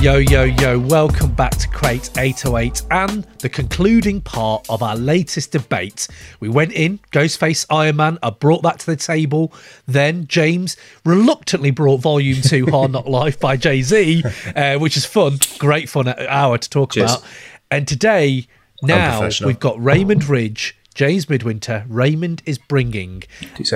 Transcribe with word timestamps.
Yo, 0.00 0.16
yo, 0.16 0.44
yo, 0.44 0.78
welcome 0.78 1.32
back 1.34 1.50
to 1.56 1.68
Crate 1.68 2.08
808 2.16 2.82
and 2.92 3.24
the 3.40 3.48
concluding 3.48 4.20
part 4.20 4.64
of 4.70 4.80
our 4.80 4.94
latest 4.94 5.50
debate. 5.50 6.06
We 6.38 6.48
went 6.48 6.72
in, 6.72 7.00
Ghostface 7.10 7.66
Ironman, 7.66 8.16
I 8.22 8.30
brought 8.30 8.62
that 8.62 8.78
to 8.78 8.86
the 8.86 8.94
table. 8.94 9.52
Then 9.86 10.28
James 10.28 10.76
reluctantly 11.04 11.72
brought 11.72 11.98
Volume 11.98 12.40
2 12.40 12.66
Hard 12.70 12.92
Knock 12.92 13.06
Life 13.06 13.40
by 13.40 13.56
Jay 13.56 13.82
Z, 13.82 14.22
uh, 14.56 14.78
which 14.78 14.96
is 14.96 15.04
fun, 15.04 15.38
great 15.58 15.88
fun 15.88 16.06
hour 16.08 16.58
to 16.58 16.70
talk 16.70 16.92
Cheers. 16.92 17.14
about. 17.14 17.24
And 17.70 17.88
today, 17.88 18.46
now 18.82 19.28
we've 19.44 19.58
got 19.58 19.82
Raymond 19.82 20.28
Ridge. 20.28 20.77
James 20.98 21.30
Midwinter, 21.30 21.84
Raymond 21.88 22.42
is 22.44 22.58
bringing 22.58 23.22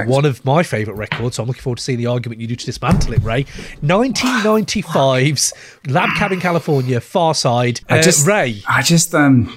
one 0.07 0.25
of 0.25 0.45
my 0.45 0.65
favourite 0.65 0.99
records. 0.99 1.37
So 1.37 1.45
I'm 1.45 1.47
looking 1.47 1.63
forward 1.63 1.77
to 1.77 1.85
seeing 1.85 1.99
the 1.99 2.07
argument 2.07 2.41
you 2.41 2.49
do 2.49 2.57
to 2.57 2.67
dismantle 2.67 3.13
it, 3.13 3.23
Ray. 3.23 3.45
1995's 3.81 5.53
Labcabincalifornia, 5.85 7.01
Far 7.01 7.33
Side. 7.37 7.81
I 7.89 8.01
Uh, 8.01 8.03
just, 8.03 8.27
Ray, 8.27 8.63
I 8.67 8.83
just, 8.83 9.15
um, 9.15 9.57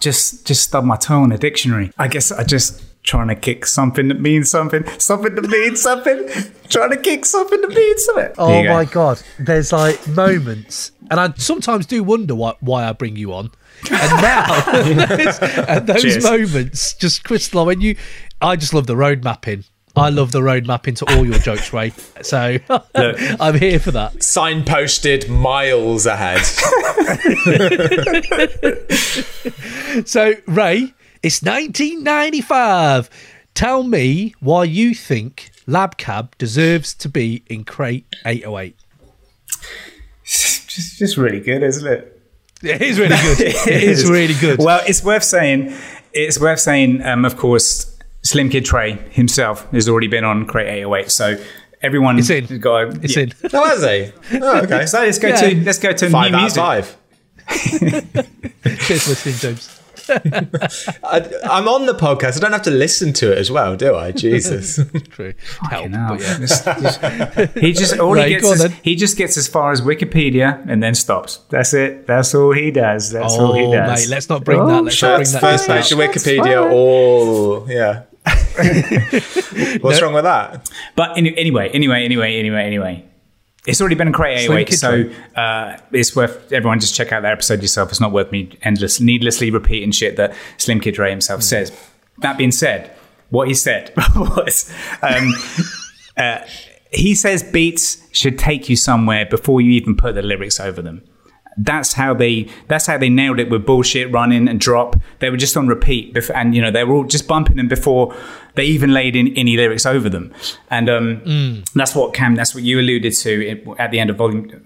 just, 0.00 0.44
just 0.48 0.64
stubbed 0.64 0.88
my 0.88 0.96
toe 0.96 1.22
on 1.22 1.30
a 1.30 1.38
dictionary. 1.38 1.92
I 1.96 2.08
guess 2.08 2.32
I 2.32 2.42
just 2.42 2.82
trying 3.04 3.28
to 3.28 3.36
kick 3.36 3.66
something 3.66 4.08
that 4.08 4.20
means 4.20 4.50
something, 4.50 4.84
something 4.98 5.36
that 5.36 5.48
means 5.48 5.80
something, 5.80 6.28
trying 6.70 6.90
to 6.90 6.96
kick 6.96 7.24
something 7.24 7.60
that 7.60 7.70
means 7.70 8.04
something. 8.04 8.32
Oh 8.36 8.64
go. 8.64 8.68
my 8.68 8.84
god, 8.84 9.22
there's 9.38 9.72
like 9.72 10.04
moments, 10.08 10.90
and 11.08 11.20
I 11.20 11.32
sometimes 11.36 11.86
do 11.86 12.02
wonder 12.02 12.34
why, 12.34 12.54
why 12.58 12.88
I 12.88 12.92
bring 12.92 13.14
you 13.14 13.32
on. 13.32 13.52
And 13.90 14.22
now, 14.22 14.64
and 15.68 15.86
those 15.86 16.02
Cheers. 16.02 16.24
moments 16.24 16.94
just 16.94 17.24
crystalline. 17.24 17.66
When 17.66 17.80
you, 17.80 17.96
I 18.40 18.56
just 18.56 18.74
love 18.74 18.86
the 18.86 18.96
road 18.96 19.24
mapping. 19.24 19.64
I 19.96 20.08
love 20.08 20.30
the 20.30 20.42
road 20.42 20.66
mapping 20.66 20.94
to 20.96 21.16
all 21.16 21.26
your 21.26 21.38
jokes, 21.38 21.72
Ray. 21.72 21.92
So 22.22 22.58
I'm 22.94 23.58
here 23.58 23.80
for 23.80 23.90
that. 23.90 24.14
Signposted 24.18 25.28
miles 25.28 26.06
ahead. 26.06 26.40
So 30.06 30.34
Ray, 30.46 30.94
it's 31.22 31.42
1995. 31.42 33.10
Tell 33.54 33.82
me 33.82 34.34
why 34.38 34.64
you 34.64 34.94
think 34.94 35.50
Lab 35.66 35.96
Cab 35.96 36.38
deserves 36.38 36.94
to 36.94 37.08
be 37.08 37.42
in 37.48 37.64
crate 37.64 38.06
808. 38.24 38.76
Just, 40.24 40.98
just 40.98 41.16
really 41.16 41.40
good, 41.40 41.62
isn't 41.64 41.92
it? 41.92 42.19
It 42.62 42.82
is 42.82 42.98
really 42.98 43.16
good. 43.36 43.40
it 43.40 43.82
is 43.82 44.08
really 44.10 44.34
good. 44.34 44.58
Well, 44.58 44.82
it's 44.86 45.02
worth 45.02 45.24
saying. 45.24 45.74
It's 46.12 46.38
worth 46.40 46.60
saying. 46.60 47.02
Um, 47.02 47.24
of 47.24 47.36
course, 47.36 47.96
Slim 48.22 48.50
Kid 48.50 48.64
Trey 48.64 48.92
himself 49.10 49.70
has 49.70 49.88
already 49.88 50.08
been 50.08 50.24
on 50.24 50.46
Crate 50.46 50.68
808, 50.68 51.10
so 51.10 51.42
everyone 51.82 52.18
It's 52.18 52.28
in. 52.30 52.44
has 52.46 52.58
got. 52.58 53.02
it's 53.04 53.16
yeah. 53.16 53.22
in. 53.22 53.32
oh, 53.54 53.64
has 53.64 53.82
he? 53.82 54.38
Oh, 54.42 54.58
okay. 54.62 54.86
So 54.86 55.00
let's 55.00 55.18
go 55.18 55.28
Yeah. 55.28 55.36
to 55.40 55.64
let's 55.64 55.78
go 55.78 55.92
to 55.92 56.10
five 56.10 56.32
new 56.32 56.36
out 56.36 56.40
music. 56.42 56.58
five. 56.62 56.96
Cheers 57.48 59.02
for 59.04 59.10
listening, 59.10 59.34
James. 59.36 59.79
I, 61.04 61.30
I'm 61.50 61.68
on 61.68 61.86
the 61.86 61.94
podcast. 61.94 62.36
I 62.36 62.40
don't 62.40 62.52
have 62.52 62.62
to 62.62 62.70
listen 62.70 63.12
to 63.14 63.32
it 63.32 63.38
as 63.38 63.50
well, 63.50 63.76
do 63.76 63.94
I? 63.94 64.12
Jesus. 64.12 64.78
True. 65.10 65.34
Help, 65.70 65.90
but 65.92 66.20
yeah. 66.20 66.38
Just- 66.38 66.64
just- 66.64 67.00
he 67.58 67.72
just 67.72 67.98
all 67.98 68.14
Right, 68.14 68.28
he 68.28 68.34
gets 68.34 68.50
is, 68.64 68.72
he 68.82 68.96
just 68.96 69.16
gets 69.16 69.36
as 69.36 69.46
far 69.48 69.72
as 69.72 69.80
Wikipedia 69.80 70.64
and 70.68 70.82
then 70.82 70.94
stops. 70.94 71.38
That's 71.48 71.72
it. 71.74 72.06
That's 72.06 72.34
all 72.34 72.52
he 72.52 72.70
does. 72.70 73.10
That's 73.10 73.34
all 73.34 73.54
he 73.54 73.64
Oh, 73.64 73.72
does. 73.72 74.08
mate, 74.08 74.14
let's 74.14 74.28
not 74.28 74.44
bring 74.44 74.60
oh, 74.60 74.66
that. 74.66 74.84
Let's 74.84 75.00
not 75.02 75.16
bring 75.16 75.18
First, 75.26 75.32
that. 75.34 75.40
first 75.40 75.70
out. 75.70 75.76
page 75.82 75.92
of 75.92 75.98
Wikipedia, 75.98 76.70
all 76.70 77.70
yeah. 77.70 78.04
What's 79.80 80.02
wrong 80.02 80.12
with 80.14 80.24
that? 80.24 80.68
But 80.96 81.16
anyway, 81.16 81.68
anyway, 81.70 82.04
anyway, 82.04 82.36
anyway, 82.38 82.64
anyway. 82.64 83.04
It's 83.66 83.80
already 83.80 83.94
been 83.94 84.08
a 84.08 84.12
Crate 84.12 84.46
Slim 84.46 84.58
808, 84.58 84.72
so 84.74 85.40
uh, 85.40 85.78
it's 85.92 86.16
worth 86.16 86.50
everyone 86.52 86.80
just 86.80 86.94
check 86.94 87.12
out 87.12 87.22
that 87.22 87.32
episode 87.32 87.60
yourself. 87.60 87.90
It's 87.90 88.00
not 88.00 88.10
worth 88.10 88.32
me 88.32 88.58
endless, 88.62 89.00
needlessly 89.00 89.50
repeating 89.50 89.92
shit 89.92 90.16
that 90.16 90.34
Slim 90.56 90.80
Kid 90.80 90.98
Ray 90.98 91.10
himself 91.10 91.42
says. 91.42 91.70
That 92.18 92.38
being 92.38 92.52
said, 92.52 92.90
what 93.28 93.48
he 93.48 93.54
said 93.54 93.92
was 94.16 94.72
um, 95.02 95.34
uh, 96.16 96.38
he 96.90 97.14
says 97.14 97.42
beats 97.42 97.98
should 98.12 98.38
take 98.38 98.68
you 98.68 98.76
somewhere 98.76 99.26
before 99.26 99.60
you 99.60 99.72
even 99.72 99.96
put 99.96 100.14
the 100.14 100.22
lyrics 100.22 100.58
over 100.58 100.80
them. 100.82 101.02
That's 101.62 101.92
how 101.92 102.14
they. 102.14 102.48
That's 102.68 102.86
how 102.86 102.96
they 102.96 103.10
nailed 103.10 103.38
it 103.38 103.50
with 103.50 103.66
bullshit, 103.66 104.10
running 104.10 104.48
and 104.48 104.58
drop. 104.58 104.96
They 105.18 105.28
were 105.30 105.36
just 105.36 105.56
on 105.56 105.68
repeat, 105.68 106.16
and 106.34 106.54
you 106.54 106.62
know 106.62 106.70
they 106.70 106.84
were 106.84 106.94
all 106.94 107.04
just 107.04 107.28
bumping 107.28 107.56
them 107.56 107.68
before 107.68 108.14
they 108.54 108.64
even 108.64 108.92
laid 108.94 109.14
in 109.14 109.28
any 109.36 109.56
lyrics 109.56 109.84
over 109.84 110.08
them. 110.08 110.32
And 110.70 110.88
um, 110.88 111.62
that's 111.74 111.94
what 111.94 112.14
Cam. 112.14 112.34
That's 112.34 112.54
what 112.54 112.64
you 112.64 112.80
alluded 112.80 113.12
to 113.14 113.74
at 113.78 113.90
the 113.90 113.98
end 114.00 114.08
of 114.10 114.16
volume. 114.16 114.64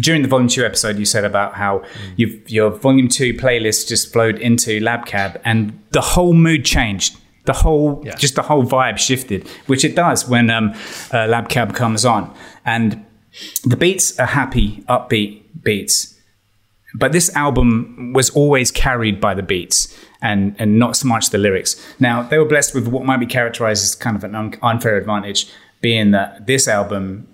During 0.00 0.22
the 0.22 0.28
volume 0.28 0.48
two 0.48 0.64
episode, 0.64 0.98
you 0.98 1.04
said 1.04 1.24
about 1.24 1.54
how 1.54 1.82
you've, 2.16 2.50
your 2.50 2.70
volume 2.70 3.08
two 3.08 3.32
playlist 3.34 3.88
just 3.88 4.12
flowed 4.12 4.38
into 4.38 4.80
LabCab, 4.80 5.40
and 5.44 5.78
the 5.92 6.00
whole 6.00 6.34
mood 6.34 6.64
changed. 6.64 7.16
The 7.46 7.52
whole, 7.52 8.02
Yeah. 8.04 8.14
just 8.16 8.34
the 8.36 8.42
whole 8.42 8.64
vibe 8.64 8.96
shifted, 8.98 9.46
which 9.66 9.84
it 9.84 9.94
does 9.94 10.26
when 10.26 10.48
um, 10.50 10.70
uh, 11.10 11.26
LabCab 11.28 11.74
comes 11.74 12.04
on, 12.04 12.34
and 12.64 13.04
the 13.64 13.76
beats 13.76 14.18
are 14.18 14.26
happy, 14.26 14.82
upbeat 14.88 15.42
beats 15.62 16.13
but 16.94 17.12
this 17.12 17.34
album 17.34 18.12
was 18.14 18.30
always 18.30 18.70
carried 18.70 19.20
by 19.20 19.34
the 19.34 19.42
beats 19.42 19.94
and 20.22 20.54
and 20.58 20.78
not 20.78 20.96
so 20.96 21.08
much 21.08 21.30
the 21.30 21.38
lyrics. 21.38 21.76
Now 22.00 22.22
they 22.22 22.38
were 22.38 22.44
blessed 22.44 22.74
with 22.74 22.88
what 22.88 23.04
might 23.04 23.18
be 23.18 23.26
characterized 23.26 23.82
as 23.82 23.94
kind 23.94 24.16
of 24.16 24.24
an 24.24 24.34
un- 24.34 24.54
unfair 24.62 24.96
advantage, 24.96 25.50
being 25.80 26.12
that 26.12 26.46
this 26.46 26.68
album, 26.68 27.28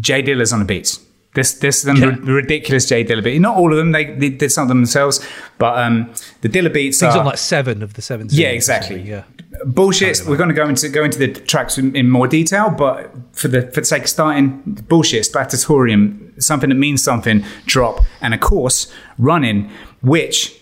J 0.00 0.22
Dilla's 0.22 0.52
on 0.52 0.60
the 0.60 0.64
beats. 0.64 1.00
This 1.38 1.50
this 1.54 1.76
is 1.84 1.88
a 1.88 1.94
Yeah. 1.94 2.16
ridiculous 2.40 2.84
J 2.90 3.04
Dilla 3.04 3.22
beat. 3.22 3.38
Not 3.40 3.56
all 3.56 3.70
of 3.72 3.78
them; 3.78 3.92
they, 3.92 4.04
they 4.22 4.30
did 4.30 4.50
some 4.50 4.62
of 4.62 4.68
them 4.68 4.78
themselves, 4.84 5.16
but 5.58 5.78
um, 5.84 6.12
the 6.40 6.48
Dilla 6.48 6.72
beats 6.72 7.00
He's 7.00 7.14
are 7.14 7.20
on 7.20 7.26
like 7.26 7.38
seven 7.38 7.82
of 7.82 7.90
the 7.94 8.02
seven. 8.02 8.28
Yeah, 8.30 8.48
exactly. 8.48 9.00
Yeah. 9.02 9.22
bullshit. 9.64 10.22
We're 10.26 10.36
going 10.36 10.48
to 10.54 10.54
go 10.62 10.68
into 10.68 10.88
go 10.88 11.04
into 11.04 11.18
the 11.18 11.28
tracks 11.52 11.78
in, 11.78 11.94
in 11.94 12.10
more 12.10 12.26
detail, 12.28 12.70
but 12.70 13.10
for 13.32 13.48
the 13.48 13.62
for 13.74 13.80
the 13.82 13.86
sake 13.86 14.02
of 14.02 14.08
starting, 14.08 14.48
bullshit, 14.88 15.22
Splattitorium, 15.30 16.42
something 16.42 16.68
that 16.70 16.74
means 16.76 17.02
something, 17.02 17.44
drop, 17.66 18.04
and 18.20 18.34
of 18.34 18.40
course, 18.40 18.92
running, 19.18 19.70
which 20.02 20.54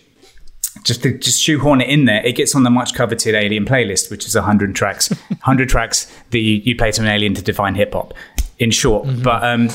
just 0.83 1.01
to 1.03 1.17
just 1.17 1.41
shoehorn 1.41 1.81
it 1.81 1.89
in 1.89 2.05
there, 2.05 2.23
it 2.25 2.35
gets 2.35 2.55
on 2.55 2.63
the 2.63 2.69
much 2.69 2.93
coveted 2.93 3.33
Alien 3.35 3.65
playlist, 3.65 4.11
which 4.11 4.25
is 4.25 4.35
hundred 4.35 4.75
tracks, 4.75 5.09
hundred 5.41 5.69
tracks 5.69 6.05
that 6.31 6.39
you, 6.39 6.53
you 6.63 6.75
play 6.75 6.91
to 6.91 7.01
an 7.01 7.07
alien 7.07 7.33
to 7.33 7.41
define 7.41 7.75
hip 7.75 7.93
hop. 7.93 8.13
In 8.59 8.71
short, 8.71 9.05
Mm-hmm. 9.05 9.21
but 9.21 9.43
um, 9.43 9.69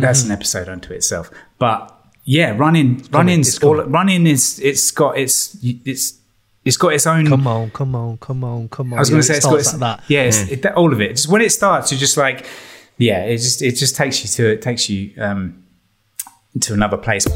that's 0.00 0.24
an 0.24 0.30
episode 0.30 0.68
unto 0.68 0.92
itself. 0.92 1.30
But 1.58 1.94
yeah, 2.24 2.56
running, 2.56 3.04
running's 3.10 3.48
it's 3.48 3.58
coming. 3.58 3.80
all 3.80 3.86
running 3.86 4.26
is 4.26 4.58
it's 4.60 4.90
got 4.90 5.16
its 5.18 5.56
it's 5.62 6.18
it's 6.64 6.76
got 6.76 6.92
its 6.92 7.06
own 7.06 7.26
Come 7.26 7.46
on, 7.46 7.70
come 7.70 7.94
on, 7.94 8.18
come 8.18 8.44
on, 8.44 8.68
come 8.68 8.92
on. 8.92 8.98
I 8.98 9.00
was 9.00 9.10
going 9.10 9.18
Yeah, 9.18 9.22
to 9.22 9.26
say 9.26 9.34
it 9.34 9.36
it's 9.38 9.46
got 9.46 9.58
its, 9.58 9.72
like 9.72 9.80
that. 9.80 10.02
Yeah, 10.08 10.22
it's, 10.24 10.38
it, 10.50 10.66
all 10.66 10.92
of 10.92 11.00
it. 11.00 11.10
Just 11.10 11.28
when 11.30 11.40
it 11.40 11.50
starts, 11.50 11.90
you're 11.90 11.98
just 11.98 12.16
like, 12.16 12.46
yeah, 12.98 13.24
it 13.24 13.38
just 13.38 13.62
it 13.62 13.72
just 13.76 13.96
takes 13.96 14.22
you 14.22 14.28
to 14.28 14.52
it 14.52 14.60
takes 14.62 14.90
you 14.90 15.12
um, 15.18 15.64
to 16.60 16.74
another 16.74 16.98
place. 16.98 17.26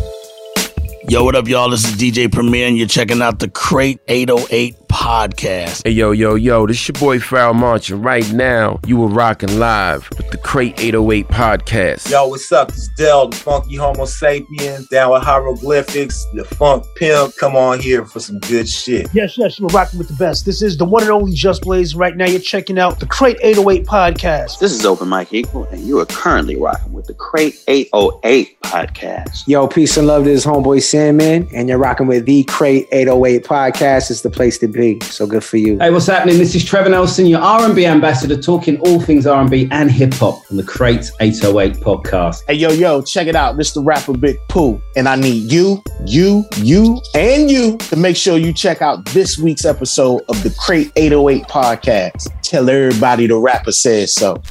Yo, 1.08 1.24
what 1.24 1.34
up, 1.34 1.48
y'all? 1.48 1.68
This 1.68 1.84
is 1.84 1.96
DJ 1.96 2.30
Premier, 2.30 2.68
and 2.68 2.78
you're 2.78 2.86
checking 2.86 3.20
out 3.22 3.40
the 3.40 3.48
Crate 3.48 3.98
808 4.06 4.76
podcast. 4.88 5.82
Hey, 5.84 5.90
yo, 5.90 6.12
yo, 6.12 6.36
yo, 6.36 6.64
this 6.66 6.86
your 6.86 6.92
boy 6.94 7.18
Pharoahe 7.18 7.54
Monch, 7.56 7.90
and 7.90 8.04
right 8.04 8.30
now 8.32 8.78
you 8.86 9.02
are 9.02 9.08
rocking 9.08 9.58
live 9.58 10.08
with 10.10 10.18
the 10.18 10.21
Crate 10.52 10.78
808 10.78 11.28
podcast. 11.28 12.10
Yo, 12.10 12.26
what's 12.26 12.52
up? 12.52 12.68
It's 12.68 12.88
Del, 12.88 13.28
the 13.28 13.36
funky 13.36 13.76
Homosapien, 13.76 14.86
down 14.90 15.12
with 15.12 15.22
hieroglyphics, 15.22 16.26
the 16.34 16.44
funk 16.44 16.84
pimp. 16.94 17.34
Come 17.36 17.56
on 17.56 17.80
here 17.80 18.04
for 18.04 18.20
some 18.20 18.38
good 18.40 18.68
shit. 18.68 19.08
Yes, 19.14 19.38
yes, 19.38 19.58
you 19.58 19.64
are 19.64 19.70
rocking 19.70 19.98
with 19.98 20.08
the 20.08 20.14
best. 20.16 20.44
This 20.44 20.60
is 20.60 20.76
the 20.76 20.84
one 20.84 21.04
and 21.04 21.10
only 21.10 21.32
Just 21.32 21.62
Blaze. 21.62 21.94
Right 21.94 22.14
now, 22.14 22.26
you're 22.26 22.38
checking 22.38 22.78
out 22.78 23.00
the 23.00 23.06
Crate 23.06 23.38
808 23.40 23.87
podcast. 23.87 24.58
This 24.58 24.72
is 24.72 24.84
Open 24.84 25.08
Mike 25.08 25.32
Eagle, 25.32 25.64
and 25.69 25.81
you 25.81 25.99
are 26.00 26.04
currently 26.04 26.56
rocking 26.56 26.93
with 26.93 27.06
the 27.06 27.14
Crate 27.14 27.58
808 27.66 28.60
podcast. 28.60 29.49
Yo, 29.49 29.66
peace 29.66 29.96
and 29.96 30.06
love 30.06 30.25
to 30.25 30.28
this 30.28 30.44
Homeboy 30.44 30.82
Sandman, 30.82 31.49
and 31.54 31.70
you're 31.70 31.78
rocking 31.78 32.08
with 32.08 32.26
the 32.26 32.44
Crate 32.44 32.88
808 32.93 33.44
podcast. 33.44 34.10
It's 34.10 34.20
the 34.20 34.28
place 34.28 34.58
to 34.58 34.69
be. 34.69 35.00
So 35.00 35.26
good 35.26 35.44
for 35.44 35.56
you. 35.56 35.78
Hey, 35.78 35.90
what's 35.90 36.08
happening? 36.08 36.37
This 36.37 36.54
is 36.54 36.62
Trevor 36.62 36.90
Nelson, 36.90 37.25
your 37.25 37.40
R&B 37.40 37.87
ambassador, 37.87 38.37
talking 38.37 38.78
all 38.81 39.00
things 39.00 39.26
R&B 39.26 39.69
and 39.70 39.90
hip 39.90 40.12
hop 40.12 40.41
on 40.50 40.56
the 40.56 40.62
Crate 40.62 41.10
808 41.20 41.82
podcast. 41.82 42.42
Hey, 42.46 42.54
yo, 42.54 42.70
yo, 42.70 43.02
check 43.02 43.26
it 43.26 43.36
out. 43.36 43.56
This 43.56 43.72
the 43.72 43.82
rapper 43.82 44.16
Big 44.16 44.36
Pooh. 44.48 44.80
And 44.96 45.08
I 45.08 45.16
need 45.16 45.50
you, 45.50 45.82
you, 46.06 46.44
you, 46.56 47.00
and 47.14 47.50
you 47.50 47.78
to 47.78 47.96
make 47.96 48.16
sure 48.16 48.38
you 48.38 48.52
check 48.52 48.82
out 48.82 49.04
this 49.06 49.38
week's 49.38 49.64
episode 49.64 50.22
of 50.28 50.42
the 50.42 50.54
Crate 50.58 50.92
808 50.96 51.44
podcast. 51.44 52.28
Tell 52.42 52.68
everybody 52.68 53.26
the 53.26 53.36
rapper 53.36 53.72
says 53.72 54.14
so. 54.14 54.42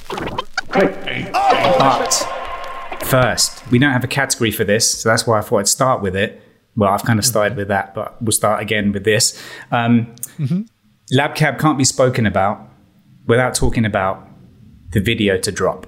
But 0.73 2.13
first, 3.03 3.69
we 3.69 3.79
don't 3.79 3.91
have 3.91 4.03
a 4.03 4.07
category 4.07 4.51
for 4.51 4.63
this, 4.63 4.99
so 5.01 5.09
that's 5.09 5.27
why 5.27 5.39
I 5.39 5.41
thought 5.41 5.59
I'd 5.59 5.67
start 5.67 6.01
with 6.01 6.15
it. 6.15 6.41
Well, 6.75 6.89
I've 6.89 7.03
kind 7.03 7.19
of 7.19 7.25
started 7.25 7.57
with 7.57 7.67
that, 7.67 7.93
but 7.93 8.21
we'll 8.21 8.31
start 8.31 8.61
again 8.61 8.91
with 8.91 9.03
this. 9.03 9.41
Um, 9.71 10.15
LabCab 11.13 11.59
can't 11.59 11.77
be 11.77 11.83
spoken 11.83 12.25
about 12.25 12.69
without 13.27 13.53
talking 13.53 13.85
about 13.85 14.27
the 14.91 14.99
video 15.01 15.37
to 15.37 15.51
drop? 15.51 15.87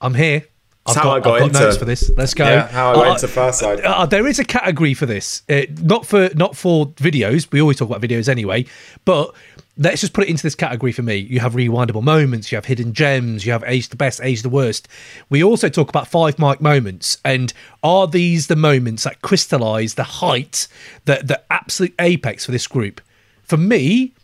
I'm 0.00 0.14
here. 0.14 0.44
I've 0.86 0.94
That's 0.94 0.96
got, 0.96 1.02
how 1.04 1.10
I 1.10 1.20
got 1.20 1.34
I've 1.34 1.40
got 1.40 1.46
into- 1.48 1.60
notes 1.60 1.76
for 1.76 1.84
this. 1.84 2.10
Let's 2.16 2.34
go. 2.34 2.44
Yeah, 2.44 2.66
how 2.68 2.92
I 2.92 2.94
got 2.94 3.06
Uh, 3.08 3.12
into 3.14 3.26
Pharcyde. 3.26 3.84
Uh, 3.84 4.06
there 4.06 4.26
is 4.26 4.38
a 4.38 4.44
category 4.44 4.94
for 4.94 5.04
this, 5.06 5.42
uh, 5.50 5.62
not 5.82 6.06
for 6.06 6.30
not 6.34 6.56
for 6.56 6.86
videos. 6.92 7.46
We 7.52 7.60
always 7.60 7.76
talk 7.76 7.90
about 7.90 8.00
videos 8.00 8.26
anyway, 8.28 8.64
but 9.04 9.34
let's 9.76 10.00
just 10.00 10.14
put 10.14 10.24
it 10.24 10.30
into 10.30 10.42
this 10.42 10.54
category 10.54 10.92
for 10.92 11.02
me. 11.02 11.16
You 11.16 11.40
have 11.40 11.52
rewindable 11.52 12.02
moments, 12.02 12.50
you 12.50 12.56
have 12.56 12.64
hidden 12.64 12.94
gems, 12.94 13.44
you 13.44 13.52
have 13.52 13.62
age 13.66 13.90
the 13.90 13.96
best, 13.96 14.20
age 14.22 14.40
the 14.42 14.48
worst. 14.48 14.88
We 15.28 15.44
also 15.44 15.68
talk 15.68 15.90
about 15.90 16.08
five 16.08 16.38
mic 16.38 16.62
moments, 16.62 17.18
and 17.22 17.52
are 17.82 18.06
these 18.06 18.46
the 18.46 18.56
moments 18.56 19.02
that 19.04 19.20
crystallize 19.20 19.92
the 19.94 20.04
height, 20.04 20.68
the 21.04 21.20
the 21.22 21.42
absolute 21.50 21.94
apex 21.98 22.46
for 22.46 22.52
this 22.52 22.66
group? 22.66 23.02
For 23.42 23.58
me, 23.58 24.14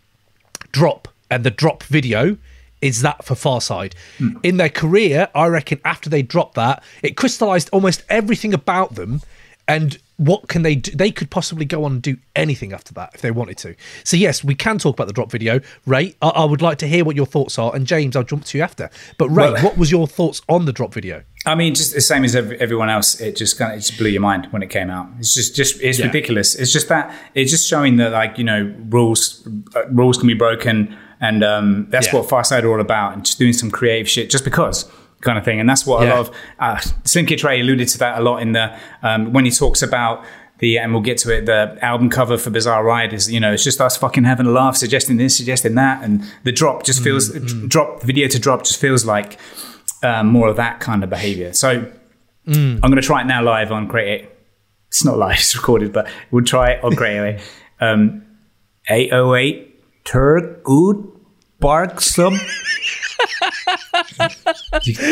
drop 0.73 1.09
and 1.31 1.45
the 1.45 1.51
drop 1.51 1.83
video 1.83 2.39
is 2.85 3.01
that 3.03 3.25
for 3.25 3.35
Pharcyde. 3.35 3.95
In 4.43 4.59
their 4.59 4.69
career, 4.69 5.29
I 5.35 5.47
reckon 5.47 5.81
after 5.85 6.11
they 6.11 6.23
dropped 6.23 6.55
that, 6.55 6.83
it 7.03 7.17
crystallized 7.17 7.69
almost 7.73 8.05
everything 8.09 8.53
about 8.55 8.95
them. 8.95 9.23
And 9.67 9.99
what 10.19 10.49
can 10.49 10.61
they 10.61 10.75
do? 10.75 10.91
They 10.91 11.11
could 11.11 11.31
possibly 11.31 11.65
go 11.65 11.85
on 11.85 11.93
and 11.93 12.03
do 12.03 12.19
anything 12.37 12.75
after 12.75 12.93
that 12.95 13.13
if 13.15 13.23
they 13.23 13.31
wanted 13.31 13.57
to. 13.59 13.75
So, 14.05 14.15
yes, 14.19 14.45
we 14.45 14.55
can 14.55 14.77
talk 14.79 14.95
about 14.95 15.07
the 15.07 15.15
drop 15.15 15.31
video. 15.31 15.61
Ray, 15.87 16.15
I, 16.21 16.29
I 16.29 16.45
would 16.45 16.61
like 16.61 16.77
to 16.79 16.87
hear 16.87 17.03
what 17.03 17.17
your 17.17 17.25
thoughts 17.25 17.59
are. 17.59 17.75
And 17.75 17.87
James, 17.87 18.15
I'll 18.15 18.25
jump 18.25 18.45
to 18.45 18.59
you 18.59 18.63
after. 18.63 18.91
But, 19.17 19.31
Ray, 19.31 19.51
Well- 19.53 19.63
what 19.65 19.79
was 19.79 19.91
your 19.91 20.07
thoughts 20.07 20.43
on 20.51 20.67
the 20.67 20.73
drop 20.73 20.93
video? 20.93 21.23
I 21.47 21.55
mean, 21.55 21.75
just 21.75 21.95
the 21.95 22.01
same 22.03 22.25
as 22.25 22.37
every, 22.37 22.59
everyone 22.61 22.91
else. 22.91 23.19
It 23.21 23.37
just 23.37 23.59
kind 23.59 23.73
of 23.73 23.79
it 23.79 23.83
just 23.83 23.99
blew 23.99 24.09
your 24.11 24.21
mind 24.23 24.47
when 24.51 24.63
it 24.63 24.69
came 24.71 24.91
out. 24.91 25.09
It's 25.19 25.35
just, 25.35 25.55
just 25.57 25.81
it's 25.83 25.99
Yeah. 25.99 26.07
ridiculous. 26.07 26.55
It's 26.55 26.73
just 26.73 26.89
that 26.89 27.15
it's 27.35 27.51
just 27.51 27.67
showing 27.69 27.97
that 27.97 28.13
like 28.13 28.39
you 28.39 28.45
know 28.45 28.75
rules 28.89 29.47
uh, 29.77 29.87
rules 29.91 30.17
can 30.17 30.27
be 30.27 30.33
broken, 30.35 30.97
and 31.21 31.43
um, 31.45 31.87
that's 31.91 32.07
Yeah. 32.13 32.21
what 32.21 32.29
Pharcyde 32.29 32.63
are 32.65 32.69
all 32.73 32.81
about, 32.81 33.15
and 33.15 33.25
just 33.25 33.39
doing 33.39 33.53
some 33.53 33.71
creative 33.71 34.09
shit 34.09 34.31
just 34.31 34.45
because 34.45 34.91
kind 35.21 35.39
of 35.39 35.45
thing. 35.45 35.59
And 35.61 35.69
that's 35.69 35.87
what 35.87 36.03
Yeah. 36.03 36.09
a 36.09 36.17
lot 36.17 36.19
of 36.29 36.35
uh, 36.59 36.79
Slim 37.05 37.25
Kid 37.27 37.39
Trey 37.39 37.61
alluded 37.61 37.89
to 37.89 37.99
that 37.99 38.19
a 38.19 38.23
lot 38.23 38.39
in 38.43 38.53
the 38.53 38.77
um, 39.03 39.33
when 39.33 39.45
he 39.45 39.51
talks 39.51 39.83
about. 39.83 40.25
The, 40.61 40.79
and 40.79 40.93
we'll 40.93 41.03
get 41.03 41.19
to 41.19 41.37
it. 41.37 41.47
The 41.47 41.77
album 41.83 42.09
cover 42.11 42.39
for 42.39 42.49
Bizarre 42.49 42.85
Ride 42.85 43.13
is, 43.13 43.31
you 43.31 43.41
know, 43.41 43.53
it's 43.53 43.65
just 43.65 43.81
us 43.81 43.97
fucking 43.97 44.23
having 44.23 44.47
a 44.47 44.51
laugh, 44.51 44.77
suggesting 44.77 45.17
this, 45.17 45.37
suggesting 45.37 45.75
that, 45.75 46.05
and 46.05 46.23
the 46.45 46.53
drop 46.53 46.85
just 46.85 47.03
feels 47.03 47.29
drop 47.67 48.03
video 48.03 48.29
to 48.29 48.39
drop 48.39 48.63
just 48.63 48.81
feels 48.81 49.05
like 49.05 49.37
um, 50.05 50.29
more 50.29 50.47
of 50.49 50.55
that 50.57 50.79
kind 50.79 51.03
of 51.03 51.11
behavior. 51.11 51.53
So 51.53 51.91
I'm 52.47 52.81
going 52.81 52.95
to 52.95 53.03
try 53.03 53.23
it 53.23 53.25
now 53.27 53.43
live 53.43 53.73
on 53.73 53.89
Create. 53.89 54.23
It. 54.25 54.39
It's 54.89 55.05
not 55.05 55.19
live; 55.19 55.37
it's 55.39 55.57
recorded, 55.57 55.93
but 55.93 56.09
we'll 56.31 56.45
try 56.45 56.71
it 56.71 56.85
on 56.85 56.95
Create. 56.95 57.41
Um, 57.81 58.23
808 58.89 59.74
Turk 60.05 60.63
Good 60.65 61.11
Bark 61.61 62.01
Sum. 62.01 62.35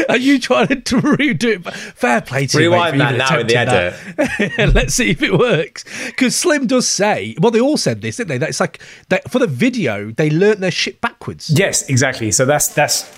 Are 0.08 0.16
you 0.18 0.38
trying 0.38 0.82
to 0.82 0.96
redo 1.00 1.44
it? 1.66 1.74
Fair 1.74 2.20
play 2.20 2.46
to 2.48 2.62
you. 2.62 2.70
mate, 2.70 2.76
Rewind 2.92 3.00
that 3.00 3.16
now 3.16 3.38
in 3.40 3.46
the 3.46 3.54
attempting 3.62 4.56
that. 4.58 4.74
Let's 4.74 4.94
see 4.94 5.10
if 5.10 5.22
it 5.22 5.32
works. 5.38 5.84
Because 6.06 6.36
Slim 6.36 6.66
does 6.66 6.86
say, 6.86 7.34
well, 7.40 7.50
they 7.50 7.60
all 7.60 7.76
said 7.76 8.02
this, 8.02 8.16
didn't 8.16 8.28
they? 8.28 8.38
That 8.38 8.50
it's 8.50 8.60
like 8.60 8.80
that 9.08 9.30
for 9.30 9.38
the 9.38 9.46
video, 9.46 10.10
they 10.10 10.28
learnt 10.30 10.60
their 10.60 10.70
shit 10.70 11.00
backwards. 11.00 11.50
Yes, 11.50 11.88
exactly. 11.88 12.30
So 12.32 12.44
that's 12.44 12.68
that's 12.68 13.10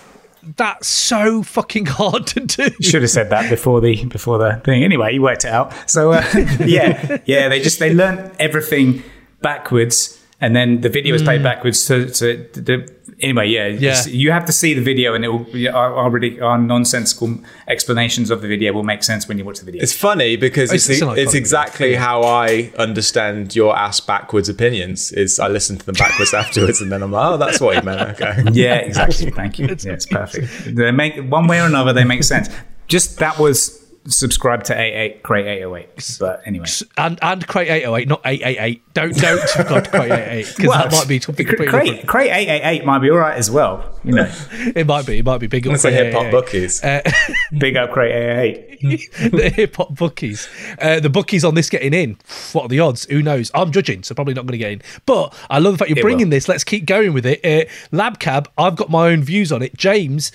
That's 0.56 0.87
so 0.87 1.43
fucking 1.43 1.87
hard 1.87 2.26
to 2.29 2.41
do. 2.41 2.69
should 2.82 3.03
have 3.03 3.11
said 3.11 3.31
that 3.31 3.50
before 3.50 3.81
the 3.81 4.05
before 4.05 4.38
the 4.38 4.61
thing. 4.65 4.85
Anyway, 4.85 5.15
you 5.15 5.23
worked 5.23 5.44
it 5.44 5.50
out. 5.50 5.73
So 5.91 6.12
uh, 6.12 6.23
yeah, 6.65 7.19
yeah. 7.25 7.49
They 7.49 7.61
just 7.61 7.79
they 7.81 7.93
learnt 7.94 8.35
everything 8.38 9.03
backwards, 9.41 10.21
and 10.44 10.55
then 10.55 10.82
the 10.82 10.91
video 10.91 11.14
is 11.14 11.23
played 11.23 11.38
hmm. 11.41 11.44
backwards. 11.44 11.87
To, 11.87 12.11
to, 12.11 12.44
to, 12.49 12.87
anyway, 13.20 13.49
yeah. 13.49 13.69
Yeah. 13.69 14.05
You 14.06 14.31
have 14.31 14.44
to 14.44 14.52
see 14.52 14.75
the 14.75 14.82
video, 14.82 15.14
and 15.14 15.25
it 15.25 15.29
will 15.29 15.46
yeah, 15.56 15.70
our, 15.70 15.94
our, 15.94 16.11
really- 16.11 16.38
our 16.38 16.58
nonsensical 16.58 17.38
explanations 17.67 18.31
of 18.31 18.43
the 18.43 18.49
video 18.49 18.75
will 18.75 18.82
make 18.82 19.02
sense 19.02 19.26
when 19.26 19.38
you 19.38 19.44
watch 19.44 19.61
the 19.61 19.64
video. 19.64 19.82
It's 19.82 19.94
funny 19.94 20.37
because 20.37 20.70
It's 20.70 20.87
it's, 20.88 20.99
still 20.99 21.08
not 21.08 21.19
it's 21.19 21.31
funny, 21.32 21.38
exactly 21.38 21.94
how 21.94 22.23
I 22.25 22.73
understand 22.79 23.56
your 23.56 23.75
ass 23.75 24.00
backwards 24.00 24.50
opinions. 24.50 25.12
Is 25.12 25.41
I 25.41 25.49
listen 25.49 25.79
to 25.79 25.87
them 25.87 25.94
backwards 25.94 26.35
afterwards, 26.43 26.82
and 26.82 26.93
then 26.93 27.02
I'm 27.02 27.11
like, 27.11 27.26
oh, 27.26 27.37
that's 27.38 27.61
what 27.61 27.76
he 27.76 27.82
meant. 27.82 28.20
Okay. 28.20 28.43
Yeah, 28.52 28.75
exactly. 28.75 29.31
Thank 29.31 29.58
you. 29.58 29.64
Yeah, 29.85 29.93
it's 29.93 30.06
perfect. 30.06 30.76
They 30.76 30.90
make 30.93 31.17
one 31.17 31.47
way 31.47 31.61
or 31.61 31.67
another. 31.67 31.93
They 31.93 32.05
make 32.05 32.23
sense. 32.23 32.49
Just 32.87 33.19
that 33.19 33.38
was 33.38 33.83
subscribe 34.06 34.64
to 34.64 34.78
88 34.80 35.22
Crate 35.22 35.46
808. 35.46 36.16
But 36.20 36.42
anyway, 36.46 36.66
And 36.98 37.18
and 37.22 37.46
Crate 37.46 37.68
808, 37.70 38.08
not 38.08 38.20
888. 38.24 38.94
Don't 38.94 39.16
don't 39.16 39.40
subscribe 39.48 39.84
to 39.84 39.90
Crate 39.90 40.10
888 40.12 40.46
because 40.56 40.68
Well, 40.68 40.78
that 40.82 40.92
might 40.92 41.08
be 41.08 41.20
something 41.20 41.46
completely 41.46 41.70
Crate, 41.70 41.86
different. 41.86 42.08
Crate 42.08 42.30
888 42.30 42.84
might 42.84 42.98
be 43.00 43.10
all 43.10 43.16
right 43.18 43.36
as 43.36 43.50
well. 43.50 43.98
You 44.04 44.12
know, 44.12 44.32
It 44.52 44.86
might 44.86 45.06
be. 45.06 45.18
It 45.18 45.24
might 45.24 45.38
be 45.38 45.46
big. 45.46 45.66
It's 45.66 45.84
up 45.84 45.90
like 45.90 45.94
Crate 45.94 46.06
hip 46.06 46.14
hop 46.14 46.30
bookies. 46.30 46.84
Uh, 46.84 47.00
big 47.58 47.76
up 47.76 47.90
Crate 47.92 48.12
888. 48.14 49.32
the 49.32 49.48
hip 49.50 49.76
hop 49.76 49.94
bookies. 49.94 50.48
Uh, 50.80 51.00
the 51.00 51.08
bookies 51.10 51.44
on 51.44 51.54
this 51.54 51.70
getting 51.70 51.94
in. 51.94 52.18
What 52.52 52.64
are 52.64 52.68
the 52.68 52.80
odds? 52.80 53.04
Who 53.06 53.22
knows? 53.22 53.50
I'm 53.54 53.72
judging, 53.72 54.02
so 54.02 54.14
probably 54.14 54.34
not 54.34 54.42
going 54.46 54.52
to 54.52 54.58
get 54.58 54.72
in. 54.72 54.82
But 55.06 55.34
I 55.48 55.58
love 55.58 55.74
the 55.74 55.78
fact 55.78 55.88
you're 55.90 55.98
It 55.98 56.02
bringing 56.02 56.26
will. 56.26 56.32
this. 56.32 56.48
Let's 56.48 56.64
keep 56.64 56.84
going 56.84 57.14
with 57.14 57.24
it. 57.24 57.40
Uh, 57.44 57.70
Labcab, 57.96 58.46
I've 58.58 58.76
got 58.76 58.90
my 58.90 59.08
own 59.08 59.22
views 59.22 59.50
on 59.50 59.62
it. 59.62 59.74
James, 59.76 60.30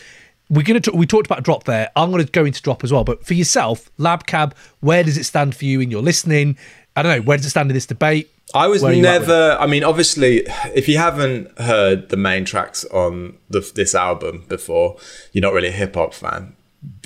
we're 0.49 0.63
going 0.63 0.81
to 0.81 0.91
we 0.91 1.05
talked 1.05 1.27
about 1.27 1.43
drop 1.43 1.65
there. 1.65 1.89
I'm 1.95 2.11
going 2.11 2.25
to 2.25 2.31
go 2.31 2.45
into 2.45 2.61
drop 2.61 2.83
as 2.83 2.91
well. 2.91 3.03
But 3.03 3.25
for 3.25 3.33
yourself, 3.33 3.91
Lab 3.97 4.25
Cab, 4.25 4.55
where 4.79 5.03
does 5.03 5.17
it 5.17 5.23
stand 5.25 5.55
for 5.55 5.65
you 5.65 5.79
in 5.79 5.91
your 5.91 6.01
listening? 6.01 6.57
I 6.95 7.03
don't 7.03 7.17
know. 7.17 7.23
Where 7.23 7.37
does 7.37 7.45
it 7.45 7.51
stand 7.51 7.69
in 7.69 7.75
this 7.75 7.85
debate? 7.85 8.29
I 8.53 8.67
was 8.67 8.81
Where 8.81 8.91
are 8.91 8.95
you 8.95 9.05
at 9.05 9.19
with 9.19 9.29
never. 9.29 9.57
I 9.59 9.67
mean, 9.67 9.83
obviously, 9.83 10.43
if 10.73 10.87
you 10.87 10.97
haven't 10.97 11.57
heard 11.59 12.09
the 12.09 12.17
main 12.17 12.45
tracks 12.45 12.83
on 12.85 13.37
the, 13.49 13.59
this 13.75 13.93
album 13.93 14.45
before, 14.47 14.97
you're 15.31 15.43
not 15.43 15.53
really 15.53 15.67
a 15.67 15.73
hip 15.73 15.93
hop 15.93 16.15
fan. 16.15 16.55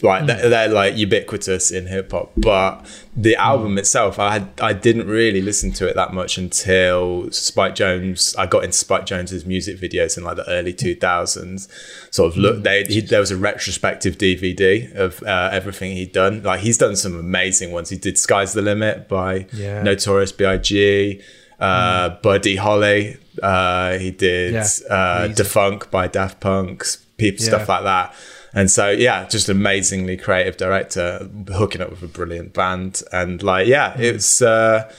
Like 0.04 0.28
they're, 0.28 0.50
they're 0.50 0.68
like 0.68 0.96
ubiquitous 0.98 1.72
in 1.72 1.88
hip 1.88 2.12
hop, 2.12 2.31
but 2.38 2.86
the 3.16 3.36
album 3.38 3.78
itself, 3.80 4.20
I 4.20 4.34
had 4.34 4.50
I 4.62 4.72
didn't 4.74 5.08
really 5.08 5.42
listen 5.42 5.72
to 5.74 5.88
it 5.88 5.96
that 5.96 6.14
much 6.14 6.38
until 6.38 7.31
Spike 7.31 7.74
Jonze. 7.75 8.38
I 8.38 8.46
got 8.46 8.64
into 8.66 8.78
Spike 8.78 9.06
Jonze's 9.08 9.46
music 9.46 9.80
videos 9.80 10.16
in 10.18 10.24
like 10.24 10.36
the 10.36 10.48
early 10.48 10.74
2000s. 10.74 11.68
Sort 12.14 12.31
of 12.31 12.38
look, 12.38 12.64
they 12.64 12.84
he, 12.84 13.02
there 13.02 13.20
was 13.22 13.31
a 13.31 13.38
retrospective 13.38 14.18
DVD 14.18 14.94
of 14.94 15.24
uh, 15.24 15.50
everything 15.52 15.94
he'd 15.96 16.12
done. 16.12 16.44
Like 16.44 16.60
he's 16.60 16.78
done 16.78 16.96
some 16.96 17.18
amazing 17.18 17.72
ones. 17.72 17.90
He 17.90 17.98
did 17.98 18.18
"Sky's 18.20 18.54
the 18.54 18.62
Limit" 18.62 19.08
by 19.08 19.48
Yeah. 19.54 19.81
Notorious 19.81 20.31
B.I.G. 20.34 21.20
Uh, 21.60 22.10
Buddy 22.22 22.58
Holly. 22.58 23.18
Uh, 23.42 23.98
he 23.98 24.12
did 24.12 24.54
Yeah. 24.54 24.68
uh, 24.96 25.28
"Da 25.30 25.44
Funk" 25.44 25.90
by 25.90 26.08
Daft 26.08 26.39
Punk. 26.42 26.86
People, 27.18 27.44
stuff 27.46 27.70
like 27.70 27.84
that. 27.84 28.13
And 28.53 28.69
so, 28.69 28.89
yeah, 28.91 29.27
just 29.27 29.50
amazingly 29.50 30.15
creative 30.15 30.57
director, 30.57 31.27
hooking 31.53 31.81
up 31.81 31.89
with 31.89 32.03
a 32.03 32.07
brilliant 32.07 32.53
band, 32.53 33.01
and 33.12 33.41
like, 33.41 33.67
yeah, 33.67 33.95
it's. 33.98 34.41
Uh, 34.41 34.91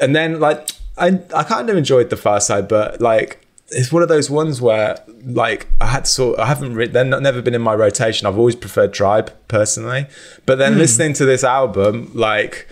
and 0.00 0.16
then 0.16 0.40
like, 0.40 0.70
I 0.96 1.20
I 1.34 1.44
kind 1.44 1.70
of 1.70 1.76
enjoyed 1.76 2.10
the 2.10 2.16
Pharcyde, 2.16 2.68
but 2.68 3.00
like, 3.00 3.46
it's 3.70 3.92
one 3.92 4.02
of 4.02 4.08
those 4.08 4.28
ones 4.28 4.60
where 4.60 4.98
like 5.24 5.68
I 5.80 5.86
had 5.86 6.08
sort. 6.08 6.40
I 6.40 6.46
haven't 6.46 6.74
re- 6.74 6.88
they're 6.88 7.04
not, 7.04 7.22
never 7.22 7.40
been 7.40 7.54
in 7.54 7.62
my 7.62 7.74
rotation. 7.74 8.26
I've 8.26 8.38
always 8.38 8.56
preferred 8.56 8.92
Tribe 8.92 9.32
personally, 9.46 10.06
but 10.44 10.58
then 10.58 10.76
listening 10.78 11.12
to 11.14 11.24
this 11.24 11.44
album, 11.44 12.10
like 12.14 12.66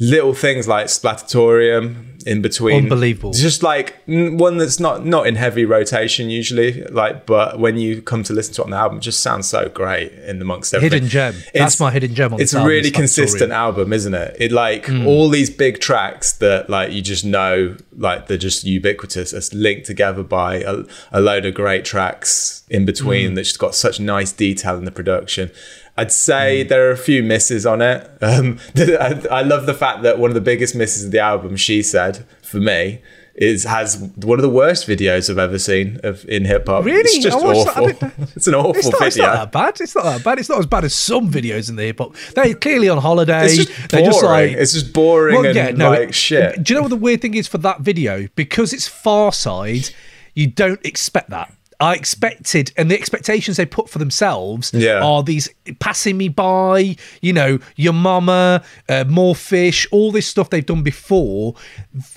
little 0.00 0.32
things 0.32 0.66
like 0.66 0.86
Splattitorium 0.86 2.15
in 2.26 2.42
between, 2.42 2.82
Unbelievable. 2.84 3.32
Just 3.32 3.62
like 3.62 4.04
mm, 4.06 4.36
one 4.36 4.56
that's 4.58 4.80
not 4.80 5.06
not 5.06 5.26
in 5.28 5.36
heavy 5.36 5.64
rotation 5.64 6.28
usually, 6.28 6.82
like 6.84 7.24
but 7.24 7.58
when 7.60 7.76
you 7.78 8.02
come 8.02 8.22
to 8.24 8.32
listen 8.32 8.52
to 8.54 8.62
it 8.62 8.64
on 8.64 8.70
the 8.72 8.76
album, 8.76 8.98
it 8.98 9.02
just 9.02 9.20
sounds 9.20 9.48
so 9.48 9.68
great 9.68 10.12
in 10.12 10.38
the 10.40 10.44
amongst 10.46 10.74
everything. 10.74 11.02
Hidden 11.04 11.08
gem. 11.08 11.34
That's 11.54 11.78
my 11.80 11.90
hidden 11.90 12.14
gem 12.14 12.34
on 12.34 12.40
It's 12.40 12.52
a 12.54 12.58
album, 12.58 12.68
really 12.70 12.90
consistent 12.90 13.52
album, 13.52 13.92
isn't 13.92 14.14
it? 14.14 14.36
It 14.40 14.52
like 14.52 14.86
Hmm. 14.86 15.06
all 15.06 15.28
these 15.28 15.50
big 15.50 15.80
tracks 15.80 16.32
that 16.34 16.68
like 16.68 16.92
you 16.92 17.00
just 17.02 17.24
know, 17.24 17.76
like 17.96 18.26
they're 18.26 18.36
just 18.38 18.64
ubiquitous. 18.64 19.32
It's 19.32 19.54
linked 19.54 19.86
together 19.86 20.22
by 20.22 20.56
a, 20.62 20.84
a 21.12 21.20
load 21.20 21.46
of 21.46 21.54
great 21.54 21.84
tracks 21.84 22.62
in 22.68 22.84
between 22.84 23.28
Hmm. 23.30 23.34
that 23.36 23.42
just 23.44 23.58
got 23.58 23.74
such 23.74 24.00
nice 24.00 24.32
detail 24.32 24.76
in 24.76 24.84
the 24.84 24.90
production. 24.90 25.50
I'd 25.96 26.12
say 26.12 26.62
Hmm. 26.62 26.68
there 26.68 26.88
are 26.88 26.92
a 26.92 26.96
few 26.98 27.22
misses 27.22 27.64
on 27.66 27.80
it. 27.82 28.08
Um, 28.20 28.58
I, 28.76 29.22
I 29.30 29.42
love 29.42 29.66
the 29.66 29.74
fact 29.74 30.02
that 30.02 30.18
one 30.18 30.30
of 30.30 30.34
the 30.34 30.40
biggest 30.40 30.74
misses 30.74 31.04
of 31.06 31.10
the 31.10 31.20
album, 31.20 31.56
she 31.56 31.82
said, 31.82 32.26
for 32.42 32.58
me, 32.58 33.00
is 33.34 33.64
has 33.64 33.96
one 34.16 34.38
of 34.38 34.42
the 34.42 34.48
worst 34.48 34.86
videos 34.88 35.28
I've 35.28 35.36
ever 35.38 35.58
seen 35.58 36.00
of 36.02 36.26
in 36.26 36.46
hip 36.46 36.66
hop. 36.68 36.84
Really? 36.86 37.00
it's 37.00 37.18
just 37.18 37.36
I 37.36 37.44
watched 37.44 37.66
that. 37.66 37.76
I 37.76 37.80
awful. 38.06 38.24
it's 38.36 38.46
an 38.46 38.54
awful 38.54 38.76
It's 38.76 38.88
not, 38.90 39.02
it's 39.06 39.16
not 39.18 39.32
that 39.34 39.52
bad. 39.52 39.80
It's 39.80 39.94
not 39.94 40.04
that 40.04 40.24
bad. 40.24 40.38
It's 40.38 40.48
not 40.48 40.58
as 40.58 40.66
bad 40.66 40.84
as 40.84 40.94
some 40.94 41.30
videos 41.30 41.68
in 41.68 41.76
the 41.76 41.82
hip 41.82 41.98
hop. 41.98 42.14
They're 42.34 42.54
clearly 42.54 42.88
on 42.88 42.96
holiday. 42.98 43.44
It's 43.44 43.56
just 43.66 43.90
They're 43.90 44.04
just 44.06 44.22
boring. 44.22 44.52
like 44.52 44.56
It's 44.62 44.72
just 44.72 44.92
boring 44.94 45.44
and, 45.54 45.78
like, 45.78 46.14
shit. 46.14 46.62
Do 46.62 46.72
you 46.72 46.78
know 46.78 46.82
what 46.84 46.88
the 46.88 46.96
weird 46.96 47.20
thing 47.20 47.34
is 47.34 47.46
for 47.46 47.58
that 47.58 47.80
video? 47.80 48.26
Because 48.36 48.72
it's 48.72 48.88
Pharcyde, 48.88 49.92
you 50.34 50.46
don't 50.46 50.80
expect 50.84 51.28
that. 51.30 51.52
I 51.78 51.94
expected, 51.94 52.72
and 52.78 52.90
the 52.90 52.94
expectations 52.98 53.58
they 53.58 53.66
put 53.66 53.90
for 53.90 53.98
themselves 53.98 54.72
Yeah. 54.74 55.02
are 55.04 55.22
these 55.22 55.48
passing 55.78 56.16
me 56.16 56.28
by, 56.28 56.96
you 57.20 57.32
know, 57.34 57.58
your 57.76 57.92
mama, 57.92 58.62
uh, 58.88 59.04
more 59.06 59.34
fish, 59.36 59.86
all 59.90 60.10
this 60.10 60.26
stuff 60.26 60.48
they've 60.48 60.64
done 60.64 60.82
before. 60.82 61.54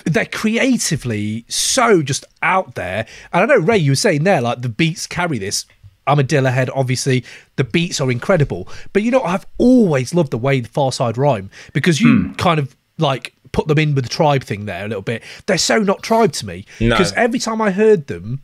They're 0.05 0.25
creatively 0.25 1.45
so 1.47 2.01
just 2.01 2.25
out 2.41 2.75
there. 2.75 3.05
And 3.33 3.43
I 3.43 3.55
know, 3.55 3.61
Ray, 3.61 3.77
you 3.77 3.91
were 3.91 3.95
saying 3.95 4.23
there, 4.23 4.41
like 4.41 4.61
the 4.61 4.69
beats 4.69 5.07
carry 5.07 5.37
this. 5.37 5.65
I'm 6.07 6.19
a 6.19 6.23
Dilla 6.23 6.51
head, 6.53 6.69
obviously. 6.73 7.23
The 7.55 7.63
beats 7.63 7.99
are 8.01 8.09
incredible. 8.09 8.67
But 8.93 9.03
you 9.03 9.11
know, 9.11 9.21
I've 9.23 9.45
always 9.57 10.13
loved 10.13 10.31
the 10.31 10.37
way 10.37 10.59
the 10.61 10.69
Pharcyde 10.69 11.17
rhyme 11.17 11.49
because 11.73 11.99
you 12.01 12.07
Hmm. 12.15 12.33
kind 12.33 12.59
of 12.59 12.75
like 12.97 13.33
put 13.51 13.67
them 13.67 13.77
in 13.79 13.95
with 13.95 14.05
the 14.05 14.09
tribe 14.09 14.43
thing 14.43 14.65
there 14.65 14.85
a 14.85 14.87
little 14.87 15.01
bit. 15.01 15.21
They're 15.45 15.57
so 15.57 15.79
not 15.79 16.01
tribe 16.03 16.31
to 16.33 16.45
me. 16.45 16.65
No. 16.79 16.89
Because 16.95 17.13
every 17.13 17.39
time 17.39 17.61
I 17.61 17.71
heard 17.71 18.07
them, 18.07 18.41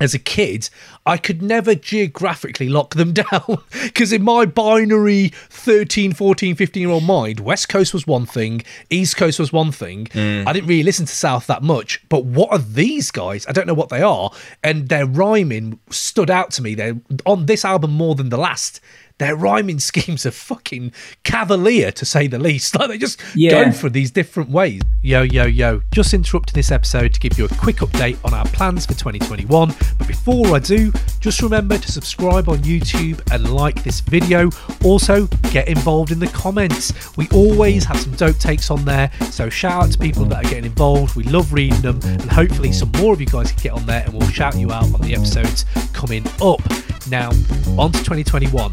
as 0.00 0.14
a 0.14 0.18
kid, 0.18 0.70
I 1.06 1.16
could 1.16 1.42
never 1.42 1.74
geographically 1.74 2.68
lock 2.68 2.94
them 2.94 3.12
down 3.30 3.58
because 3.82 4.12
in 4.12 4.22
my 4.22 4.44
binary 4.44 5.28
13, 5.50 6.12
14, 6.12 6.54
15 6.54 6.80
year 6.80 6.90
old 6.90 7.04
mind, 7.04 7.40
West 7.40 7.68
Coast 7.68 7.92
was 7.92 8.06
one 8.06 8.26
thing, 8.26 8.62
East 8.90 9.16
Coast 9.16 9.38
was 9.38 9.52
one 9.52 9.72
thing. 9.72 10.06
Mm. 10.06 10.46
I 10.46 10.52
didn't 10.52 10.68
really 10.68 10.82
listen 10.82 11.06
to 11.06 11.14
South 11.14 11.46
that 11.46 11.62
much. 11.62 12.02
But 12.08 12.24
what 12.24 12.50
are 12.52 12.58
these 12.58 13.10
guys? 13.10 13.46
I 13.48 13.52
don't 13.52 13.66
know 13.66 13.74
what 13.74 13.88
they 13.88 14.02
are. 14.02 14.30
And 14.62 14.88
their 14.88 15.06
rhyming 15.06 15.78
stood 15.90 16.30
out 16.30 16.50
to 16.52 16.62
me. 16.62 16.74
They're 16.74 17.00
on 17.26 17.46
this 17.46 17.64
album 17.64 17.92
more 17.92 18.14
than 18.14 18.28
the 18.28 18.38
last. 18.38 18.80
Their 19.18 19.34
rhyming 19.36 19.80
schemes 19.90 20.24
are 20.26 20.30
fucking 20.30 20.92
cavalier, 21.24 21.90
to 21.92 22.04
say 22.04 22.26
the 22.26 22.38
least. 22.38 22.74
Like 22.78 22.88
they 22.88 22.98
just 22.98 23.20
Yeah. 23.34 23.64
go 23.64 23.72
for 23.72 23.88
these 23.88 24.10
different 24.10 24.50
ways. 24.50 24.82
Yo, 25.02 25.22
yo, 25.22 25.44
yo. 25.46 25.82
Just 25.92 26.14
interrupting 26.14 26.54
this 26.54 26.70
episode 26.70 27.12
to 27.14 27.20
give 27.20 27.36
you 27.38 27.44
a 27.44 27.48
quick 27.48 27.76
update 27.76 28.16
on 28.24 28.32
our 28.34 28.44
plans 28.46 28.86
for 28.86 28.92
2021. 28.94 29.74
But 29.98 30.06
before 30.06 30.54
I 30.54 30.60
do, 30.60 30.92
just 31.20 31.42
remember 31.42 31.76
to 31.78 31.92
subscribe 31.92 32.48
on 32.48 32.58
YouTube 32.58 33.20
and 33.32 33.52
like 33.52 33.82
this 33.82 34.00
video. 34.00 34.50
Also, 34.84 35.26
get 35.50 35.66
involved 35.68 36.12
in 36.12 36.18
the 36.20 36.28
comments. 36.28 37.16
We 37.16 37.28
always 37.30 37.84
have 37.84 37.98
some 38.00 38.12
dope 38.12 38.38
takes 38.38 38.70
on 38.70 38.84
there. 38.84 39.10
So 39.30 39.48
shout 39.50 39.84
out 39.84 39.90
to 39.92 39.98
people 39.98 40.24
that 40.26 40.44
are 40.44 40.48
getting 40.48 40.66
involved. 40.66 41.16
We 41.16 41.24
love 41.24 41.52
reading 41.52 41.80
them. 41.80 41.98
And 42.04 42.22
hopefully, 42.30 42.72
some 42.72 42.92
more 42.98 43.12
of 43.14 43.20
you 43.20 43.26
guys 43.26 43.50
can 43.52 43.62
get 43.62 43.72
on 43.72 43.86
there 43.86 44.04
and 44.04 44.12
we'll 44.14 44.28
shout 44.28 44.56
you 44.56 44.70
out 44.72 44.84
on 44.94 45.00
the 45.00 45.14
episodes 45.14 45.64
coming 45.92 46.24
up. 46.40 46.60
Now, 47.08 47.30
on 47.76 47.90
to 47.92 47.98
2021. 48.04 48.72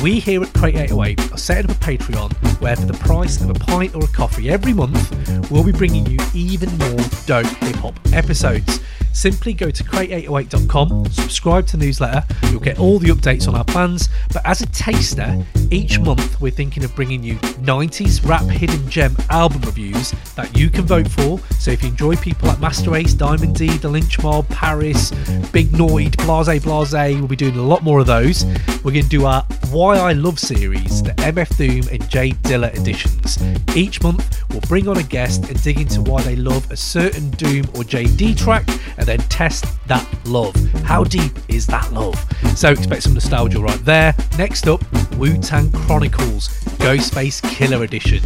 We 0.00 0.18
here 0.18 0.42
at 0.42 0.52
Crate 0.54 0.76
808 0.76 1.32
are 1.32 1.38
setting 1.38 1.70
up 1.70 1.76
a 1.76 1.80
Patreon 1.80 2.32
where, 2.60 2.76
for 2.76 2.86
the 2.86 2.94
price 2.94 3.40
of 3.40 3.50
a 3.50 3.54
pint 3.54 3.94
or 3.94 4.04
a 4.04 4.08
coffee 4.08 4.50
every 4.50 4.72
month, 4.72 5.50
we'll 5.50 5.64
be 5.64 5.72
bringing 5.72 6.06
you 6.06 6.18
even 6.34 6.76
more 6.78 6.98
dope 7.26 7.46
hip 7.46 7.76
hop 7.76 7.98
episodes. 8.12 8.80
Simply 9.12 9.52
go 9.52 9.70
to 9.70 9.84
crate808.com, 9.84 11.10
subscribe 11.10 11.66
to 11.68 11.76
the 11.76 11.84
newsletter, 11.84 12.24
you'll 12.50 12.60
get 12.60 12.78
all 12.78 12.98
the 12.98 13.08
updates 13.08 13.46
on 13.46 13.54
our 13.54 13.64
plans. 13.64 14.08
But 14.32 14.44
as 14.46 14.62
a 14.62 14.66
taster, 14.66 15.44
each 15.70 15.98
month 15.98 16.40
we're 16.40 16.50
thinking 16.50 16.84
of 16.84 16.94
bringing 16.94 17.22
you 17.22 17.36
90s 17.36 18.26
rap 18.26 18.44
hidden 18.44 18.88
gem 18.88 19.16
album 19.30 19.62
reviews 19.62 20.12
that 20.34 20.56
you 20.56 20.70
can 20.70 20.84
vote 20.84 21.08
for. 21.08 21.38
So 21.58 21.70
if 21.70 21.82
you 21.82 21.90
enjoy 21.90 22.16
people 22.16 22.48
like 22.48 22.58
Masta 22.58 22.94
Ace, 22.94 23.14
Diamond 23.14 23.56
D, 23.56 23.68
The 23.68 23.88
Lench 23.88 24.22
Mob, 24.22 24.48
Paris, 24.48 25.10
Big 25.52 25.68
Noyd, 25.72 26.16
Blahzay 26.16 26.60
Blahzay, 26.60 27.18
we'll 27.18 27.28
be 27.28 27.36
doing 27.36 27.56
a 27.56 27.62
lot 27.62 27.82
more 27.82 28.00
of 28.00 28.06
those. 28.06 28.44
We're 28.82 28.92
going 28.92 29.04
to 29.04 29.08
do 29.08 29.26
our 29.26 29.42
Why 29.70 29.98
I 29.98 30.12
Love 30.12 30.38
series, 30.38 31.02
the 31.02 31.12
MF 31.12 31.56
Doom 31.56 31.88
and 31.92 32.08
J 32.10 32.30
Dilla 32.30 32.74
editions. 32.74 33.38
Each 33.76 34.02
month 34.02 34.42
we'll 34.50 34.60
bring 34.62 34.88
on 34.88 34.98
a 34.98 35.02
guest 35.02 35.48
and 35.48 35.62
dig 35.62 35.80
into 35.80 36.02
why 36.02 36.22
they 36.22 36.36
love 36.36 36.70
a 36.70 36.76
certain 36.76 37.30
Doom 37.30 37.64
or 37.74 37.82
JD 37.82 38.36
track 38.36 38.66
and 39.02 39.08
then 39.08 39.28
test 39.28 39.64
that 39.88 40.06
love. 40.24 40.54
How 40.84 41.02
deep 41.02 41.32
is 41.48 41.66
that 41.66 41.92
love? 41.92 42.14
So 42.56 42.70
expect 42.70 43.02
some 43.02 43.14
nostalgia 43.14 43.60
right 43.60 43.84
there. 43.84 44.14
Next 44.38 44.68
up, 44.68 44.80
Wu 45.16 45.36
Tang 45.38 45.72
Chronicles 45.72 46.46
Ghostface 46.78 47.42
Killah 47.42 47.82
Edition. 47.82 48.22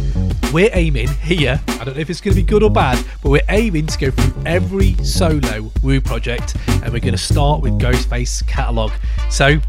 We're 0.53 0.69
aiming 0.73 1.07
here, 1.07 1.59
I 1.67 1.83
don't 1.83 1.95
know 1.95 2.01
if 2.01 2.11
it's 2.11 2.21
going 2.21 2.35
to 2.35 2.41
be 2.43 2.47
good 2.47 2.61
or 2.61 2.69
bad, 2.69 3.03
but 3.23 3.31
we're 3.31 3.41
aiming 3.49 3.87
to 3.87 3.97
go 3.97 4.11
through 4.11 4.43
every 4.45 4.93
solo 5.03 5.71
Wu 5.81 5.99
project 5.99 6.55
and 6.67 6.93
we're 6.93 6.99
going 6.99 7.11
to 7.11 7.17
start 7.17 7.61
with 7.61 7.73
Ghostface 7.79 8.45
catalogue. 8.45 8.93
So 9.31 9.59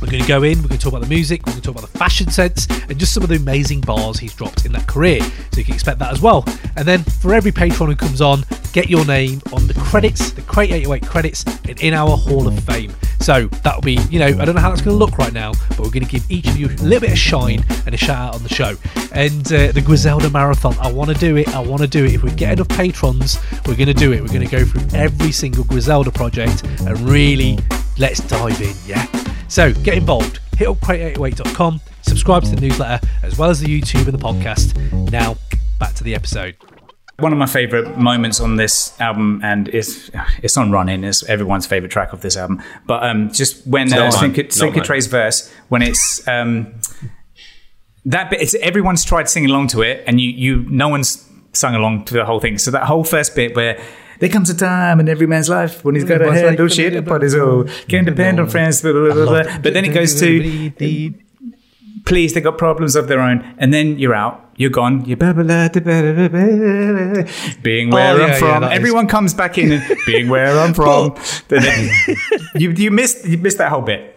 we're 0.00 0.10
going 0.10 0.22
to 0.22 0.28
go 0.28 0.44
in, 0.44 0.58
we're 0.58 0.68
going 0.68 0.78
to 0.78 0.84
talk 0.84 0.92
about 0.92 1.02
the 1.02 1.08
music, 1.08 1.44
we're 1.44 1.52
going 1.52 1.62
to 1.62 1.66
talk 1.66 1.76
about 1.76 1.90
the 1.90 1.98
fashion 1.98 2.30
sense, 2.30 2.68
and 2.88 2.96
just 2.96 3.12
some 3.12 3.24
of 3.24 3.28
the 3.28 3.36
amazing 3.36 3.80
bars 3.80 4.18
he's 4.20 4.34
dropped 4.34 4.66
in 4.66 4.72
that 4.72 4.86
career. 4.86 5.20
So 5.20 5.58
you 5.58 5.64
can 5.64 5.74
expect 5.74 5.98
that 5.98 6.12
as 6.12 6.20
well. 6.20 6.44
And 6.76 6.86
then 6.86 7.02
for 7.02 7.34
every 7.34 7.50
patron 7.50 7.90
who 7.90 7.96
comes 7.96 8.20
on, 8.20 8.44
get 8.72 8.88
your 8.90 9.04
name 9.04 9.40
on 9.52 9.66
the 9.66 9.74
credits, 9.94 10.32
the 10.32 10.42
Crate 10.42 10.72
808 10.72 11.08
credits, 11.08 11.44
and 11.68 11.80
in 11.80 11.94
our 11.94 12.16
Hall 12.16 12.48
of 12.48 12.58
Fame. 12.64 12.92
So 13.20 13.46
that'll 13.62 13.80
be, 13.80 14.00
you 14.10 14.18
know, 14.18 14.26
I 14.26 14.44
don't 14.44 14.56
know 14.56 14.60
how 14.60 14.70
that's 14.70 14.82
going 14.82 14.98
to 14.98 14.98
look 14.98 15.18
right 15.18 15.32
now, 15.32 15.52
but 15.68 15.78
we're 15.78 15.92
going 15.92 16.04
to 16.04 16.10
give 16.10 16.28
each 16.28 16.48
of 16.48 16.56
you 16.56 16.66
a 16.66 16.74
little 16.82 16.98
bit 16.98 17.12
of 17.12 17.18
shine 17.18 17.64
and 17.86 17.94
a 17.94 17.96
shout 17.96 18.18
out 18.30 18.34
on 18.34 18.42
the 18.42 18.48
show. 18.48 18.74
And 19.12 19.46
uh, 19.52 19.70
the 19.70 19.80
Griselda 19.86 20.30
Marathon, 20.30 20.76
I 20.80 20.90
want 20.90 21.10
to 21.10 21.16
do 21.16 21.36
it, 21.36 21.46
I 21.54 21.60
want 21.60 21.80
to 21.82 21.86
do 21.86 22.04
it. 22.04 22.12
If 22.12 22.24
we 22.24 22.32
get 22.32 22.54
enough 22.54 22.70
patrons, 22.70 23.38
we're 23.66 23.76
going 23.76 23.86
to 23.86 23.94
do 23.94 24.12
it. 24.12 24.20
We're 24.20 24.34
going 24.34 24.48
to 24.48 24.50
go 24.50 24.64
through 24.64 24.98
every 24.98 25.30
single 25.30 25.62
Griselda 25.62 26.10
project 26.10 26.64
and 26.64 26.98
really 27.08 27.60
let's 27.96 28.18
dive 28.18 28.60
in, 28.60 28.74
yeah? 28.86 29.06
So 29.46 29.72
get 29.72 29.96
involved. 29.96 30.40
Hit 30.58 30.66
up 30.66 30.78
crate808.com, 30.78 31.80
subscribe 32.02 32.42
to 32.42 32.50
the 32.50 32.60
newsletter, 32.60 33.06
as 33.22 33.38
well 33.38 33.48
as 33.48 33.60
the 33.60 33.68
YouTube 33.68 34.08
and 34.08 34.12
the 34.12 34.18
podcast. 34.18 34.74
Now, 35.12 35.36
back 35.78 35.94
to 35.94 36.02
the 36.02 36.16
episode. 36.16 36.56
One 37.18 37.32
of 37.32 37.38
my 37.38 37.46
favorite 37.46 37.96
moments 37.96 38.40
on 38.40 38.56
this 38.56 38.98
album, 39.00 39.40
and 39.44 39.68
it's 39.68 40.10
it's 40.42 40.56
on 40.56 40.72
Running, 40.72 41.04
is 41.04 41.22
everyone's 41.24 41.66
favorite 41.66 41.92
track 41.92 42.12
of 42.12 42.22
this 42.22 42.36
album. 42.36 42.60
But 42.86 43.04
um, 43.04 43.30
just 43.32 43.66
when 43.66 43.92
uh, 43.92 43.96
Not 43.96 44.12
mine. 44.14 44.20
Cinca, 44.20 44.42
Not 44.42 44.52
Cinca 44.52 44.76
mine. 44.78 44.84
Tre's 44.84 45.06
verse, 45.06 45.52
when 45.68 45.82
it's 45.82 46.26
um, 46.26 46.74
that 48.04 48.30
bit, 48.30 48.40
it's 48.42 48.54
everyone's 48.56 49.04
tried 49.04 49.28
singing 49.28 49.50
along 49.50 49.68
to 49.68 49.82
it, 49.82 50.02
and 50.06 50.20
you 50.20 50.28
you 50.30 50.66
no 50.68 50.88
one's 50.88 51.28
sung 51.52 51.74
along 51.76 52.04
to 52.06 52.14
the 52.14 52.24
whole 52.24 52.40
thing. 52.40 52.58
So 52.58 52.70
that 52.72 52.84
whole 52.84 53.04
first 53.04 53.34
bit 53.34 53.54
where. 53.54 53.80
There 54.20 54.28
comes 54.28 54.48
a 54.48 54.56
time 54.56 55.00
in 55.00 55.08
every 55.08 55.26
man's 55.26 55.48
life 55.48 55.84
when 55.84 55.96
he's 55.96 56.04
got 56.04 56.20
a 56.20 56.24
Everyone's 56.26 56.40
handle 56.40 56.66
like, 56.66 56.74
shit 56.74 56.94
upon 56.94 57.20
his 57.20 57.34
own. 57.34 57.68
Can't 57.88 58.06
depend 58.06 58.38
on 58.38 58.48
friends. 58.48 58.80
Blah, 58.80 58.92
blah, 58.92 59.12
blah, 59.12 59.26
blah. 59.26 59.58
But 59.58 59.74
then 59.74 59.84
it 59.84 59.92
goes 59.92 60.18
to 60.20 61.12
please, 62.04 62.34
they 62.34 62.40
got 62.40 62.58
problems 62.58 62.96
of 62.96 63.08
their 63.08 63.20
own, 63.20 63.54
and 63.58 63.72
then 63.72 63.98
you're 63.98 64.14
out, 64.14 64.43
you're 64.56 64.70
gone, 64.70 65.04
you're 65.04 65.16
being 65.16 65.36
where 67.90 68.14
Oh, 68.14 68.18
yeah, 68.18 68.24
I'm 68.24 68.30
yeah, 68.30 68.38
from. 68.38 68.64
is- 68.64 68.70
Everyone 68.72 69.06
comes 69.06 69.34
back 69.34 69.58
in 69.58 69.72
and 69.72 69.96
being 70.06 70.28
where 70.28 70.58
I'm 70.58 70.74
from. 70.74 71.16
You 72.56 72.70
you 72.70 72.90
missed 72.90 73.24
you 73.26 73.36
missed 73.38 73.58
that 73.58 73.70
whole 73.70 73.82
bit. 73.82 74.16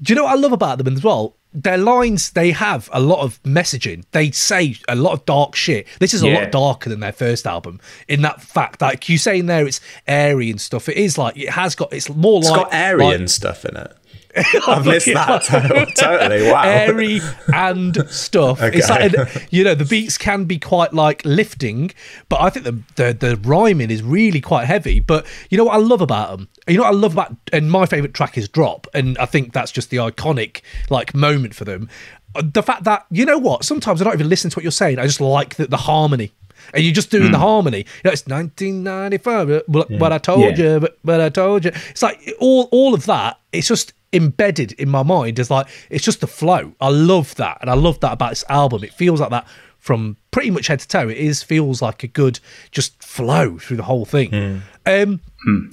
Do 0.00 0.12
you 0.12 0.16
know 0.16 0.24
what 0.24 0.32
I 0.32 0.40
love 0.40 0.52
about 0.52 0.78
them 0.78 0.94
as 0.94 1.02
well? 1.04 1.36
Their 1.52 1.78
lines, 1.78 2.30
they 2.32 2.50
have 2.52 2.88
a 2.92 3.00
lot 3.00 3.20
of 3.20 3.42
messaging. 3.42 4.04
They 4.12 4.30
say 4.30 4.76
a 4.88 4.94
lot 4.94 5.12
of 5.12 5.24
dark 5.24 5.54
shit. 5.54 5.86
This 6.00 6.12
is 6.12 6.22
a 6.22 6.28
Yeah. 6.28 6.40
lot 6.40 6.52
darker 6.52 6.90
than 6.90 7.00
their 7.00 7.12
first 7.12 7.46
album. 7.46 7.80
In 8.08 8.20
that 8.22 8.42
fact, 8.42 8.82
like 8.82 9.08
you 9.08 9.16
saying 9.18 9.46
there, 9.46 9.66
it's 9.66 9.80
airy 10.06 10.50
and 10.50 10.60
stuff. 10.60 10.88
It 10.88 10.96
is 10.98 11.16
like 11.18 11.36
it 11.36 11.50
has 11.50 11.74
got. 11.74 11.92
It's 11.92 12.10
more 12.10 12.38
It's 12.40 12.50
like 12.50 12.70
got 12.70 12.74
Aryan 12.74 13.20
like- 13.22 13.28
stuff 13.28 13.64
in 13.64 13.76
it. 13.76 13.92
I've 14.66 14.84
missed 14.86 15.06
that 15.06 15.42
totally. 15.96 16.42
Wow. 16.50 16.62
airy 16.64 17.20
and 17.52 17.96
stuff. 18.10 18.60
It's 18.62 18.90
Okay. 18.90 19.08
like, 19.08 19.48
you 19.50 19.64
know, 19.64 19.74
the 19.74 19.84
beats 19.84 20.18
can 20.18 20.44
be 20.44 20.58
quite 20.58 20.92
like 20.92 21.24
lifting, 21.24 21.92
but 22.28 22.40
I 22.40 22.50
think 22.50 22.64
the, 22.64 22.78
the 22.96 23.12
the 23.18 23.36
rhyming 23.48 23.90
is 23.90 24.02
really 24.02 24.40
quite 24.40 24.66
heavy. 24.66 25.00
But 25.00 25.26
you 25.50 25.56
know 25.58 25.64
what 25.64 25.74
I 25.74 25.78
love 25.78 26.00
about 26.00 26.36
them? 26.36 26.48
You 26.68 26.76
know 26.78 26.82
what 26.84 26.94
I 26.94 26.96
love 26.96 27.12
about, 27.12 27.34
and 27.52 27.70
my 27.70 27.86
favorite 27.86 28.14
track 28.14 28.36
is 28.36 28.48
Drop, 28.48 28.86
and 28.94 29.16
I 29.18 29.26
think 29.26 29.52
that's 29.52 29.72
just 29.72 29.90
the 29.90 29.98
iconic 29.98 30.60
like 30.90 31.14
moment 31.14 31.54
for 31.54 31.64
them. 31.64 31.88
Uh, 32.34 32.42
The 32.44 32.62
fact 32.62 32.84
that 32.84 33.06
you 33.10 33.24
know 33.24 33.38
what, 33.38 33.64
sometimes 33.64 34.00
I 34.00 34.04
don't 34.04 34.14
even 34.14 34.28
listen 34.28 34.50
to 34.50 34.56
what 34.58 34.62
you're 34.64 34.72
saying. 34.72 34.98
I 34.98 35.06
just 35.06 35.20
like 35.20 35.54
the, 35.56 35.66
the 35.66 35.76
harmony. 35.78 36.32
And 36.74 36.82
you're 36.82 36.94
just 36.94 37.10
doing 37.10 37.30
the 37.30 37.38
harmony. 37.38 37.78
You 37.78 37.84
know, 38.06 38.10
it's 38.10 38.26
1995, 38.26 39.46
but, 39.48 39.64
but, 39.70 39.98
but 39.98 40.12
I 40.12 40.18
told 40.18 40.58
Yeah. 40.58 40.74
you, 40.74 40.80
but, 40.80 40.98
but 41.04 41.20
I 41.20 41.28
told 41.28 41.64
you. 41.64 41.70
It's 41.90 42.02
like 42.02 42.18
all 42.40 42.68
all 42.72 42.92
of 42.94 43.06
that. 43.06 43.38
It's 43.52 43.68
just 43.68 43.92
embedded 44.12 44.72
in 44.72 44.88
my 44.88 45.02
mind. 45.02 45.38
is 45.38 45.50
like 45.50 45.66
it's 45.90 46.04
just 46.04 46.20
the 46.20 46.26
flow. 46.26 46.72
I 46.80 46.88
love 46.88 47.34
that, 47.36 47.58
and 47.60 47.70
I 47.70 47.74
love 47.74 48.00
that 48.00 48.12
about 48.12 48.30
this 48.30 48.44
album. 48.48 48.84
It 48.84 48.92
feels 48.92 49.20
like 49.20 49.30
that 49.30 49.46
from 49.78 50.16
pretty 50.30 50.50
much 50.50 50.66
head 50.66 50.80
to 50.80 50.88
toe. 50.88 51.08
It 51.08 51.16
is 51.16 51.42
feels 51.42 51.80
like 51.80 52.02
a 52.02 52.08
good 52.08 52.40
just 52.70 53.02
flow 53.02 53.58
through 53.58 53.76
the 53.76 53.84
whole 53.84 54.04
thing. 54.04 54.62
Um, 54.84 55.20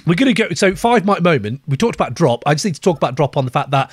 We're 0.06 0.16
gonna 0.16 0.34
go. 0.34 0.50
So 0.54 0.76
five 0.76 1.06
mic 1.06 1.22
moment. 1.22 1.62
We 1.68 1.78
talked 1.78 1.96
about 1.96 2.14
drop. 2.14 2.44
I 2.46 2.54
just 2.54 2.66
need 2.66 2.76
to 2.76 2.82
talk 2.82 2.98
about 2.98 3.16
drop 3.16 3.38
on 3.38 3.46
the 3.46 3.52
fact 3.52 3.72
that 3.72 3.92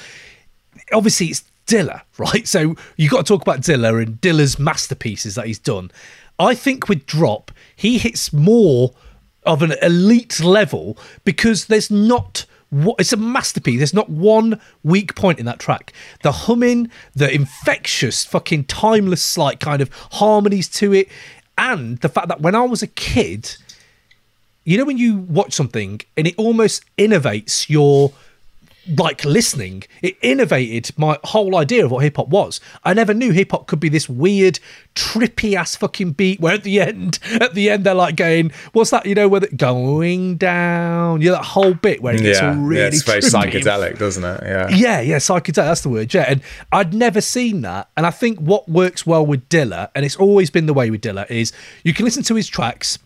obviously 0.93 1.29
it's 1.29 1.45
Dilla, 1.67 2.03
right? 2.19 2.47
So 2.47 2.77
you 2.97 3.09
got 3.09 3.27
to 3.27 3.33
talk 3.33 3.43
about 3.43 3.61
Dilla 3.61 4.03
and 4.03 4.21
Dilla's 4.21 4.59
masterpieces 4.59 5.37
that 5.37 5.47
he's 5.47 5.59
done. 5.59 5.91
I 6.39 6.55
think 6.55 6.89
with 6.89 7.07
Drop, 7.07 7.53
he 7.77 7.99
hits 7.99 8.33
more 8.33 8.93
of 9.45 9.63
an 9.63 9.75
elite 9.83 10.41
level 10.41 10.99
because 11.25 11.67
there's 11.67 11.91
not 11.91 12.07
what 12.31 12.47
it's 12.73 13.13
a 13.13 13.17
masterpiece. 13.17 13.79
There's 13.79 13.95
not 13.95 14.09
one 14.09 14.61
weak 14.83 15.15
point 15.15 15.39
in 15.39 15.47
that 15.47 15.59
track. 15.59 15.93
The 16.23 16.33
humming, 16.33 16.91
the 17.15 17.33
infectious, 17.33 18.25
fucking 18.25 18.65
timeless, 18.65 19.37
like 19.37 19.61
kind 19.61 19.83
of 19.83 19.91
harmonies 20.13 20.69
to 20.71 20.93
it, 20.93 21.09
and 21.59 21.99
the 21.99 22.09
fact 22.09 22.29
that 22.29 22.41
when 22.41 22.55
I 22.55 22.63
was 22.63 22.83
a 22.83 22.87
kid, 22.87 23.57
you 24.65 24.79
know 24.79 24.85
when 24.85 24.99
you 24.99 25.19
watch 25.19 25.53
something 25.53 26.01
and 26.17 26.27
it 26.27 26.35
almost 26.37 26.85
innovates 26.97 27.69
your 27.69 28.13
like 28.97 29.25
listening. 29.25 29.85
It 30.03 30.17
innovated 30.23 30.97
my 30.99 31.19
whole 31.25 31.57
idea 31.57 31.85
of 31.85 31.91
what 31.91 32.03
hip 32.03 32.17
hop 32.17 32.29
was. 32.29 32.61
I 32.85 32.95
never 32.95 33.15
knew 33.15 33.33
hip 33.33 33.53
hop 33.53 33.67
could 33.67 33.81
be 33.81 33.89
this 33.89 34.09
weird, 34.09 34.59
trippy 34.95 35.55
ass 35.55 35.77
fucking 35.77 36.13
beat 36.13 36.41
where 36.41 36.55
at 36.55 36.65
the 36.65 36.81
end, 36.81 37.19
at 37.41 37.55
the 37.55 37.71
end 37.71 37.85
they're 37.85 37.95
like 37.95 38.17
going, 38.17 38.53
"What's 38.73 38.91
that?" 38.91 39.07
You 39.07 39.15
know, 39.15 39.29
where 39.29 39.41
the 39.41 39.49
going 39.49 40.37
down. 40.37 41.21
Yeah, 41.21 41.33
that 41.33 41.45
whole 41.45 41.75
bit 41.75 42.03
where 42.03 42.15
it 42.15 42.23
gets 42.23 42.41
yeah, 42.41 42.55
really 42.57 42.81
yeah, 42.81 42.87
it's 42.89 43.03
very 43.03 43.21
trippy. 43.21 43.63
psychedelic, 43.63 43.99
doesn't 43.99 44.25
it? 44.25 44.43
Yeah. 44.43 44.69
Yeah, 44.71 45.01
yeah, 45.01 45.17
psychedelic. 45.17 45.55
That's 45.55 45.81
the 45.83 45.89
word. 45.89 46.13
Yeah, 46.13 46.25
and 46.29 46.43
I'd 46.73 46.95
never 46.95 47.21
seen 47.21 47.63
that. 47.63 47.91
And 47.97 48.07
I 48.07 48.11
think 48.11 48.39
what 48.39 48.69
works 48.69 49.07
well 49.07 49.25
with 49.25 49.49
Dilla, 49.49 49.91
and 49.95 50.05
it's 50.05 50.17
always 50.17 50.51
been 50.51 50.67
the 50.67 50.75
way 50.75 50.91
with 50.91 51.01
Dilla, 51.01 51.31
is 51.31 51.53
you 51.85 51.95
can 51.95 52.05
listen 52.05 52.23
to 52.25 52.35
his 52.35 52.49
tracks. 52.49 52.99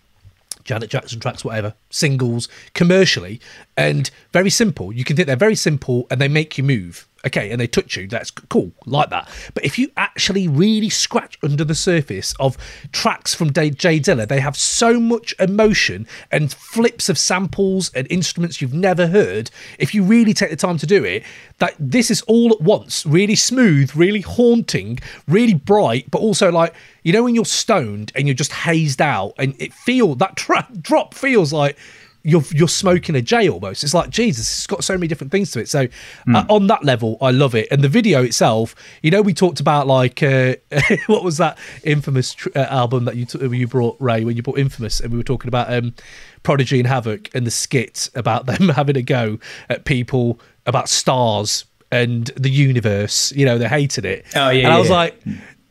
Janet 0.64 0.90
Jackson 0.90 1.20
tracks, 1.20 1.44
whatever, 1.44 1.74
singles, 1.90 2.48
commercially, 2.74 3.40
and 3.76 4.10
very 4.32 4.50
simple. 4.50 4.92
You 4.92 5.04
can 5.04 5.16
think 5.16 5.26
they're 5.26 5.36
very 5.36 5.54
simple 5.54 6.06
and 6.10 6.20
they 6.20 6.28
make 6.28 6.56
you 6.58 6.64
move. 6.64 7.06
Okay, 7.26 7.50
and 7.50 7.60
they 7.60 7.66
touch 7.66 7.96
you. 7.96 8.06
That's 8.06 8.30
cool, 8.30 8.72
like 8.86 9.10
that. 9.10 9.28
But 9.54 9.64
if 9.64 9.78
you 9.78 9.90
actually 9.96 10.46
really 10.46 10.90
scratch 10.90 11.38
under 11.42 11.64
the 11.64 11.74
surface 11.74 12.34
of 12.38 12.56
tracks 12.92 13.34
from 13.34 13.52
J 13.52 13.70
Dilla, 13.70 14.28
they 14.28 14.40
have 14.40 14.56
so 14.56 15.00
much 15.00 15.34
emotion 15.38 16.06
and 16.30 16.52
flips 16.52 17.08
of 17.08 17.18
samples 17.18 17.90
and 17.94 18.06
instruments 18.10 18.60
you've 18.60 18.74
never 18.74 19.06
heard. 19.06 19.50
If 19.78 19.94
you 19.94 20.02
really 20.02 20.34
take 20.34 20.50
the 20.50 20.56
time 20.56 20.78
to 20.78 20.86
do 20.86 21.04
it, 21.04 21.22
that 21.58 21.74
this 21.78 22.10
is 22.10 22.20
all 22.22 22.52
at 22.52 22.60
once, 22.60 23.06
really 23.06 23.36
smooth, 23.36 23.94
really 23.96 24.20
haunting, 24.20 24.98
really 25.26 25.54
bright, 25.54 26.10
but 26.10 26.20
also 26.20 26.52
like 26.52 26.74
you 27.02 27.12
know 27.12 27.22
when 27.22 27.34
you're 27.34 27.44
stoned 27.44 28.12
and 28.14 28.26
you're 28.26 28.34
just 28.34 28.52
hazed 28.52 29.00
out, 29.00 29.32
and 29.38 29.54
it 29.58 29.72
feel 29.72 30.14
that 30.16 30.36
tra- 30.36 30.68
drop 30.80 31.14
feels 31.14 31.52
like 31.52 31.78
you're 32.24 32.42
you're 32.50 32.68
smoking 32.68 33.14
a 33.14 33.22
J 33.22 33.48
almost. 33.50 33.84
It's 33.84 33.92
like 33.92 34.08
Jesus, 34.08 34.50
it's 34.50 34.66
got 34.66 34.82
so 34.82 34.94
many 34.94 35.06
different 35.06 35.30
things 35.30 35.50
to 35.52 35.60
it. 35.60 35.68
So 35.68 35.86
uh, 36.34 36.44
on 36.48 36.66
that 36.68 36.82
level, 36.82 37.18
I 37.20 37.30
love 37.30 37.54
it. 37.54 37.68
And 37.70 37.82
the 37.82 37.88
video 37.88 38.22
itself, 38.22 38.74
you 39.02 39.10
know, 39.10 39.20
we 39.20 39.34
talked 39.34 39.60
about 39.60 39.86
like 39.86 40.22
uh, 40.22 40.56
what 41.06 41.22
was 41.22 41.36
that 41.36 41.58
infamous 41.84 42.32
tr- 42.32 42.48
uh, 42.56 42.60
album 42.60 43.04
that 43.04 43.16
you 43.16 43.26
t- 43.26 43.38
you 43.46 43.68
brought 43.68 43.96
Ray 44.00 44.24
when 44.24 44.36
you 44.36 44.42
brought 44.42 44.58
Infamous, 44.58 45.00
and 45.00 45.12
we 45.12 45.18
were 45.18 45.24
talking 45.24 45.48
about 45.48 45.72
um, 45.72 45.94
Prodigy 46.42 46.78
and 46.78 46.88
Havoc 46.88 47.28
and 47.34 47.46
the 47.46 47.50
skit 47.50 48.08
about 48.14 48.46
them 48.46 48.70
having 48.70 48.96
a 48.96 49.02
go 49.02 49.38
at 49.68 49.84
people 49.84 50.40
about 50.64 50.88
stars 50.88 51.66
and 51.92 52.28
the 52.36 52.50
universe. 52.50 53.32
You 53.32 53.44
know, 53.44 53.58
they 53.58 53.68
hated 53.68 54.06
it. 54.06 54.24
Oh, 54.34 54.48
yeah, 54.48 54.64
and 54.64 54.72
I 54.72 54.78
was 54.78 54.88
yeah. 54.88 54.94
like. 54.94 55.22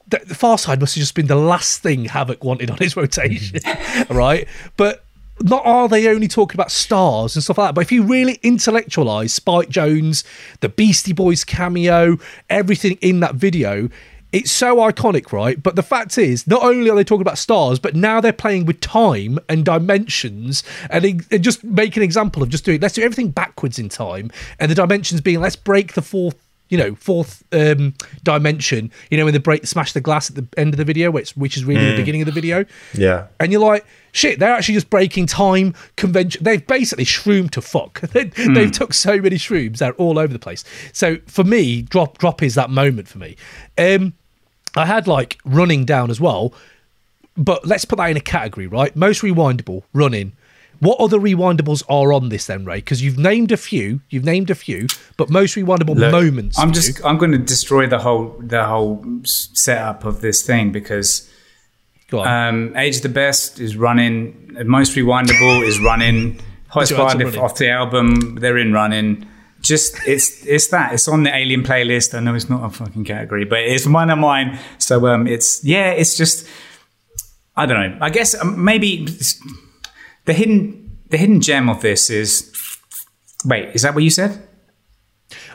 The 0.10 0.36
Pharcyde 0.36 0.80
must 0.80 0.94
have 0.94 1.02
just 1.02 1.16
been 1.16 1.26
the 1.26 1.36
last 1.36 1.82
thing 1.82 2.06
Havoc 2.06 2.44
wanted 2.44 2.70
on 2.70 2.78
his 2.78 2.96
rotation, 2.98 3.60
right? 4.12 4.48
But 4.78 5.03
not 5.42 5.66
are 5.66 5.88
they 5.88 6.08
only 6.08 6.28
talking 6.28 6.56
about 6.56 6.72
stars 6.72 7.36
and 7.36 7.44
stuff 7.44 7.58
like 7.58 7.70
that, 7.70 7.76
but 7.76 7.82
if 7.82 7.92
you 7.92 8.04
really 8.04 8.40
intellectualize 8.44 9.34
Spike 9.34 9.70
Jonze, 9.70 10.24
the 10.60 10.70
Beastie 10.70 11.14
Boys 11.14 11.44
cameo, 11.44 12.18
everything 12.50 12.98
in 13.02 13.20
that 13.22 13.36
video, 13.36 13.90
it's 14.34 14.52
so 14.52 14.78
iconic, 14.78 15.32
right? 15.32 15.62
But 15.62 15.76
the 15.76 15.84
fact 15.84 16.18
is, 16.18 16.48
not 16.48 16.64
only 16.64 16.90
are 16.90 16.96
they 16.96 17.04
talking 17.04 17.22
about 17.22 17.38
stars, 17.38 17.78
but 17.78 17.96
now 17.96 18.20
they're 18.20 18.34
playing 18.34 18.66
with 18.66 18.82
time 18.82 19.38
and 19.48 19.64
dimensions 19.64 20.64
and, 20.90 21.06
and 21.30 21.44
just 21.44 21.64
make 21.64 21.96
an 21.96 22.04
example 22.04 22.42
of 22.42 22.50
just 22.50 22.66
doing, 22.66 22.82
let's 22.82 22.96
do 22.96 23.04
everything 23.04 23.30
backwards 23.30 23.78
in 23.78 23.90
time. 23.90 24.32
And 24.60 24.72
the 24.72 24.76
dimensions 24.76 25.22
being, 25.22 25.40
let's 25.40 25.56
break 25.56 25.94
the 25.94 26.02
fourth 26.02 26.36
you 26.70 26.78
know, 26.78 26.96
fourth 26.96 27.44
um, 27.52 27.94
dimension, 28.24 28.92
you 29.12 29.18
know, 29.18 29.26
when 29.26 29.34
they 29.34 29.40
break, 29.40 29.66
smash 29.68 29.94
the 29.94 30.02
glass 30.02 30.30
at 30.30 30.36
the 30.36 30.48
end 30.58 30.74
of 30.74 30.78
the 30.78 30.86
video, 30.86 31.12
which, 31.12 31.32
which 31.38 31.56
is 31.58 31.64
really 31.66 31.86
the 31.86 31.92
Mm. 31.94 31.98
beginning 31.98 32.22
of 32.22 32.26
the 32.26 32.32
video. 32.32 32.66
Yeah. 32.96 33.28
And 33.40 33.52
you're 33.52 33.62
like, 33.62 33.86
shit, 34.12 34.40
they're 34.40 34.54
actually 34.54 34.74
just 34.76 34.90
breaking 34.90 35.28
time 35.28 35.76
convention. 35.98 36.44
They've 36.44 36.66
basically 36.66 37.04
shroomed 37.04 37.52
to 37.54 37.62
fuck. 37.62 38.02
they, 38.14 38.24
They've 38.26 38.72
took 38.72 38.94
so 38.94 39.18
many 39.22 39.36
shrooms, 39.36 39.78
they're 39.78 39.94
all 39.94 40.18
over 40.18 40.34
the 40.34 40.40
place. 40.40 40.64
So 40.94 41.18
for 41.28 41.44
me, 41.44 41.82
drop 41.84 42.18
drop 42.18 42.42
is 42.42 42.56
that 42.56 42.70
moment 42.72 43.08
for 43.08 43.20
me. 43.20 43.36
Um, 43.78 44.14
I 44.76 44.86
had 44.88 45.08
like 45.08 45.38
running 45.46 45.86
down 45.86 46.10
as 46.10 46.20
well, 46.20 46.54
but 47.38 47.66
let's 47.68 47.86
put 47.86 47.98
that 47.98 48.10
in 48.10 48.18
a 48.18 48.22
category, 48.22 48.66
right? 48.68 48.96
Most 48.96 49.22
rewindable, 49.22 49.84
running. 49.94 50.34
What 50.84 51.00
other 51.00 51.18
rewindables 51.18 51.84
are 51.90 52.12
on 52.14 52.30
this 52.30 52.48
then, 52.48 52.66
Ray? 52.66 52.78
Because 52.78 53.02
you've 53.02 53.18
named 53.18 53.52
a 53.52 53.58
few, 53.58 54.02
you've 54.10 54.26
named 54.26 54.50
a 54.50 54.56
few, 54.56 54.88
but 55.18 55.30
most 55.30 55.56
rewindable 55.56 55.96
Look, 55.96 56.12
moments. 56.12 56.60
I'm 56.60 56.74
just 56.74 57.04
I'm 57.06 57.18
going 57.18 57.32
to 57.32 57.38
destroy 57.38 57.88
the 57.88 58.00
whole 58.00 58.36
the 58.40 58.66
whole 58.66 59.06
setup 59.24 60.04
of 60.04 60.22
this 60.22 60.42
thing 60.42 60.72
because 60.72 61.30
um, 62.12 62.76
age 62.76 63.02
the 63.02 63.10
best 63.10 63.60
is 63.60 63.78
running. 63.78 64.56
Most 64.66 64.96
rewindable 64.96 65.66
is 65.66 65.80
running. 65.80 66.40
Hottest 66.68 66.92
Would 66.92 66.98
you 66.98 67.04
add 67.04 67.06
part 67.08 67.12
some 67.12 67.22
of- 67.22 67.28
running? 67.28 67.42
off 67.42 67.56
the 67.58 67.70
album 67.70 68.36
they're 68.42 68.58
in 68.58 68.74
running. 68.74 69.26
Just 69.62 69.96
it's 70.06 70.46
it's 70.46 70.68
that 70.68 70.94
it's 70.94 71.08
on 71.08 71.24
the 71.24 71.34
alien 71.34 71.64
playlist. 71.64 72.14
I 72.14 72.20
know 72.20 72.36
it's 72.36 72.50
not 72.50 72.64
a 72.66 72.70
fucking 72.70 73.06
category, 73.06 73.46
but 73.46 73.60
it's 73.60 73.88
one 73.88 74.10
of 74.10 74.20
mine. 74.20 74.60
So 74.78 75.08
um, 75.08 75.26
it's 75.28 75.64
yeah, 75.64 75.92
it's 75.92 76.18
just 76.18 76.46
I 77.56 77.66
don't 77.66 77.80
know. 77.80 77.98
I 78.02 78.10
guess 78.10 78.36
um, 78.36 78.62
maybe 78.62 79.08
the 80.26 80.34
hidden 80.34 80.98
the 81.10 81.18
hidden 81.18 81.42
gem 81.42 81.70
of 81.70 81.82
this 81.82 82.10
is 82.10 82.52
wait, 83.46 83.70
is 83.76 83.82
that 83.84 83.94
what 83.94 84.04
you 84.04 84.10
said? 84.10 84.48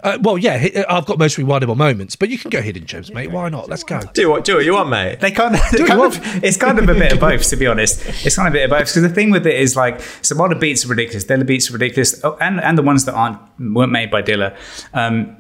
Uh, 0.03 0.19
well, 0.23 0.39
yeah, 0.39 0.85
I've 0.89 1.07
got 1.07 1.19
most 1.19 1.37
rewindable 1.37 1.77
moments, 1.77 2.17
but 2.17 2.29
you 2.29 2.39
can 2.39 2.51
go 2.51 2.61
hidden 2.63 2.87
gems, 2.87 3.13
mate. 3.13 3.31
Why 3.31 3.49
not? 3.49 3.69
Let's 3.69 3.85
go. 3.85 4.01
Do 4.15 4.31
what 4.31 4.45
do 4.45 4.57
what 4.57 4.65
you 4.65 4.75
want, 4.75 4.89
mate. 4.89 5.21
They 5.21 5.31
kind 5.31 5.55
of, 5.55 5.61
Do 5.71 5.87
kind 5.87 6.01
of 6.01 6.45
it's 6.45 6.57
kind 6.57 6.79
of 6.79 6.89
a 6.89 6.95
bit 6.95 7.13
of 7.13 7.21
both, 7.21 7.49
to 7.51 7.57
be 7.57 7.67
honest. 7.73 8.05
It's 8.25 8.37
kind 8.37 8.49
of 8.49 8.55
a 8.55 8.57
bit 8.59 8.65
of 8.65 8.71
both 8.71 8.89
because 8.89 9.03
the 9.03 9.09
thing 9.09 9.31
with 9.31 9.47
it 9.47 9.55
is 9.57 9.77
like, 9.77 10.01
so 10.23 10.37
while 10.37 10.49
the 10.49 10.55
beats 10.55 10.85
are 10.85 10.89
ridiculous, 10.89 11.25
Dilla 11.25 11.47
beats 11.47 11.71
are 11.71 11.75
ridiculous, 11.75 12.23
oh, 12.25 12.37
and 12.41 12.61
and 12.61 12.79
the 12.79 12.83
ones 12.83 13.05
that 13.05 13.15
aren't 13.15 13.39
weren't 13.59 13.93
made 13.93 14.11
by 14.11 14.23
Dilla, 14.23 14.57
um, 14.95 15.37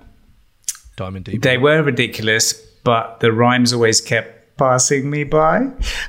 Diamond 0.96 1.24
D. 1.24 1.38
they 1.38 1.58
were 1.58 1.82
ridiculous, 1.82 2.52
but 2.84 3.20
the 3.20 3.32
rhymes 3.32 3.72
always 3.72 4.00
kept 4.00 4.56
passing 4.58 5.08
me 5.08 5.24
by. 5.24 5.58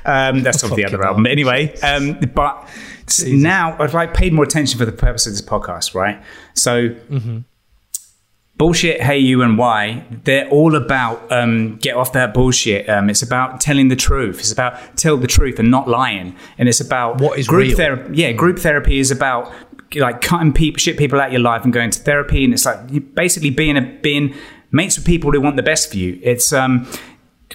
Um, 0.04 0.42
that's 0.42 0.64
off 0.64 0.74
the 0.74 0.84
other 0.84 1.04
album, 1.04 1.22
but 1.22 1.32
anyway. 1.32 1.74
Um, 1.80 2.18
but 2.34 2.68
s- 3.10 3.24
now 3.24 3.74
if 3.74 3.80
I've 3.80 3.94
like 3.94 4.14
paid 4.14 4.32
more 4.32 4.44
attention 4.44 4.78
for 4.78 4.84
the 4.86 4.92
purpose 4.92 5.26
of 5.26 5.32
this 5.32 5.42
podcast, 5.42 5.94
right? 5.94 6.22
So 6.54 6.94
bullshit 8.56 9.00
hey 9.00 9.18
you 9.18 9.40
and 9.42 9.56
why 9.56 10.04
they're 10.24 10.46
all 10.50 10.76
about 10.76 11.30
um, 11.32 11.76
get 11.76 11.96
off 11.96 12.12
that 12.12 12.34
bullshit. 12.34 12.88
Um, 12.88 13.08
it's 13.08 13.22
about 13.22 13.60
telling 13.60 13.88
the 13.88 13.96
truth. 13.96 14.38
It's 14.40 14.52
about 14.52 14.96
tell 14.96 15.16
the 15.16 15.26
truth 15.26 15.58
and 15.58 15.70
not 15.70 15.88
lying. 15.88 16.36
And 16.58 16.68
it's 16.68 16.80
about 16.80 17.20
What 17.20 17.38
is 17.38 17.46
group 17.48 17.76
therapy 17.76 18.16
yeah 18.16 18.32
group 18.32 18.58
therapy 18.58 18.98
is 18.98 19.10
about 19.10 19.52
like 19.96 20.20
cutting 20.20 20.52
people 20.52 20.78
shit 20.78 20.96
people 20.98 21.20
out 21.20 21.28
of 21.28 21.32
your 21.32 21.40
life 21.42 21.64
and 21.64 21.72
going 21.72 21.90
to 21.90 22.00
therapy. 22.00 22.44
And 22.44 22.52
it's 22.52 22.66
like 22.66 22.78
you 22.90 23.00
basically 23.00 23.50
being 23.50 23.76
a 23.76 23.82
being 24.02 24.34
mates 24.72 24.96
with 24.96 25.06
people 25.06 25.32
who 25.32 25.40
want 25.40 25.56
the 25.56 25.62
best 25.62 25.90
for 25.90 25.96
you. 25.96 26.20
It's 26.22 26.52
um 26.52 26.86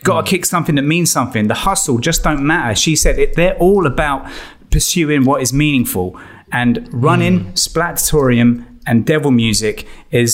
got 0.04 0.26
to 0.26 0.30
kick 0.30 0.44
something 0.46 0.76
that 0.76 0.82
means 0.82 1.10
something. 1.12 1.48
The 1.48 1.54
hustle 1.54 2.00
just 2.00 2.22
don't 2.24 2.46
matter. 2.46 2.76
She 2.76 2.96
said 2.98 3.18
it, 3.18 3.36
they're 3.36 3.56
all 3.58 3.86
about 3.88 4.30
pursuing 4.76 5.22
what 5.30 5.40
is 5.46 5.52
meaningful 5.64 6.08
and 6.52 6.74
running 7.08 7.36
splatorium 7.66 8.50
and 8.88 9.06
devil 9.14 9.32
music 9.32 9.88
is 10.12 10.32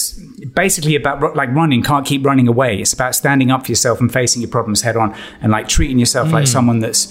basically 0.61 0.95
about 1.01 1.15
like 1.41 1.49
running 1.61 1.81
can't 1.91 2.05
keep 2.11 2.21
running 2.29 2.47
away 2.53 2.71
it's 2.83 2.93
about 2.99 3.13
standing 3.23 3.49
up 3.53 3.61
for 3.65 3.71
yourself 3.75 3.97
and 4.01 4.09
facing 4.19 4.39
your 4.43 4.51
problems 4.57 4.79
head 4.87 4.97
on 5.03 5.09
and 5.41 5.49
like 5.55 5.65
treating 5.75 5.99
yourself 6.03 6.25
like 6.37 6.45
Mm. 6.45 6.53
someone 6.55 6.79
that's 6.85 7.03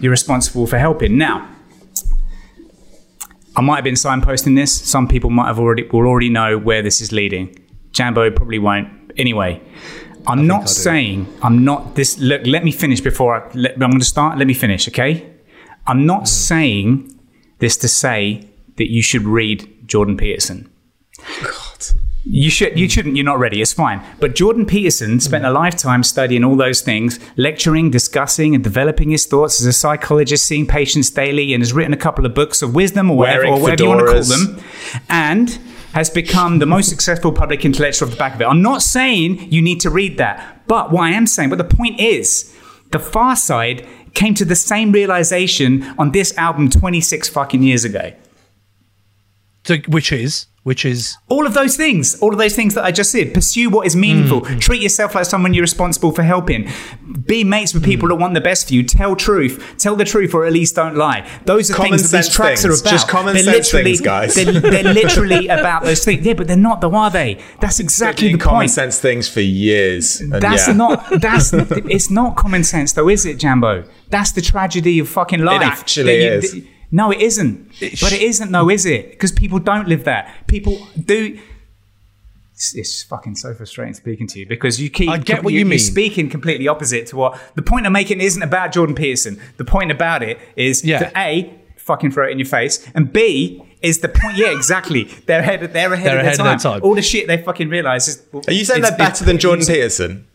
you're 0.00 0.10
responsible 0.20 0.66
for 0.72 0.78
helping 0.88 1.12
now 1.28 1.36
I 3.56 3.60
might 3.60 3.76
have 3.80 3.84
been 3.90 3.94
signposting 4.08 4.54
this. 4.54 4.72
Some 4.94 5.08
people 5.08 5.30
might 5.30 5.48
have 5.52 5.58
already 5.58 5.82
will 5.92 6.06
already 6.12 6.28
know 6.38 6.50
where 6.68 6.80
this 6.88 7.00
is 7.00 7.10
leading. 7.10 7.46
Jambo 7.96 8.30
probably 8.30 8.60
won't. 8.60 8.88
Anyway, 9.16 9.60
I'm 10.28 10.46
not 10.46 10.68
saying 10.68 11.26
I'm 11.42 11.64
not 11.64 11.96
this. 11.96 12.10
Look, 12.30 12.42
let 12.46 12.62
me 12.62 12.70
finish 12.70 13.00
before 13.00 13.30
I. 13.36 13.38
Let, 13.54 13.72
I'm 13.82 13.90
going 13.90 13.98
to 13.98 14.04
start. 14.16 14.38
Let 14.38 14.46
me 14.46 14.54
finish, 14.54 14.86
okay? 14.86 15.12
I'm 15.88 16.06
not 16.06 16.28
saying 16.28 17.18
this 17.58 17.76
to 17.78 17.88
say 17.88 18.48
that 18.76 18.90
you 18.90 19.02
should 19.02 19.22
read 19.22 19.88
Jordan 19.88 20.16
Peterson. 20.16 20.70
God. 21.42 21.84
You 22.30 22.50
should. 22.50 22.78
You 22.78 22.90
shouldn't. 22.90 23.16
You're 23.16 23.24
not 23.24 23.38
ready. 23.38 23.62
It's 23.62 23.72
fine. 23.72 24.02
But 24.20 24.34
Jordan 24.34 24.66
Peterson 24.66 25.18
spent 25.18 25.46
a 25.46 25.50
lifetime 25.50 26.02
studying 26.02 26.44
all 26.44 26.56
those 26.56 26.82
things, 26.82 27.18
lecturing, 27.38 27.90
discussing, 27.90 28.54
and 28.54 28.62
developing 28.62 29.10
his 29.10 29.24
thoughts 29.24 29.60
as 29.62 29.66
a 29.66 29.72
psychologist, 29.72 30.44
seeing 30.44 30.66
patients 30.66 31.08
daily, 31.08 31.54
and 31.54 31.62
has 31.62 31.72
written 31.72 31.94
a 31.94 31.96
couple 31.96 32.26
of 32.26 32.34
books 32.34 32.60
of 32.60 32.74
wisdom 32.74 33.10
or 33.10 33.16
whatever, 33.16 33.46
or 33.46 33.58
whatever 33.58 33.82
you 33.82 33.88
want 33.88 34.00
to 34.00 34.12
call 34.12 34.22
them, 34.22 34.62
and 35.08 35.58
has 35.94 36.10
become 36.10 36.58
the 36.58 36.66
most 36.66 36.90
successful 36.90 37.32
public 37.32 37.64
intellectual 37.64 38.06
off 38.06 38.12
the 38.12 38.18
back 38.18 38.34
of 38.34 38.42
it. 38.42 38.44
I'm 38.44 38.60
not 38.60 38.82
saying 38.82 39.50
you 39.50 39.62
need 39.62 39.80
to 39.80 39.90
read 39.90 40.18
that, 40.18 40.66
but 40.68 40.92
what 40.92 41.04
I 41.04 41.12
am 41.12 41.26
saying, 41.26 41.48
but 41.48 41.56
the 41.56 41.64
point 41.64 41.98
is, 41.98 42.54
the 42.90 42.98
Pharcyde 42.98 43.86
came 44.18 44.34
to 44.34 44.44
the 44.44 44.56
same 44.56 44.90
realization 44.90 45.84
on 45.96 46.10
this 46.10 46.36
album 46.36 46.68
26 46.68 47.28
fucking 47.28 47.62
years 47.62 47.84
ago. 47.84 48.12
So, 49.68 49.76
which 49.86 50.12
is 50.12 50.46
which 50.64 50.84
is 50.84 51.16
all 51.28 51.46
of 51.46 51.54
those 51.54 51.76
things, 51.78 52.18
all 52.20 52.32
of 52.32 52.38
those 52.38 52.54
things 52.54 52.74
that 52.74 52.84
I 52.84 52.90
just 52.90 53.10
said. 53.10 53.32
Pursue 53.32 53.70
what 53.70 53.86
is 53.86 53.96
meaningful. 53.96 54.42
Mm, 54.42 54.60
Treat 54.60 54.82
yourself 54.82 55.14
like 55.14 55.24
someone 55.24 55.54
you're 55.54 55.62
responsible 55.62 56.12
for 56.12 56.22
helping. 56.22 56.68
Be 57.26 57.42
mates 57.42 57.72
with 57.72 57.82
Mm. 57.84 57.86
people 57.92 58.08
that 58.08 58.16
want 58.16 58.34
the 58.34 58.40
best 58.42 58.68
for 58.68 58.74
you. 58.74 58.82
Tell 58.82 59.16
truth. 59.16 59.54
Tell 59.78 59.96
the 59.96 60.04
truth, 60.04 60.34
or 60.34 60.44
at 60.44 60.52
least 60.52 60.74
don't 60.74 60.96
lie. 60.96 61.26
Those 61.46 61.70
are 61.70 61.74
Common 61.74 61.92
things 61.98 62.10
that 62.10 62.24
these 62.24 62.34
tracks 62.34 62.62
things. 62.62 62.80
are 62.80 62.82
about. 62.82 62.90
Just 62.90 63.08
common 63.08 63.34
they're 63.34 63.44
sense 63.44 63.56
literally, 63.72 63.84
things, 63.96 64.00
guys. 64.02 64.34
They're, 64.34 64.52
they're 64.74 64.92
literally 65.02 65.48
about 65.48 65.84
those 65.84 66.04
things. 66.04 66.24
Yeah, 66.26 66.34
but 66.34 66.46
they're 66.48 66.56
not, 66.70 66.80
though, 66.82 66.94
are 66.94 67.10
they? 67.10 67.38
That's 67.60 67.78
exactly 67.80 68.32
the 68.32 68.38
common 68.38 68.60
point. 68.60 68.70
sense 68.70 68.98
things 68.98 69.26
for 69.28 69.40
years. 69.40 70.20
and 70.20 70.32
That's 70.32 70.66
yeah. 70.68 70.74
not. 70.74 71.20
That's. 71.20 71.52
it's 71.96 72.10
not 72.10 72.36
common 72.36 72.62
sense, 72.64 72.92
though, 72.94 73.08
is 73.08 73.24
it, 73.24 73.38
Jambo? 73.38 73.84
That's 74.10 74.32
the 74.32 74.42
tragedy 74.42 74.98
of 74.98 75.08
fucking 75.08 75.40
life. 75.42 75.62
actually 75.62 76.18
That 76.28 76.44
is. 76.44 76.62
No, 76.90 77.10
it 77.10 77.20
isn't. 77.20 77.68
but 77.80 78.12
it 78.12 78.22
isn't, 78.22 78.50
though, 78.52 78.70
is 78.70 78.86
it? 78.86 79.10
Because 79.10 79.32
people 79.32 79.58
don't 79.58 79.88
live 79.88 80.04
that. 80.04 80.46
People 80.46 80.86
do. 80.98 81.38
It's, 82.54 82.74
it's 82.74 83.02
fucking 83.04 83.36
so 83.36 83.54
frustrating 83.54 83.94
speaking 83.94 84.26
to 84.28 84.40
you 84.40 84.46
because 84.46 84.80
you 84.80 84.90
keep. 84.90 85.08
I 85.08 85.18
get 85.18 85.44
what 85.44 85.52
you, 85.52 85.60
you 85.60 85.64
mean. 85.64 85.72
You're 85.72 85.78
speaking 85.78 86.28
completely 86.28 86.66
opposite 86.66 87.06
to 87.08 87.16
what 87.16 87.40
the 87.54 87.62
point 87.62 87.86
I'm 87.86 87.92
making 87.92 88.20
isn't 88.20 88.42
about 88.42 88.72
Jordan 88.72 88.94
Peterson. 88.96 89.40
The 89.58 89.64
point 89.64 89.90
about 89.92 90.22
it 90.22 90.38
is 90.56 90.84
Yeah. 90.84 90.98
that 91.00 91.12
a 91.16 91.54
fucking 91.76 92.10
throw 92.10 92.26
it 92.28 92.32
in 92.32 92.38
your 92.38 92.46
face, 92.46 92.86
and 92.94 93.12
b 93.12 93.62
is 93.80 94.00
the 94.00 94.08
point. 94.08 94.36
Yeah, 94.36 94.48
exactly. 94.48 95.04
They're 95.04 95.40
ahead. 95.40 95.60
They're 95.72 95.92
ahead, 95.92 96.06
They're 96.06 96.18
of, 96.20 96.26
ahead 96.26 96.38
their 96.38 96.54
of 96.54 96.62
their 96.62 96.72
time. 96.72 96.82
All 96.82 96.94
the 96.94 97.02
shit 97.02 97.26
they 97.28 97.40
fucking 97.42 97.68
realize 97.68 98.08
is. 98.08 98.22
Are 98.46 98.52
you 98.52 98.64
saying 98.64 98.82
they're 98.82 98.96
better 98.96 99.24
than 99.24 99.38
Jordan 99.38 99.64
Peterson? 99.64 100.26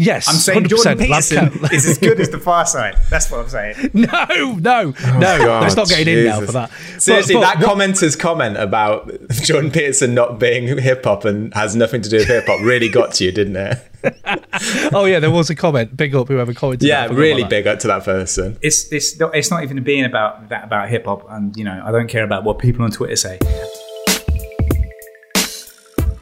Yes. 0.00 0.28
I'm 0.28 0.34
saying 0.36 0.66
Jordan 0.68 0.98
100%. 0.98 1.08
Lab 1.10 1.52
Peterson 1.52 1.74
is 1.74 1.86
as 1.86 1.98
good 1.98 2.18
as 2.20 2.30
the 2.36 2.38
Pharcyde. 2.38 2.96
That's 3.10 3.30
what 3.30 3.40
I'm 3.40 3.48
saying. 3.48 3.90
No, 3.92 4.08
no, 4.54 4.94
oh, 5.04 5.18
no. 5.18 5.38
God, 5.38 5.62
Let's 5.62 5.76
not 5.76 5.88
get 5.88 6.08
in 6.08 6.24
now 6.24 6.40
for 6.40 6.52
that. 6.52 6.70
Seriously, 6.98 7.34
But- 7.34 7.40
but 7.40 7.46
that 7.46 7.58
what- 7.58 7.66
commenter's 7.66 8.16
comment 8.16 8.56
about 8.56 9.10
Jordan 9.30 9.70
Peterson 9.70 10.14
not 10.14 10.38
being 10.38 10.66
hip 10.78 11.04
hop 11.04 11.24
and 11.24 11.52
has 11.54 11.76
nothing 11.76 12.00
to 12.02 12.08
do 12.08 12.16
with 12.16 12.28
hip 12.28 12.46
hop 12.46 12.60
really 12.62 12.88
got 12.88 13.12
to 13.14 13.24
you, 13.24 13.32
didn't 13.32 13.56
it? 13.56 13.78
oh 14.94 15.04
yeah, 15.04 15.18
there 15.20 15.30
was 15.30 15.50
a 15.50 15.54
comment. 15.54 15.94
Big 15.94 16.14
up 16.14 16.28
whoever 16.28 16.54
commented. 16.54 16.88
Yeah, 16.88 17.08
that. 17.08 17.14
Really 17.14 17.44
big 17.44 17.66
up 17.66 17.80
to 17.80 17.88
that 17.88 18.02
person. 18.04 18.56
It's 18.62 18.90
it's 18.90 19.18
not, 19.20 19.34
it's 19.36 19.50
not 19.50 19.62
even 19.62 19.82
being 19.82 20.06
about 20.06 20.48
that 20.48 20.64
about 20.64 20.88
hip 20.88 21.04
hop, 21.04 21.26
and 21.28 21.54
you 21.54 21.64
know 21.64 21.82
I 21.84 21.92
don't 21.92 22.08
care 22.08 22.24
about 22.24 22.44
what 22.44 22.58
people 22.58 22.82
on 22.82 22.90
Twitter 22.90 23.16
say. 23.16 23.38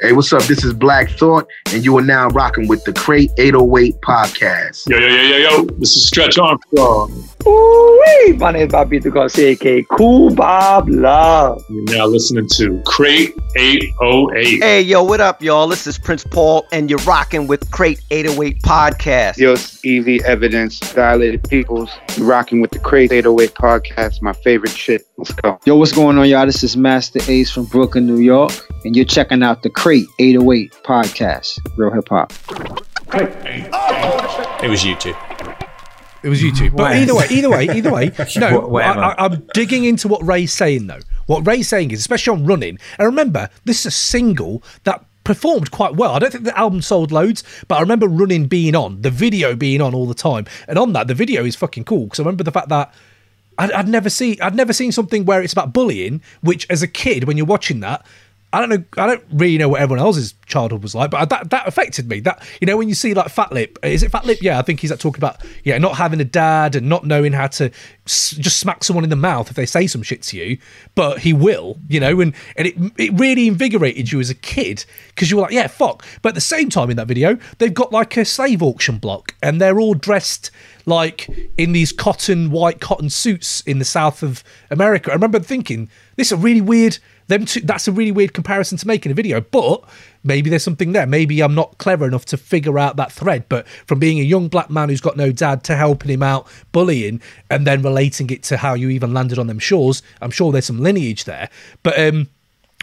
Hey, 0.01 0.13
what's 0.13 0.33
up? 0.33 0.45
This 0.45 0.65
is 0.65 0.73
Black 0.75 1.11
Thought, 1.11 1.49
and 1.73 1.85
you 1.85 1.99
are 1.99 2.03
now 2.03 2.29
rocking 2.29 2.69
with 2.69 2.85
the 2.85 2.93
Crate 2.93 3.33
808 3.37 4.01
podcast. 4.01 4.89
Yo, 4.89 4.97
yo, 4.97 5.09
yo, 5.09 5.23
yo, 5.23 5.37
yo. 5.37 5.65
This 5.79 5.97
is 5.97 6.07
Stretch 6.07 6.39
Armstrong. 6.39 7.29
Ooh, 7.47 8.35
my 8.39 8.51
name 8.51 8.67
is 8.67 8.73
Bobbito 8.73 9.13
Garcia, 9.13 9.51
aka 9.51 9.83
Kool 9.85 10.35
Bob 10.35 10.89
Love. 10.89 11.65
You're 11.71 11.85
now 11.85 12.07
listening 12.07 12.49
to 12.55 12.83
Crate 12.85 13.35
808. 13.57 14.63
Hey, 14.63 14.81
yo, 14.83 15.05
what 15.05 15.21
up, 15.21 15.41
y'all? 15.41 15.69
This 15.69 15.87
is 15.87 15.99
Prince 15.99 16.25
Paul, 16.25 16.67
and 16.73 16.91
you're 16.91 16.99
rocking 17.01 17.47
with 17.47 17.71
Crate 17.71 18.01
808 18.11 18.63
Podcast. 18.63 19.39
Yo, 19.39 19.53
it's 19.53 19.85
Evie 19.85 20.23
Evidence, 20.25 20.81
Dilated 20.81 21.49
Peoples. 21.49 21.91
You're 22.17 22.27
rocking 22.27 22.61
with 22.61 22.73
the 22.73 22.81
Crazy 22.81 23.17
808 23.17 23.55
podcast, 23.55 24.21
my 24.21 24.33
favorite 24.33 24.73
shit. 24.73 25.07
Let's 25.17 25.33
go. 25.33 25.61
Yo, 25.65 25.77
what's 25.77 25.93
going 25.93 26.19
on, 26.19 26.29
y'all? 26.29 26.45
This 26.45 26.65
is 26.65 26.77
Masta 26.77 27.23
Ace 27.31 27.51
from 27.51 27.67
Brooklyn, 27.67 28.07
New 28.07 28.19
York, 28.19 28.53
and 28.85 28.97
you're 28.97 29.05
checking 29.05 29.43
out 29.45 29.63
the 29.63 29.71
Crate 29.71 30.07
808 30.19 30.73
podcast. 30.85 31.61
Real 31.77 31.93
hip 31.93 32.09
hop. 32.09 32.33
It 34.63 34.69
was 34.69 34.83
YouTube. 34.83 35.17
It 36.23 36.29
was 36.29 36.43
YouTube. 36.43 36.77
But 36.77 36.97
either 36.97 37.15
way, 37.15 37.27
either 37.31 37.51
way, 37.51 37.69
either 37.69 37.93
way, 37.93 38.13
no, 38.37 38.77
I, 38.77 39.13
I, 39.13 39.25
I'm 39.25 39.47
digging 39.55 39.85
into 39.85 40.09
what 40.09 40.25
Ray's 40.27 40.53
saying 40.53 40.87
though. 40.87 41.01
What 41.27 41.47
Ray's 41.47 41.69
saying 41.69 41.91
is, 41.91 42.01
especially 42.01 42.39
on 42.39 42.47
running, 42.47 42.79
and 42.99 43.07
remember, 43.07 43.51
this 43.65 43.81
is 43.81 43.87
a 43.87 43.91
single 43.91 44.63
that 44.85 45.05
performed 45.25 45.71
quite 45.71 45.95
well. 45.95 46.15
I 46.15 46.19
don't 46.19 46.33
think 46.33 46.45
the 46.45 46.59
album 46.59 46.81
sold 46.81 47.13
loads, 47.13 47.45
but 47.69 47.77
I 47.77 47.81
remember 47.81 48.09
running 48.09 48.47
being 48.47 48.75
on, 48.75 49.03
the 49.03 49.11
video 49.11 49.55
being 49.55 49.81
on 49.81 49.95
all 49.95 50.07
the 50.07 50.15
time, 50.15 50.47
and 50.67 50.79
on 50.79 50.93
that, 50.95 51.07
the 51.07 51.15
video 51.15 51.45
is 51.45 51.55
fucking 51.55 51.85
cool 51.85 52.05
because 52.05 52.21
I 52.21 52.23
remember 52.23 52.45
the 52.45 52.53
fact 52.53 52.69
that. 52.69 52.93
I'd, 53.61 53.73
I'd 53.73 53.89
never 53.89 54.09
see 54.09 54.39
I'd 54.41 54.55
never 54.55 54.73
seen 54.73 54.93
something 54.93 55.25
where 55.25 55.43
it's 55.43 55.53
about 55.53 55.73
bullying, 55.73 56.23
which 56.43 56.65
as 56.71 56.81
a 56.81 56.87
kid 56.87 57.25
when 57.25 57.37
you're 57.37 57.45
watching 57.45 57.81
that, 57.81 58.07
I 58.53 58.61
don't 58.61 58.71
know 58.71 59.03
I 59.03 59.07
don't 59.07 59.25
really 59.31 59.59
know 59.59 59.69
what 59.69 59.81
everyone 59.83 60.03
else's 60.03 60.35
childhood 60.47 60.83
was 60.83 60.95
like, 60.95 61.11
but 61.11 61.29
that 61.29 61.51
that 61.51 61.69
affected 61.69 62.09
me. 62.09 62.21
That 62.21 62.43
you 62.61 62.67
know 62.67 62.79
when 62.79 62.89
you 62.89 62.95
see 62.95 63.13
like 63.13 63.27
Fatlip, 63.27 63.77
is 63.85 64.03
it 64.03 64.11
Fatlip? 64.11 64.39
Yeah, 64.41 64.59
I 64.59 64.63
think 64.63 64.81
he's 64.81 64.91
like 64.91 65.01
talking 65.01 65.21
about 65.21 65.45
yeah 65.65 65.77
not 65.77 65.97
having 65.97 66.21
a 66.21 66.25
dad 66.25 66.75
and 66.75 66.89
not 66.89 67.05
knowing 67.05 67.33
how 67.33 67.49
to 67.49 67.71
s- 68.07 68.31
just 68.31 68.59
smack 68.59 68.85
someone 68.85 69.05
in 69.05 69.11
the 69.11 69.17
mouth 69.17 69.51
if 69.51 69.57
they 69.57 69.67
say 69.67 69.87
some 69.87 70.03
shit 70.03 70.23
to 70.23 70.39
you, 70.39 70.59
but 70.95 71.19
he 71.19 71.35
will, 71.35 71.79
you 71.89 72.01
know, 72.01 72.21
and 72.21 72.35
and 72.57 72.67
it 72.69 72.75
it 72.97 73.13
really 73.19 73.49
invigorated 73.49 74.11
you 74.11 74.19
as 74.19 74.31
a 74.31 74.35
kid 74.35 74.85
because 75.09 75.31
you 75.31 75.37
were 75.37 75.43
like 75.43 75.53
yeah 75.53 75.67
fuck, 75.67 76.05
but 76.23 76.31
at 76.31 76.35
the 76.35 76.41
same 76.41 76.71
time 76.71 76.89
in 76.91 76.97
that 76.97 77.07
video 77.07 77.37
they've 77.59 77.75
got 77.75 77.93
like 77.93 78.17
a 78.17 78.25
slave 78.25 78.63
auction 78.63 78.97
block 78.97 79.35
and 79.43 79.61
they're 79.61 79.79
all 79.79 79.95
dressed 79.95 80.51
like 80.87 81.29
in 81.59 81.73
these 81.73 81.93
cotton 81.93 82.51
white 82.51 82.81
cotton 82.81 83.11
suits 83.11 83.61
in 83.63 83.79
the 83.79 83.85
south 83.85 84.23
of 84.23 84.43
America. 84.71 85.11
I 85.11 85.15
remember 85.15 85.39
thinking 85.39 85.91
this 86.17 86.29
is 86.29 86.33
a 86.33 86.37
really 86.39 86.63
weird 86.63 86.99
them 87.29 87.45
two, 87.45 87.61
that's 87.61 87.87
a 87.87 87.93
really 87.93 88.11
weird 88.11 88.33
comparison 88.33 88.77
to 88.79 88.87
make 88.87 89.07
in 89.07 89.13
a 89.13 89.15
video, 89.15 89.41
but 89.41 89.85
maybe 90.25 90.51
there's 90.51 90.65
something 90.65 90.93
there. 90.93 91.07
Maybe 91.07 91.41
I'm 91.41 91.55
not 91.55 91.79
clever 91.79 92.07
enough 92.07 92.25
to 92.27 92.37
figure 92.37 92.79
out 92.79 92.97
that 92.97 93.13
thread. 93.13 93.45
But 93.49 93.69
from 93.69 93.99
being 93.99 94.19
a 94.19 94.23
young 94.23 94.49
black 94.49 94.71
man 94.71 94.89
who's 94.89 95.01
got 95.01 95.17
no 95.17 95.31
dad 95.31 95.63
to 95.65 95.77
helping 95.77 96.11
him 96.11 96.23
out 96.23 96.47
bullying 96.73 97.21
and 97.51 97.67
then 97.67 97.83
relating 97.83 98.31
it 98.31 98.43
to 98.45 98.57
how 98.57 98.75
you 98.75 98.89
even 98.89 99.15
landed 99.15 99.39
on 99.39 99.47
them 99.47 99.59
shores, 99.59 100.03
I'm 100.21 100.31
sure 100.31 100.51
there's 100.51 100.67
some 100.67 100.81
lineage 100.81 101.25
there. 101.25 101.51
But 101.83 101.99
um, 102.01 102.29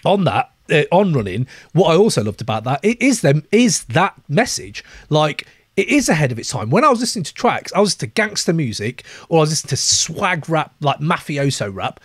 on 0.05 0.23
that, 0.25 0.51
uh, 0.71 0.83
on 0.91 1.13
running, 1.13 1.47
what 1.73 1.91
I 1.91 1.97
also 1.97 2.23
loved 2.23 2.41
about 2.41 2.63
that 2.63 2.79
it 2.83 3.01
is 3.01 3.21
them 3.21 3.43
is 3.51 3.83
that 3.85 4.15
message 4.29 4.83
like. 5.09 5.47
It 5.77 5.89
is 5.89 6.07
ahead 6.07 6.31
of 6.31 6.39
its 6.39 6.51
time. 6.51 6.69
When 6.69 6.85
I 6.85 6.87
was 6.87 7.01
listening 7.01 7.25
to 7.25 7.33
tracks, 7.33 7.73
I 7.73 7.81
was 7.81 7.95
to 7.95 8.07
gangster 8.07 8.53
music 8.53 9.03
or 9.27 9.39
I 9.39 9.41
was 9.41 9.49
listening 9.49 9.71
to 9.71 9.75
swag 9.75 10.47
rap, 10.47 10.73
like 10.79 10.99
mafioso 10.99 11.69
rap. 11.69 11.99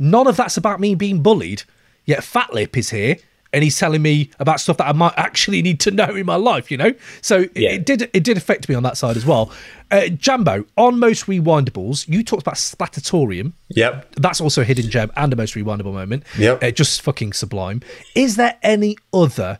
None 0.00 0.26
of 0.26 0.36
that's 0.36 0.56
about 0.56 0.80
me 0.80 0.96
being 0.96 1.22
bullied. 1.22 1.62
Yet 2.06 2.20
Fatlip 2.20 2.76
is 2.76 2.90
here 2.90 3.18
and 3.52 3.62
he's 3.62 3.78
telling 3.78 4.00
me 4.00 4.30
about 4.38 4.60
stuff 4.60 4.76
that 4.78 4.88
I 4.88 4.92
might 4.92 5.12
actually 5.16 5.60
need 5.60 5.78
to 5.80 5.90
know 5.90 6.14
in 6.16 6.24
my 6.24 6.36
life, 6.36 6.70
you 6.70 6.76
know? 6.76 6.92
So 7.20 7.40
it- 7.40 7.50
it 7.56 7.84
did 7.86 8.08
it 8.12 8.22
did 8.24 8.36
affect 8.36 8.68
me 8.68 8.74
on 8.74 8.82
that 8.84 8.96
side 8.96 9.16
as 9.16 9.26
well. 9.26 9.52
Uh, 9.90 10.06
Jambo, 10.08 10.64
on 10.76 10.98
most 10.98 11.26
rewindables, 11.26 12.08
you 12.08 12.22
talked 12.22 12.42
about 12.42 12.54
Splattitorium. 12.54 13.52
Yep. 13.70 14.14
That's 14.16 14.40
also 14.40 14.62
a 14.62 14.64
hidden 14.64 14.88
gem 14.88 15.10
and 15.16 15.32
a 15.32 15.36
most 15.36 15.54
rewindable 15.54 15.92
moment. 15.92 16.22
Yep. 16.38 16.62
Uh, 16.62 16.70
just 16.70 17.02
fucking 17.02 17.32
sublime. 17.32 17.82
Is 18.14 18.36
there 18.36 18.56
any 18.62 18.96
other 19.12 19.58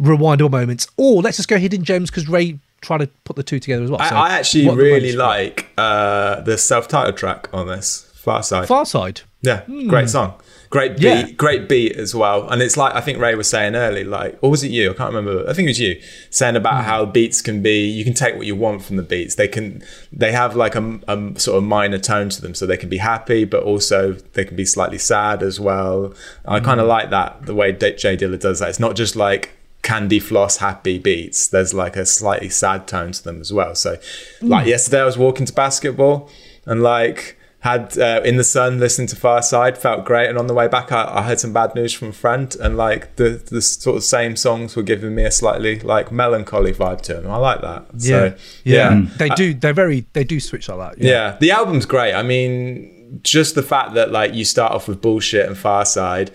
rewindable 0.00 0.50
moments? 0.50 0.86
Or 0.96 1.20
let's 1.20 1.36
just 1.36 1.48
go 1.48 1.58
hidden 1.58 1.84
gems 1.84 2.10
because 2.10 2.28
Ray 2.28 2.58
tried 2.80 2.98
to 2.98 3.06
put 3.24 3.36
the 3.36 3.42
two 3.42 3.58
together 3.60 3.82
as 3.84 3.90
well. 3.90 4.00
I, 4.00 4.08
So 4.08 4.16
I 4.16 4.30
actually 4.30 4.68
are 4.68 4.76
the 4.76 4.82
really 4.82 5.12
like 5.12 5.68
uh, 5.78 6.40
the 6.40 6.56
self-titled 6.58 7.16
track 7.16 7.48
on 7.52 7.66
this 7.68 8.08
Pharcyde. 8.24 8.66
Far 8.66 8.84
Side. 8.86 9.22
Yeah, 9.42 9.60
Hmm. 9.62 9.88
great 9.88 10.08
song. 10.08 10.34
Great 10.70 10.96
beat, 10.96 11.02
Yeah. 11.02 11.30
great 11.32 11.68
beat 11.68 11.96
as 11.96 12.14
well. 12.14 12.48
And 12.48 12.62
it's 12.62 12.76
like 12.76 12.94
I 12.94 13.00
think 13.00 13.18
Ray 13.18 13.34
was 13.34 13.48
saying 13.48 13.74
early, 13.74 14.04
like, 14.04 14.38
or 14.40 14.50
was 14.50 14.62
it 14.64 14.70
you? 14.70 14.90
I 14.90 14.94
can't 14.94 15.12
remember. 15.12 15.44
I 15.48 15.52
think 15.52 15.66
it 15.66 15.70
was 15.70 15.80
you 15.80 16.00
saying 16.30 16.56
about 16.56 16.78
Hmm. 16.84 16.88
how 16.90 17.04
beats 17.04 17.42
can 17.42 17.60
be. 17.62 17.84
You 17.84 18.04
can 18.04 18.14
take 18.14 18.36
what 18.36 18.46
you 18.46 18.54
want 18.56 18.82
from 18.84 18.96
the 18.96 19.02
beats. 19.02 19.34
They 19.34 19.48
can, 19.48 19.82
they 20.12 20.32
have 20.32 20.54
like 20.56 20.74
a, 20.76 21.00
a 21.08 21.32
sort 21.38 21.58
of 21.58 21.64
minor 21.64 21.98
tone 21.98 22.28
to 22.30 22.40
them, 22.40 22.54
so 22.54 22.64
they 22.64 22.76
can 22.76 22.88
be 22.88 22.98
happy, 22.98 23.44
but 23.44 23.64
also 23.64 24.16
they 24.34 24.44
can 24.44 24.56
be 24.56 24.64
slightly 24.64 24.98
sad 24.98 25.42
as 25.42 25.58
well. 25.60 26.14
I 26.46 26.60
kind 26.60 26.78
Hmm. 26.80 26.84
of 26.84 26.88
like 26.88 27.10
that 27.10 27.44
the 27.46 27.54
way 27.54 27.72
D- 27.72 27.92
J 27.96 28.16
Dilla 28.16 28.38
does 28.38 28.60
that. 28.60 28.68
It's 28.70 28.80
not 28.80 28.94
just 28.96 29.16
like 29.16 29.50
candy 29.82 30.20
floss 30.20 30.58
happy 30.58 30.96
beats. 30.98 31.48
There's 31.48 31.74
like 31.74 31.96
a 31.96 32.06
slightly 32.06 32.48
sad 32.48 32.86
tone 32.86 33.10
to 33.12 33.22
them 33.24 33.40
as 33.40 33.52
well. 33.52 33.74
So, 33.74 33.98
like 34.40 34.64
Mm. 34.66 34.68
yesterday, 34.68 35.00
I 35.00 35.04
was 35.04 35.18
walking 35.18 35.44
to 35.46 35.52
basketball 35.52 36.30
and 36.64 36.82
like 36.84 37.36
had 37.62 37.96
uh, 37.96 38.20
in 38.24 38.36
the 38.36 38.44
sun 38.44 38.78
listening 38.80 39.06
to 39.06 39.16
Pharcyde, 39.16 39.76
felt 39.78 40.04
great 40.04 40.28
and 40.28 40.36
on 40.36 40.46
the 40.48 40.54
way 40.54 40.66
back 40.68 40.90
I, 40.92 41.04
I 41.18 41.22
heard 41.22 41.38
some 41.40 41.52
bad 41.52 41.74
news 41.74 41.92
from 41.92 42.08
a 42.08 42.12
friend 42.12 42.54
and 42.60 42.76
like 42.76 43.16
the 43.16 43.40
the 43.50 43.62
sort 43.62 43.96
of 43.96 44.02
same 44.04 44.34
songs 44.36 44.74
were 44.76 44.82
giving 44.82 45.14
me 45.14 45.24
a 45.24 45.30
slightly 45.30 45.78
like 45.80 46.10
melancholy 46.10 46.72
vibe 46.72 47.02
to 47.02 47.14
them 47.14 47.30
I 47.30 47.36
like 47.36 47.60
that 47.60 47.86
Yeah. 47.98 48.30
so 48.30 48.36
yeah. 48.64 49.02
They 49.16 49.30
I- 49.30 49.34
do 49.36 49.54
they're 49.54 49.72
very 49.72 50.06
they 50.12 50.24
do 50.24 50.40
switch 50.40 50.68
like 50.68 50.96
that. 50.96 51.04
yeah. 51.04 51.36
the 51.40 51.50
album's 51.52 51.86
great. 51.86 52.14
I 52.14 52.22
mean, 52.22 53.20
just 53.22 53.54
the 53.54 53.62
fact 53.62 53.94
that 53.94 54.10
like 54.10 54.34
you 54.34 54.44
start 54.44 54.72
off 54.72 54.88
with 54.88 55.00
bullshit 55.00 55.46
and 55.46 55.54
Pharcyde 55.56 56.30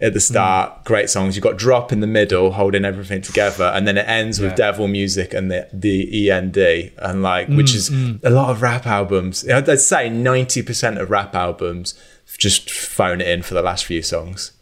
at 0.00 0.14
the 0.14 0.20
start, 0.20 0.84
great 0.84 1.10
songs. 1.10 1.36
You've 1.36 1.42
got 1.42 1.58
Drop 1.58 1.92
in 1.92 2.00
the 2.00 2.06
middle, 2.06 2.52
holding 2.52 2.84
everything 2.84 3.20
together, 3.22 3.64
and 3.64 3.86
then 3.86 3.98
it 3.98 4.08
ends 4.08 4.40
with 4.40 4.56
Devil 4.56 4.88
Music 4.88 5.34
and 5.34 5.50
the 5.50 5.68
the 5.72 6.30
END, 6.30 6.56
and 6.56 7.22
like 7.22 7.48
which 7.48 7.72
Mm, 7.72 7.74
is 7.74 7.90
mm. 7.90 8.20
a 8.24 8.30
lot 8.30 8.50
of 8.50 8.62
rap 8.62 8.86
albums. 8.86 9.48
I'd 9.48 9.68
I'd 9.68 9.80
say 9.80 10.08
ninety 10.08 10.62
percent 10.62 10.98
of 10.98 11.10
rap 11.10 11.34
albums 11.34 11.94
just 12.38 12.70
phone 12.70 13.20
it 13.20 13.28
in 13.28 13.42
for 13.42 13.54
the 13.54 13.62
last 13.62 13.84
few 13.84 14.02
songs. 14.02 14.52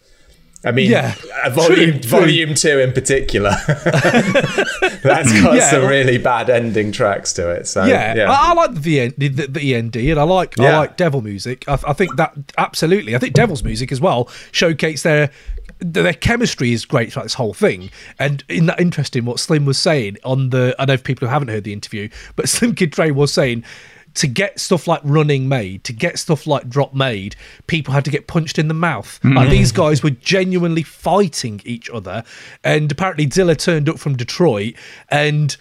I 0.64 0.72
mean, 0.72 0.90
Yeah. 0.90 1.14
uh, 1.44 1.50
volume 1.50 1.92
True, 1.92 2.00
true. 2.00 2.10
volume 2.10 2.54
two 2.54 2.80
in 2.80 2.92
particular. 2.92 3.50
That's 3.66 5.32
got 5.40 5.54
Yeah, 5.56 5.70
some 5.70 5.86
really 5.86 6.18
bad 6.18 6.50
ending 6.50 6.92
tracks 6.92 7.32
to 7.34 7.48
it. 7.50 7.66
So 7.66 7.84
yeah, 7.84 8.14
yeah, 8.14 8.30
I, 8.30 8.50
I 8.50 8.54
like 8.54 8.74
the, 8.74 8.80
VN, 8.80 9.14
the, 9.16 9.46
the, 9.46 9.74
END, 9.74 9.96
and 9.96 10.18
I 10.18 10.22
like 10.24 10.58
I 10.58 10.76
like 10.76 10.96
Devil 10.96 11.22
music. 11.22 11.64
I, 11.68 11.78
I 11.86 11.92
think 11.92 12.16
that 12.16 12.34
absolutely. 12.58 13.14
I 13.14 13.18
think 13.18 13.34
Devil's 13.34 13.62
music 13.62 13.92
as 13.92 14.00
well 14.00 14.28
showcase 14.52 15.02
their 15.02 15.30
their 15.80 16.12
chemistry 16.12 16.72
is 16.72 16.84
great 16.84 17.12
throughout 17.12 17.24
this 17.24 17.34
whole 17.34 17.54
thing. 17.54 17.90
And 18.18 18.42
in 18.48 18.66
that 18.66 18.80
interesting, 18.80 19.24
what 19.24 19.38
Slim 19.38 19.64
was 19.64 19.78
saying 19.78 20.16
on 20.24 20.50
the, 20.50 20.74
I 20.76 20.86
know 20.86 20.96
people 20.96 21.28
who 21.28 21.32
haven't 21.32 21.48
heard 21.48 21.62
the 21.62 21.72
interview, 21.72 22.08
but 22.34 22.48
Slim 22.48 22.74
Kid 22.74 22.90
Dre 22.90 23.10
was 23.10 23.32
saying. 23.32 23.64
To 24.18 24.26
get 24.26 24.58
stuff 24.60 24.86
like 24.86 25.00
running 25.04 25.48
made, 25.48 25.82
to 25.84 25.92
get 25.92 26.18
stuff 26.18 26.46
like 26.46 26.68
drop 26.68 26.94
made, 26.94 27.34
people 27.66 27.94
had 27.94 28.04
to 28.04 28.10
get 28.10 28.26
punched 28.26 28.58
in 28.58 28.68
the 28.68 28.74
mouth. 28.74 29.18
Like 29.24 29.48
Mhm. 29.48 29.50
these 29.50 29.72
guys 29.72 30.02
were 30.02 30.10
genuinely 30.10 30.82
fighting 30.82 31.60
each 31.64 31.88
other. 31.90 32.24
And 32.64 32.90
apparently 32.90 33.26
Dilla 33.26 33.56
turned 33.56 33.88
up 33.88 33.98
from 33.98 34.16
Detroit 34.16 34.74
and 35.08 35.56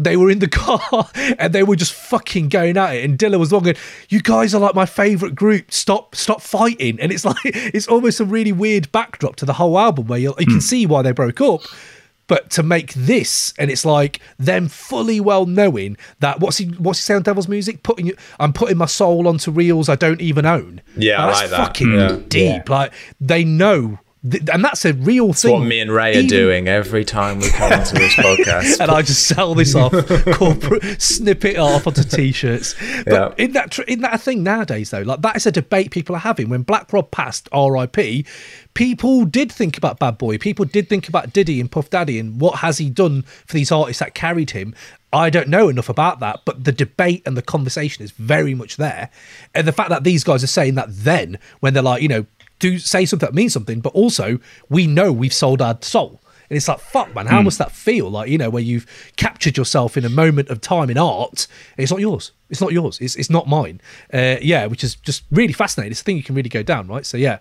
they 0.00 0.16
were 0.16 0.30
in 0.30 0.38
the 0.38 0.48
car 0.62 1.08
and 1.38 1.52
they 1.52 1.62
were 1.62 1.76
just 1.76 1.92
fucking 1.92 2.48
going 2.48 2.76
at 2.76 2.94
it. 2.94 3.04
And 3.04 3.18
Dilla 3.18 3.38
was 3.38 3.52
longing, 3.52 3.74
you 4.08 4.20
guys 4.20 4.54
are 4.54 4.60
like 4.60 4.74
my 4.74 4.86
favorite 4.86 5.34
group. 5.34 5.70
Stop, 5.72 6.14
stop 6.14 6.40
fighting. 6.40 6.98
And 7.00 7.12
it's 7.12 7.24
like, 7.30 7.36
it's 7.44 7.86
almost 7.88 8.18
a 8.20 8.24
really 8.24 8.52
weird 8.52 8.90
backdrop 8.92 9.36
to 9.36 9.44
the 9.44 9.52
whole 9.54 9.78
album 9.78 10.06
where 10.06 10.18
you 10.18 10.34
you 10.38 10.46
can 10.46 10.60
see 10.60 10.86
why 10.86 11.02
they 11.02 11.12
broke 11.12 11.40
up. 11.40 11.60
But 12.30 12.48
to 12.50 12.62
make 12.62 12.94
this, 12.94 13.52
and 13.58 13.72
it's 13.72 13.84
like 13.84 14.20
them 14.38 14.68
fully 14.68 15.18
well 15.18 15.46
knowing 15.46 15.96
that 16.20 16.38
what's 16.38 16.58
he 16.58 16.66
what's 16.66 17.00
he 17.00 17.02
say 17.02 17.14
on 17.14 17.22
Devil's 17.22 17.48
Music? 17.48 17.82
Putting 17.82 18.06
you, 18.06 18.16
I'm 18.38 18.52
putting 18.52 18.76
my 18.76 18.86
soul 18.86 19.26
onto 19.26 19.50
reels 19.50 19.88
I 19.88 19.96
don't 19.96 20.20
even 20.20 20.46
own. 20.46 20.80
Yeah, 20.96 21.24
I 21.24 21.26
that's 21.26 21.40
like 21.40 21.50
that. 21.50 21.56
fucking 21.56 21.88
mm. 21.88 22.20
Yeah. 22.20 22.26
deep. 22.28 22.68
Like 22.68 22.92
they 23.20 23.42
know, 23.42 23.98
th- 24.28 24.42
and 24.52 24.64
that's 24.64 24.84
a 24.84 24.92
real 24.94 25.28
That's 25.28 25.42
thing. 25.42 25.52
what 25.52 25.64
me 25.66 25.80
and 25.80 25.90
Ray 25.92 26.16
are 26.18 26.26
doing 26.26 26.68
every 26.68 27.04
time 27.04 27.38
we 27.38 27.48
come 27.50 27.72
onto 27.72 27.96
this 27.96 28.14
podcast. 28.16 28.80
and 28.80 28.90
I 28.90 29.02
just 29.02 29.26
sell 29.26 29.54
this 29.54 29.74
off, 29.74 29.92
corporate, 30.34 31.00
snip 31.00 31.44
it 31.44 31.56
off 31.58 31.86
onto 31.86 32.02
t-shirts. 32.04 32.74
But 33.04 33.38
in 33.38 33.52
that 33.52 33.70
tr- 33.72 33.82
in 33.82 34.00
that 34.00 34.14
a 34.14 34.18
thing 34.18 34.42
nowadays 34.42 34.90
though, 34.90 35.02
like 35.02 35.22
that 35.22 35.36
is 35.36 35.46
a 35.46 35.52
debate 35.52 35.90
people 35.90 36.14
are 36.16 36.20
having. 36.20 36.48
When 36.48 36.62
Black 36.62 36.92
Rob 36.92 37.10
passed, 37.10 37.48
R.I.P. 37.52 38.24
People 38.74 39.24
did 39.24 39.50
think 39.50 39.76
about 39.76 39.98
Bad 39.98 40.16
Boy. 40.16 40.38
People 40.38 40.64
did 40.64 40.88
think 40.88 41.08
about 41.08 41.32
Diddy 41.32 41.60
and 41.60 41.70
Puff 41.70 41.90
Daddy 41.90 42.18
and 42.18 42.40
what 42.40 42.60
has 42.60 42.78
he 42.78 42.88
done 42.88 43.22
for 43.22 43.54
these 43.54 43.72
artists 43.72 44.00
that 44.00 44.14
carried 44.14 44.50
him. 44.52 44.74
I 45.12 45.28
don't 45.28 45.48
know 45.48 45.68
enough 45.68 45.88
about 45.88 46.20
that, 46.20 46.42
but 46.44 46.62
the 46.62 46.70
debate 46.70 47.22
and 47.26 47.36
the 47.36 47.42
conversation 47.42 48.04
is 48.04 48.12
very 48.12 48.54
much 48.54 48.76
there. 48.76 49.10
And 49.56 49.66
the 49.66 49.72
fact 49.72 49.90
that 49.90 50.04
these 50.04 50.22
guys 50.22 50.44
are 50.44 50.48
saying 50.48 50.76
that 50.76 50.86
then, 50.88 51.36
when 51.58 51.74
they're 51.74 51.82
like, 51.82 52.00
you 52.00 52.06
know, 52.08 52.26
do 52.60 52.78
say 52.78 53.04
something 53.04 53.26
that 53.26 53.34
means 53.34 53.52
something, 53.52 53.80
but 53.80 53.92
also 53.94 54.38
we 54.68 54.86
know 54.86 55.12
we've 55.12 55.34
sold 55.34 55.60
our 55.60 55.76
soul. 55.80 56.20
And 56.48 56.56
it's 56.56 56.66
like, 56.66 56.80
fuck, 56.80 57.14
man, 57.14 57.26
how 57.26 57.40
Mm. 57.40 57.44
must 57.44 57.58
that 57.58 57.70
feel? 57.70 58.10
Like, 58.10 58.28
you 58.28 58.36
know, 58.36 58.50
where 58.50 58.62
you've 58.62 58.84
captured 59.16 59.56
yourself 59.56 59.96
in 59.96 60.04
a 60.04 60.08
moment 60.08 60.48
of 60.48 60.60
time 60.60 60.90
in 60.90 60.98
art, 60.98 61.46
it's 61.76 61.90
not 61.92 62.00
yours. 62.00 62.32
It's 62.48 62.60
not 62.60 62.72
yours. 62.72 62.98
It's, 63.00 63.14
it's 63.14 63.30
not 63.30 63.46
mine. 63.48 63.80
Uh, 64.12 64.36
yeah, 64.42 64.66
which 64.66 64.82
is 64.82 64.96
just 64.96 65.22
really 65.30 65.52
fascinating. 65.52 65.92
It's 65.92 66.00
a 66.00 66.04
thing 66.04 66.16
you 66.16 66.24
can 66.24 66.34
really 66.34 66.48
go 66.48 66.62
down, 66.64 66.88
right? 66.88 67.06
So, 67.06 67.16
yeah. 67.16 67.38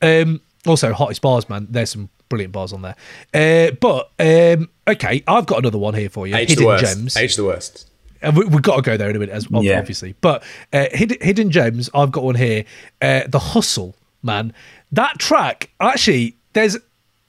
Um, 0.00 0.40
also, 0.64 0.92
hottest 0.92 1.22
bars, 1.22 1.48
man. 1.48 1.66
There's 1.70 1.90
some 1.90 2.08
brilliant 2.28 2.52
bars 2.52 2.72
on 2.72 2.82
there. 2.82 2.94
Uh, 3.34 3.72
but, 3.80 4.10
um, 4.20 4.68
okay, 4.86 5.24
I've 5.26 5.46
got 5.46 5.58
another 5.58 5.78
one 5.78 5.94
here 5.94 6.08
for 6.08 6.28
you 6.28 6.36
H 6.36 6.50
Hidden 6.50 6.62
the 6.62 6.68
worst. 6.68 6.84
Gems. 6.84 7.16
H 7.16 7.34
the 7.36 7.44
worst. 7.44 7.90
And 8.22 8.36
we, 8.36 8.44
we've 8.44 8.62
got 8.62 8.76
to 8.76 8.82
go 8.82 8.96
there 8.96 9.10
in 9.10 9.16
a 9.16 9.18
minute, 9.18 9.34
as 9.34 9.48
Yeah. 9.50 9.80
obviously. 9.80 10.14
But 10.20 10.44
uh, 10.72 10.86
hidden, 10.92 11.18
hidden 11.20 11.50
gems, 11.50 11.90
I've 11.92 12.12
got 12.12 12.22
one 12.22 12.36
here. 12.36 12.64
Uh, 13.00 13.22
the 13.26 13.40
hustle, 13.40 13.96
man. 14.22 14.52
That 14.92 15.18
track, 15.18 15.70
actually, 15.80 16.36
there's 16.52 16.76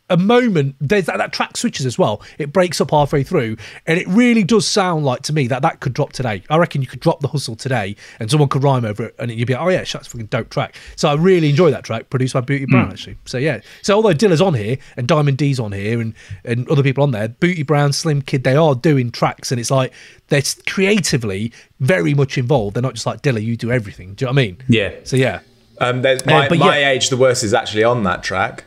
a 0.10 0.18
moment. 0.18 0.76
There's 0.82 1.06
that, 1.06 1.18
that 1.18 1.32
track 1.32 1.56
switches 1.56 1.86
as 1.86 1.98
well. 1.98 2.22
It 2.38 2.52
breaks 2.52 2.82
up 2.82 2.92
halfway 2.92 3.24
through, 3.24 3.56
and 3.88 3.98
it 3.98 4.06
really 4.10 4.44
does 4.44 4.68
sound 4.68 5.06
like 5.06 5.22
to 5.24 5.34
me 5.34 5.48
that 5.48 5.62
that 5.62 5.80
could 5.80 5.94
drop 5.94 6.12
today. 6.12 6.44
I 6.50 6.58
reckon 6.58 6.82
you 6.82 6.88
could 6.88 7.00
drop 7.00 7.22
the 7.22 7.30
hustle 7.30 7.56
today, 7.56 7.96
and 8.20 8.30
someone 8.30 8.50
could 8.50 8.64
rhyme 8.64 8.84
over 8.84 9.06
it, 9.06 9.16
and 9.18 9.32
you'd 9.32 9.48
be 9.48 9.54
like, 9.54 9.62
"Oh 9.64 9.70
yeah, 9.70 9.78
that's 9.78 9.94
a 9.96 10.00
fucking 10.02 10.28
dope 10.28 10.50
track." 10.50 10.76
So 10.98 11.08
I 11.10 11.14
really 11.16 11.50
enjoy 11.50 11.72
that 11.72 11.86
track, 11.86 12.10
produced 12.10 12.34
by 12.34 12.42
Booty 12.42 12.66
Brown, 12.66 12.90
Mm. 12.90 12.92
actually. 12.92 13.18
So 13.26 13.38
yeah. 13.38 13.62
So 13.82 13.96
although 13.96 14.14
Dilla's 14.14 14.42
on 14.42 14.54
here 14.56 14.78
and 14.98 15.08
Diamond 15.08 15.38
D's 15.38 15.60
on 15.60 15.72
here 15.72 16.02
and 16.02 16.14
and 16.44 16.68
other 16.70 16.84
people 16.84 17.02
on 17.04 17.12
there, 17.12 17.30
Booty 17.30 17.64
Brown, 17.64 17.94
Slim 17.94 18.22
Kid, 18.22 18.44
they 18.44 18.58
are 18.58 18.76
doing 18.76 19.10
tracks, 19.10 19.52
and 19.54 19.60
it's 19.60 19.72
like 19.72 19.94
they're 20.28 20.44
creatively 20.68 21.52
very 21.80 22.14
much 22.14 22.38
involved. 22.38 22.76
They're 22.76 22.84
not 22.84 22.94
just 22.96 23.06
like 23.06 23.22
Dilla, 23.22 23.42
you 23.42 23.56
do 23.56 23.72
everything. 23.72 24.16
Do 24.16 24.24
you 24.24 24.28
know 24.28 24.34
what 24.34 24.42
I 24.42 24.46
mean? 24.48 24.58
Yeah. 24.68 24.92
So 25.06 25.16
yeah. 25.16 25.40
Um, 25.80 26.02
there's, 26.02 26.22
Uh, 26.22 26.26
my 26.32 26.50
but 26.50 26.58
my 26.60 26.78
yeah. 26.78 26.90
age 26.90 27.10
the 27.10 27.18
worst 27.18 27.44
is 27.44 27.54
actually 27.54 27.84
on 27.84 28.04
that 28.04 28.24
track. 28.24 28.66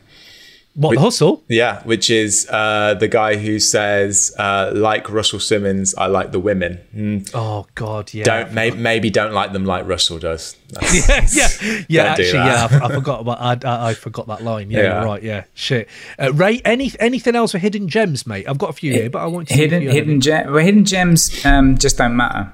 What 0.75 0.95
the 0.95 1.01
hustle? 1.01 1.42
Yeah, 1.49 1.83
which 1.85 2.11
is 2.11 2.47
uh, 2.51 2.92
the 3.01 3.09
guy 3.09 3.37
who 3.37 3.59
says, 3.61 4.35
uh, 4.38 4.73
like 4.75 5.09
Russell 5.09 5.40
Simmons, 5.40 5.95
I 5.95 6.05
like 6.07 6.33
the 6.33 6.38
women. 6.38 6.81
Mm. 6.95 7.31
Oh 7.33 7.66
God, 7.75 8.12
yeah. 8.12 8.25
Don't 8.25 8.53
maybe, 8.53 8.77
maybe 8.77 9.09
don't 9.09 9.33
like 9.33 9.55
them 9.55 9.64
like 9.64 9.87
Russell 9.88 10.19
does. 10.19 10.55
yeah, 10.92 11.27
yeah, 11.33 11.49
yeah. 11.88 12.03
Don't 12.03 12.12
Actually, 12.27 12.33
yeah, 12.40 12.69
I, 12.71 12.85
I 12.85 12.95
forgot 12.95 13.21
about. 13.23 13.40
I, 13.40 13.57
I, 13.66 13.88
I 13.90 13.95
forgot 13.95 14.27
that 14.27 14.42
line. 14.42 14.71
Yeah, 14.71 14.83
Yeah. 14.83 15.03
right. 15.05 15.23
Yeah, 15.23 15.45
shit. 15.55 15.88
Uh, 16.19 16.35
Ray, 16.35 16.61
any 16.66 16.92
anything 17.01 17.35
else 17.35 17.53
for 17.53 17.59
hidden 17.59 17.88
gems, 17.88 18.27
mate? 18.27 18.47
I've 18.47 18.59
got 18.59 18.69
a 18.69 18.75
few 18.75 18.92
here, 18.92 19.09
but 19.09 19.21
I 19.23 19.27
want 19.29 19.49
to 19.49 19.55
see 19.55 19.62
if 19.62 19.71
hidden 19.71 19.81
you 19.83 19.88
have 19.88 19.95
hidden 19.95 20.11
any. 20.11 20.21
gem 20.21 20.53
well, 20.53 20.62
hidden 20.62 20.85
gems 20.85 21.42
um, 21.47 21.79
just 21.79 21.97
don't 21.97 22.16
matter. 22.16 22.53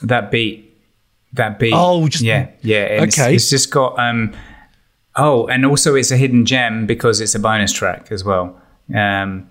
That 0.00 0.30
beat, 0.30 0.71
that 1.34 1.58
beat. 1.58 1.72
Oh, 1.74 2.08
just- 2.08 2.24
yeah, 2.24 2.48
yeah. 2.62 2.84
It's, 2.84 3.18
okay. 3.18 3.34
it's 3.34 3.50
just 3.50 3.70
got 3.70 3.98
um. 3.98 4.34
Oh, 5.14 5.46
and 5.46 5.66
also 5.66 5.94
it's 5.94 6.10
a 6.10 6.16
hidden 6.16 6.46
gem 6.46 6.86
because 6.86 7.20
it's 7.20 7.34
a 7.34 7.38
bonus 7.38 7.70
track 7.72 8.10
as 8.10 8.24
well. 8.24 8.58
Um, 8.94 9.46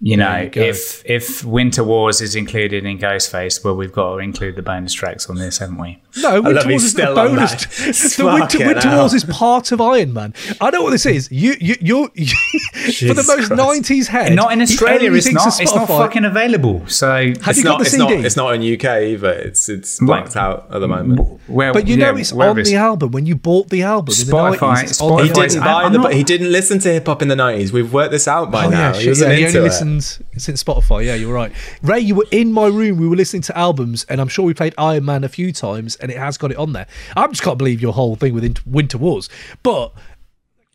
you 0.00 0.16
know, 0.16 0.40
you 0.40 0.50
if 0.62 1.02
if 1.06 1.42
Winter 1.44 1.82
Warz 1.82 2.20
is 2.20 2.34
included 2.34 2.84
in 2.84 2.98
Ghostface, 2.98 3.64
well, 3.64 3.74
we've 3.76 3.92
got 3.92 4.12
to 4.14 4.18
include 4.18 4.56
the 4.56 4.62
bonus 4.62 4.92
tracks 4.92 5.28
on 5.30 5.36
this, 5.36 5.58
haven't 5.58 5.78
we? 5.78 6.02
No, 6.18 6.42
Winter 6.42 6.68
Warz 6.68 6.84
isn't 6.84 7.00
a 7.00 7.14
bonus. 7.14 8.16
The 8.16 8.24
Winter, 8.26 8.58
Winter 8.66 8.88
Warz 8.88 9.14
is 9.14 9.24
part 9.24 9.72
of 9.72 9.78
Ironman. 9.78 10.34
I 10.60 10.70
know 10.70 10.82
what 10.82 10.90
this 10.90 11.06
is. 11.06 11.30
You, 11.30 11.54
you, 11.60 11.76
you're 11.80 12.08
for 12.08 13.14
the 13.14 13.24
most 13.26 13.50
'90s 13.50 14.06
head. 14.06 14.34
Not 14.34 14.52
in 14.52 14.60
Australia. 14.60 15.06
only 15.08 15.18
It's 15.18 15.26
thinks 15.26 15.44
not. 15.44 15.60
It's 15.60 15.74
not 15.74 15.88
fucking 15.88 16.24
available. 16.24 16.86
So 16.88 17.08
Have 17.28 17.36
it's 17.48 17.58
you 17.58 17.64
got 17.64 17.70
not, 17.70 17.78
the 17.78 17.82
it's 17.82 17.90
CD? 17.92 18.16
Not, 18.16 18.24
it's 18.24 18.36
not 18.36 18.54
in 18.54 18.60
UK 18.74 18.84
either. 19.12 19.32
It's 19.32 19.68
it's 19.68 19.98
blacked 20.00 20.36
out 20.36 20.68
at 20.70 20.80
the 20.80 20.88
moment. 20.88 21.40
Where, 21.48 21.72
But 21.72 21.86
you 21.88 21.96
yeah, 21.96 22.10
know 22.12 22.16
it's 22.18 22.32
on 22.32 22.50
it's- 22.58 22.68
the 22.68 22.76
album 22.76 23.12
when 23.12 23.24
you 23.26 23.34
bought 23.36 23.70
the 23.70 23.82
album. 23.82 24.14
in 24.20 24.26
the 24.26 24.32
Spotify- 24.32 24.58
90s, 24.58 24.82
it's 24.82 25.00
He 25.00 25.32
didn't 25.32 25.64
buy 25.64 25.88
the, 25.88 25.98
not- 25.98 26.12
he 26.12 26.22
didn't 26.24 26.52
listen 26.52 26.78
to 26.80 26.92
hip 26.92 27.06
hop 27.06 27.22
in 27.22 27.28
the 27.28 27.36
nineties. 27.36 27.72
We've 27.72 27.92
worked 27.92 28.10
this 28.12 28.28
out 28.28 28.50
by 28.50 28.66
Oh 28.66 28.70
now. 28.70 28.92
he 28.94 29.08
wasn't 29.08 29.32
into 29.32 29.64
it. 29.64 29.85
Listens 29.94 30.22
since 30.36 30.62
Spotify. 30.62 31.04
Yeah, 31.04 31.14
you're 31.14 31.32
right. 31.32 31.52
Ray, 31.82 32.00
you 32.00 32.14
were 32.14 32.26
in 32.30 32.52
my 32.52 32.66
room. 32.66 32.98
We 32.98 33.08
were 33.08 33.16
listening 33.16 33.42
to 33.42 33.56
albums, 33.56 34.04
and 34.08 34.20
I'm 34.20 34.28
sure 34.28 34.44
we 34.44 34.54
played 34.54 34.74
Ironman 34.76 35.24
a 35.24 35.28
few 35.28 35.52
times, 35.52 35.96
and 35.96 36.10
it 36.10 36.16
has 36.18 36.36
got 36.36 36.50
it 36.50 36.56
on 36.56 36.72
there. 36.72 36.86
I 37.16 37.26
just 37.28 37.42
can't 37.42 37.58
believe 37.58 37.80
your 37.80 37.92
whole 37.92 38.16
thing 38.16 38.34
with 38.34 38.66
Winter 38.66 38.98
Warz. 38.98 39.28
But 39.62 39.92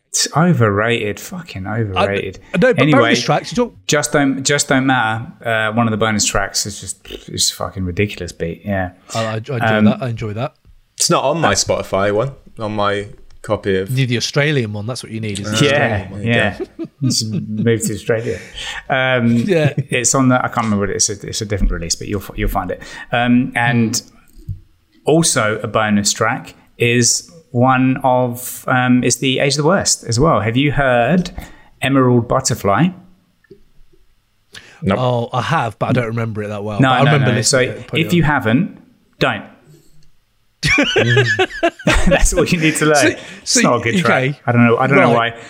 It's 0.08 0.28
overrated, 0.36 1.20
fucking 1.20 1.66
overrated. 1.66 2.38
I 2.54 2.58
know, 2.58 2.72
but 2.74 2.78
anyway, 2.80 3.00
bonus 3.00 3.22
tracks. 3.22 3.52
You 3.52 3.56
don't, 3.56 3.86
just 3.86 4.12
don't 4.12 4.42
just 4.44 4.68
don't 4.68 4.86
matter. 4.86 5.32
Uh, 5.44 5.72
one 5.72 5.86
of 5.86 5.90
the 5.90 5.96
bonus 5.98 6.24
tracks 6.26 6.66
is 6.66 6.80
just 6.80 7.06
it's 7.10 7.50
fucking 7.50 7.84
ridiculous 7.84 8.32
beat. 8.32 8.62
Yeah, 8.64 8.92
I, 9.14 9.24
I 9.24 9.36
enjoy 9.36 9.58
Um, 9.60 9.84
that. 9.86 10.02
I 10.02 10.08
enjoy 10.08 10.32
that. 10.34 10.54
It's 10.96 11.10
not 11.10 11.24
on 11.24 11.40
my 11.40 11.54
Spotify 11.54 12.14
one. 12.14 12.32
On 12.58 12.74
my 12.76 13.08
copy 13.42 13.76
of 13.76 13.90
You 13.90 13.96
need 13.96 14.08
the 14.08 14.16
Australian 14.16 14.72
one. 14.72 14.86
That's 14.86 15.02
what 15.02 15.12
you 15.12 15.20
need. 15.20 15.40
Is 15.40 15.60
the 15.60 15.66
yeah, 15.66 15.72
Australian 15.72 16.10
one. 16.10 16.22
yeah. 16.24 16.58
Move 17.64 17.82
to 17.82 17.94
Australia. 17.94 18.38
Um, 18.88 19.26
Yeah. 19.36 19.74
it's 19.76 20.14
on 20.14 20.28
the. 20.28 20.36
I 20.36 20.48
can't 20.48 20.64
remember 20.66 20.80
what 20.80 20.90
it 20.90 20.96
is. 20.96 21.10
It's 21.10 21.24
a, 21.24 21.28
it's 21.28 21.40
a 21.40 21.46
different 21.46 21.72
release, 21.72 21.94
but 21.96 22.08
you'll 22.08 22.24
you'll 22.36 22.48
find 22.48 22.70
it. 22.70 22.82
Um, 23.10 23.52
and 23.56 24.00
also 25.04 25.58
a 25.60 25.66
bonus 25.68 26.12
track 26.12 26.54
is 26.78 27.30
one 27.50 27.98
of 28.04 28.64
um, 28.68 29.02
is 29.04 29.18
the 29.18 29.38
Age 29.40 29.54
of 29.54 29.58
the 29.58 29.68
Worst 29.68 30.04
as 30.04 30.18
well. 30.18 30.40
Have 30.40 30.56
you 30.56 30.72
heard 30.72 31.30
Emerald 31.82 32.28
Butterfly? 32.28 32.88
Oh, 34.90 35.28
I 35.32 35.42
have, 35.42 35.78
but 35.78 35.90
I 35.90 35.92
don't 35.92 36.06
remember 36.06 36.42
it 36.42 36.48
that 36.48 36.64
well. 36.64 36.80
No, 36.80 36.88
but 36.88 36.94
I 36.94 37.04
no, 37.04 37.12
remember 37.12 37.34
no. 37.34 37.42
So 37.42 37.58
listening 37.58 37.74
to 37.76 37.80
it, 37.82 37.86
putting 37.88 38.06
if 38.06 38.12
you 38.12 38.22
haven't, 38.24 38.78
don't. 39.20 39.44
That's 42.06 42.32
all 42.34 42.44
you 42.44 42.60
need 42.60 42.76
to 42.76 42.86
learn. 42.86 42.96
So- 42.96 43.06
it's 43.08 43.50
so- 43.50 43.60
not 43.62 43.80
a 43.80 43.84
good 43.84 43.98
track. 44.00 44.22
okay. 44.30 44.40
I 44.46 44.52
don't 44.52 44.64
know. 44.66 44.76
I 44.78 44.86
don't 44.86 44.96
know 44.98 45.10
why. 45.10 45.40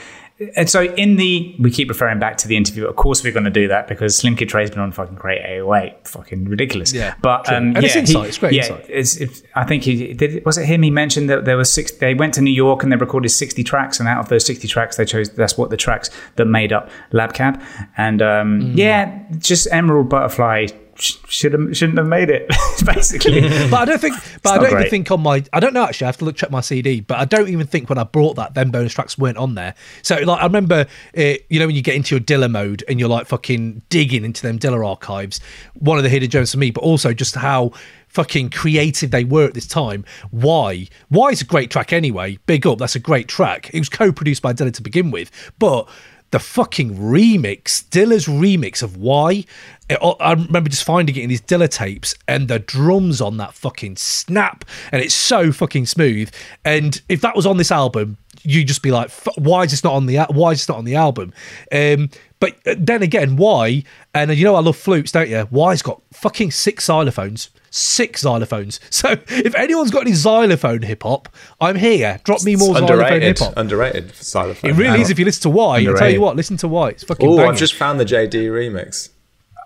And 0.57 0.69
so 0.69 0.83
in 0.83 1.17
the 1.17 1.55
we 1.61 1.71
keep 1.71 1.89
referring 1.89 2.19
back 2.19 2.37
to 2.39 2.49
the 2.49 2.57
interview. 2.57 2.87
Of 2.87 2.97
course, 2.97 3.23
we're 3.23 3.33
going 3.33 3.45
to 3.45 3.51
do 3.51 3.69
that 3.69 3.87
because 3.87 4.17
Slim 4.17 4.35
Kid 4.35 4.49
Trey's 4.49 4.71
been 4.71 4.81
on 4.81 4.91
fucking 4.91 5.15
Crate 5.15 5.41
808, 5.45 6.09
fucking 6.09 6.47
ridiculous. 6.47 6.93
Yeah, 6.93 7.15
but 7.23 7.45
true. 7.45 7.57
um, 7.57 7.65
And 7.77 7.77
yeah, 7.77 7.83
it's 7.85 7.95
insight, 7.95 8.23
he- 8.23 8.29
it's 8.29 8.39
great 8.39 8.53
yeah, 8.55 8.63
insight. 8.63 8.87
It's, 8.89 9.43
I 9.55 9.65
think 9.65 9.85
he 9.85 10.13
did. 10.15 10.45
Was 10.45 10.59
it 10.59 10.65
him? 10.67 10.83
He 10.83 10.91
mentioned 10.91 11.31
that 11.31 11.45
there 11.45 11.57
was 11.57 11.73
six. 11.73 11.93
They 11.93 12.15
went 12.15 12.35
to 12.35 12.41
New 12.41 12.51
York 12.51 12.83
and 12.83 12.91
they 12.91 12.97
recorded 12.97 13.29
sixty 13.29 13.63
tracks, 13.63 14.01
and 14.01 14.09
out 14.09 14.19
of 14.19 14.31
those 14.31 14.45
sixty 14.45 14.67
tracks, 14.67 14.97
they 14.97 15.05
chose. 15.05 15.29
That's 15.31 15.57
what 15.57 15.71
the 15.71 15.77
tracks 15.77 16.11
that 16.35 16.47
made 16.47 16.73
up 16.73 16.91
Lab 17.13 17.35
Cab. 17.35 17.63
And 17.97 18.21
um, 18.21 18.61
Mm. 18.63 18.77
yeah, 18.77 19.23
just 19.39 19.69
Emerald 19.71 20.09
Butterfly 20.09 20.67
should 20.99 21.53
have 21.53 21.77
shouldn't 21.77 21.99
have 21.99 22.07
made 22.07 22.31
it. 22.31 22.49
Basically, 22.85 23.41
but 23.71 23.75
I 23.75 23.85
don't 23.85 24.01
think. 24.01 24.15
But 24.43 24.53
I 24.53 24.59
don't 24.59 24.73
even 24.79 24.91
think 24.91 25.11
on 25.11 25.21
my. 25.21 25.45
I 25.53 25.61
don't 25.61 25.75
know 25.75 25.85
actually. 25.85 26.07
I 26.07 26.09
have 26.09 26.19
to 26.19 26.25
look 26.25 26.37
check 26.37 26.51
my 26.51 26.61
CD. 26.61 27.01
But 27.01 27.19
I 27.19 27.25
don't 27.25 27.49
even 27.49 27.67
think 27.67 27.89
when 27.89 27.99
I 27.99 28.05
brought 28.05 28.37
that, 28.37 28.55
them 28.55 28.71
bonus 28.71 28.95
tracks 28.95 29.17
weren't 29.17 29.39
on 29.39 29.55
there. 29.55 29.75
So 30.03 30.17
like 30.17 30.41
I 30.41 30.45
remember, 30.45 30.87
uh, 31.17 31.35
you 31.49 31.59
know, 31.59 31.67
when 31.67 31.77
you 31.77 31.83
get 31.83 31.95
into 31.95 32.15
your 32.15 32.21
Dilla 32.21 32.51
mode 32.51 32.85
and 32.89 32.99
you're 32.99 33.09
like 33.09 33.27
fucking 33.27 33.83
digging 33.89 34.25
into 34.25 34.43
them 34.43 34.59
Dilla 34.59 34.87
archives. 34.87 35.41
One 35.75 35.97
of 35.97 36.05
the 36.05 36.11
hidden 36.11 36.31
gems 36.31 36.53
for 36.53 36.59
me, 36.59 36.71
but 36.71 36.83
also 36.83 37.13
just 37.13 37.35
how 37.35 37.73
fucking 38.13 38.51
creative 38.51 39.11
they 39.11 39.25
were 39.25 39.47
at 39.47 39.55
this 39.55 39.67
time. 39.67 40.05
Why? 40.31 40.87
Why 41.09 41.31
is 41.31 41.41
a 41.41 41.47
great 41.47 41.71
track 41.71 41.93
anyway. 41.93 42.39
Big 42.47 42.67
up. 42.67 42.79
That's 42.79 42.95
a 42.95 43.01
great 43.01 43.27
track. 43.27 43.71
It 43.73 43.79
was 43.79 43.89
co-produced 43.89 44.43
by 44.43 44.53
Dilla 44.53 44.73
to 44.75 44.83
begin 44.83 45.11
with, 45.11 45.31
but 45.59 45.89
the 46.33 46.39
fucking 46.41 46.97
remix, 46.99 47.85
Dilla's 47.91 48.27
remix 48.27 48.83
of 48.83 48.97
Why. 48.97 49.45
It- 49.89 49.99
I 50.21 50.33
remember 50.33 50.69
just 50.71 50.85
finding 50.85 51.15
it 51.15 51.23
in 51.23 51.29
these 51.29 51.41
Dilla 51.43 51.69
tapes 51.71 52.15
and 52.27 52.49
the 52.49 52.59
drums 52.59 53.21
on 53.21 53.37
that 53.37 53.55
fucking 53.55 53.97
snap, 53.97 54.65
and 54.91 55.01
it's 55.03 55.15
so 55.15 55.53
fucking 55.53 55.87
smooth. 55.87 56.31
And 56.65 57.01
if 57.09 57.21
that 57.21 57.37
was 57.37 57.47
on 57.47 57.59
this 57.59 57.71
album, 57.71 58.17
you'd 58.43 58.67
just 58.69 58.83
be 58.83 58.91
like, 58.91 59.07
"F- 59.07 59.29
why 59.37 59.63
is 59.65 59.71
this 59.71 59.85
not 59.85 59.93
on 59.95 60.07
the 60.07 60.17
why 60.31 60.51
is 60.53 60.59
this 60.61 60.69
not 60.69 60.79
on 60.79 60.85
the 60.85 60.97
album? 60.97 61.33
Um, 61.71 62.11
but 62.41 62.57
then 62.65 63.03
again, 63.03 63.37
why? 63.37 63.85
And 64.15 64.35
you 64.37 64.45
know 64.45 64.57
I 64.57 64.61
love 64.61 64.77
flutes, 64.77 65.13
don't 65.13 65.29
you? 65.31 65.47
Why's 65.51 65.83
got 65.83 66.01
fucking 66.13 66.51
six 66.51 66.87
xylophones. 66.87 67.51
Six 67.75 68.23
xylophones. 68.23 68.79
So 68.91 69.13
if 69.29 69.55
anyone's 69.55 69.91
got 69.91 70.03
any 70.03 70.13
xylophone 70.13 70.83
hip 70.83 71.03
hop, 71.03 71.29
I'm 71.61 71.75
here. 71.77 72.21
Drop 72.23 72.43
me 72.45 72.55
more 72.55 72.75
xylophone 72.77 73.23
hip 73.23 73.39
hop. 73.39 73.55
underrated 73.57 74.15
xylophone. 74.15 74.71
It 74.71 74.75
really 74.77 75.01
is. 75.01 75.09
If 75.11 75.19
you 75.19 75.25
listen 75.25 75.43
to 75.43 75.51
Why, 75.51 75.79
I'll 75.87 75.95
tell 75.97 76.11
you 76.11 76.21
what. 76.21 76.37
Listen 76.37 76.57
to 76.59 76.69
Why. 76.69 76.91
It's 76.91 77.03
fucking. 77.05 77.27
Oh. 77.29 77.49
I've 77.49 77.57
just 77.57 77.75
found 77.75 77.99
the 77.99 78.05
JD 78.05 78.49
remix. 78.51 79.09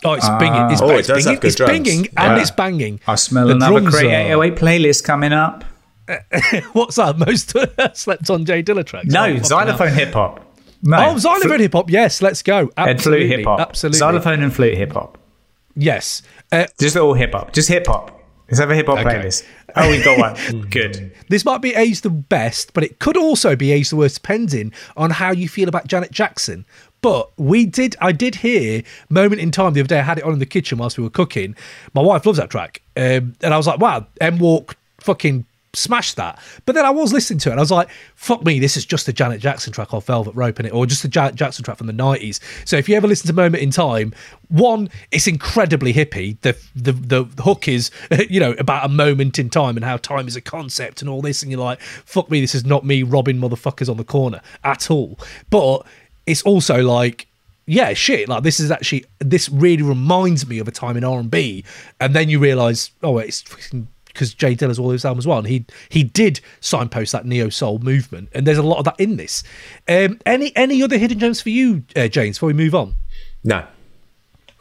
Oh, 0.05 0.12
it's 0.12 0.27
binging. 0.27 0.71
It's, 0.73 0.81
Oh, 0.81 0.90
it 0.90 0.99
it's 1.01 1.09
does 1.09 1.25
binging. 1.27 1.31
have 1.33 1.40
good 1.40 1.47
It's 1.49 1.57
drums. 1.57 1.73
binging 1.73 1.99
and 2.16 2.37
Yeah. 2.37 2.40
it's 2.40 2.51
banging. 2.53 3.01
I 3.09 3.14
smell 3.16 3.47
The 3.49 3.55
another 3.55 3.81
drums 3.81 3.95
Create 3.97 4.12
are- 4.31 4.45
808 4.45 4.55
playlist 4.57 5.05
coming 5.05 5.33
up. 5.33 5.64
What's 6.75 6.97
that? 6.97 7.19
Most 7.19 7.55
slept 7.97 8.31
on 8.31 8.45
J 8.45 8.62
Dilla 8.62 8.85
tracks. 8.87 9.07
No, 9.09 9.25
Oh, 9.25 9.37
xylophone 9.42 9.92
hip 9.95 10.12
hop. 10.12 10.45
No, 10.83 10.99
Oh, 11.11 11.19
xylophone 11.19 11.59
hip 11.61 11.73
hop. 11.73 11.90
Yes, 11.90 12.23
let's 12.23 12.42
go. 12.42 12.59
and 12.61 12.71
flute 12.77 12.88
Absolutely. 12.88 13.29
hip 13.29 13.45
hop. 13.47 13.59
Absolutely. 13.61 13.99
Xylophone 13.99 14.42
and 14.45 14.55
flute 14.55 14.77
hip 14.77 14.92
hop. 14.92 15.19
Yes. 15.75 16.23
Uh, 16.53 16.67
Just 16.79 16.97
all 16.97 17.15
hip 17.15 17.33
hop. 17.33 17.53
Just 17.53 17.69
hip 17.69 17.87
hop. 17.87 18.13
Let's 18.49 18.61
have 18.61 18.71
a 18.71 18.75
hip 18.77 18.87
hop 18.87 18.99
Okay. 18.99 19.09
playlist. 19.19 19.45
Oh, 19.75 19.91
we've 19.91 20.05
got 20.05 20.19
one. 20.19 20.61
Good. 20.71 21.13
This 21.29 21.45
might 21.45 21.61
be 21.61 21.75
age 21.75 22.03
the 22.03 22.11
best, 22.11 22.73
but 22.75 22.85
it 22.85 23.01
could 23.01 23.17
also 23.17 23.57
be 23.57 23.73
age 23.73 23.91
the 23.91 23.97
worst, 23.97 24.17
depending 24.23 24.73
on 24.97 25.11
how 25.11 25.33
you 25.33 25.49
feel 25.49 25.69
about 25.69 25.89
Janet 25.89 26.13
Jackson. 26.13 26.65
But 27.03 27.31
we 27.39 27.67
did, 27.67 27.97
I 28.01 28.13
did 28.13 28.37
hear 28.37 28.83
moment 29.09 29.41
in 29.41 29.51
time 29.51 29.73
the 29.75 29.81
other 29.81 29.89
day. 29.89 29.99
I 29.99 30.03
had 30.03 30.19
it 30.19 30.25
on 30.25 30.33
in 30.33 30.39
the 30.39 30.47
kitchen 30.47 30.79
whilst 30.79 30.97
we 30.97 31.05
were 31.05 31.11
cooking. 31.11 31.57
My 31.93 32.03
wife 32.03 32.25
loves 32.25 32.39
that 32.39 32.51
track, 32.51 32.83
um, 32.97 33.35
and 33.43 33.53
I 33.53 33.57
was 33.57 33.67
like, 33.67 33.81
"Wow, 33.81 34.07
M 34.21 34.39
Walk 34.39 34.77
fucking 35.01 35.45
smashed 35.77 36.17
that." 36.17 36.39
But 36.65 36.75
then 36.75 36.85
I 36.85 36.91
was 36.91 37.12
listening 37.12 37.39
to 37.41 37.51
it, 37.51 37.53
and 37.53 37.61
I 37.61 37.62
was 37.62 37.71
like, 37.71 37.89
"Fuck 38.15 38.45
me, 38.45 38.59
this 38.59 38.77
is 38.77 38.85
just 38.85 39.09
a 39.09 39.12
Janet 39.12 39.41
Jackson 39.41 39.73
track 39.73 39.95
off 39.95 40.07
Velvet 40.07 40.35
Rope, 40.35 40.61
in 40.61 40.67
it, 40.67 40.73
or 40.73 40.87
just 40.87 41.05
a 41.05 41.09
Janet 41.09 41.35
Jackson 41.35 41.65
track 41.65 41.79
from 41.79 41.87
the 41.87 41.93
'90s." 41.93 42.41
So 42.65 42.77
if 42.77 42.89
you 42.89 42.97
ever 42.97 43.07
listen 43.07 43.27
to 43.29 43.33
Moment 43.33 43.62
in 43.62 43.71
Time, 43.71 44.12
one, 44.49 44.89
it's 45.11 45.27
incredibly 45.27 45.93
hippie. 45.93 46.41
The 46.41 46.57
the 46.75 46.93
the 46.93 47.43
hook 47.43 47.69
is, 47.69 47.91
you 48.29 48.41
know, 48.41 48.53
about 48.59 48.85
a 48.85 48.89
moment 48.89 49.39
in 49.39 49.51
time 49.51 49.77
and 49.77 49.85
how 49.85 49.97
time 49.97 50.29
is 50.29 50.37
a 50.37 50.41
concept 50.41 51.01
and 51.01 51.09
all 51.09 51.23
this, 51.23 51.43
and 51.43 51.51
you're 51.51 51.61
like, 51.61 51.81
"Fuck 51.81 52.31
me, 52.31 52.41
this 52.41 52.55
is 52.55 52.65
not 52.65 52.85
me 52.85 53.03
robbing 53.03 53.39
motherfuckers 53.39 53.89
on 53.89 53.97
the 53.97 54.05
corner 54.05 54.41
at 54.65 54.91
all." 54.91 55.19
But 55.51 55.87
it's 56.27 56.43
also 56.43 56.83
like 56.83 57.27
yeah 57.67 57.93
shit 57.93 58.29
like 58.29 58.43
this 58.43 58.61
is 58.61 58.71
actually 58.71 59.05
this 59.19 59.49
really 59.49 59.83
reminds 59.83 60.47
me 60.47 60.59
of 60.59 60.69
a 60.69 60.71
time 60.71 60.97
in 60.97 61.03
r&b 61.03 61.65
and 62.01 62.15
then 62.15 62.29
you 62.29 62.39
realize 62.39 62.91
oh 63.03 63.19
it's 63.19 63.43
because 64.16 64.33
J 64.35 64.55
Dilla's 64.55 64.79
all 64.79 64.88
those 64.88 65.05
albums 65.05 65.26
and 65.26 65.46
he 65.46 65.66
he 65.90 66.02
did 66.02 66.40
signpost 66.61 67.12
that 67.12 67.26
neo 67.26 67.50
soul 67.50 67.79
movement 67.79 68.31
and 68.33 68.46
there's 68.46 68.57
a 68.59 68.62
lot 68.62 68.79
of 68.79 68.85
that 68.87 68.98
in 68.98 69.16
this 69.16 69.42
um 69.88 70.18
any 70.24 70.57
any 70.57 70.83
other 70.83 70.96
hidden 70.96 71.18
gems 71.18 71.40
for 71.40 71.50
you 71.50 71.83
uh, 71.94 72.09
james 72.09 72.37
before 72.38 72.46
we 72.46 72.52
move 72.55 72.74
on 72.74 72.94
No. 73.44 73.64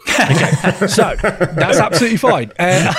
okay, 0.07 0.51
so 0.87 1.15
that's 1.21 1.79
absolutely 1.79 2.17
fine. 2.17 2.51
Uh, 2.59 2.93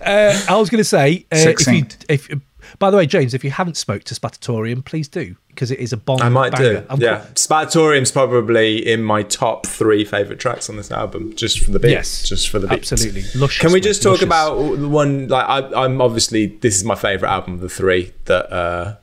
uh, 0.00 0.40
I 0.48 0.56
was 0.56 0.70
going 0.70 0.78
to 0.78 0.84
say, 0.84 1.26
uh, 1.30 1.36
if 1.36 1.66
you, 1.66 1.84
if 2.08 2.30
by 2.78 2.90
the 2.90 2.96
way, 2.96 3.06
James, 3.06 3.34
if 3.34 3.42
you 3.44 3.50
haven't 3.50 3.76
spoke 3.76 4.04
to 4.04 4.14
Splattitorium, 4.14 4.84
please 4.84 5.08
do 5.08 5.36
because 5.48 5.70
it 5.70 5.78
is 5.80 5.92
a 5.92 5.96
bomb. 5.96 6.22
I 6.22 6.28
might 6.28 6.52
banger. 6.52 6.80
do. 6.80 6.86
I'm 6.88 7.00
yeah. 7.00 7.24
Splattitorium's 7.34 8.10
probably 8.12 8.86
in 8.86 9.02
my 9.02 9.22
top 9.22 9.66
three 9.66 10.04
favourite 10.04 10.38
tracks 10.40 10.70
on 10.70 10.76
this 10.76 10.90
album, 10.90 11.34
just 11.34 11.58
for 11.60 11.70
the 11.72 11.78
beat. 11.80 11.90
Yes, 11.90 12.28
Just 12.28 12.48
for 12.48 12.58
the 12.58 12.68
beat. 12.68 12.78
absolutely. 12.78 13.22
Luscious, 13.34 13.60
Can 13.60 13.72
we 13.72 13.80
just 13.80 14.02
talk 14.02 14.12
luscious. 14.12 14.26
about 14.26 14.56
the 14.78 14.88
one, 14.88 15.28
like, 15.28 15.44
I, 15.46 15.84
I'm 15.84 16.00
obviously, 16.00 16.46
this 16.46 16.76
is 16.76 16.84
my 16.84 16.94
favourite 16.94 17.32
album 17.32 17.54
of 17.54 17.60
the 17.60 17.68
three 17.68 18.12
that 18.26 18.50
uh, 18.52 18.96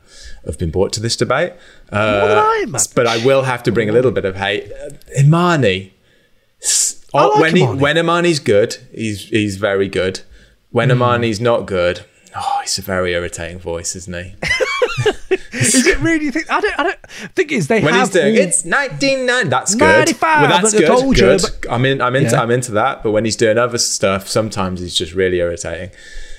have 0.46 0.58
been 0.58 0.72
brought 0.72 0.94
to 0.94 1.00
this 1.02 1.16
debate. 1.16 1.54
Uh, 1.92 2.44
I 2.46 2.64
am. 2.66 2.72
But 2.96 3.08
I 3.08 3.24
will 3.26 3.44
have 3.44 3.62
to 3.64 3.72
bring 3.72 3.90
a 3.90 3.92
little 3.92 4.12
bit 4.12 4.26
of 4.26 4.36
hate. 4.38 4.72
Uh, 4.72 4.90
Imani. 5.20 5.94
I 7.14 7.26
like 7.26 7.40
when, 7.42 7.56
he, 7.56 7.64
Imani. 7.64 7.80
when 7.80 7.98
Imani's 7.98 8.40
good, 8.40 8.78
he's, 8.94 9.28
he's 9.30 9.58
very 9.58 9.88
good. 9.88 10.22
When 10.72 10.90
Hmm. 10.90 11.02
Imani's 11.02 11.40
not 11.40 11.66
good, 11.66 12.04
oh, 12.40 12.60
he's 12.62 12.78
a 12.78 12.82
very 12.82 13.14
irritating 13.14 13.60
voice, 13.60 13.96
isn't 13.96 14.14
he? 14.14 14.36
Is 15.54 15.86
it 15.88 16.00
really? 16.00 16.30
Think, 16.32 16.50
I 16.52 16.60
don't. 16.60 16.80
I 16.80 16.84
don't. 16.84 17.00
Thing 17.36 17.50
is, 17.52 17.68
they 17.68 17.82
when 17.82 17.94
have 17.94 18.08
he's 18.08 18.14
doing 18.14 18.36
all- 18.36 18.42
it's 18.42 18.64
1990 18.66 19.50
that's 19.50 19.76
good 19.76 19.82
95, 19.86 20.42
well 20.42 20.62
that's 20.62 20.74
I 20.74 20.78
good, 20.78 20.88
told 20.88 21.18
you, 21.18 21.24
good. 21.26 21.42
but- 21.42 21.72
i'm 21.72 21.86
in 21.86 22.02
i'm 22.02 22.16
into 22.16 22.32
Yeah. 22.32 22.42
i'm 22.42 22.52
into 22.52 22.72
that 22.74 23.02
but 23.04 23.12
when 23.12 23.26
he's 23.26 23.36
doing 23.36 23.58
other 23.58 23.78
stuff 23.78 24.28
sometimes 24.28 24.80
he's 24.82 24.94
just 24.96 25.14
really 25.14 25.38
irritating 25.40 25.92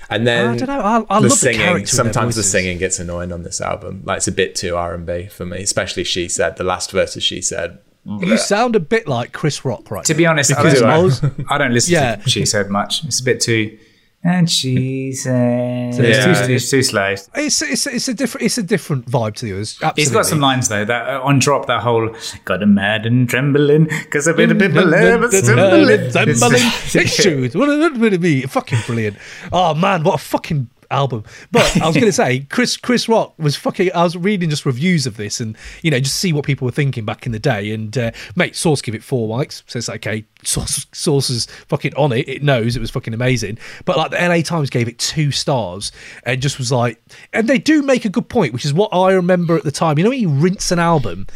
and 0.09 0.25
then 0.27 0.47
I 0.51 0.57
don't 0.57 0.67
know. 0.67 0.79
I, 0.79 1.17
I 1.17 1.19
the 1.21 1.27
love 1.29 1.37
singing 1.37 1.59
the 1.59 1.65
character. 1.65 1.87
sometimes 1.95 2.35
the 2.35 2.43
singing 2.43 2.77
gets 2.77 2.99
annoying 2.99 3.31
on 3.31 3.43
this 3.43 3.59
album 3.61 4.03
like 4.05 4.17
it's 4.17 4.27
a 4.27 4.31
bit 4.31 4.55
too 4.55 4.75
r&b 4.75 5.27
for 5.27 5.45
me 5.45 5.61
especially 5.61 6.03
she 6.03 6.27
said 6.29 6.57
the 6.57 6.63
last 6.63 6.91
verse 6.91 7.15
of 7.15 7.23
she 7.23 7.41
said 7.41 7.79
You 8.05 8.37
sound 8.37 8.75
a 8.75 8.79
bit 8.79 9.07
like 9.07 9.33
Chris 9.33 9.63
Rock 9.65 9.91
right 9.91 10.05
To 10.05 10.13
now. 10.13 10.17
be 10.17 10.25
honest, 10.25 10.53
I 10.55 10.73
don't, 10.73 11.23
I 11.23 11.31
I 11.55 11.57
don't 11.57 11.73
listen 11.73 11.93
Yeah. 11.93 12.15
to 12.15 12.29
she 12.29 12.45
said 12.45 12.69
much. 12.69 13.03
It's 13.03 13.19
a 13.19 13.23
bit 13.23 13.41
too. 13.41 13.77
And 14.21 14.51
she 14.51 15.13
said, 15.13 15.95
Yeah. 15.95 16.29
it's, 16.29 16.45
too, 16.45 16.53
it's 16.53 16.69
too 16.69 16.83
slow. 16.83 17.15
It's, 17.35 17.61
it's 17.61 17.87
it's 17.87 18.07
a 18.09 18.13
different 18.13 18.45
it's 18.45 18.57
a 18.57 18.63
different 18.63 19.05
vibe 19.05 19.35
to 19.35 19.45
the 19.45 19.53
others. 19.53 19.75
Absolutely. 19.81 20.01
He's 20.03 20.11
got 20.11 20.25
some 20.25 20.41
lines 20.41 20.67
though 20.67 20.83
that 20.83 21.07
uh, 21.07 21.21
on 21.23 21.39
drop 21.39 21.67
that 21.67 21.81
whole 21.81 22.13
got 22.43 22.61
a 22.61 22.65
mad 22.65 23.05
and 23.05 23.29
trembling 23.29 23.85
because 23.85 24.27
I've 24.27 24.35
been 24.35 24.51
a 24.51 24.55
bit 24.55 24.71
of 24.71 24.73
people 24.75 24.91
Trembling. 24.91 26.61
It's 26.93 27.15
true. 27.15 27.49
What 27.53 27.97
would 27.97 28.13
it 28.13 28.19
be? 28.21 28.41
Fucking 28.41 28.79
brilliant. 28.85 29.17
Oh 29.53 29.73
man, 29.73 30.03
what 30.03 30.15
a 30.15 30.17
fucking 30.17 30.69
album. 30.91 31.23
But 31.51 31.81
I 31.81 31.87
was 31.87 31.95
going 31.95 32.07
to 32.07 32.13
say, 32.13 32.41
Chris 32.41 32.77
Chris 32.77 33.07
Rock 33.07 33.33
was 33.37 33.55
fucking. 33.55 33.91
I 33.93 34.03
was 34.03 34.15
reading 34.15 34.49
just 34.49 34.65
reviews 34.65 35.05
of 35.05 35.17
this, 35.17 35.39
and 35.39 35.57
you 35.81 35.91
know, 35.91 35.99
just 35.99 36.15
see 36.15 36.33
what 36.33 36.45
people 36.45 36.65
were 36.65 36.71
thinking 36.71 37.05
back 37.05 37.25
in 37.25 37.31
the 37.31 37.39
day. 37.39 37.71
And 37.71 37.97
uh, 37.97 38.11
mate, 38.35 38.55
Source 38.55 38.81
give 38.81 38.95
it 38.95 39.03
four 39.03 39.27
mics, 39.27 39.63
so 39.67 39.77
it's 39.77 39.89
okay. 39.89 40.25
Source 40.43 41.45
fucking 41.67 41.93
on 41.95 42.11
it. 42.11 42.27
It 42.27 42.43
knows 42.43 42.75
it 42.75 42.79
was 42.79 42.91
fucking 42.91 43.13
amazing. 43.13 43.57
But 43.85 43.97
like 43.97 44.11
the 44.11 44.17
LA 44.17 44.41
Times 44.41 44.69
gave 44.69 44.87
it 44.87 44.97
two 44.97 45.31
stars, 45.31 45.91
and 46.23 46.41
just 46.41 46.57
was 46.57 46.71
like, 46.71 47.01
and 47.33 47.47
they 47.47 47.57
do 47.57 47.81
make 47.81 48.05
a 48.05 48.09
good 48.09 48.29
point, 48.29 48.53
which 48.53 48.65
is 48.65 48.73
what 48.73 48.93
I 48.93 49.11
remember 49.13 49.55
at 49.55 49.63
the 49.63 49.71
time. 49.71 49.97
You 49.97 50.03
know, 50.03 50.09
when 50.11 50.19
you 50.19 50.29
rinse 50.29 50.71
an 50.71 50.79
album, 50.79 51.27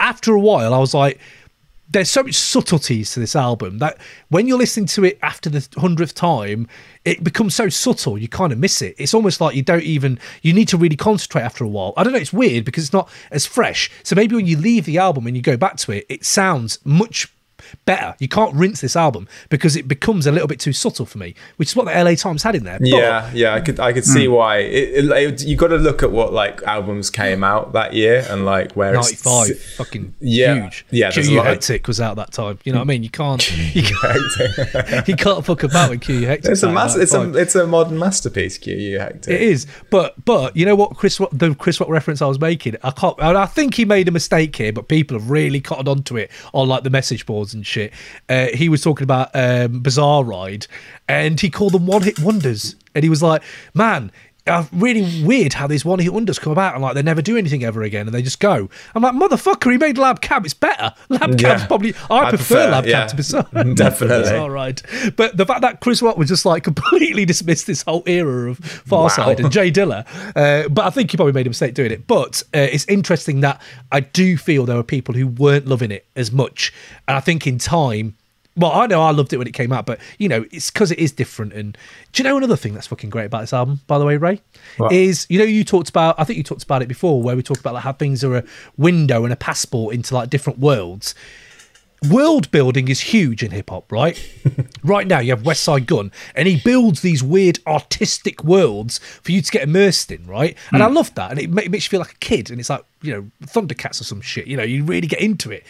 after 0.00 0.34
a 0.34 0.40
while, 0.40 0.74
I 0.74 0.78
was 0.78 0.94
like 0.94 1.20
there's 1.92 2.10
so 2.10 2.22
much 2.22 2.34
subtleties 2.34 3.12
to 3.12 3.20
this 3.20 3.36
album 3.36 3.78
that 3.78 3.98
when 4.28 4.46
you're 4.46 4.58
listening 4.58 4.86
to 4.86 5.04
it 5.04 5.18
after 5.22 5.50
the 5.50 5.66
hundredth 5.76 6.14
time, 6.14 6.66
it 7.04 7.22
becomes 7.22 7.54
so 7.54 7.68
subtle 7.68 8.18
you 8.18 8.28
kind 8.28 8.52
of 8.52 8.58
miss 8.58 8.82
it. 8.82 8.94
It's 8.98 9.14
almost 9.14 9.40
like 9.40 9.54
you 9.54 9.62
don't 9.62 9.82
even 9.82 10.18
you 10.42 10.52
need 10.52 10.68
to 10.68 10.76
really 10.76 10.96
concentrate 10.96 11.42
after 11.42 11.64
a 11.64 11.68
while. 11.68 11.92
I 11.96 12.04
don't 12.04 12.12
know, 12.12 12.18
it's 12.18 12.32
weird 12.32 12.64
because 12.64 12.84
it's 12.84 12.92
not 12.92 13.10
as 13.30 13.46
fresh. 13.46 13.90
So 14.02 14.16
maybe 14.16 14.34
when 14.34 14.46
you 14.46 14.56
leave 14.56 14.86
the 14.86 14.98
album 14.98 15.26
and 15.26 15.36
you 15.36 15.42
go 15.42 15.56
back 15.56 15.76
to 15.78 15.92
it, 15.92 16.06
it 16.08 16.24
sounds 16.24 16.78
much 16.84 17.32
better. 17.84 18.14
You 18.18 18.28
can't 18.28 18.54
rinse 18.54 18.80
this 18.80 18.96
album 18.96 19.28
because 19.48 19.76
it 19.76 19.88
becomes 19.88 20.26
a 20.26 20.32
little 20.32 20.48
bit 20.48 20.60
too 20.60 20.72
subtle 20.72 21.06
for 21.06 21.18
me, 21.18 21.34
which 21.56 21.68
is 21.70 21.76
what 21.76 21.86
the 21.86 21.92
LA 22.04 22.14
Times 22.14 22.42
had 22.42 22.54
in 22.54 22.64
there. 22.64 22.78
But- 22.78 22.88
yeah 22.88 23.30
yeah 23.34 23.54
i 23.54 23.60
could 23.60 23.78
i 23.80 23.92
could 23.92 24.04
Hmm. 24.04 24.10
see 24.12 24.28
why 24.28 24.58
it, 24.58 25.04
it, 25.04 25.10
it- 25.10 25.42
you 25.46 25.56
got 25.56 25.68
to 25.68 25.76
look 25.76 26.02
at 26.02 26.10
what 26.10 26.32
like 26.32 26.62
albums 26.64 27.10
came 27.10 27.42
out 27.44 27.72
that 27.72 27.94
year 27.94 28.24
and 28.28 28.44
like 28.44 28.72
where 28.72 28.94
it's 28.94 29.24
95 29.24 29.58
fucking 29.76 30.14
yeah 30.20 30.54
huge 30.62 30.86
yeah 30.90 31.08
a 31.08 31.12
QU 31.12 31.38
of- 31.38 31.46
Hectic 31.46 31.86
was 31.88 32.00
out 32.00 32.16
that 32.16 32.32
time 32.32 32.58
you 32.64 32.72
know 32.72 32.78
what 32.78 32.84
I 32.84 32.88
mean 32.88 33.02
you 33.02 33.10
can't 33.10 33.42
you 33.74 33.82
can't, 33.82 35.08
you 35.08 35.16
can't 35.16 35.44
fuck 35.44 35.62
about 35.62 35.90
with 35.90 36.00
QU 36.02 36.26
Hectic 36.26 36.50
it's 36.52 36.62
a 36.62 36.70
mas- 36.70 36.96
it's 36.96 37.14
a 37.14 37.32
it's 37.36 37.54
a 37.54 37.66
modern 37.66 37.98
masterpiece 37.98 38.58
QU 38.58 38.98
Hector 38.98 39.30
It 39.30 39.40
is, 39.42 39.66
but 39.90 40.22
but 40.24 40.56
you 40.56 40.64
know 40.66 40.74
what, 40.76 40.96
Chris? 40.96 41.18
what, 41.20 41.36
the 41.36 41.54
Chris 41.54 41.80
Rock 41.80 41.88
reference 41.88 42.20
I 42.22 42.26
was 42.26 42.40
making, 42.40 42.76
I 42.82 42.90
can't. 42.90 43.20
I 43.20 43.46
think 43.46 43.74
he 43.74 43.84
made 43.84 44.08
a 44.08 44.10
mistake 44.10 44.54
here, 44.56 44.72
but 44.72 44.88
people 44.88 45.18
have 45.18 45.30
really 45.30 45.60
cottoned 45.60 45.88
onto 45.88 46.16
it 46.16 46.30
on 46.52 46.68
like 46.68 46.82
the 46.84 46.90
message 46.90 47.26
boards 47.26 47.51
and 47.54 47.66
shit. 47.66 47.92
Uh, 48.28 48.48
he 48.54 48.68
was 48.68 48.82
talking 48.82 49.04
about 49.04 49.30
um, 49.34 49.80
Bizarre 49.80 50.24
Ride, 50.24 50.66
and 51.08 51.40
he 51.40 51.50
called 51.50 51.72
them 51.72 51.86
one 51.86 52.02
hit 52.02 52.18
wonders, 52.18 52.76
and 52.94 53.04
he 53.04 53.10
was 53.10 53.22
like, 53.22 53.42
"Man, 53.74 54.10
uh, 54.46 54.64
really 54.72 55.24
weird 55.24 55.52
how 55.52 55.66
these 55.66 55.84
one 55.84 56.00
hit 56.00 56.12
wonders 56.12 56.38
come 56.38 56.52
about 56.52 56.74
and 56.74 56.82
like 56.82 56.94
they 56.94 57.02
never 57.02 57.22
do 57.22 57.36
anything 57.36 57.62
ever 57.64 57.82
again 57.82 58.06
and 58.06 58.14
they 58.14 58.22
just 58.22 58.40
go. 58.40 58.68
I'm 58.94 59.02
like, 59.02 59.14
motherfucker, 59.14 59.70
he 59.70 59.78
made 59.78 59.98
Lab 59.98 60.20
Cab. 60.20 60.44
It's 60.44 60.54
better. 60.54 60.94
Lab 61.08 61.38
Cab's 61.38 61.64
probably. 61.66 61.94
I, 62.10 62.18
I 62.18 62.30
prefer, 62.30 62.54
prefer, 62.54 62.70
Lab 62.70 62.86
yeah. 62.86 63.00
Cab 63.00 63.08
to 63.10 63.16
be 63.16 63.22
so. 63.22 63.42
Definitely. 63.74 64.16
it's 64.16 64.30
all 64.30 64.50
right. 64.50 64.82
But 65.16 65.36
the 65.36 65.46
fact 65.46 65.60
that 65.62 65.80
Chris 65.80 66.02
Watt 66.02 66.18
was 66.18 66.28
just 66.28 66.44
like 66.44 66.64
completely 66.72 67.24
dismissed 67.24 67.66
this 67.66 67.82
whole 67.82 68.02
era 68.06 68.50
of 68.50 68.58
Far 68.58 69.10
Wow. 69.16 69.30
And 69.30 69.50
J 69.52 69.70
Dilla. 69.70 70.06
Uh, 70.34 70.68
but 70.68 70.86
I 70.86 70.90
think 70.90 71.10
he 71.10 71.16
probably 71.16 71.32
made 71.32 71.46
a 71.46 71.50
mistake 71.50 71.74
doing 71.74 71.92
it. 71.92 72.06
But 72.06 72.42
uh, 72.54 72.58
it's 72.58 72.86
interesting 72.86 73.40
that 73.40 73.60
I 73.90 74.00
do 74.00 74.36
feel 74.36 74.66
there 74.66 74.76
were 74.76 74.82
people 74.82 75.14
who 75.14 75.28
weren't 75.28 75.66
loving 75.66 75.90
it 75.90 76.06
as 76.16 76.32
much. 76.32 76.72
And 77.06 77.16
I 77.16 77.20
think 77.20 77.46
in 77.46 77.58
time, 77.58 78.16
well, 78.56 78.72
I 78.72 78.86
know 78.86 79.02
I 79.02 79.12
loved 79.12 79.32
it 79.32 79.38
when 79.38 79.46
it 79.46 79.54
came 79.54 79.72
out, 79.72 79.86
but 79.86 79.98
you 80.18 80.28
know, 80.28 80.44
it's 80.50 80.70
because 80.70 80.90
it 80.90 80.98
is 80.98 81.12
different. 81.12 81.52
And 81.52 81.76
do 82.12 82.22
you 82.22 82.28
know 82.28 82.36
another 82.36 82.56
thing 82.56 82.74
that's 82.74 82.86
fucking 82.86 83.10
great 83.10 83.26
about 83.26 83.40
this 83.40 83.52
album, 83.52 83.80
by 83.86 83.98
the 83.98 84.04
way, 84.04 84.16
Ray? 84.16 84.40
What? 84.76 84.92
Is 84.92 85.26
you 85.30 85.38
know 85.38 85.44
you 85.44 85.64
talked 85.64 85.88
about 85.88 86.18
I 86.18 86.24
think 86.24 86.36
you 86.36 86.42
talked 86.42 86.62
about 86.62 86.82
it 86.82 86.88
before, 86.88 87.22
where 87.22 87.36
we 87.36 87.42
talked 87.42 87.60
about 87.60 87.74
like 87.74 87.84
how 87.84 87.92
things 87.92 88.22
are 88.22 88.36
a 88.36 88.44
window 88.76 89.24
and 89.24 89.32
a 89.32 89.36
passport 89.36 89.94
into 89.94 90.14
like 90.14 90.28
different 90.28 90.58
worlds. 90.58 91.14
World 92.10 92.50
building 92.50 92.88
is 92.88 93.00
huge 93.00 93.44
in 93.44 93.52
hip 93.52 93.70
hop, 93.70 93.90
right? 93.92 94.20
right 94.82 95.06
now, 95.06 95.20
you 95.20 95.30
have 95.30 95.44
Westside 95.44 95.86
Gunn, 95.86 96.10
and 96.34 96.48
he 96.48 96.56
builds 96.56 97.00
these 97.00 97.22
weird 97.22 97.60
artistic 97.64 98.42
worlds 98.42 98.98
for 98.98 99.30
you 99.30 99.40
to 99.40 99.50
get 99.52 99.62
immersed 99.62 100.10
in, 100.10 100.26
right? 100.26 100.58
And 100.72 100.82
I 100.82 100.88
hmm. 100.88 100.96
love 100.96 101.14
that, 101.14 101.30
and 101.30 101.40
it 101.40 101.50
makes 101.50 101.86
you 101.86 101.90
feel 101.90 102.00
like 102.00 102.12
a 102.12 102.18
kid, 102.18 102.50
and 102.50 102.58
it's 102.58 102.70
like 102.70 102.84
you 103.02 103.14
know 103.14 103.30
Thundercats 103.46 104.00
or 104.00 104.04
some 104.04 104.20
shit. 104.20 104.48
You 104.48 104.56
know, 104.56 104.64
you 104.64 104.84
really 104.84 105.06
get 105.06 105.20
into 105.20 105.52
it. 105.52 105.64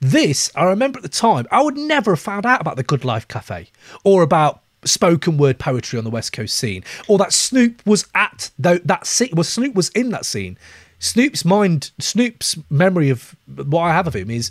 This, 0.00 0.50
I 0.54 0.64
remember 0.64 0.98
at 0.98 1.02
the 1.02 1.08
time, 1.08 1.46
I 1.50 1.62
would 1.62 1.76
never 1.76 2.12
have 2.12 2.20
found 2.20 2.46
out 2.46 2.60
about 2.60 2.76
the 2.76 2.82
Good 2.82 3.04
Life 3.04 3.26
Cafe 3.26 3.68
or 4.04 4.22
about 4.22 4.62
spoken 4.84 5.36
word 5.36 5.58
poetry 5.58 5.98
on 5.98 6.04
the 6.04 6.10
West 6.10 6.32
Coast 6.32 6.54
scene, 6.54 6.84
or 7.08 7.18
that 7.18 7.32
Snoop 7.32 7.82
was 7.84 8.06
at 8.14 8.50
tho- 8.58 8.78
that 8.84 9.06
scene. 9.06 9.30
Well, 9.32 9.44
Snoop 9.44 9.74
was 9.74 9.88
in 9.90 10.10
that 10.10 10.24
scene. 10.24 10.56
Snoop's 11.00 11.44
mind, 11.44 11.90
Snoop's 11.98 12.56
memory 12.70 13.10
of 13.10 13.34
what 13.46 13.82
I 13.82 13.92
have 13.92 14.06
of 14.06 14.14
him 14.14 14.30
is 14.30 14.50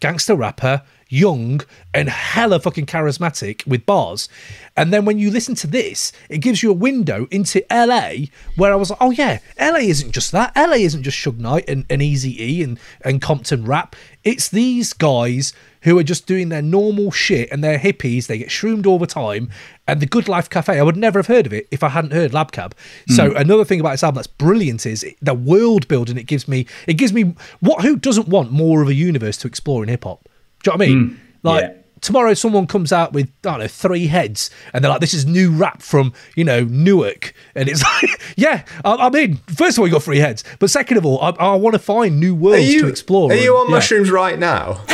gangster 0.00 0.34
rapper, 0.34 0.82
young, 1.08 1.60
and 1.94 2.08
hella 2.08 2.58
fucking 2.60 2.86
charismatic 2.86 3.66
with 3.66 3.86
bars. 3.86 4.28
And 4.76 4.92
then 4.92 5.04
when 5.04 5.18
you 5.18 5.30
listen 5.30 5.54
to 5.56 5.66
this, 5.66 6.12
it 6.28 6.38
gives 6.38 6.62
you 6.62 6.70
a 6.70 6.74
window 6.74 7.26
into 7.30 7.64
LA 7.70 8.26
where 8.56 8.72
I 8.72 8.76
was 8.76 8.90
like, 8.90 8.98
oh 9.00 9.10
yeah, 9.12 9.38
LA 9.58 9.78
isn't 9.78 10.12
just 10.12 10.32
that. 10.32 10.52
LA 10.56 10.74
isn't 10.76 11.02
just 11.02 11.16
Suge 11.18 11.38
Knight 11.38 11.64
and, 11.68 11.86
and 11.88 12.02
Easy 12.02 12.42
E 12.42 12.62
and, 12.62 12.78
and 13.02 13.22
Compton 13.22 13.64
rap. 13.64 13.94
It's 14.24 14.48
these 14.48 14.92
guys 14.92 15.52
who 15.82 15.96
are 15.98 16.02
just 16.02 16.26
doing 16.26 16.48
their 16.48 16.62
normal 16.62 17.12
shit 17.12 17.48
and 17.52 17.62
they're 17.62 17.78
hippies. 17.78 18.26
They 18.26 18.38
get 18.38 18.50
shroomed 18.50 18.86
all 18.86 18.98
the 18.98 19.06
time. 19.06 19.48
And 19.86 20.00
the 20.00 20.06
Good 20.06 20.26
Life 20.28 20.50
Cafe, 20.50 20.76
I 20.76 20.82
would 20.82 20.96
never 20.96 21.20
have 21.20 21.28
heard 21.28 21.46
of 21.46 21.52
it 21.52 21.68
if 21.70 21.84
I 21.84 21.90
hadn't 21.90 22.12
heard 22.12 22.34
Lab 22.34 22.50
Cab. 22.50 22.74
So 23.08 23.30
Mm. 23.30 23.40
another 23.40 23.64
thing 23.64 23.78
about 23.78 23.92
this 23.92 24.02
album 24.02 24.16
that's 24.16 24.26
brilliant 24.26 24.84
is 24.84 25.04
it- 25.04 25.16
the 25.22 25.32
world 25.34 25.86
building 25.86 26.18
it 26.18 26.26
gives 26.26 26.48
me. 26.48 26.66
It 26.88 26.94
gives 26.94 27.12
me 27.12 27.34
what 27.60 27.82
who 27.82 27.94
doesn't 27.96 28.26
want 28.28 28.50
more 28.50 28.82
of 28.82 28.88
a 28.88 28.94
universe 28.94 29.36
to 29.38 29.46
explore 29.46 29.84
in 29.84 29.88
hip 29.88 30.02
hop. 30.04 30.28
Do 30.66 30.72
you 30.72 30.78
know 30.78 30.84
what 30.84 30.84
I 30.84 30.88
mean? 30.88 31.10
Mm. 31.10 31.16
Like 31.42 31.62
Yeah. 31.62 31.72
tomorrow, 32.00 32.34
someone 32.34 32.66
comes 32.66 32.92
out 32.92 33.12
with 33.12 33.28
I 33.44 33.50
don't 33.50 33.60
know 33.60 33.68
three 33.68 34.08
heads, 34.08 34.50
and 34.72 34.82
they're 34.82 34.90
like, 34.90 35.00
"This 35.00 35.14
is 35.14 35.24
new 35.26 35.50
rap 35.52 35.80
from 35.80 36.12
you 36.34 36.42
know 36.44 36.64
Newark," 36.64 37.32
and 37.54 37.68
it's 37.68 37.82
like, 38.02 38.20
"Yeah, 38.36 38.64
I, 38.84 38.94
I 38.96 39.10
mean, 39.10 39.36
first 39.46 39.76
of 39.78 39.80
all, 39.82 39.86
you 39.86 39.92
got 39.92 40.02
three 40.02 40.18
heads, 40.18 40.42
but 40.58 40.70
second 40.70 40.96
of 40.96 41.06
all, 41.06 41.20
I, 41.22 41.30
I 41.30 41.54
want 41.54 41.74
to 41.74 41.78
find 41.78 42.18
new 42.18 42.32
Are 42.32 42.38
worlds 42.38 42.72
you, 42.74 42.82
to 42.82 42.88
explore." 42.88 43.30
are 43.30 43.36
you 43.36 43.56
on 43.56 43.68
yeah. 43.68 43.74
mushrooms 43.76 44.10
right 44.10 44.38
now? 44.38 44.80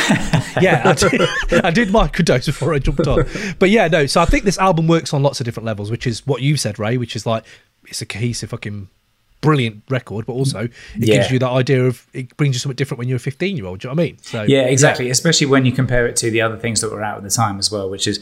yeah, 0.61 0.83
I 0.85 0.93
did, 0.93 1.21
I 1.65 1.71
did 1.71 1.89
microdose 1.89 2.45
before 2.45 2.73
I 2.75 2.79
jumped 2.79 3.07
on. 3.07 3.25
But 3.57 3.71
yeah, 3.71 3.87
no. 3.87 4.05
So 4.05 4.21
I 4.21 4.25
think 4.25 4.43
this 4.43 4.59
album 4.59 4.87
works 4.87 5.13
on 5.13 5.23
lots 5.23 5.39
of 5.39 5.45
different 5.45 5.65
levels, 5.65 5.89
which 5.89 6.05
is 6.05 6.25
what 6.27 6.41
you 6.43 6.55
said, 6.57 6.77
Ray. 6.77 6.97
Which 6.97 7.15
is 7.15 7.25
like 7.25 7.43
it's 7.87 8.01
a 8.01 8.05
cohesive, 8.05 8.51
fucking 8.51 8.89
brilliant 9.43 9.83
record, 9.89 10.25
but 10.25 10.33
also 10.33 10.59
it 10.61 10.71
Yeah. 10.97 11.15
gives 11.17 11.29
you 11.31 11.37
that 11.39 11.49
idea 11.51 11.85
of 11.85 12.07
it 12.13 12.35
brings 12.37 12.55
you 12.55 12.59
something 12.59 12.75
different 12.75 12.97
when 12.99 13.07
you're 13.07 13.17
a 13.17 13.19
15 13.19 13.55
year 13.57 13.65
old. 13.67 13.79
Do 13.79 13.87
you 13.87 13.89
know 13.93 13.95
what 13.99 14.03
I 14.03 14.05
mean? 14.07 14.17
So 14.21 14.43
yeah, 14.43 14.61
exactly. 14.61 15.09
Especially 15.11 15.47
when 15.47 15.65
you 15.65 15.71
compare 15.71 16.07
it 16.07 16.15
to 16.17 16.31
the 16.31 16.41
other 16.41 16.57
things 16.57 16.81
that 16.81 16.91
were 16.91 17.03
out 17.03 17.17
at 17.17 17.23
the 17.23 17.29
time 17.29 17.59
as 17.59 17.71
well, 17.71 17.89
which 17.89 18.07
is, 18.07 18.19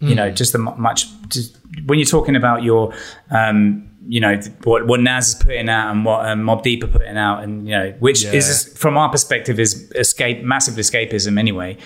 you 0.00 0.08
Mm. 0.10 0.16
know, 0.16 0.30
just 0.30 0.52
the 0.52 0.58
much. 0.58 1.06
Just, 1.28 1.56
when 1.86 1.98
you're 1.98 2.06
talking 2.06 2.36
about 2.36 2.62
your, 2.62 2.92
um, 3.30 3.88
you 4.08 4.20
know, 4.20 4.34
what 4.64 4.86
what 4.88 5.00
Nas 5.00 5.28
is 5.28 5.34
putting 5.36 5.68
out 5.68 5.92
and 5.92 6.04
what 6.04 6.26
um, 6.26 6.42
Mobb 6.42 6.62
Deep 6.64 6.82
are 6.82 6.88
putting 6.88 7.16
out, 7.16 7.44
and 7.44 7.66
you 7.68 7.72
know, 7.78 7.94
which 8.00 8.24
Yeah. 8.24 8.32
is 8.32 8.72
from 8.76 8.98
our 8.98 9.08
perspective 9.08 9.60
is 9.60 9.90
escape, 9.94 10.42
massive 10.42 10.74
escapism 10.74 11.38
anyway. 11.38 11.76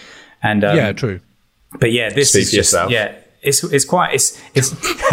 And 0.42 0.64
um, 0.64 0.76
yeah, 0.76 0.92
true. 0.92 1.20
But 1.78 1.92
yeah, 1.92 2.09
this 2.09 2.30
Speak 2.30 2.42
is 2.42 2.50
just 2.52 2.72
yourself. 2.72 2.90
yeah. 2.90 3.12
It's, 3.47 3.62
it's 3.64 3.84
quite 3.84 4.12
it's 4.14 4.38
it's 4.55 4.72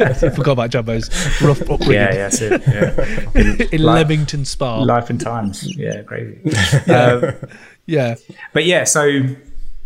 I 0.00 0.30
forgot 0.34 0.52
about 0.52 0.70
Jumbo's 0.70 1.08
rough 1.42 1.60
upbringing. 1.62 1.92
yeah 1.92 2.14
yeah, 2.14 2.30
it, 2.32 2.62
yeah. 2.66 3.66
in 3.72 3.82
Life- 3.82 4.08
Leamington 4.08 4.44
Spa. 4.44 4.78
life 4.82 5.10
and 5.10 5.20
times 5.20 5.76
yeah 5.76 6.02
crazy 6.02 6.38
um, 6.90 7.34
Yeah. 7.86 8.14
but 8.52 8.64
yeah 8.64 8.84
so 8.84 9.20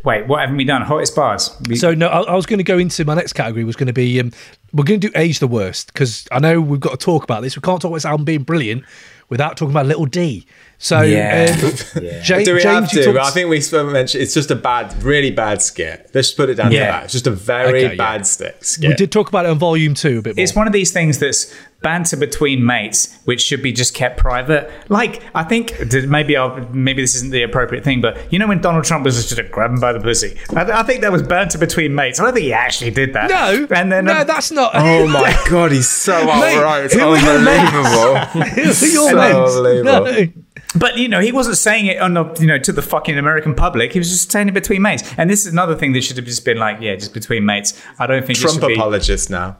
wait 0.05 0.26
what 0.26 0.40
haven't 0.40 0.57
we 0.57 0.64
done 0.64 0.82
hottest 0.82 1.14
bars 1.16 1.57
we, 1.68 1.76
So 1.76 1.92
no, 1.94 2.07
I, 2.09 2.20
I 2.22 2.34
was 2.34 2.46
going 2.46 2.59
to 2.59 2.64
go 2.64 2.78
into 2.78 3.05
my 3.05 3.14
next 3.14 3.32
category. 3.32 3.64
Was 3.64 3.76
going 3.76 3.88
to 3.88 3.92
be 3.92 4.20
um, 4.20 4.32
we're 4.72 4.84
going 4.84 5.01
to 5.01 5.09
do 5.09 5.12
age 5.16 5.38
the 5.40 5.49
worst 5.49 5.92
because 5.92 6.26
I 6.30 6.38
know 6.38 6.61
we've 6.61 6.80
got 6.80 6.92
to 6.99 7.05
talk 7.05 7.24
about 7.24 7.42
this. 7.42 7.57
We 7.57 7.62
can't 7.62 7.80
talk 7.80 7.88
about 7.90 7.96
this 7.96 8.05
album 8.05 8.24
being 8.24 8.42
brilliant 8.42 8.84
without 9.30 9.57
talking 9.57 9.72
about 9.72 9.86
Little 9.86 10.07
D. 10.07 10.46
So 10.78 11.01
Yeah. 11.03 11.55
um, 11.62 11.72
Yeah. 12.03 12.22
Ja- 12.24 12.38
Do 12.44 12.55
we 12.55 12.61
James, 12.62 12.64
have 12.64 12.90
to? 12.90 13.05
talked- 13.05 13.18
I 13.18 13.30
think 13.30 13.51
we 13.51 13.61
sp- 13.61 13.90
mentioned 13.90 14.22
it's 14.22 14.32
just 14.34 14.51
a 14.51 14.57
bad, 14.57 15.03
really 15.03 15.30
bad 15.30 15.61
skit. 15.61 16.11
Let's 16.14 16.30
put 16.32 16.49
it 16.49 16.55
down 16.55 16.70
Yeah. 16.72 16.78
to 16.86 16.92
that. 16.92 17.05
It's 17.05 17.12
just 17.14 17.26
a 17.26 17.30
very 17.32 17.84
Okay, 17.86 17.96
bad 17.96 18.26
stick 18.26 18.64
skit. 18.64 18.88
we 18.88 18.94
did 18.94 19.11
talk 19.12 19.28
about 19.28 19.44
it 19.46 19.51
on 19.51 19.59
volume 19.59 19.94
two 19.94 20.18
a 20.18 20.22
bit 20.22 20.36
more. 20.36 20.42
it's 20.42 20.55
one 20.55 20.66
of 20.66 20.72
these 20.72 20.92
things 20.92 21.18
that's 21.18 21.53
banter 21.80 22.16
between 22.16 22.64
mates 22.66 23.16
which 23.24 23.40
should 23.40 23.62
be 23.62 23.72
just 23.72 23.94
kept 23.94 24.18
private 24.18 24.68
like 24.88 25.22
i 25.34 25.44
think 25.44 25.72
maybe 26.08 26.36
I'll, 26.36 26.58
maybe 26.70 27.02
this 27.02 27.14
isn't 27.14 27.30
the 27.30 27.42
appropriate 27.42 27.84
thing 27.84 28.00
but 28.00 28.32
you 28.32 28.38
know 28.38 28.48
when 28.48 28.60
donald 28.60 28.84
trump 28.84 29.04
was 29.04 29.14
just 29.14 29.36
to 29.36 29.42
grab 29.44 29.80
by 29.80 29.92
the 29.92 30.00
pussy 30.00 30.36
I, 30.56 30.80
I 30.80 30.82
think 30.82 31.02
that 31.02 31.12
was 31.12 31.22
banter 31.22 31.56
between 31.56 31.94
mates 31.94 32.18
i 32.18 32.24
don't 32.24 32.34
think 32.34 32.44
he 32.44 32.52
actually 32.52 32.90
did 32.90 33.12
that 33.12 33.30
no, 33.30 33.66
and 33.70 33.92
then 33.92 34.06
no, 34.06 34.20
um, 34.20 34.26
that's 34.26 34.50
not. 34.50 34.72
Oh 34.74 35.06
my 35.06 35.38
god, 35.48 35.72
he's 35.72 35.88
so 35.88 36.12
Mate, 36.24 36.56
outright. 36.56 36.84
It's 36.86 36.94
who 36.94 37.00
are 37.00 37.16
your 37.18 37.40
mates? 37.40 37.72
unbelievable. 37.72 38.16
Who 38.48 38.62
are 38.62 38.64
your 38.64 39.10
so 39.10 39.16
mates? 39.16 39.56
unbelievable. 39.56 40.32
No. 40.34 40.42
But 40.78 40.96
you 40.98 41.08
know, 41.08 41.20
he 41.20 41.32
wasn't 41.32 41.56
saying 41.56 41.86
it 41.86 42.00
on 42.00 42.14
the 42.14 42.24
you 42.40 42.46
know 42.46 42.58
to 42.58 42.72
the 42.72 42.82
fucking 42.82 43.18
American 43.18 43.54
public. 43.54 43.92
He 43.92 43.98
was 43.98 44.10
just 44.10 44.30
saying 44.30 44.48
it 44.48 44.54
between 44.54 44.82
mates. 44.82 45.02
And 45.16 45.30
this 45.30 45.46
is 45.46 45.52
another 45.52 45.74
thing 45.74 45.92
that 45.92 46.02
should 46.02 46.16
have 46.16 46.26
just 46.26 46.44
been 46.44 46.58
like, 46.58 46.80
yeah, 46.80 46.94
just 46.96 47.14
between 47.14 47.44
mates. 47.44 47.80
I 47.98 48.06
don't 48.06 48.24
think 48.26 48.38
it 48.38 48.42
Trump 48.42 48.60
should 48.60 48.66
be. 48.66 48.74
apologist 48.74 49.30
now. 49.30 49.56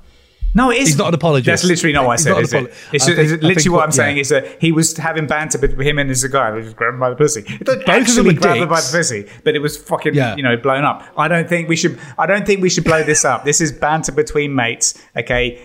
No, 0.55 0.71
it 0.71 0.79
is. 0.79 0.89
He's 0.89 0.99
not 0.99 1.09
an 1.09 1.15
apologist. 1.15 1.47
That's 1.47 1.65
literally 1.65 1.93
not 1.93 2.07
what 2.07 2.13
I 2.13 2.15
He's 2.15 2.23
said. 2.25 2.31
not 2.31 2.39
an 2.39 2.45
Is 2.45 2.53
it? 2.55 2.75
It's, 2.93 3.05
think- 3.05 3.19
it's 3.19 3.31
literally 3.33 3.55
think 3.55 3.67
what 3.71 3.77
what- 3.79 3.85
I'm 3.85 3.93
saying 3.93 4.17
yeah. 4.17 4.21
is 4.23 4.29
that 4.31 4.61
he 4.61 4.73
was 4.73 4.97
having 4.97 5.27
banter 5.27 5.59
between 5.59 5.87
him 5.87 5.99
and 5.99 6.09
this 6.11 6.27
guy. 6.27 6.51
who 6.53 6.63
just 6.63 6.75
grabbed 6.77 6.95
him 6.95 7.01
by 7.01 7.11
the 7.11 7.17
pussy. 7.17 7.43
He 7.43 7.59
didn't 7.59 7.67
Both 7.67 7.79
of 7.79 7.85
them 7.87 7.95
actually 8.03 8.35
were 8.35 8.41
grab 8.41 8.57
him 8.57 8.69
by 8.69 8.81
the 8.81 8.89
pussy, 8.91 9.27
but 9.45 9.55
it 9.55 9.61
was 9.61 9.77
fucking 9.77 10.15
Yeah. 10.15 10.35
you 10.37 10.43
know 10.43 10.57
blown 10.57 10.85
up. 10.85 11.05
I 11.17 11.29
don't 11.29 11.49
think 11.49 11.69
we 11.69 11.77
should. 11.77 11.99
I 12.19 12.27
don't 12.27 12.47
think 12.47 12.61
we 12.63 12.71
should 12.71 12.85
blow 12.85 13.03
this 13.03 13.25
up. 13.25 13.45
This 13.45 13.61
is 13.61 13.73
banter 13.73 14.13
between 14.13 14.55
mates. 14.55 14.95
Okay. 15.17 15.61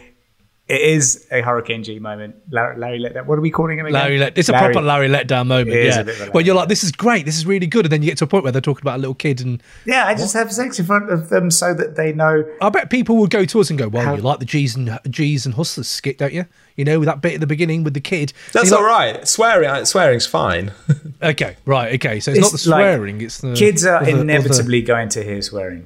It 0.66 0.80
is 0.80 1.28
a 1.30 1.42
Hurricane 1.42 1.84
G 1.84 2.00
moment. 2.00 2.36
Larry, 2.50 2.78
Larry 2.78 3.00
let 3.00 3.16
that. 3.16 3.28
What 3.28 3.38
are 3.38 3.42
we 3.42 3.52
calling 3.52 3.78
him 3.80 3.86
again? 3.86 4.00
Larry, 4.00 4.18
let, 4.18 4.38
it's 4.38 4.48
a 4.48 4.54
proper 4.54 4.82
Larry 4.82 5.10
letdown 5.10 5.48
moment. 5.48 5.76
Yeah, 5.76 6.00
a 6.00 6.04
bit 6.06 6.22
of 6.22 6.30
a 6.30 6.32
where 6.32 6.42
you're 6.42 6.56
like, 6.56 6.70
this 6.70 6.86
is 6.86 6.94
great, 6.94 7.26
this 7.26 7.36
is 7.38 7.46
really 7.46 7.68
good, 7.68 7.86
and 7.86 7.92
then 7.92 8.02
you 8.02 8.08
get 8.10 8.18
to 8.20 8.24
a 8.24 8.28
point 8.28 8.44
where 8.44 8.54
they're 8.54 8.62
talking 8.62 8.82
about 8.82 8.96
a 8.96 9.00
little 9.00 9.14
kid, 9.14 9.42
and 9.42 9.62
Yeah, 9.86 10.08
I 10.08 10.16
just 10.16 10.34
have 10.34 10.54
sex 10.54 10.80
in 10.80 10.86
front 10.86 11.12
of 11.12 11.28
them 11.28 11.52
so 11.52 11.74
that 11.74 11.98
they 11.98 12.14
know. 12.14 12.46
I 12.62 12.70
bet 12.70 12.90
people 12.90 13.18
would 13.18 13.30
go 13.30 13.44
to 13.44 13.60
us 13.60 13.70
and 13.70 13.78
go, 13.78 13.90
"Well, 13.90 14.16
you 14.16 14.22
like 14.22 14.40
the 14.40 14.46
G's 14.46 14.74
and 14.78 14.98
G's 15.10 15.46
and 15.46 15.54
hustlers 15.56 15.90
skit, 15.90 16.18
don't 16.18 16.34
you? 16.34 16.46
You 16.78 16.86
know, 16.86 16.98
with 16.98 17.08
that 17.08 17.20
bit 17.22 17.34
at 17.34 17.40
the 17.42 17.48
beginning 17.48 17.84
with 17.84 17.94
the 17.94 18.00
kid." 18.02 18.32
That's 18.54 18.72
And 18.72 18.80
you're 18.80 18.90
all 18.90 19.00
right. 19.00 19.28
Swearing, 19.28 19.84
swearing's 19.86 20.26
fine. 20.26 20.72
Okay, 21.22 21.56
right, 21.66 21.94
okay. 21.96 22.20
So 22.20 22.32
it's, 22.32 22.40
not 22.42 22.52
the 22.52 22.70
like, 22.70 22.82
swearing; 22.84 23.22
it's 23.22 23.38
the 23.38 23.54
kids 23.54 23.86
are 23.86 23.96
other- 23.98 24.12
other- 24.12 24.22
inevitably 24.22 24.82
going 24.82 25.08
to 25.10 25.24
hear 25.24 25.42
swearing. 25.42 25.86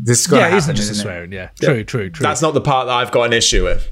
This 0.00 0.20
is 0.20 0.26
gonna 0.28 0.42
Yeah, 0.42 0.48
it 0.48 0.56
isn't 0.58 0.60
happen, 0.68 0.76
just 0.76 0.90
isn't 0.92 1.00
it? 1.00 1.02
swearing. 1.02 1.32
Yeah, 1.32 1.48
true, 1.60 1.82
true, 1.84 2.08
true. 2.10 2.22
That's 2.22 2.40
not 2.40 2.54
the 2.54 2.60
part 2.60 2.86
that 2.86 2.92
I've 2.94 3.10
got 3.10 3.24
an 3.24 3.32
issue 3.32 3.64
with. 3.64 3.88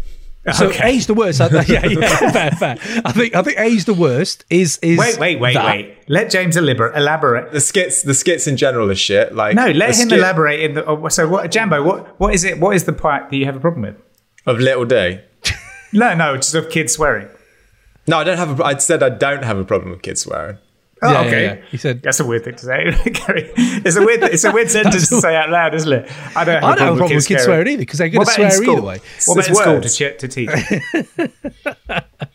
So 0.54 0.68
Okay. 0.68 0.90
age 0.90 1.06
the 1.06 1.14
worst. 1.14 1.40
I- 1.40 1.48
yeah, 1.66 1.84
yeah, 1.84 2.30
fair, 2.30 2.50
fair. 2.52 2.76
I 3.04 3.10
think 3.10 3.34
I 3.34 3.42
think 3.42 3.58
age 3.58 3.84
the 3.84 3.94
worst 3.94 4.44
is 4.48 4.78
is 4.80 4.96
Wait, 4.96 5.18
wait, 5.18 5.40
wait, 5.40 5.54
that. 5.54 5.66
wait. 5.66 5.96
Let 6.06 6.30
James 6.30 6.56
elaborate. 6.56 6.96
Elaborate. 6.96 7.50
The 7.52 7.60
skits, 7.60 8.02
the 8.02 8.14
skits 8.14 8.46
in 8.46 8.56
general 8.56 8.88
are 8.88 8.94
shit. 8.94 9.34
Like 9.34 9.56
No, 9.56 9.66
let 9.72 9.88
him 9.98 10.06
skit 10.08 10.12
elaborate. 10.20 10.60
In 10.60 10.74
the, 10.74 10.84
oh, 10.84 11.08
so, 11.08 11.26
what, 11.26 11.50
Jambo? 11.50 11.82
What 11.82 12.20
what 12.20 12.32
is 12.32 12.44
it? 12.44 12.60
What 12.60 12.76
is 12.76 12.84
the 12.84 12.92
part 12.92 13.28
that 13.30 13.36
you 13.36 13.44
have 13.46 13.56
a 13.56 13.60
problem 13.60 13.82
with? 13.82 13.96
of 14.46 14.60
Little 14.60 14.84
Day. 14.84 15.24
No, 15.92 16.14
no, 16.14 16.36
just 16.36 16.54
of 16.54 16.70
kids 16.70 16.92
swearing. 16.92 17.26
No, 18.06 18.18
I 18.18 18.24
don't 18.24 18.38
have. 18.38 18.60
A, 18.60 18.64
I 18.64 18.76
said 18.76 19.02
I 19.02 19.08
don't 19.08 19.42
have 19.42 19.58
a 19.58 19.64
problem 19.64 19.90
with 19.90 20.02
kids 20.02 20.20
swearing. 20.20 20.58
Oh, 21.02 21.10
Yeah, 21.12 21.20
yeah, 21.20 21.26
okay. 21.28 21.44
yeah. 21.44 21.56
He 21.70 21.76
said- 21.76 22.02
that's 22.02 22.20
a 22.20 22.24
weird 22.24 22.44
thing 22.44 22.54
to 22.54 22.64
say. 22.64 22.84
Gary. 23.10 23.50
it's 23.56 23.96
a 23.96 24.00
weird. 24.04 24.22
It's 24.22 24.44
a 24.44 24.50
weird 24.52 24.70
sentence 24.76 25.08
to 25.10 25.20
say 25.20 25.36
out 25.36 25.50
loud, 25.50 25.74
isn't 25.74 25.92
it? 25.92 26.10
I 26.36 26.44
don't 26.44 26.54
have 26.54 26.64
I 26.64 26.72
a 26.72 26.76
don't 26.76 26.78
have 26.86 26.94
a 26.94 26.96
problem 26.96 27.16
with 27.16 27.26
kids 27.28 27.42
swearing. 27.44 27.44
swearing 27.44 27.68
either 27.68 27.78
because 27.80 27.98
they're 27.98 28.08
going 28.08 28.18
What 28.20 28.28
to 28.28 28.32
swear 28.32 28.46
either 28.46 28.56
school? 28.64 28.82
way. 28.82 29.00
What 29.26 29.34
about 29.34 29.46
in 29.46 29.52
It's 29.82 29.94
school 29.94 30.08
to, 30.08 30.14
ch- 30.16 30.20
to 30.20 30.28
teach? 30.28 31.26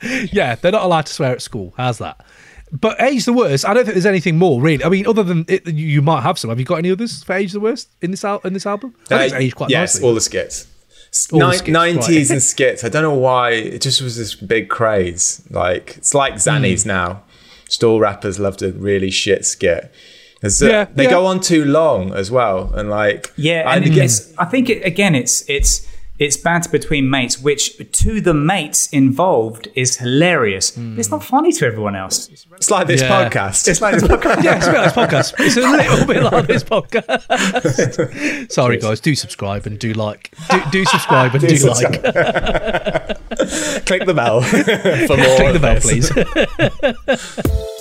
Yeah, 0.32 0.56
they're 0.56 0.72
not 0.72 0.84
allowed 0.84 1.06
to 1.08 1.14
swear 1.14 1.32
at 1.32 1.42
school. 1.42 1.74
How's 1.78 1.98
that? 2.00 2.24
But 2.72 3.02
age 3.02 3.26
the 3.26 3.34
worst. 3.34 3.66
I 3.66 3.74
don't 3.74 3.84
think 3.84 3.96
there's 3.96 4.06
anything 4.06 4.38
more 4.38 4.62
really. 4.62 4.84
I 4.84 4.90
mean, 4.90 5.06
other 5.06 5.24
than 5.24 5.46
it, 5.48 5.68
you, 5.68 5.88
you 5.88 6.02
might 6.02 6.22
have 6.22 6.40
some. 6.40 6.50
Have 6.50 6.60
you 6.60 6.66
got 6.66 6.76
any 6.78 6.90
others 6.92 7.24
for 7.24 7.34
age 7.34 7.52
the 7.52 7.60
worst 7.60 7.90
in 8.02 8.12
this 8.12 8.24
al- 8.24 8.40
in 8.46 8.54
this 8.54 8.66
album? 8.66 8.96
I 9.06 9.08
think 9.08 9.22
it's 9.24 9.34
Uh, 9.34 9.38
aged 9.38 9.56
quite 9.56 9.70
yes, 9.70 9.96
nicely. 9.96 10.08
all 10.08 10.14
the 10.16 10.22
skits. 10.22 10.68
All 11.34 11.40
the 11.40 11.54
skits, 11.54 11.78
90s 11.78 12.08
right. 12.08 12.30
and 12.32 12.42
skits. 12.42 12.84
I 12.86 12.90
don't 12.90 13.04
know 13.04 13.14
why. 13.14 13.52
It 13.52 13.82
just 13.82 14.02
was 14.02 14.16
this 14.18 14.34
big 14.34 14.70
craze. 14.70 15.42
Like, 15.50 15.98
it's 15.98 16.14
like 16.14 16.36
Zannies 16.36 16.84
Hmm. 16.84 16.88
now. 16.90 17.24
Just 17.72 17.84
all 17.86 18.02
rappers 18.02 18.38
love 18.38 18.58
to 18.58 18.74
really 18.74 19.10
shit 19.12 19.46
skit. 19.46 19.90
There's, 20.42 20.62
Yeah, 20.62 20.86
they 20.94 21.06
yeah. 21.06 21.10
go 21.10 21.26
on 21.26 21.40
too 21.40 21.64
long 21.64 22.14
as 22.14 22.30
well. 22.30 22.70
And 22.74 22.90
like, 22.90 23.32
Yeah, 23.38 23.64
I 23.66 23.78
and 23.78 23.86
get- 23.86 24.04
it's, 24.06 24.34
I 24.38 24.44
think 24.46 24.70
it, 24.70 24.84
again, 24.86 25.16
it's 25.16 25.50
it's 25.50 25.88
it's 26.20 26.36
banter 26.38 26.70
between 26.70 27.10
mates, 27.10 27.40
which 27.40 27.78
to 27.94 28.22
the 28.22 28.34
mates 28.34 28.88
involved 28.94 29.68
is 29.74 29.98
hilarious. 29.98 30.70
But 30.72 31.00
it's 31.00 31.10
not 31.10 31.24
funny 31.24 31.52
to 31.54 31.66
everyone 31.66 31.96
else. 31.96 32.28
It's 32.58 32.70
like 32.70 32.86
this 32.88 33.02
Yeah. 33.02 33.10
podcast. 33.30 33.68
It's 33.68 33.82
like 33.82 33.94
this 33.96 34.04
podcast. 34.14 34.44
yeah, 34.44 34.58
it's 34.58 34.68
a 34.68 34.72
bit 34.72 34.78
like 34.78 34.86
this 34.86 34.94
podcast. 35.02 35.34
It's 35.40 35.58
a 35.58 35.62
little 35.62 36.06
bit 36.06 36.22
like 36.24 36.48
this 36.48 36.64
podcast. 36.64 38.52
Sorry, 38.52 38.78
guys. 38.78 39.00
Do 39.00 39.16
subscribe 39.16 39.66
and 39.66 39.80
do 39.80 39.94
like. 39.94 40.32
Do, 40.52 40.62
do 40.72 40.86
subscribe 40.86 41.34
and 41.34 41.42
do, 41.48 41.58
Do 41.58 41.68
like. 41.70 42.04
Click 43.86 44.06
the 44.06 44.14
bell 44.14 44.42
for 45.08 45.18
more. 45.18 45.36
Click 45.38 45.54
the 45.54 45.60
bell, 45.60 45.80
please. 45.80 46.12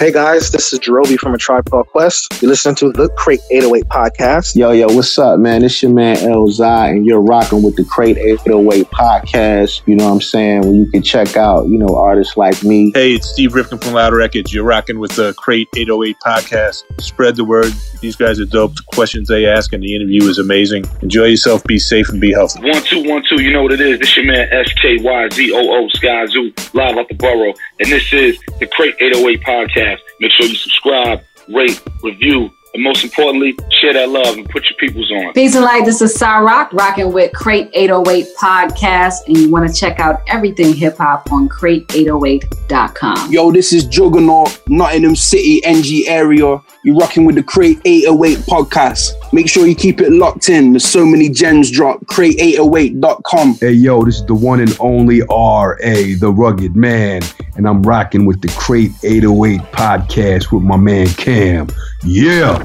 Hey 0.00 0.10
guys, 0.10 0.50
this 0.50 0.72
is 0.72 0.78
Jarobi 0.78 1.18
from 1.18 1.34
A 1.34 1.36
Tribe 1.36 1.68
Called 1.68 1.86
Quest. 1.88 2.40
You're 2.40 2.48
listening 2.48 2.74
to 2.76 2.90
the 2.90 3.10
Crate 3.18 3.42
808 3.50 3.84
podcast. 3.90 4.56
Yo, 4.56 4.70
yo, 4.70 4.86
what's 4.86 5.18
up, 5.18 5.38
man? 5.38 5.62
It's 5.62 5.82
your 5.82 5.92
man 5.92 6.16
El 6.16 6.48
Zai, 6.48 6.88
and 6.88 7.04
you're 7.04 7.20
rocking 7.20 7.62
with 7.62 7.76
the 7.76 7.84
Crate 7.84 8.16
808 8.16 8.86
podcast. 8.86 9.82
You 9.84 9.96
know 9.96 10.06
what 10.06 10.12
I'm 10.12 10.20
saying? 10.22 10.62
Where 10.62 10.72
you 10.72 10.90
can 10.90 11.02
check 11.02 11.36
out, 11.36 11.68
you 11.68 11.76
know, 11.76 11.94
artists 11.96 12.38
like 12.38 12.64
me. 12.64 12.92
Hey, 12.94 13.12
it's 13.12 13.28
Steve 13.28 13.50
Rifkind 13.50 13.84
from 13.84 13.92
Loud 13.92 14.14
Records. 14.14 14.54
You're 14.54 14.64
rocking 14.64 15.00
with 15.00 15.14
the 15.16 15.34
Crate 15.34 15.68
808 15.76 16.16
podcast. 16.24 16.82
Spread 16.98 17.36
the 17.36 17.44
word. 17.44 17.70
These 18.00 18.16
guys 18.16 18.40
are 18.40 18.46
dope. 18.46 18.76
The 18.76 18.82
questions 18.94 19.28
they 19.28 19.44
ask 19.44 19.70
and 19.74 19.82
the 19.82 19.94
interview 19.94 20.22
is 20.22 20.38
amazing. 20.38 20.86
Enjoy 21.02 21.24
yourself, 21.24 21.62
be 21.64 21.78
safe, 21.78 22.08
and 22.08 22.22
be 22.22 22.32
healthy. 22.32 22.62
One 22.62 22.82
two 22.84 23.06
one 23.06 23.22
two, 23.28 23.42
you 23.42 23.52
know 23.52 23.64
what 23.64 23.72
it 23.72 23.82
is. 23.82 23.98
This 23.98 24.16
your 24.16 24.24
man 24.24 24.48
S 24.50 24.72
K 24.80 24.96
Y 25.02 25.28
Z 25.30 25.52
O 25.52 25.58
O 25.58 25.88
Skyzoo 25.88 26.74
live 26.74 26.96
out 26.96 27.06
the 27.08 27.16
borough, 27.16 27.52
and 27.80 27.92
this 27.92 28.10
is 28.14 28.40
the 28.60 28.66
Crate 28.66 28.94
808 28.98 29.42
podcast. 29.42 29.89
Make 30.20 30.32
sure 30.32 30.46
you 30.46 30.54
subscribe, 30.54 31.22
rate, 31.48 31.80
review, 32.02 32.50
and 32.74 32.82
most 32.82 33.02
importantly, 33.02 33.56
share 33.80 33.94
that 33.94 34.08
love 34.08 34.36
and 34.36 34.48
put 34.48 34.64
your 34.64 34.76
peoples 34.78 35.10
on. 35.10 35.32
Peace 35.32 35.54
and 35.54 35.64
light. 35.64 35.84
This 35.84 36.00
is 36.00 36.16
Cyrock 36.16 36.72
rocking 36.72 37.12
with 37.12 37.32
Crate 37.32 37.68
808 37.72 38.28
podcast, 38.38 39.26
and 39.26 39.36
you 39.36 39.50
want 39.50 39.68
to 39.68 39.74
check 39.74 39.98
out 39.98 40.22
everything 40.28 40.74
hip 40.74 40.98
hop 40.98 41.32
on 41.32 41.48
crate808.com. 41.48 43.32
Yo, 43.32 43.50
this 43.50 43.72
is 43.72 43.86
Juggernaut, 43.86 44.60
Nottingham 44.68 45.16
City, 45.16 45.64
NG 45.64 46.04
area. 46.06 46.60
You're 46.84 46.96
rocking 46.96 47.24
with 47.24 47.34
the 47.34 47.42
Crate 47.42 47.80
808 47.84 48.38
podcast. 48.46 49.32
Make 49.32 49.48
sure 49.48 49.66
you 49.66 49.74
keep 49.74 50.00
it 50.00 50.12
locked 50.12 50.48
in. 50.48 50.72
There's 50.72 50.84
so 50.84 51.04
many 51.04 51.28
gems 51.28 51.70
drop. 51.70 52.00
Crate808.com. 52.06 53.54
Hey 53.60 53.72
yo, 53.72 54.04
this 54.04 54.16
is 54.16 54.26
the 54.26 54.34
one 54.34 54.60
and 54.60 54.76
only 54.80 55.22
R.A., 55.28 56.14
the 56.14 56.32
rugged 56.32 56.76
man, 56.76 57.22
and 57.56 57.66
I'm 57.66 57.82
rocking 57.82 58.26
with 58.26 58.40
the 58.40 58.48
Crate 58.48 58.92
808 59.02 59.60
podcast 59.72 60.52
with 60.52 60.62
my 60.62 60.76
man 60.76 61.08
Kam. 61.08 61.68
Yeah. 62.02 62.59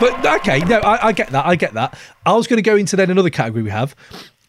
But 0.00 0.26
okay, 0.40 0.58
no, 0.60 0.78
I, 0.80 1.08
I 1.08 1.12
get 1.12 1.30
that. 1.30 1.46
I 1.46 1.54
get 1.54 1.74
that. 1.74 1.96
I 2.26 2.34
was 2.34 2.46
going 2.46 2.56
to 2.56 2.62
go 2.62 2.76
into 2.76 2.96
then 2.96 3.10
another 3.10 3.30
category 3.30 3.62
we 3.62 3.70
have. 3.70 3.94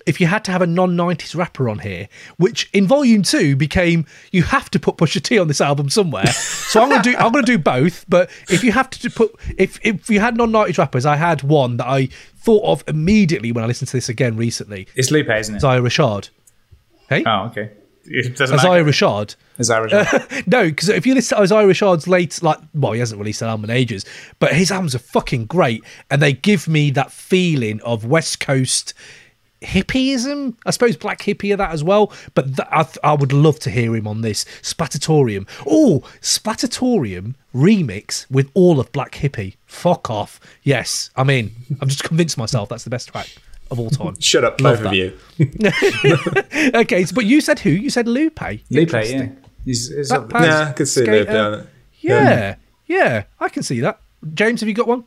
If 0.06 0.20
you 0.20 0.28
had 0.28 0.44
to 0.46 0.52
have 0.52 0.62
a 0.62 0.68
non-90s 0.68 1.36
rapper 1.36 1.70
on 1.70 1.80
here, 1.80 2.10
which 2.38 2.70
in 2.74 2.88
volume 2.88 3.24
two 3.24 3.56
became 3.56 4.06
you 4.32 4.44
have 4.44 4.70
to 4.72 4.80
put 4.80 4.98
Pusha 4.98 5.22
T 5.22 5.40
on 5.40 5.48
this 5.48 5.62
album 5.62 5.90
somewhere. 5.90 6.26
so 6.28 6.82
I'm 6.82 6.90
gonna 6.90 7.04
do 7.04 7.16
I'm 7.16 7.32
gonna 7.32 7.46
do 7.46 7.58
both. 7.58 8.04
But 8.10 8.30
if 8.50 8.64
you 8.64 8.74
have 8.74 8.90
to 8.90 9.10
put 9.10 9.34
if 9.58 9.80
if 9.86 10.10
you 10.10 10.20
had 10.20 10.36
non-90s 10.36 10.78
rappers, 10.78 11.06
I 11.06 11.16
had 11.16 11.44
one 11.44 11.78
that 11.78 11.88
I 11.88 12.08
thought 12.36 12.66
of 12.66 12.84
immediately 12.88 13.52
when 13.52 13.64
I 13.64 13.68
listened 13.68 13.90
to 13.90 13.98
this 13.98 14.10
again 14.10 14.36
recently. 14.36 14.88
It's 14.96 15.10
Lupe, 15.12 15.30
isn't 15.30 15.56
it? 15.56 15.64
Isaiah 15.64 15.82
Rashad. 15.82 16.30
Hey. 17.08 17.24
Oh, 17.26 17.46
okay. 17.46 17.72
It 18.06 18.36
doesn't 18.36 18.60
Isaiah 18.60 18.84
matter. 18.84 18.86
Rashad. 18.86 19.36
Isaiah 19.60 19.88
Rashad. 19.88 20.48
no, 20.52 20.66
because 20.66 20.90
if 20.90 21.06
you 21.06 21.14
listen 21.14 21.38
to 21.38 21.44
Isaiah 21.44 21.66
Rashad's 21.66 22.08
late, 22.08 22.42
like, 22.44 22.58
well, 22.74 22.92
he 22.92 23.00
hasn't 23.00 23.20
released 23.20 23.42
an 23.42 23.48
album 23.48 23.66
in 23.66 23.70
ages, 23.72 24.06
but 24.40 24.54
his 24.54 24.72
albums 24.72 24.96
are 24.96 25.00
fucking 25.00 25.46
great, 25.46 25.84
and 26.10 26.22
they 26.22 26.34
give 26.34 26.68
me 26.68 26.92
that 26.92 27.12
feeling 27.12 27.82
of 27.82 28.06
West 28.06 28.40
Coast 28.40 28.94
hippieism. 29.62 30.56
I 30.66 30.72
suppose 30.72 30.98
black 30.98 31.20
hippie 31.22 31.54
of 31.54 31.58
that 31.60 31.72
as 31.72 31.84
well. 31.84 32.12
But 32.36 32.58
th- 32.58 32.68
I, 32.70 32.84
th- 32.84 32.98
I 33.04 33.14
would 33.14 33.32
love 33.34 33.60
to 33.60 33.70
hear 33.70 33.96
him 33.96 34.08
on 34.08 34.22
this 34.22 34.46
Splattitorium. 34.62 35.48
Oh, 35.66 36.04
Splattitorium 36.22 37.36
remix 37.56 38.30
with 38.30 38.52
all 38.54 38.80
of 38.80 38.92
Black 38.92 39.14
Hippie. 39.14 39.56
Fuck 39.66 40.10
off. 40.10 40.40
Yes, 40.64 41.10
I 41.16 41.24
mean, 41.24 41.52
I've 41.82 41.88
just 41.88 42.04
convinced 42.04 42.38
myself 42.38 42.70
that's 42.70 42.84
the 42.84 42.90
best 42.90 43.10
track 43.10 43.30
of 43.74 43.80
all 43.80 43.90
time. 43.90 44.16
Shut 44.20 44.44
up, 44.44 44.62
Love 44.62 44.78
both 44.78 44.88
of 44.88 44.94
you. 44.94 45.18
okay, 46.74 47.04
so- 47.04 47.16
but 47.16 47.26
you 47.26 47.42
said 47.42 47.60
who? 47.60 47.70
You 47.70 47.90
said 47.90 48.08
Lupe. 48.08 48.40
Lupe, 48.42 48.62
yeah. 48.70 48.82
Interesting. 48.82 49.38
He's, 49.66 49.94
he's 49.94 50.12
up- 50.12 50.30
pass- 50.30 50.46
Yeah, 50.46 50.70
I 50.70 50.72
could 50.72 50.88
see 50.88 51.02
skater. 51.02 51.20
Lupe 51.20 51.30
on 51.30 51.54
it. 51.60 51.68
Yeah, 52.00 52.56
um, 52.56 52.62
yeah, 52.88 53.24
I 53.40 53.50
can 53.50 53.64
see 53.64 53.80
that. 53.82 54.00
James, 54.34 54.62
have 54.62 54.70
you 54.70 54.76
got 54.76 54.88
one? 54.88 55.04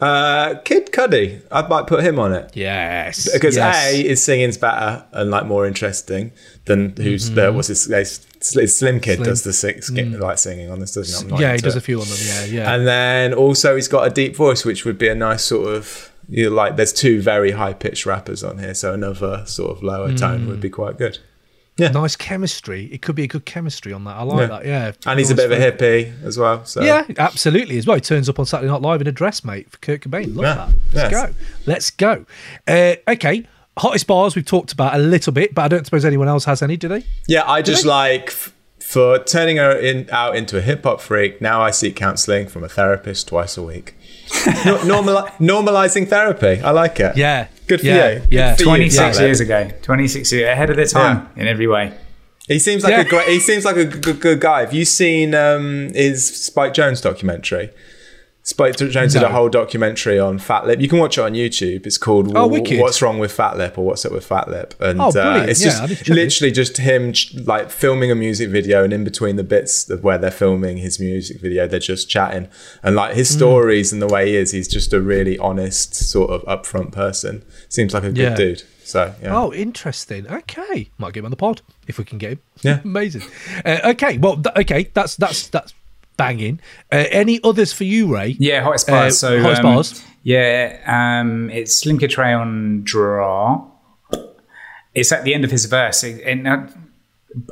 Uh, 0.00 0.56
Kid 0.64 0.90
Cudi. 0.90 1.42
I 1.52 1.66
might 1.66 1.86
put 1.86 2.02
him 2.02 2.18
on 2.18 2.32
it. 2.32 2.50
Yes. 2.54 3.30
Because 3.32 3.56
yes. 3.56 3.92
A, 3.92 4.02
his 4.02 4.22
singing's 4.22 4.58
better 4.58 5.04
and 5.12 5.30
like 5.30 5.46
more 5.46 5.66
interesting 5.66 6.32
than 6.64 6.96
who's 6.96 7.26
mm-hmm. 7.26 7.34
the, 7.34 7.52
what's 7.52 7.68
his, 7.68 7.84
his, 7.84 8.26
his 8.40 8.76
Slim 8.76 9.00
Kid 9.00 9.16
Slim. 9.16 9.28
does 9.28 9.44
the 9.44 9.52
sing, 9.52 9.80
skin, 9.82 10.12
mm. 10.12 10.20
like 10.20 10.38
singing 10.38 10.70
on 10.70 10.80
this, 10.80 10.94
doesn't 10.94 11.28
he? 11.28 11.34
I'm 11.34 11.40
yeah, 11.40 11.52
he 11.52 11.58
does 11.58 11.76
it. 11.76 11.78
a 11.78 11.82
few 11.82 12.00
on 12.00 12.06
them. 12.06 12.18
Yeah, 12.20 12.44
yeah. 12.44 12.74
And 12.74 12.86
then 12.86 13.34
also 13.34 13.76
he's 13.76 13.88
got 13.88 14.06
a 14.06 14.10
deep 14.10 14.34
voice, 14.34 14.64
which 14.64 14.84
would 14.84 14.98
be 14.98 15.08
a 15.08 15.14
nice 15.14 15.44
sort 15.44 15.74
of 15.74 16.10
you 16.28 16.50
like. 16.50 16.76
There's 16.76 16.92
two 16.92 17.20
very 17.22 17.52
high 17.52 17.72
pitched 17.72 18.06
rappers 18.06 18.42
on 18.44 18.58
here, 18.58 18.74
so 18.74 18.92
another 18.92 19.42
sort 19.46 19.76
of 19.76 19.82
lower 19.82 20.12
tone 20.14 20.42
Mm. 20.46 20.48
would 20.48 20.60
be 20.60 20.70
quite 20.70 20.98
good. 20.98 21.18
yeah. 21.76 21.88
Nice 21.90 22.14
chemistry. 22.14 22.88
It 22.92 23.02
could 23.02 23.16
be 23.16 23.24
a 23.24 23.26
good 23.26 23.44
chemistry 23.44 23.92
on 23.92 24.04
that. 24.04 24.16
I 24.16 24.22
like 24.22 24.38
Yeah. 24.40 24.46
that. 24.46 24.64
Yeah. 24.66 24.92
And 25.06 25.18
he's 25.18 25.30
a 25.32 25.34
bit 25.34 25.50
of 25.50 25.52
a 25.52 25.56
hippie 25.72 26.12
as 26.22 26.38
well. 26.38 26.64
So 26.64 26.82
Yeah, 26.82 27.04
absolutely 27.18 27.78
as 27.78 27.86
well. 27.86 27.96
He 27.96 28.00
turns 28.00 28.28
up 28.28 28.38
on 28.38 28.46
Saturday 28.46 28.70
Night 28.70 28.80
Live 28.80 29.00
in 29.00 29.06
a 29.08 29.12
dress, 29.12 29.42
mate, 29.44 29.68
for 29.72 29.78
Kurt 29.78 30.02
Cobain. 30.02 30.36
Love 30.36 30.44
Yeah. 30.44 30.54
that. 30.54 30.68
Let's 30.92 31.12
Yes. 31.12 31.26
go. 31.26 31.34
Let's 31.66 31.90
go. 31.90 32.26
Uh, 32.68 32.94
okay. 33.12 33.44
Hottest 33.76 34.06
bars 34.06 34.36
we've 34.36 34.44
talked 34.46 34.70
about 34.70 34.94
a 34.94 34.98
little 34.98 35.32
bit, 35.32 35.52
but 35.52 35.62
I 35.62 35.68
don't 35.68 35.84
suppose 35.84 36.04
anyone 36.04 36.28
else 36.28 36.44
has 36.44 36.62
any, 36.62 36.76
do 36.76 36.86
they? 36.86 37.02
Yeah, 37.26 37.42
I 37.44 37.60
Do 37.60 37.72
just 37.72 37.82
they? 37.82 37.88
like 37.88 38.28
f- 38.28 38.52
for 38.78 39.18
turning 39.18 39.56
her 39.56 39.72
in, 39.72 40.08
out 40.12 40.36
into 40.36 40.56
a 40.56 40.60
hip 40.60 40.84
hop 40.84 41.00
freak. 41.00 41.40
Now 41.40 41.60
I 41.62 41.72
seek 41.72 41.96
counselling 41.96 42.46
from 42.46 42.62
a 42.62 42.68
therapist 42.68 43.26
twice 43.26 43.56
a 43.56 43.62
week. 43.64 43.96
No, 44.64 44.82
normal, 44.84 45.22
normalizing 45.40 46.08
therapy. 46.08 46.60
I 46.62 46.70
like 46.70 46.98
it. 47.00 47.16
Yeah, 47.16 47.48
good 47.66 47.80
for 47.80 47.86
yeah, 47.86 48.10
you. 48.10 48.22
Yeah. 48.30 48.56
for 48.56 48.64
26 48.64 49.16
Fat 49.18 49.22
years 49.22 49.40
ago. 49.40 49.70
26 49.82 50.32
years 50.32 50.48
ahead 50.48 50.70
of 50.70 50.76
their 50.76 50.86
time 50.86 51.28
in 51.36 51.46
every 51.46 51.66
way. 51.66 51.92
He 52.46 52.58
seems 52.58 52.82
like 52.84 52.90
Yeah. 52.92 53.00
a 53.00 53.04
great. 53.04 53.28
He 53.28 53.40
seems 53.40 53.64
like 53.64 53.76
a 53.76 53.84
good, 53.86 54.20
good 54.20 54.40
guy. 54.40 54.60
Have 54.60 54.74
you 54.74 54.84
seen 54.84 55.34
um, 55.34 55.90
his 55.94 56.44
Spike 56.44 56.74
Jonze 56.74 57.02
documentary? 57.02 57.70
Spike 58.46 58.76
Jonze 58.76 59.14
did 59.14 59.22
a 59.22 59.30
whole 59.30 59.48
documentary 59.48 60.18
on 60.18 60.38
Fatlip. 60.38 60.78
You 60.78 60.86
can 60.86 60.98
watch 60.98 61.16
it 61.16 61.22
on 61.22 61.32
YouTube. 61.32 61.86
It's 61.86 61.96
called 61.96 62.30
Oh. 62.36 62.46
"What's 62.46 63.00
Wrong 63.00 63.18
with 63.18 63.34
Fatlip" 63.34 63.78
or 63.78 63.86
"What's 63.86 64.04
Up 64.04 64.12
with 64.12 64.28
Fatlip," 64.28 64.78
and 64.80 65.00
Oh, 65.00 65.06
uh, 65.08 65.46
it's 65.48 65.62
Yeah, 65.62 65.66
just 65.70 65.82
I 65.82 65.86
need 65.86 65.96
to 65.98 66.04
check 66.04 66.14
literally 66.14 66.52
just 66.52 66.76
him 66.76 67.14
like 67.46 67.70
filming 67.70 68.10
a 68.10 68.14
music 68.14 68.50
video, 68.50 68.84
and 68.84 68.92
in 68.92 69.02
between 69.02 69.36
the 69.36 69.44
bits 69.44 69.88
of 69.88 70.04
where 70.04 70.18
they're 70.18 70.30
filming 70.30 70.76
his 70.76 71.00
music 71.00 71.40
video, 71.40 71.66
they're 71.66 71.80
just 71.80 72.10
chatting. 72.10 72.48
And 72.82 72.94
like 72.94 73.14
his 73.14 73.30
Mm. 73.30 73.36
stories 73.36 73.92
and 73.94 74.02
the 74.02 74.06
way 74.08 74.28
he 74.28 74.36
is, 74.36 74.50
he's 74.50 74.68
just 74.68 74.92
a 74.92 75.00
really 75.00 75.38
honest, 75.38 75.94
sort 75.94 76.28
of 76.30 76.42
upfront 76.42 76.92
person. 76.92 77.42
Seems 77.70 77.94
like 77.94 78.04
a 78.04 78.08
good 78.10 78.18
Yeah. 78.18 78.34
dude. 78.36 78.62
So 78.84 79.14
yeah. 79.22 79.34
Oh, 79.34 79.54
interesting. 79.54 80.26
Okay, 80.30 80.90
might 80.98 81.14
get 81.14 81.20
him 81.20 81.24
on 81.24 81.30
the 81.30 81.36
pod 81.38 81.62
if 81.88 81.96
we 81.96 82.04
can 82.04 82.18
get 82.18 82.32
him. 82.32 82.38
Yeah. 82.60 82.80
amazing. 82.84 83.22
Uh, 83.64 83.78
okay, 83.86 84.18
well, 84.18 84.36
th- 84.36 84.54
okay, 84.56 84.90
that's 84.92 85.16
that's 85.16 85.46
that's 85.48 85.72
banging. 86.16 86.60
Uh, 86.92 87.04
any 87.10 87.40
others 87.42 87.72
for 87.72 87.84
you, 87.84 88.14
Ray? 88.14 88.36
Yeah, 88.38 88.62
hottest 88.62 88.86
bars. 88.86 89.14
Uh, 89.22 89.28
so 89.28 89.42
hottest 89.42 89.62
um, 89.62 89.74
bars. 89.74 90.04
Yeah, 90.22 90.80
um, 90.86 91.50
it's 91.50 91.76
Slim 91.76 91.98
Kid 91.98 92.10
Tre 92.10 92.32
on 92.32 92.82
draw. 92.82 93.70
It's 94.94 95.12
at 95.12 95.24
the 95.24 95.34
end 95.34 95.44
of 95.44 95.50
his 95.50 95.66
verse, 95.66 96.04
and 96.04 96.48
I'm, 96.48 96.68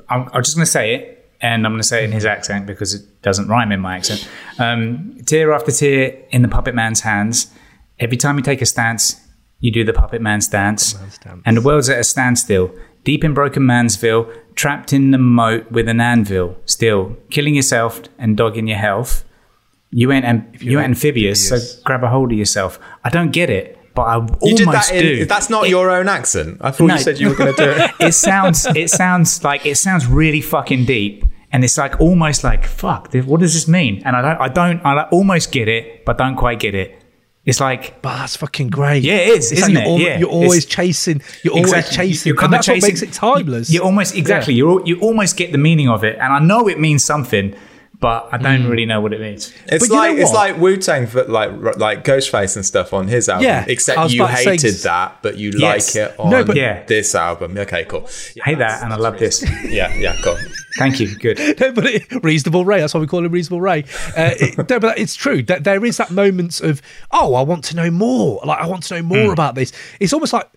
I'm 0.09 0.43
just 0.43 0.57
going 0.57 0.65
to 0.65 0.71
say 0.71 0.95
it, 0.95 1.31
and 1.41 1.67
I'm 1.67 1.73
going 1.73 1.83
to 1.83 1.87
say 1.87 2.03
it 2.03 2.05
in 2.05 2.13
his 2.13 2.25
accent 2.25 2.67
because 2.67 2.95
it 2.95 3.23
doesn't 3.23 3.49
rhyme 3.49 3.73
in 3.73 3.81
my 3.81 3.97
accent. 3.97 4.29
Um, 4.59 5.19
tear 5.27 5.53
after 5.53 5.73
tear 5.73 6.17
in 6.31 6.43
the 6.43 6.49
puppet 6.49 6.75
man's 6.75 7.01
hands. 7.01 7.53
Every 7.99 8.17
time 8.17 8.37
you 8.37 8.43
take 8.43 8.63
a 8.63 8.67
stance, 8.67 9.21
you 9.61 9.71
do 9.71 9.85
the 9.85 9.93
puppet 9.93 10.23
man's 10.23 10.49
dance, 10.49 10.95
and 11.45 11.57
the 11.57 11.61
world's 11.61 11.89
at 11.89 11.99
a 11.99 12.05
standstill. 12.05 12.75
Deep 13.05 13.25
in 13.25 13.35
broken 13.35 13.65
mansville, 13.65 14.33
trapped 14.55 14.93
in 14.93 15.11
the 15.11 15.19
moat 15.19 15.71
with 15.71 15.89
an 15.89 16.01
anvil. 16.01 16.57
Still 16.67 17.17
killing 17.31 17.55
yourself 17.55 18.03
and 18.19 18.37
dogging 18.37 18.67
your 18.69 18.79
health. 18.79 19.25
You 19.91 20.11
ain't 20.13 20.25
am- 20.25 20.47
you 20.61 20.79
ain't 20.79 20.89
amphibious, 20.89 21.49
so 21.49 21.59
grab 21.85 22.03
a 22.03 22.09
hold 22.09 22.33
of 22.33 22.39
yourself. 22.39 22.79
I 23.05 23.11
don't 23.11 23.31
get 23.31 23.51
it, 23.51 23.79
but 23.95 24.03
I 24.03 24.17
You 24.17 24.21
almost 24.41 24.57
did 24.57 24.69
that 24.69 24.91
in, 24.95 25.03
do. 25.03 25.25
That's 25.27 25.51
not 25.51 25.69
your 25.69 25.91
own 25.91 26.09
accent. 26.09 26.59
I 26.63 26.71
thought 26.71 26.87
No. 26.87 26.95
you 26.95 27.01
said 27.01 27.21
you 27.21 27.29
were 27.29 27.35
going 27.35 27.55
to 27.55 27.63
do 27.65 27.71
it. 27.71 27.91
it 28.01 28.13
sounds 28.13 28.65
it 28.75 28.89
sounds 28.91 29.45
like 29.45 29.67
it 29.67 29.77
sounds 29.77 30.07
really 30.07 30.41
fucking 30.41 30.87
deep, 30.87 31.27
and 31.53 31.63
it's 31.63 31.77
like 31.77 32.01
almost 32.01 32.43
like 32.43 32.65
fuck. 32.65 33.13
What 33.15 33.41
does 33.41 33.53
this 33.53 33.69
mean? 33.69 34.01
And 34.07 34.17
I 34.17 34.23
don't 34.23 34.41
I 34.41 34.49
don't 34.49 34.81
I 34.87 34.93
like, 34.95 35.13
almost 35.13 35.53
get 35.53 35.69
it, 35.69 36.07
but 36.07 36.17
don't 36.17 36.37
quite 36.37 36.59
get 36.59 36.75
it. 36.75 37.02
It's 37.45 37.59
like, 37.59 38.01
but 38.03 38.19
that's 38.19 38.37
fucking 38.37 38.69
great. 38.71 39.03
Yeah, 39.03 39.15
it 39.17 39.29
is, 39.39 39.51
It's 39.51 39.63
isn't 39.63 39.75
like 39.75 39.85
it? 39.85 39.89
you're, 39.89 39.99
al- 39.99 40.01
Yeah, 40.01 40.19
you're 40.21 40.29
always 40.29 40.59
it's- 40.65 40.67
chasing. 40.77 41.23
You're 41.43 41.55
always 41.55 41.73
Exactly. 41.73 41.97
chasing. 41.97 42.31
You're 42.31 42.35
and 42.37 42.41
kinda 42.41 42.57
that's 42.57 42.69
what 42.69 42.83
makes 42.83 43.03
it 43.03 43.13
timeless. 43.13 43.69
You 43.71 43.81
almost 43.81 44.15
exactly. 44.17 44.55
You 44.55 44.81
you 44.85 45.01
almost 45.01 45.37
get 45.37 45.51
the 45.51 45.59
meaning 45.59 45.89
of 45.89 46.05
it, 46.05 46.17
and 46.21 46.33
I 46.33 46.39
know 46.39 46.69
it 46.69 46.79
means 46.79 47.03
something, 47.03 47.53
but 48.03 48.29
I 48.33 48.37
Mm. 48.37 48.43
don't 48.43 48.67
really 48.69 48.85
know 48.85 49.01
what 49.01 49.13
it 49.15 49.21
means. 49.21 49.51
It's 49.69 49.89
like 49.89 50.19
it's 50.19 50.33
like 50.33 50.59
Wu 50.59 50.77
Tang 50.77 51.07
for 51.07 51.25
like 51.25 51.51
like 51.79 52.05
Ghostface 52.05 52.57
and 52.57 52.67
stuff 52.67 52.93
on 52.93 53.09
his 53.09 53.29
album. 53.31 53.47
Yeah, 53.47 53.65
except 53.69 54.11
you 54.11 54.27
to 54.27 54.37
say- 54.37 54.45
hated 54.51 54.75
that, 54.83 55.19
but 55.23 55.39
you 55.39 55.53
Yes. 55.57 55.95
like 55.97 56.05
it 56.05 56.15
on 56.21 56.31
No, 56.31 56.45
but- 56.45 56.57
Yeah. 56.57 56.83
this 56.87 57.15
album. 57.15 57.57
Okay, 57.57 57.85
cool. 57.89 58.07
I 58.45 58.51
hate 58.51 58.59
that, 58.59 58.83
and 58.83 58.93
I 58.93 58.97
love 58.97 59.19
this. 59.19 59.43
Yeah, 59.71 59.95
yeah, 59.97 60.15
cool. 60.23 60.37
Thank 60.79 61.01
you. 61.01 61.15
Good. 61.17 61.39
no, 61.61 61.71
but 61.73 61.87
it, 61.87 62.05
reasonable 62.25 62.65
Ray. 62.65 62.81
That's 62.81 62.93
why 62.95 63.01
we 63.01 63.07
call 63.07 63.25
him 63.25 63.31
reasonable 63.33 63.61
Ray. 63.61 63.85
Uh, 64.17 64.31
it, 64.41 64.59
no, 64.71 64.81
but 64.81 64.99
it's 64.99 65.15
true 65.15 65.43
that 65.45 65.65
there 65.65 65.83
is 65.85 65.97
that 65.99 66.11
moments 66.11 66.61
of 66.61 66.83
oh, 67.13 67.35
I 67.35 67.43
want 67.43 67.63
to 67.65 67.77
know 67.77 67.91
more. 67.91 68.41
Like 68.45 68.59
I 68.59 68.67
want 68.67 68.83
to 68.85 68.97
know 68.97 69.03
more 69.03 69.29
Mm. 69.29 69.33
about 69.33 69.55
this. 69.55 69.71
It's 70.01 70.13
almost 70.13 70.33
like 70.33 70.49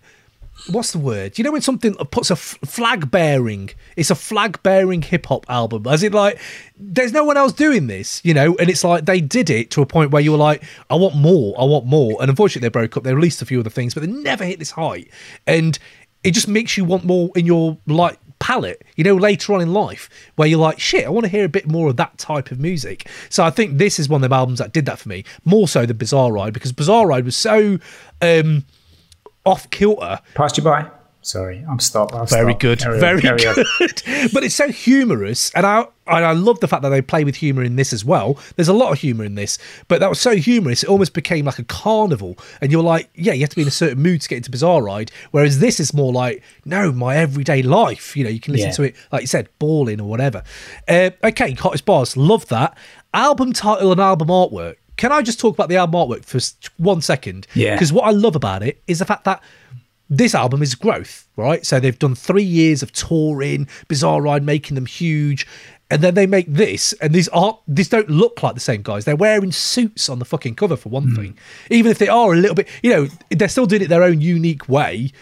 what's 0.68 0.92
the 0.92 0.98
word? 0.98 1.38
You 1.38 1.44
know 1.44 1.52
when 1.52 1.62
something 1.62 1.94
puts 1.94 2.30
a 2.30 2.34
f- 2.34 2.58
flag 2.64 3.10
bearing. 3.10 3.70
It's 3.96 4.10
a 4.10 4.14
flag 4.14 4.62
bearing 4.62 5.02
hip 5.02 5.26
hop 5.26 5.46
album. 5.48 5.86
As 5.86 6.02
it 6.02 6.12
like 6.12 6.38
there's 6.78 7.12
no 7.12 7.24
one 7.24 7.36
else 7.36 7.52
doing 7.52 7.86
this, 7.86 8.20
you 8.24 8.34
know, 8.34 8.56
and 8.56 8.68
it's 8.68 8.84
like 8.84 9.06
they 9.06 9.20
did 9.20 9.50
it 9.50 9.70
to 9.72 9.82
a 9.82 9.86
point 9.86 10.10
where 10.10 10.22
you 10.22 10.32
were 10.32 10.38
like, 10.38 10.62
I 10.90 10.94
want 10.94 11.16
more, 11.16 11.54
I 11.58 11.64
want 11.64 11.86
more. 11.86 12.16
And 12.20 12.30
unfortunately 12.30 12.66
they 12.66 12.72
broke 12.72 12.96
up. 12.96 13.04
They 13.04 13.14
released 13.14 13.42
a 13.42 13.46
few 13.46 13.60
other 13.60 13.70
things, 13.70 13.94
but 13.94 14.02
they 14.02 14.10
never 14.10 14.44
hit 14.44 14.58
this 14.58 14.72
height. 14.72 15.10
And 15.46 15.78
it 16.22 16.32
just 16.32 16.48
makes 16.48 16.76
you 16.76 16.84
want 16.84 17.04
more 17.04 17.30
in 17.36 17.46
your 17.46 17.78
like 17.86 18.18
palette, 18.38 18.82
you 18.96 19.04
know, 19.04 19.14
later 19.14 19.54
on 19.54 19.60
in 19.60 19.72
life, 19.72 20.10
where 20.36 20.48
you're 20.48 20.58
like, 20.58 20.78
shit, 20.78 21.06
I 21.06 21.08
want 21.08 21.24
to 21.24 21.30
hear 21.30 21.44
a 21.44 21.48
bit 21.48 21.66
more 21.66 21.88
of 21.88 21.96
that 21.96 22.18
type 22.18 22.50
of 22.50 22.60
music. 22.60 23.08
So 23.30 23.44
I 23.44 23.50
think 23.50 23.78
this 23.78 23.98
is 23.98 24.08
one 24.08 24.22
of 24.22 24.30
the 24.30 24.36
albums 24.36 24.58
that 24.58 24.72
did 24.72 24.86
that 24.86 24.98
for 24.98 25.08
me, 25.08 25.24
more 25.44 25.68
so 25.68 25.86
than 25.86 25.96
Bizarre 25.96 26.32
Ride, 26.32 26.52
because 26.52 26.72
Bizarre 26.72 27.06
Ride 27.06 27.24
was 27.24 27.36
so 27.36 27.78
um 28.20 28.64
off 29.46 29.70
kilter. 29.70 30.20
Passed 30.34 30.58
you 30.58 30.64
by. 30.64 30.90
Sorry, 31.22 31.64
I'm 31.68 31.80
stopped. 31.80 32.14
I'll 32.14 32.24
Very 32.26 32.52
stop. 32.52 32.60
good, 32.60 32.78
Carry 32.78 33.00
very 33.00 33.28
on. 33.28 33.36
good. 33.36 34.02
but 34.32 34.44
it's 34.44 34.54
so 34.54 34.68
humorous, 34.68 35.50
and 35.56 35.66
I 35.66 35.80
and 36.06 36.24
I 36.24 36.30
love 36.30 36.60
the 36.60 36.68
fact 36.68 36.82
that 36.82 36.90
they 36.90 37.02
play 37.02 37.24
with 37.24 37.34
humor 37.34 37.64
in 37.64 37.74
this 37.74 37.92
as 37.92 38.04
well. 38.04 38.38
There's 38.54 38.68
a 38.68 38.72
lot 38.72 38.92
of 38.92 39.00
humor 39.00 39.24
in 39.24 39.34
this, 39.34 39.58
but 39.88 39.98
that 39.98 40.08
was 40.08 40.20
so 40.20 40.36
humorous, 40.36 40.84
it 40.84 40.88
almost 40.88 41.14
became 41.14 41.44
like 41.46 41.58
a 41.58 41.64
carnival. 41.64 42.38
And 42.60 42.70
you're 42.70 42.84
like, 42.84 43.10
yeah, 43.16 43.32
you 43.32 43.40
have 43.40 43.48
to 43.50 43.56
be 43.56 43.62
in 43.62 43.66
a 43.68 43.72
certain 43.72 44.00
mood 44.00 44.20
to 44.20 44.28
get 44.28 44.36
into 44.36 44.52
Bizarre 44.52 44.80
Ride. 44.84 45.10
Whereas 45.32 45.58
this 45.58 45.80
is 45.80 45.92
more 45.92 46.12
like, 46.12 46.44
no, 46.64 46.92
my 46.92 47.16
everyday 47.16 47.60
life. 47.60 48.16
You 48.16 48.22
know, 48.22 48.30
you 48.30 48.38
can 48.38 48.52
listen 48.52 48.68
Yeah. 48.68 48.74
to 48.76 48.82
it, 48.84 48.96
like 49.10 49.22
you 49.22 49.26
said, 49.26 49.48
balling 49.58 50.00
or 50.00 50.08
whatever. 50.08 50.44
Uh, 50.86 51.10
okay, 51.24 51.54
hottest 51.54 51.84
bars, 51.86 52.16
love 52.16 52.46
that. 52.50 52.78
Album 53.12 53.52
title 53.52 53.90
and 53.90 54.00
album 54.00 54.28
artwork. 54.28 54.76
Can 54.96 55.12
I 55.12 55.22
just 55.22 55.38
talk 55.38 55.54
about 55.54 55.68
the 55.68 55.76
album 55.76 56.00
artwork 56.00 56.24
for 56.24 56.40
one 56.82 57.00
second? 57.00 57.46
Yeah. 57.54 57.74
Because 57.74 57.92
what 57.92 58.04
I 58.04 58.10
love 58.10 58.36
about 58.36 58.62
it 58.62 58.82
is 58.86 58.98
the 59.00 59.04
fact 59.04 59.24
that 59.24 59.42
this 60.08 60.34
album 60.34 60.62
is 60.62 60.74
growth, 60.74 61.26
right? 61.36 61.66
So 61.66 61.80
they've 61.80 61.98
done 61.98 62.14
three 62.14 62.42
years 62.42 62.82
of 62.82 62.92
touring, 62.92 63.68
Bizarre 63.88 64.22
Ride 64.22 64.44
making 64.44 64.76
them 64.76 64.86
huge, 64.86 65.46
and 65.90 66.02
then 66.02 66.14
they 66.14 66.26
make 66.26 66.46
this, 66.48 66.92
and 66.94 67.14
these 67.14 67.28
aren't 67.28 67.58
these 67.68 67.88
don't 67.88 68.08
look 68.08 68.42
like 68.42 68.54
the 68.54 68.60
same 68.60 68.82
guys. 68.82 69.04
They're 69.04 69.16
wearing 69.16 69.52
suits 69.52 70.08
on 70.08 70.18
the 70.18 70.24
fucking 70.24 70.56
cover 70.56 70.76
for 70.76 70.88
one 70.88 71.08
hmm. 71.08 71.14
thing, 71.14 71.38
even 71.70 71.90
if 71.90 71.98
they 71.98 72.08
are 72.08 72.32
a 72.32 72.36
little 72.36 72.56
bit, 72.56 72.68
you 72.82 72.90
know, 72.90 73.08
they're 73.30 73.48
still 73.48 73.66
doing 73.66 73.82
it 73.82 73.88
their 73.88 74.02
own 74.02 74.20
unique 74.20 74.68
way. 74.68 75.12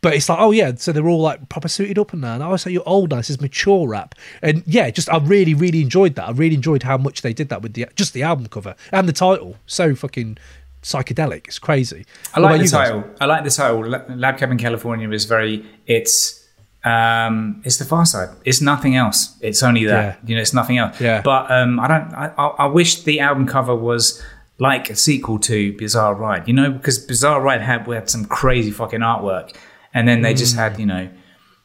But 0.00 0.14
it's 0.14 0.28
like, 0.28 0.38
oh 0.38 0.52
yeah, 0.52 0.72
so 0.76 0.92
they're 0.92 1.08
all 1.08 1.20
like 1.20 1.48
proper 1.48 1.66
suited 1.68 1.98
up 1.98 2.12
and 2.12 2.22
that. 2.22 2.34
And 2.34 2.42
oh, 2.44 2.56
so 2.56 2.70
you're 2.70 2.86
old 2.86 3.10
now. 3.10 3.16
This 3.16 3.30
is 3.30 3.40
mature 3.40 3.88
rap, 3.88 4.14
and 4.42 4.62
yeah, 4.66 4.90
just 4.90 5.10
I 5.10 5.18
really, 5.18 5.54
really 5.54 5.82
enjoyed 5.82 6.14
that. 6.14 6.28
I 6.28 6.30
really 6.30 6.54
enjoyed 6.54 6.84
how 6.84 6.96
much 6.98 7.22
they 7.22 7.32
did 7.32 7.48
that 7.48 7.62
with 7.62 7.74
the 7.74 7.86
just 7.96 8.12
the 8.12 8.22
album 8.22 8.46
cover 8.46 8.76
and 8.92 9.08
the 9.08 9.12
title. 9.12 9.56
So 9.66 9.96
fucking 9.96 10.38
psychedelic. 10.82 11.48
It's 11.48 11.58
crazy. 11.58 12.06
I 12.34 12.40
like 12.40 12.58
the 12.58 12.64
you 12.64 12.70
guys? 12.70 12.70
title. 12.70 13.04
I 13.20 13.26
like 13.26 13.44
the 13.44 13.50
title. 13.50 13.86
La- 13.86 14.04
Labcabincalifornia 14.04 15.12
is 15.12 15.24
very. 15.24 15.66
It's 15.86 16.46
um, 16.84 17.60
it's 17.64 17.78
the 17.78 17.84
Pharcyde. 17.84 18.34
It's 18.44 18.60
nothing 18.60 18.96
else. 18.96 19.36
It's 19.40 19.62
only 19.62 19.84
that. 19.86 20.20
You 20.26 20.36
know, 20.36 20.40
it's 20.40 20.54
nothing 20.54 20.78
else. 20.78 21.00
Yeah. 21.00 21.22
But 21.22 21.50
um, 21.50 21.80
I 21.80 21.88
don't. 21.88 22.14
I, 22.14 22.32
I, 22.38 22.46
I 22.46 22.66
wish 22.66 23.02
the 23.02 23.20
album 23.20 23.46
cover 23.46 23.74
was 23.74 24.22
like 24.58 24.90
a 24.90 24.96
sequel 24.96 25.38
to 25.40 25.76
Bizarre 25.76 26.14
Ride. 26.14 26.46
You 26.46 26.54
know, 26.54 26.70
because 26.70 26.98
Bizarre 26.98 27.40
Ride 27.40 27.60
had 27.60 27.86
we 27.86 27.94
had 27.96 28.08
some 28.08 28.24
crazy 28.24 28.70
fucking 28.70 29.00
artwork, 29.00 29.56
and 29.94 30.06
then 30.08 30.22
they 30.22 30.34
just 30.34 30.54
Mm. 30.54 30.58
had 30.58 30.78
you 30.80 30.86
know. 30.86 31.08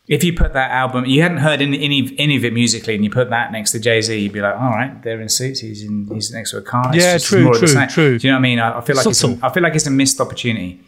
If 0.06 0.22
you 0.22 0.34
put 0.34 0.52
that 0.52 0.70
album, 0.72 1.06
you 1.06 1.22
hadn't 1.22 1.38
heard 1.38 1.62
any, 1.62 1.82
any 1.82 2.14
any 2.20 2.36
of 2.36 2.44
it 2.44 2.52
musically, 2.52 2.94
and 2.96 3.06
you 3.06 3.10
put 3.10 3.30
that 3.30 3.54
next 3.54 3.72
to 3.72 3.80
Jay 3.80 4.02
Z, 4.02 4.18
you'd 4.18 4.34
be 4.34 4.42
like, 4.42 4.56
"All 4.56 4.70
right, 4.72 5.02
they're 5.02 5.22
in 5.22 5.30
suits. 5.30 5.62
He's 5.62 5.82
in. 5.82 6.10
He's 6.14 6.30
next 6.34 6.52
to 6.52 6.58
a 6.58 6.62
car. 6.62 6.90
It's 6.94 6.98
Yeah, 7.04 7.14
just 7.14 7.28
true, 7.28 7.44
more 7.46 7.54
of 7.56 7.62
the 7.62 7.68
true, 7.68 7.74
same." 7.76 7.88
true. 7.88 8.20
Do 8.20 8.28
you 8.28 8.34
know 8.34 8.38
what 8.38 8.40
I 8.40 8.50
mean? 8.50 8.60
I, 8.60 8.78
I 8.80 8.82
feel 8.82 8.98
like 8.98 9.06
it's 9.06 9.24
a, 9.24 9.40
I 9.42 9.50
feel 9.54 9.64
like 9.64 9.76
it's 9.76 9.88
a 9.88 9.92
missed 9.92 10.20
opportunity. 10.20 10.82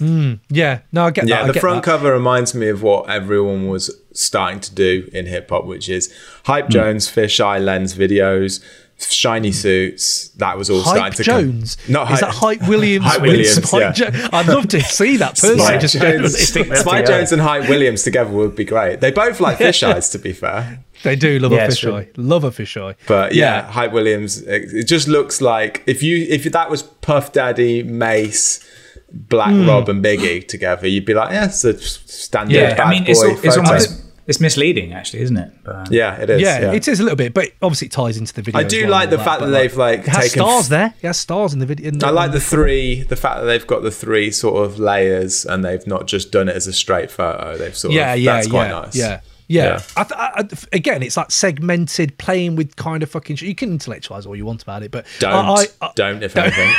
Mm, 0.00 0.40
yeah, 0.50 0.80
no, 0.92 1.06
I 1.06 1.10
get 1.10 1.26
yeah, 1.26 1.36
that. 1.36 1.44
I 1.44 1.46
the 1.46 1.52
get 1.54 1.60
front 1.60 1.82
that. 1.84 1.90
cover 1.90 2.12
reminds 2.12 2.54
me 2.54 2.68
of 2.68 2.82
what 2.82 3.08
everyone 3.08 3.68
was 3.68 3.90
starting 4.12 4.60
to 4.60 4.74
do 4.74 5.08
in 5.12 5.26
hip 5.26 5.48
hop, 5.48 5.64
which 5.64 5.88
is. 5.88 6.12
Hype 6.44 6.68
Jones, 6.68 7.08
fisheye 7.10 7.64
lens 7.64 7.94
videos, 7.94 8.62
shiny 8.98 9.52
suits. 9.52 10.28
That 10.36 10.56
was 10.56 10.70
all 10.70 10.80
Hype 10.82 10.96
starting 10.96 11.16
to 11.16 11.22
Jones. 11.22 11.76
Come. 11.76 11.92
Not 11.92 12.10
is 12.12 12.20
that 12.20 12.30
Hype 12.34 12.66
Williams? 12.68 13.04
Hype 13.04 13.20
Williams. 13.22 13.54
Spike 13.68 13.80
yeah. 13.80 13.92
Jo- 13.92 14.28
I'd 14.32 14.46
love 14.46 14.68
to 14.68 14.80
see 14.80 15.16
that 15.18 15.34
person. 15.38 15.58
Spike 15.58 15.80
just 15.80 15.94
Jones, 16.00 16.46
generally. 16.48 16.76
Spike 16.76 17.04
Jonze 17.06 17.32
and 17.32 17.42
Hype 17.42 17.68
Williams 17.68 18.02
together 18.02 18.30
would 18.30 18.56
be 18.56 18.64
great. 18.64 19.00
They 19.00 19.10
both 19.10 19.40
like 19.40 19.58
fish 19.58 19.82
eyes, 19.82 20.08
to 20.10 20.18
be 20.18 20.32
fair. 20.32 20.82
They 21.02 21.14
do 21.14 21.38
love 21.38 21.52
Yeah, 21.52 21.64
a 21.64 21.66
it's 21.66 21.80
fisheye. 21.80 22.08
Love 22.16 22.44
a 22.44 22.50
fisheye. 22.50 22.96
But 23.06 23.34
yeah, 23.34 23.70
Hype 23.70 23.92
Williams. 23.92 24.40
It, 24.42 24.72
it 24.72 24.84
just 24.84 25.08
looks 25.08 25.40
like 25.42 25.82
if 25.86 26.02
you 26.02 26.26
if 26.30 26.44
that 26.44 26.70
was 26.70 26.82
Puff 26.82 27.32
Daddy, 27.32 27.82
Mase, 27.82 28.66
Black 29.12 29.50
Hmm. 29.50 29.68
Rob, 29.68 29.88
and 29.90 30.02
Biggie 30.02 30.48
together, 30.48 30.88
you'd 30.88 31.04
be 31.04 31.12
like, 31.14 31.30
yeah, 31.32 31.44
it's 31.44 31.64
a 31.64 31.78
standard 31.78 32.54
Yeah, 32.54 32.74
bad 32.74 32.80
I 32.80 32.90
mean, 32.90 33.04
boy 33.04 33.10
it's, 33.10 33.22
it's 33.22 33.56
photo. 33.56 33.68
almost 33.68 34.05
it's 34.26 34.40
misleading, 34.40 34.92
actually, 34.92 35.20
isn't 35.22 35.36
it? 35.36 35.52
But, 35.64 35.74
um, 35.76 35.86
Yeah, 35.90 36.16
it 36.20 36.30
is. 36.30 36.40
yeah, 36.40 36.60
yeah. 36.60 36.72
it 36.72 36.88
is 36.88 37.00
a 37.00 37.02
little 37.02 37.16
bit, 37.16 37.32
but 37.32 37.52
obviously 37.62 37.86
it 37.86 37.92
ties 37.92 38.16
into 38.16 38.32
the 38.34 38.42
video. 38.42 38.60
I 38.60 38.64
do 38.64 38.82
well 38.82 38.90
like 38.90 39.10
the 39.10 39.18
fact 39.18 39.40
that 39.40 39.46
they've, 39.48 39.76
like, 39.76 40.00
it 40.00 40.08
has 40.08 40.24
taken- 40.32 40.42
stars 40.42 40.68
there. 40.68 40.94
It 41.00 41.06
has 41.06 41.16
stars 41.18 41.52
in 41.52 41.60
the 41.60 41.66
video. 41.66 41.88
in 41.88 42.02
I 42.04 42.10
like 42.10 42.32
the 42.32 42.40
three, 42.40 43.02
the 43.04 43.16
fact 43.16 43.40
that 43.40 43.46
they've 43.46 43.66
got 43.66 43.82
the 43.82 43.90
three 43.90 44.30
sort 44.30 44.64
of 44.64 44.78
layers 44.78 45.44
and 45.44 45.64
they've 45.64 45.86
not 45.86 46.06
just 46.06 46.32
done 46.32 46.48
it 46.48 46.56
as 46.56 46.66
a 46.66 46.72
straight 46.72 47.10
photo. 47.10 47.56
They've 47.56 47.76
sort 47.76 47.94
yeah, 47.94 48.14
of, 48.14 48.20
yeah, 48.20 48.34
that's 48.34 48.48
quite 48.48 48.66
yeah, 48.68 48.80
nice. 48.80 48.96
yeah. 48.96 49.20
Yeah, 49.48 49.80
I 49.96 50.02
th- 50.02 50.18
I, 50.18 50.76
again, 50.76 51.04
it's 51.04 51.16
like 51.16 51.30
segmented, 51.30 52.18
playing 52.18 52.56
with 52.56 52.74
kind 52.74 53.04
of 53.04 53.10
fucking. 53.10 53.36
Shit. 53.36 53.48
You 53.48 53.54
can 53.54 53.70
intellectualize 53.70 54.26
all 54.26 54.34
you 54.34 54.44
want 54.44 54.62
about 54.64 54.82
it, 54.82 54.90
but 54.90 55.06
Don't, 55.20 55.32
I, 55.32 55.66
I, 55.80 55.92
don't, 55.94 56.24
if 56.24 56.36
anything. 56.36 56.68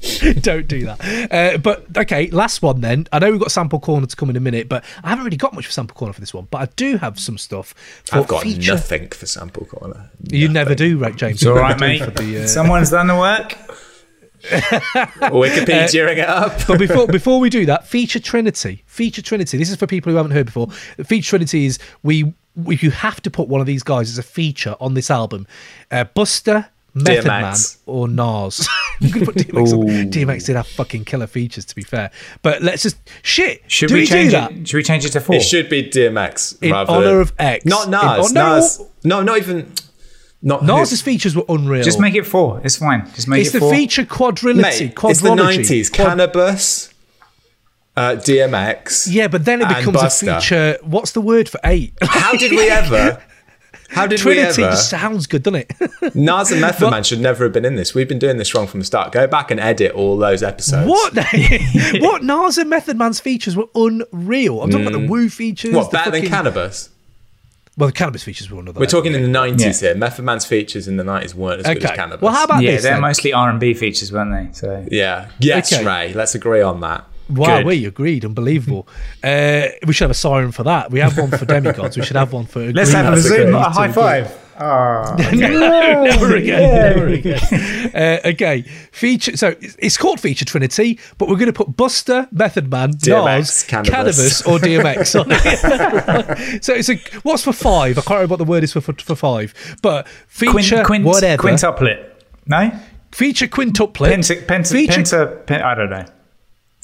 Don't 0.40 0.66
do 0.66 0.86
that. 0.86 1.30
Uh, 1.30 1.58
but 1.58 1.84
okay, 1.96 2.30
last 2.30 2.62
one 2.62 2.80
then. 2.80 3.06
I 3.12 3.18
know 3.18 3.30
we've 3.30 3.40
got 3.40 3.50
sample 3.52 3.80
corner 3.80 4.06
to 4.06 4.16
come 4.16 4.30
in 4.30 4.36
a 4.36 4.40
minute, 4.40 4.68
but 4.68 4.84
I 5.04 5.10
haven't 5.10 5.24
really 5.24 5.36
got 5.36 5.52
much 5.52 5.66
for 5.66 5.72
sample 5.72 5.94
corner 5.94 6.12
for 6.14 6.20
this 6.20 6.32
one. 6.32 6.48
But 6.50 6.62
I 6.62 6.66
do 6.76 6.96
have 6.96 7.18
some 7.20 7.36
stuff. 7.38 7.74
For 8.04 8.18
I've 8.18 8.26
got 8.28 8.42
feature. 8.44 8.72
nothing 8.74 9.08
for 9.10 9.26
sample 9.26 9.66
corner. 9.66 10.10
You 10.30 10.48
never 10.48 10.74
do, 10.74 10.96
right, 10.98 11.14
James? 11.14 11.34
It's 11.42 11.46
all 11.46 11.54
You 11.56 11.60
right, 11.60 11.78
never 11.78 11.92
do 11.92 11.98
mate. 12.06 12.16
for 12.16 12.22
the, 12.22 12.42
uh, 12.44 12.46
Someone's 12.46 12.90
done 12.90 13.08
the 13.08 13.16
work. 13.16 13.56
Wikipedia 14.44 16.08
it 16.12 16.18
up. 16.20 16.66
but 16.66 16.78
before 16.78 17.06
before 17.06 17.40
we 17.40 17.50
do 17.50 17.66
that, 17.66 17.86
feature 17.86 18.18
Trinity. 18.20 18.82
Feature 18.86 19.22
Trinity. 19.22 19.58
This 19.58 19.70
is 19.70 19.76
for 19.76 19.86
people 19.86 20.10
who 20.10 20.16
haven't 20.16 20.32
heard 20.32 20.46
before. 20.46 20.70
Feature 21.04 21.30
Trinity 21.30 21.66
is 21.66 21.78
we, 22.02 22.32
we 22.56 22.76
you 22.78 22.90
have 22.90 23.20
to 23.22 23.30
put 23.30 23.48
one 23.48 23.60
of 23.60 23.66
these 23.66 23.82
guys 23.82 24.08
as 24.10 24.16
a 24.18 24.22
feature 24.22 24.76
on 24.80 24.94
this 24.94 25.10
album. 25.10 25.46
Uh, 25.90 26.04
Buster, 26.04 26.68
Method 26.94 27.26
Man, 27.26 27.54
or 27.86 28.08
Nas. 28.08 28.68
you 29.00 29.12
could 29.12 29.24
put 29.24 29.36
DMX. 29.36 29.72
on. 29.72 30.10
DMX 30.10 30.46
did 30.46 30.56
have 30.56 30.66
fucking 30.66 31.04
killer 31.04 31.26
features, 31.26 31.64
to 31.66 31.74
be 31.76 31.82
fair. 31.82 32.10
But 32.42 32.62
let's 32.62 32.82
just 32.82 32.96
shit. 33.22 33.62
Should 33.70 33.88
do 33.88 33.94
we 33.94 34.00
we 34.00 34.06
change 34.06 34.30
do 34.30 34.36
that? 34.36 34.52
it? 34.52 34.68
Should 34.68 34.76
we 34.76 34.82
change 34.82 35.04
it 35.04 35.10
to 35.10 35.20
four? 35.20 35.36
It 35.36 35.42
should 35.42 35.68
be 35.68 35.84
DMX 35.88 36.60
In 36.62 36.72
rather 36.72 36.92
honor 36.92 37.06
than, 37.06 37.20
of 37.20 37.32
X. 37.38 37.64
Not 37.64 37.88
Nas. 37.88 38.02
hon- 38.02 38.34
no. 38.34 38.54
Nas. 38.56 38.82
No, 39.04 39.22
not 39.22 39.38
even. 39.38 39.72
Not 40.42 40.64
Nas's 40.64 41.02
features 41.02 41.36
were 41.36 41.44
unreal. 41.50 41.82
Just 41.82 42.00
make 42.00 42.14
it 42.14 42.24
four. 42.26 42.60
It's 42.64 42.76
fine. 42.76 43.06
Just 43.14 43.28
make 43.28 43.40
it's 43.42 43.50
it 43.50 43.52
the 43.54 43.58
four. 43.60 43.74
feature 43.74 44.06
quadrility. 44.06 44.62
Mate, 44.62 44.94
it's 44.94 45.20
the 45.20 45.28
quadrology. 45.28 45.36
nineties. 45.36 45.90
Quad- 45.90 46.16
Canibus, 46.18 46.92
uh, 47.96 48.12
DMX. 48.16 49.06
yeah, 49.10 49.28
but 49.28 49.44
then 49.44 49.60
it 49.60 49.66
and 49.68 49.76
becomes 49.76 50.02
a 50.02 50.08
feature. 50.40 50.78
What's 50.82 51.12
the 51.12 51.20
word 51.20 51.48
for 51.48 51.60
eight? 51.64 51.92
How 52.00 52.32
did 52.32 52.52
we 52.52 52.68
ever? 52.70 53.22
How 53.90 54.06
did 54.06 54.18
Trinity 54.18 54.62
we 54.62 54.64
ever? 54.64 54.72
just 54.72 54.88
sounds 54.90 55.26
good, 55.26 55.42
doesn't 55.42 55.66
it? 55.68 56.14
Nas 56.14 56.52
and 56.52 56.60
Method 56.60 56.90
Man 56.90 57.02
should 57.02 57.20
never 57.20 57.44
have 57.44 57.52
been 57.52 57.64
in 57.64 57.74
this. 57.74 57.94
We've 57.94 58.08
been 58.08 58.18
doing 58.18 58.36
this 58.36 58.54
wrong 58.54 58.66
from 58.66 58.80
the 58.80 58.86
start. 58.86 59.12
Go 59.12 59.26
back 59.26 59.50
and 59.50 59.58
edit 59.58 59.92
all 59.92 60.16
those 60.16 60.42
episodes. 60.42 60.88
What? 60.88 61.14
what? 62.00 62.22
Nas 62.22 62.58
and 62.58 62.70
Method 62.70 62.96
Man's 62.96 63.20
features 63.20 63.56
were 63.56 63.66
unreal. 63.74 64.62
I'm 64.62 64.70
talking 64.70 64.86
about 64.86 65.00
the 65.00 65.06
Wu 65.06 65.28
features. 65.28 65.72
Mm. 65.72 65.76
What 65.76 65.90
the 65.90 65.96
better 65.98 66.10
than 66.12 66.22
Canibus? 66.22 66.90
Well, 67.76 67.88
the 67.88 67.92
Canibus 67.94 68.22
features 68.22 68.50
were 68.50 68.60
another. 68.60 68.78
We're 68.78 68.86
talking 68.86 69.14
in 69.14 69.22
the 69.22 69.28
level. 69.28 69.56
nineties 69.56 69.80
here. 69.80 69.94
Method 69.94 70.24
Man's 70.24 70.44
features 70.44 70.86
in 70.86 70.96
the 70.96 71.04
nineties 71.04 71.34
weren't 71.34 71.66
as 71.66 71.74
good 71.74 71.84
as 71.84 71.90
Canibus. 71.92 72.20
Well, 72.20 72.32
how 72.32 72.44
about 72.44 72.62
yeah, 72.62 72.72
this? 72.72 72.82
they're 72.82 72.92
then? 72.92 73.00
mostly 73.00 73.32
R 73.32 73.48
and 73.48 73.58
B 73.58 73.74
features, 73.74 74.12
weren't 74.12 74.32
they? 74.32 74.52
So 74.52 74.86
Yeah. 74.90 75.30
Yes, 75.38 75.72
Okay. 75.72 75.84
Ray. 75.84 76.12
Let's 76.12 76.34
agree 76.34 76.60
on 76.62 76.80
that. 76.80 77.04
Wow, 77.30 77.58
Good. 77.58 77.66
we 77.66 77.84
agreed. 77.86 78.24
Unbelievable. 78.24 78.88
uh, 79.24 79.66
we 79.86 79.92
should 79.92 80.04
have 80.04 80.10
a 80.10 80.14
siren 80.14 80.52
for 80.52 80.64
that. 80.64 80.90
We 80.90 81.00
have 81.00 81.16
one 81.16 81.30
for 81.30 81.44
demigods. 81.44 81.96
We 81.96 82.04
should 82.04 82.16
have 82.16 82.32
one 82.32 82.46
for. 82.46 82.72
let's 82.72 82.92
have 82.92 83.12
a 83.14 83.20
zoom, 83.20 83.54
a 83.54 83.70
high 83.70 83.92
five. 83.92 84.36
Oh, 84.62 85.16
no, 85.18 86.04
never 86.04 86.36
again. 86.36 86.74
Never 86.74 87.08
again. 87.08 87.40
Uh, 87.94 88.18
okay, 88.26 88.60
feature. 88.92 89.34
So 89.34 89.48
it's- 89.48 89.74
it's 89.78 89.96
called 89.96 90.20
Feature 90.20 90.44
Trinity, 90.44 90.98
but 91.16 91.30
we're 91.30 91.36
going 91.38 91.46
to 91.46 91.52
put 91.54 91.74
Buster, 91.78 92.28
Method 92.30 92.70
Man, 92.70 92.92
DMX, 92.92 93.24
Nas, 93.38 93.64
Canibus. 93.66 93.88
Canibus, 93.90 94.46
or 94.46 94.58
DMX 94.58 95.18
on 95.18 95.26
it. 95.30 96.62
so 96.62 96.74
it's 96.74 96.90
a 96.90 96.96
what's 97.22 97.42
for 97.42 97.54
five? 97.54 97.96
I 97.96 98.02
can't 98.02 98.10
remember 98.10 98.32
what 98.32 98.36
the 98.36 98.44
word 98.44 98.62
is 98.62 98.74
for 98.74 98.82
for, 98.82 98.92
for 98.92 99.14
five, 99.16 99.54
but 99.80 100.06
feature 100.28 100.84
quint, 100.84 101.06
whatever. 101.06 101.42
Quintuplet. 101.42 102.10
No? 102.46 102.70
Feature 103.12 103.46
quintuplet. 103.46 104.12
Penta, 104.14 104.44
penta, 104.46 104.72
Feature- 104.72 104.92
penta, 105.00 105.46
pen- 105.46 105.62
I 105.62 105.74
don't 105.74 105.88
know. 105.90 106.04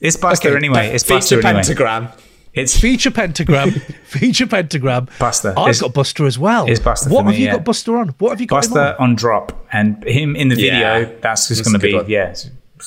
It's 0.01 0.17
Buster 0.17 0.49
Okay, 0.49 0.57
anyway. 0.57 0.89
It's 0.89 1.05
feature 1.05 1.17
Buster 1.17 1.35
anyway. 1.37 1.53
pentagram. 1.55 2.09
It's 2.53 2.79
feature 2.79 3.11
pentagram. 3.11 3.71
feature 4.05 4.47
pentagram. 4.47 5.09
Buster. 5.19 5.51
I've 5.51 5.69
It's- 5.69 5.81
got 5.81 5.93
Buster 5.95 6.25
as 6.27 6.39
well. 6.39 6.67
it's 6.67 6.81
Buster 6.81 7.11
What 7.11 7.21
for 7.21 7.25
have 7.27 7.35
me, 7.35 7.41
you 7.41 7.47
yeah. 7.47 7.53
got 7.57 7.65
Buster 7.65 7.97
on? 7.99 8.09
What 8.19 8.31
have 8.31 8.41
you 8.41 8.47
got 8.47 8.65
him 8.65 8.71
Buster 8.73 8.97
on? 8.99 9.11
on 9.11 9.15
drop, 9.15 9.67
and 9.73 10.03
him 10.05 10.37
in 10.37 10.49
the 10.49 10.55
video. 10.55 10.73
Yeah. 11.01 11.09
That's 11.21 11.49
just 11.49 11.65
going 11.65 11.75
to 11.75 11.79
be 11.79 11.95
one. 11.95 12.09
yeah. 12.09 12.35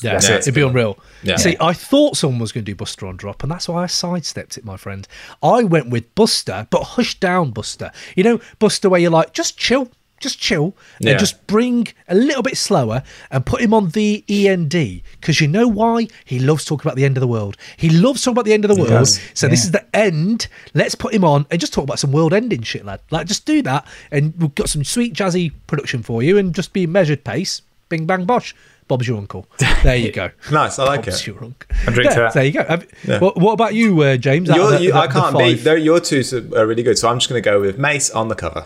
Yeah, 0.03 0.13
that's 0.13 0.29
yeah, 0.29 0.35
it. 0.35 0.39
it'd 0.39 0.53
be 0.53 0.61
unreal. 0.61 0.99
Yeah. 1.23 1.37
See, 1.37 1.57
I 1.59 1.73
thought 1.73 2.15
someone 2.15 2.39
was 2.39 2.51
going 2.51 2.63
to 2.63 2.71
do 2.71 2.75
Buster 2.75 3.07
on 3.07 3.17
drop, 3.17 3.41
and 3.41 3.51
that's 3.51 3.67
why 3.67 3.81
I 3.83 3.87
sidestepped 3.87 4.55
it, 4.57 4.63
my 4.63 4.77
friend. 4.77 5.07
I 5.41 5.63
went 5.63 5.89
with 5.89 6.13
Buster, 6.13 6.67
but 6.69 6.83
hush 6.83 7.19
down 7.19 7.49
Buster. 7.51 7.91
You 8.15 8.23
know, 8.23 8.39
Buster, 8.59 8.87
where 8.87 8.99
you're 8.99 9.09
like, 9.09 9.33
just 9.33 9.57
chill, 9.57 9.89
just 10.19 10.39
chill, 10.39 10.75
Yeah. 10.99 11.11
and 11.11 11.19
just 11.19 11.45
bring 11.47 11.87
a 12.07 12.15
little 12.15 12.43
bit 12.43 12.57
slower 12.57 13.03
and 13.31 13.45
put 13.45 13.61
him 13.61 13.73
on 13.73 13.89
the 13.89 14.23
END. 14.29 15.01
Because 15.19 15.39
you 15.41 15.47
know 15.47 15.67
why? 15.67 16.07
He 16.25 16.39
loves 16.39 16.65
talking 16.65 16.87
about 16.87 16.95
the 16.95 17.05
end 17.05 17.17
of 17.17 17.21
the 17.21 17.27
world. 17.27 17.57
He 17.77 17.89
loves 17.89 18.21
talking 18.23 18.33
about 18.35 18.45
the 18.45 18.53
end 18.53 18.65
of 18.65 18.75
the 18.75 18.81
world. 18.81 19.07
So 19.33 19.47
this 19.47 19.63
is 19.63 19.71
the 19.71 19.85
end. 19.95 20.47
Let's 20.73 20.95
put 20.95 21.13
him 21.13 21.23
on 21.23 21.45
and 21.51 21.59
just 21.59 21.73
talk 21.73 21.83
about 21.83 21.99
some 21.99 22.11
world 22.11 22.33
ending 22.33 22.61
shit, 22.63 22.85
lad. 22.85 22.99
Like, 23.11 23.27
just 23.27 23.45
do 23.45 23.61
that, 23.63 23.87
and 24.11 24.33
we've 24.37 24.55
got 24.55 24.69
some 24.69 24.83
sweet 24.83 25.13
jazzy 25.13 25.51
production 25.67 26.03
for 26.03 26.21
you, 26.23 26.37
and 26.37 26.53
just 26.53 26.73
be 26.73 26.85
measured 26.87 27.23
pace. 27.23 27.61
Bing 27.89 28.05
bang 28.05 28.25
bosh. 28.25 28.53
Bob's 28.87 29.07
your 29.07 29.17
uncle. 29.17 29.45
There 29.83 29.95
you 29.95 30.11
go. 30.11 30.31
Nice, 30.51 30.79
I 30.79 30.83
like 30.85 31.01
it. 31.01 31.05
Bob's 31.11 31.21
it. 31.21 31.27
your 31.27 31.43
uncle. 31.43 31.69
I 31.87 31.91
drink 31.91 32.05
Yeah, 32.09 32.15
to 32.15 32.19
that. 32.21 32.33
There 32.33 32.43
you 32.43 32.51
go. 32.51 32.79
Yeah. 33.07 33.19
What, 33.19 33.37
what 33.37 33.51
about 33.53 33.75
you, 33.75 34.01
uh, 34.01 34.17
James? 34.17 34.49
You, 34.49 34.55
the- 34.77 34.93
I 34.93 35.05
can't 35.07 35.37
beat. 35.37 35.61
Your 35.61 35.99
two 35.99 36.23
are 36.55 36.65
really 36.65 36.81
good, 36.81 36.97
so 36.97 37.07
I'm 37.07 37.19
just 37.19 37.29
going 37.29 37.41
to 37.41 37.47
go 37.47 37.61
with 37.61 37.77
Mase 37.77 38.09
on 38.09 38.29
the 38.29 38.35
cover. 38.35 38.65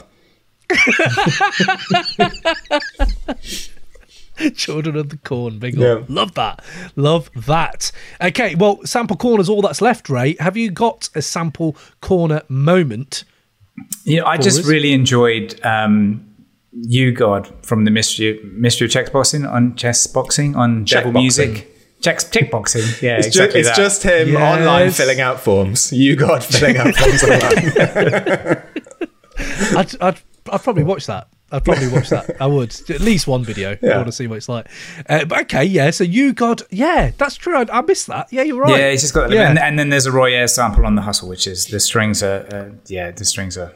Children 4.56 4.96
of 4.98 5.10
the 5.10 5.18
Corn, 5.18 5.60
big 5.60 5.76
Yeah. 5.78 6.02
Love 6.08 6.34
that. 6.34 6.64
Love 6.96 7.30
that. 7.36 7.92
Okay, 8.22 8.56
well, 8.56 8.80
sample 8.84 9.16
corner's 9.16 9.48
all 9.48 9.62
that's 9.62 9.80
left, 9.82 10.10
Ray. 10.10 10.36
Have 10.40 10.58
you 10.58 10.72
got 10.72 11.10
a 11.14 11.22
sample 11.22 11.76
corner 12.02 12.42
moment? 12.50 13.26
You 14.06 14.22
know, 14.22 14.26
I 14.26 14.38
just 14.38 14.62
us? 14.62 14.68
really 14.68 14.92
enjoyed 14.94 15.60
um, 15.64 16.26
you, 16.72 17.12
God, 17.12 17.52
from 17.64 17.86
the 17.86 17.92
mystery 17.92 18.40
mystery 18.44 18.86
of 18.86 18.92
chess 18.92 19.10
boxing 19.10 19.46
on 19.46 19.76
chess 19.76 20.08
boxing 20.08 20.56
on 20.56 20.86
Check 20.86 21.04
Devil 21.04 21.22
boxing. 21.22 21.50
Music. 21.52 21.70
Chess 22.02 22.30
check 22.30 22.52
boxing. 22.52 22.82
Yeah, 23.02 23.18
It's, 23.18 23.28
exactly 23.28 23.62
ju- 23.62 23.68
it's 23.70 23.78
that. 23.78 23.84
just 23.84 24.04
him 24.04 24.30
Yes. 24.30 24.60
online 24.60 24.92
filling 24.92 25.22
out 25.22 25.40
forms. 25.40 25.94
You 25.94 26.16
got 26.16 26.44
filling 26.44 26.78
out 26.78 26.96
forms 26.96 27.24
online. 27.24 28.64
I'd, 29.78 30.02
I'd, 30.02 30.22
I'd 30.52 30.62
probably 30.62 30.84
watch 30.84 31.08
that. 31.08 31.30
I'd 31.52 31.64
probably 31.64 31.88
watch 31.88 32.10
that. 32.10 32.42
I 32.42 32.48
would. 32.48 32.76
At 32.90 33.00
least 33.00 33.28
one 33.28 33.44
video. 33.44 33.78
I 33.84 33.96
want 33.96 34.08
to 34.08 34.12
see 34.12 34.26
what 34.26 34.38
it's 34.38 34.50
like. 34.50 34.68
Uh, 35.08 35.24
but 35.26 35.42
okay, 35.42 35.64
yeah. 35.64 35.92
So 35.92 36.04
you 36.04 36.34
got, 36.34 36.64
yeah, 36.72 37.12
that's 37.16 37.36
true. 37.36 37.56
I, 37.56 37.66
I 37.72 37.82
missed 37.82 38.08
that. 38.08 38.34
Yeah, 38.34 38.42
you're 38.42 38.60
right. 38.60 38.72
Yeah, 38.72 38.88
it's 38.88 39.04
just 39.04 39.14
got. 39.14 39.32
Yeah. 39.32 39.50
And, 39.50 39.60
and 39.60 39.78
then 39.78 39.90
there's 39.90 40.08
a 40.08 40.12
Roy 40.12 40.34
Ayers 40.34 40.56
sample 40.56 40.86
on 40.86 40.96
the 40.96 41.04
hustle, 41.04 41.30
which 41.30 41.46
is 41.46 41.68
the 41.68 41.80
strings 41.80 42.24
are. 42.24 42.48
Uh, 42.52 42.70
yeah, 42.88 43.12
the 43.12 43.24
strings 43.24 43.56
are. 43.58 43.74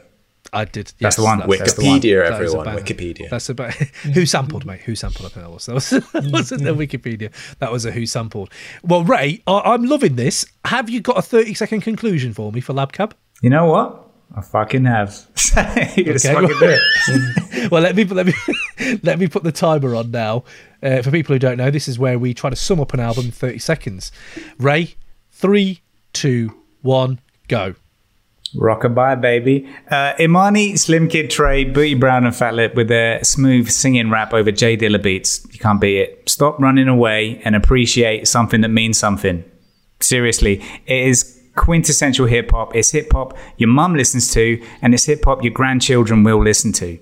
I 0.52 0.64
did. 0.64 0.86
That's 0.86 1.00
yes, 1.00 1.16
the 1.16 1.24
one. 1.24 1.38
That's, 1.38 1.58
That's 1.58 1.74
the 1.74 1.84
one. 1.84 2.00
Wikipedia, 2.00 2.28
That 2.28 2.42
is 2.42 2.48
everyone. 2.54 2.68
about- 2.68 2.84
Wikipedia. 2.84 3.30
That's 3.30 3.48
about 3.48 3.74
who 4.14 4.26
sampled, 4.26 4.66
mate. 4.66 4.80
Who 4.80 4.94
sampled? 4.96 5.26
I 5.26 5.28
think 5.28 5.46
that 5.46 5.52
was. 5.52 5.66
That, 5.66 5.74
was, 5.74 5.90
that 6.12 6.30
wasn't 6.32 6.64
the 6.64 6.74
Wikipedia. 6.74 7.32
That 7.58 7.70
was 7.70 7.84
a 7.84 7.92
who 7.92 8.06
sampled. 8.06 8.50
Well, 8.82 9.04
Ray, 9.04 9.42
I, 9.46 9.60
I'm 9.60 9.84
loving 9.84 10.16
this. 10.16 10.46
Have 10.64 10.90
you 10.90 11.00
got 11.00 11.18
a 11.18 11.22
30 11.22 11.54
second 11.54 11.82
conclusion 11.82 12.32
for 12.32 12.50
me 12.50 12.60
for 12.60 12.72
Lab 12.72 12.92
LabCab? 12.92 13.12
You 13.42 13.50
know 13.50 13.66
what? 13.66 14.07
I 14.38 14.40
fucking 14.40 14.84
have. 14.84 15.26
you 15.96 16.12
Okay. 16.14 16.18
fucking 16.18 16.56
it. 16.60 17.70
well, 17.72 17.82
let 17.82 17.96
me 17.96 18.04
let 18.04 18.26
me 18.26 18.32
let 19.02 19.18
me 19.18 19.26
put 19.26 19.42
the 19.42 19.50
timer 19.52 19.94
on 19.96 20.10
now. 20.12 20.44
Uh, 20.80 21.02
for 21.02 21.10
people 21.10 21.34
who 21.34 21.40
don't 21.40 21.56
know, 21.56 21.70
this 21.72 21.88
is 21.88 21.98
where 21.98 22.18
we 22.18 22.32
try 22.32 22.48
to 22.50 22.56
sum 22.56 22.78
up 22.80 22.94
an 22.94 23.00
album 23.00 23.26
in 23.26 23.30
30 23.32 23.58
seconds. 23.58 24.12
Ray, 24.58 24.94
three, 25.32 25.80
two, 26.12 26.54
one, 26.82 27.18
go. 27.48 27.74
Rockabye, 28.54 29.20
baby. 29.20 29.68
Uh, 29.90 30.14
Imani, 30.20 30.76
Slim 30.76 31.08
Kid 31.08 31.30
Tre, 31.30 31.64
Booty 31.64 31.94
Brown, 31.94 32.24
and 32.24 32.34
Fatlip 32.34 32.74
with 32.76 32.88
their 32.88 33.22
smooth 33.24 33.68
singing 33.68 34.08
rap 34.08 34.32
over 34.32 34.50
J 34.52 34.76
Dilla 34.76 35.02
beats. 35.02 35.44
You 35.52 35.58
can't 35.58 35.80
beat 35.80 35.98
it. 35.98 36.28
Stop 36.30 36.58
running 36.60 36.88
away 36.88 37.42
and 37.44 37.54
appreciate 37.56 38.26
something 38.28 38.60
that 38.62 38.68
means 38.68 38.96
something. 38.98 39.44
Seriously, 40.00 40.62
it 40.86 41.06
is 41.08 41.37
quintessential 41.58 42.26
hip 42.26 42.52
hop. 42.52 42.74
It's 42.74 42.92
hip 42.92 43.12
hop 43.12 43.36
your 43.58 43.68
mum 43.68 43.94
listens 43.94 44.32
to, 44.32 44.64
and 44.80 44.94
it's 44.94 45.04
hip 45.04 45.24
hop 45.24 45.42
your 45.42 45.52
grandchildren 45.52 46.22
will 46.22 46.42
listen 46.42 46.72
to. 46.74 46.98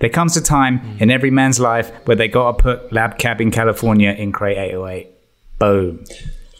There 0.00 0.10
comes 0.10 0.36
a 0.36 0.42
time 0.42 0.96
in 1.00 1.10
every 1.10 1.30
man's 1.30 1.58
life 1.58 1.90
where 2.04 2.16
they 2.16 2.28
gotta 2.28 2.62
put 2.62 2.92
Lab 2.92 3.18
Cab 3.18 3.40
in 3.40 3.50
California 3.50 4.10
in 4.10 4.32
Crate 4.32 4.58
808. 4.58 5.08
Boom. 5.58 6.04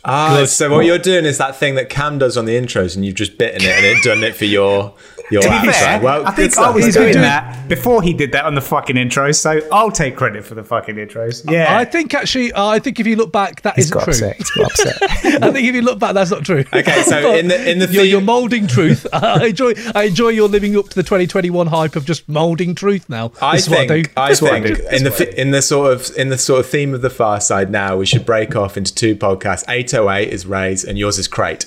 Ah, 0.07 0.45
so 0.47 0.71
what 0.71 0.85
you're 0.85 0.99
doing 0.99 1.25
is 1.25 1.39
that 1.39 1.57
thing 1.57 1.77
that 1.77 1.89
Kam 1.89 2.19
does 2.19 2.37
on 2.37 2.45
the 2.45 2.55
intros, 2.55 2.95
and 2.95 3.05
you've 3.05 3.15
just 3.15 3.39
bitten 3.39 3.63
it 3.63 3.71
and 3.71 3.85
it 3.85 4.03
done 4.03 4.23
it 4.23 4.37
for 4.37 4.45
your 4.45 4.95
your 5.31 5.43
To 5.43 5.49
be 5.63 5.73
fair, 5.73 6.01
Well, 6.01 6.27
I 6.27 6.31
think 6.33 6.57
I 6.59 6.71
was 6.71 6.95
doing 6.95 7.15
that 7.15 7.69
before 7.69 8.03
he 8.03 8.13
did 8.13 8.33
that 8.33 8.45
on 8.45 8.55
the 8.55 8.61
fucking 8.61 8.97
intro, 8.97 9.33
so 9.33 9.61
I'll 9.73 9.91
take 9.91 10.17
credit 10.17 10.45
for 10.45 10.55
the 10.55 10.63
fucking 10.65 10.97
intros. 10.97 11.51
Yeah. 11.51 11.77
I 11.79 11.85
think 11.85 12.13
actually, 12.15 12.53
uh, 12.53 12.67
I 12.67 12.79
think 12.79 13.01
if 13.01 13.07
you 13.07 13.17
look 13.17 13.33
back, 13.33 13.63
that 13.63 13.77
He's 13.77 13.91
not 13.91 14.01
got 14.01 14.05
true. 14.05 14.13
upset. 14.13 14.37
He's 14.37 14.51
got 14.51 14.71
upset. 14.71 15.03
I 15.43 15.51
think 15.53 15.67
if 15.69 15.75
you 15.75 15.83
look 15.83 15.99
back, 15.99 16.15
that's 16.15 16.31
not 16.31 16.45
true. 16.45 16.65
Okay, 16.73 17.03
so 17.03 17.35
in 17.37 17.49
the 17.49 17.71
in 17.71 17.79
the 17.79 17.87
you're, 17.87 18.05
you're 18.05 18.21
molding 18.21 18.67
truth. 18.67 19.07
I 19.13 19.47
enjoy. 19.47 19.73
I 19.95 20.05
enjoy 20.05 20.29
your 20.29 20.49
living 20.49 20.77
up 20.77 20.89
to 20.91 20.95
the 20.95 21.03
2021 21.03 21.69
hype 21.69 21.97
of 21.97 22.05
just 22.05 22.29
molding 22.29 22.75
truth. 22.75 23.09
Now, 23.09 23.33
I 23.41 23.57
This 23.57 23.67
is 23.67 23.73
think 23.73 23.91
what 23.91 23.97
I 23.97 24.03
do. 24.03 24.11
I 24.17 24.29
This 24.29 24.39
is 24.39 24.43
what 24.43 24.53
I 24.53 24.61
think 24.63 24.77
do. 24.79 24.87
in 24.97 25.05
the 25.05 25.41
in 25.41 25.51
the 25.53 25.63
sort 25.63 25.93
of 25.93 26.17
in 26.17 26.29
the 26.29 26.39
sort 26.39 26.61
of 26.61 26.67
theme 26.67 26.93
of 26.95 27.03
the 27.03 27.09
Pharcyde 27.09 27.71
now, 27.71 27.97
we 27.97 28.07
should 28.07 28.27
break 28.27 28.55
off 28.55 28.77
into 28.77 28.95
two 28.95 29.17
podcasts. 29.17 29.65
808 29.69 30.29
is 30.31 30.45
Ray's, 30.47 30.85
and 30.85 30.99
yours 30.99 31.19
is 31.19 31.29
Crate. 31.29 31.65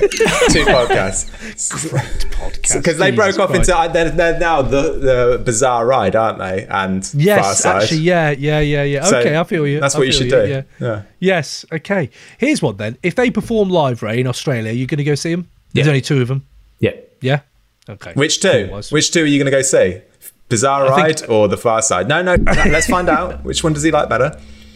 two 0.50 0.64
podcasts. 0.64 1.90
Great 1.90 2.02
podcast. 2.32 2.74
Because 2.78 2.98
they 2.98 3.10
broke 3.10 3.38
off 3.38 3.50
Christ. 3.50 3.68
into 3.68 3.78
uh, 3.78 3.88
they're, 3.88 4.10
they're 4.10 4.38
now 4.38 4.62
the 4.62 4.82
the 4.82 5.42
bizarre 5.44 5.86
ride, 5.86 6.16
aren't 6.16 6.38
they? 6.38 6.66
And 6.66 7.08
Yes, 7.14 7.64
actually, 7.66 7.98
yeah, 7.98 8.30
yeah, 8.30 8.60
yeah, 8.60 8.82
yeah. 8.82 9.04
So 9.04 9.18
Okay, 9.18 9.36
I 9.38 9.44
feel 9.44 9.66
you. 9.66 9.80
that's 9.80 9.94
I 9.94 9.98
what 9.98 10.06
you 10.06 10.12
feel 10.12 10.20
should 10.22 10.30
do. 10.30 10.48
Yeah. 10.48 10.62
Yeah. 10.80 11.02
Yes. 11.18 11.64
Okay. 11.72 12.10
Here's 12.38 12.62
one 12.62 12.76
then. 12.76 12.96
If 13.02 13.14
they 13.14 13.30
perform 13.30 13.68
live, 13.70 14.02
Ray, 14.02 14.20
in 14.20 14.26
Australia, 14.26 14.72
you're 14.72 14.86
going 14.86 14.98
to 14.98 15.04
go 15.04 15.14
see 15.14 15.30
them. 15.34 15.48
There's 15.72 15.88
only 15.88 16.00
two 16.00 16.20
of 16.22 16.28
them. 16.28 16.46
Yeah. 16.80 16.92
Yeah. 17.20 17.40
Okay. 17.88 18.12
Which 18.14 18.40
two? 18.40 18.68
Cool. 18.70 18.82
Which 18.90 19.10
two 19.12 19.22
are 19.22 19.26
you 19.26 19.38
going 19.38 19.50
to 19.50 19.56
go 19.56 19.62
see? 19.62 20.00
Bizarre 20.48 20.86
I 20.86 20.88
Ride 20.88 21.18
think- 21.20 21.30
or 21.30 21.46
The 21.48 21.56
Pharcyde? 21.56 22.06
No, 22.08 22.22
no. 22.22 22.34
let's 22.70 22.86
find 22.86 23.08
out. 23.08 23.44
Which 23.44 23.62
one 23.62 23.72
does 23.72 23.82
he 23.82 23.90
like 23.90 24.08
better? 24.08 24.30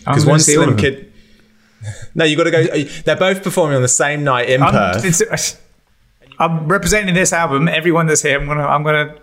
Because 0.04 0.24
gonna 0.24 0.30
one's 0.32 0.44
see 0.44 0.54
Slim 0.54 0.68
of 0.70 0.76
them. 0.76 0.84
Kid. 0.84 1.12
No, 2.14 2.24
you 2.24 2.36
got 2.36 2.44
to 2.44 2.50
go. 2.50 2.64
They're 3.04 3.16
both 3.16 3.42
performing 3.42 3.76
on 3.76 3.82
the 3.82 3.88
same 3.88 4.24
night 4.24 4.48
in 4.48 4.62
I'm, 4.62 4.72
Perth. 4.72 5.04
it's- 5.22 5.60
I'm 6.38 6.66
representing 6.66 7.14
this 7.14 7.32
album. 7.32 7.68
Everyone 7.68 8.06
that's 8.06 8.22
here, 8.22 8.38
I'm 8.40 8.46
gonna, 8.46 8.66
I'm 8.66 8.82
gonna. 8.82 9.14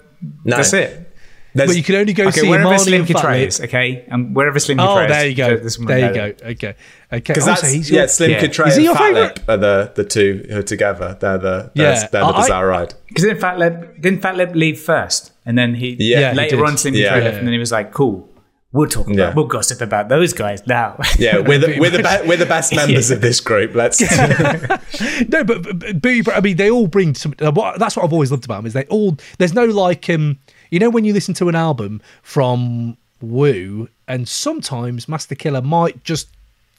No. 0.46 0.56
That's 0.58 0.72
it. 0.74 1.08
There's- 1.54 1.70
But 1.70 1.76
you 1.76 1.84
can 1.84 1.96
only 1.96 2.14
go 2.14 2.28
okay, 2.28 2.40
see 2.42 2.48
wherever 2.50 2.68
Imani 2.70 2.80
Slim 2.84 3.02
and 3.02 3.08
Kid 3.08 3.14
Fat 3.18 3.22
Trey 3.24 3.40
Lip. 3.40 3.48
is, 3.50 3.60
okay, 3.62 4.06
and 4.08 4.34
wherever 4.34 4.58
Slim 4.60 4.78
Kid 4.78 4.86
Oh, 4.88 4.96
Trey 4.96 5.06
is, 5.06 5.12
there 5.12 5.28
you 5.28 5.36
go. 5.36 5.58
this 5.58 5.78
one 5.78 5.88
There 5.88 6.08
you 6.08 6.14
go. 6.14 6.24
Okay. 6.24 6.52
Okay. 6.52 6.76
Because 7.12 7.44
Oh, 7.44 7.46
that's 7.48 7.62
so 7.62 7.68
he's 7.68 7.92
your- 7.92 8.00
yeah, 8.02 8.06
Slim 8.08 8.32
Yeah. 8.32 8.40
Kid 8.40 8.54
Trey 8.54 8.68
Is 8.70 8.76
he 8.76 8.80
and 8.80 8.86
your 8.86 8.96
Fat 8.96 9.08
favourite? 9.08 9.38
Lip 9.40 9.50
are 9.50 9.58
the, 9.58 9.92
the 9.96 10.04
two 10.06 10.46
who 10.50 10.58
are 10.60 10.64
together. 10.64 11.18
They're 11.20 11.38
the 11.38 11.72
they're, 11.76 11.92
Yeah, 11.94 12.08
they're 12.08 12.22
the 12.22 12.28
I- 12.28 12.42
Bizarre 12.42 12.68
Ride. 12.68 12.94
Because 13.10 13.26
didn't 13.26 13.42
Fatlip 13.42 14.02
didn't 14.02 14.22
Fatlip 14.22 14.56
leave 14.56 14.80
first, 14.80 15.34
and 15.46 15.58
then 15.58 15.76
he 15.76 15.98
Yeah. 16.00 16.20
Yeah, 16.22 16.32
he 16.32 16.38
later 16.38 16.56
did. 16.56 16.66
on 16.66 16.78
Slim 16.78 16.94
Kid 16.94 17.02
Yeah. 17.02 17.16
left, 17.16 17.38
and 17.40 17.46
then 17.48 17.52
he 17.52 17.60
was 17.60 17.74
like, 17.74 17.92
"Cool, 17.92 18.30
we'll 18.72 18.88
talk 18.88 19.08
about, 19.08 19.16
Yeah. 19.18 19.34
we'll 19.34 19.46
gossip 19.48 19.82
about 19.82 20.10
those 20.10 20.34
guys 20.34 20.66
now." 20.68 20.98
Yeah, 21.18 21.40
we're 21.40 21.60
the 21.60 21.78
we're 21.80 21.90
the, 21.90 22.00
be- 22.00 22.28
we're 22.28 22.38
the 22.38 22.46
best 22.46 22.76
members 22.76 23.12
of 23.12 23.22
this 23.22 23.40
group. 23.40 23.76
Let's 23.76 24.00
no, 25.30 25.44
but, 25.44 26.02
but, 26.02 26.30
I 26.36 26.40
mean, 26.42 26.58
they 26.58 26.70
all 26.70 26.88
bring 26.88 27.16
some. 27.16 27.34
Uh, 27.40 27.52
what, 27.52 27.80
that's 27.80 27.96
what 27.96 28.06
I've 28.06 28.14
always 28.14 28.32
loved 28.32 28.46
about 28.46 28.58
them 28.58 28.66
is 28.66 28.74
they 28.74 28.86
all. 28.86 29.18
There's 29.38 29.54
no 29.54 29.66
like, 29.66 30.10
um, 30.10 30.40
you 30.70 30.80
know, 30.80 30.90
when 30.90 31.06
you 31.06 31.14
listen 31.14 31.34
to 31.36 31.50
an 31.50 31.56
album 31.56 32.02
from 32.22 32.98
Wu, 33.22 33.88
and 34.08 34.28
sometimes 34.28 35.08
Masta 35.08 35.36
Killa 35.36 35.62
might 35.62 36.04
just 36.04 36.28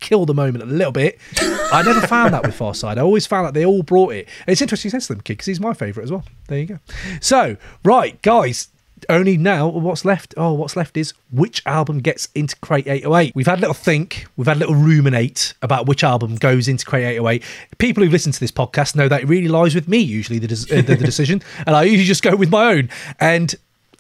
kill 0.01 0.27
the 0.27 0.35
moment 0.35 0.65
a 0.65 0.67
little 0.67 0.91
bit. 0.93 1.17
I 1.39 1.83
never 1.87 2.05
found 2.09 2.35
that 2.35 2.43
with 2.45 2.59
Pharcyde. 2.59 2.99
I 2.99 3.03
always 3.03 3.25
found 3.25 3.47
that 3.47 3.55
they 3.55 3.65
all 3.65 3.85
brought 3.85 4.13
it. 4.13 4.27
And 4.41 4.49
it's 4.53 4.61
interesting 4.61 4.89
you 4.89 4.91
said 4.91 5.03
Slim 5.05 5.21
Kid 5.21 5.35
because 5.35 5.47
he's 5.47 5.61
my 5.61 5.73
favourite 5.75 6.05
as 6.05 6.11
well. 6.11 6.25
There 6.49 6.59
you 6.59 6.67
go. 6.67 6.79
So, 7.21 7.57
right, 7.85 8.21
guys. 8.21 8.67
Only 9.09 9.37
now, 9.37 9.69
what's 9.69 10.05
left? 10.05 10.35
Oh, 10.37 10.53
what's 10.53 10.77
left 10.77 10.97
is 10.97 11.15
which 11.31 11.63
album 11.67 12.01
gets 12.01 12.29
into 12.35 12.57
Crate 12.57 12.87
808. 12.87 13.35
We've 13.35 13.47
had 13.47 13.59
a 13.59 13.61
little 13.61 13.75
think, 13.75 14.27
we've 14.37 14.47
had 14.47 14.57
a 14.57 14.61
little 14.61 14.75
ruminate 14.75 15.55
about 15.63 15.87
which 15.87 16.05
album 16.05 16.37
goes 16.37 16.69
into 16.69 16.85
Crate 16.85 17.05
808. 17.05 17.43
People 17.79 18.03
who've 18.03 18.13
listened 18.13 18.35
to 18.35 18.41
this 18.41 18.53
podcast 18.53 18.95
know 18.97 19.09
that 19.09 19.23
it 19.23 19.29
really 19.29 19.49
lies 19.49 19.75
with 19.75 19.89
me, 19.89 19.99
usually, 19.99 20.39
the, 20.39 20.49
des- 20.49 20.73
uh, 20.73 20.83
the, 20.83 20.97
the 20.97 21.05
decision. 21.05 21.43
And 21.67 21.77
I 21.77 21.85
usually 21.85 22.05
just 22.05 22.23
go 22.23 22.35
with 22.35 22.51
my 22.51 22.73
own. 22.73 22.89
And 23.21 23.55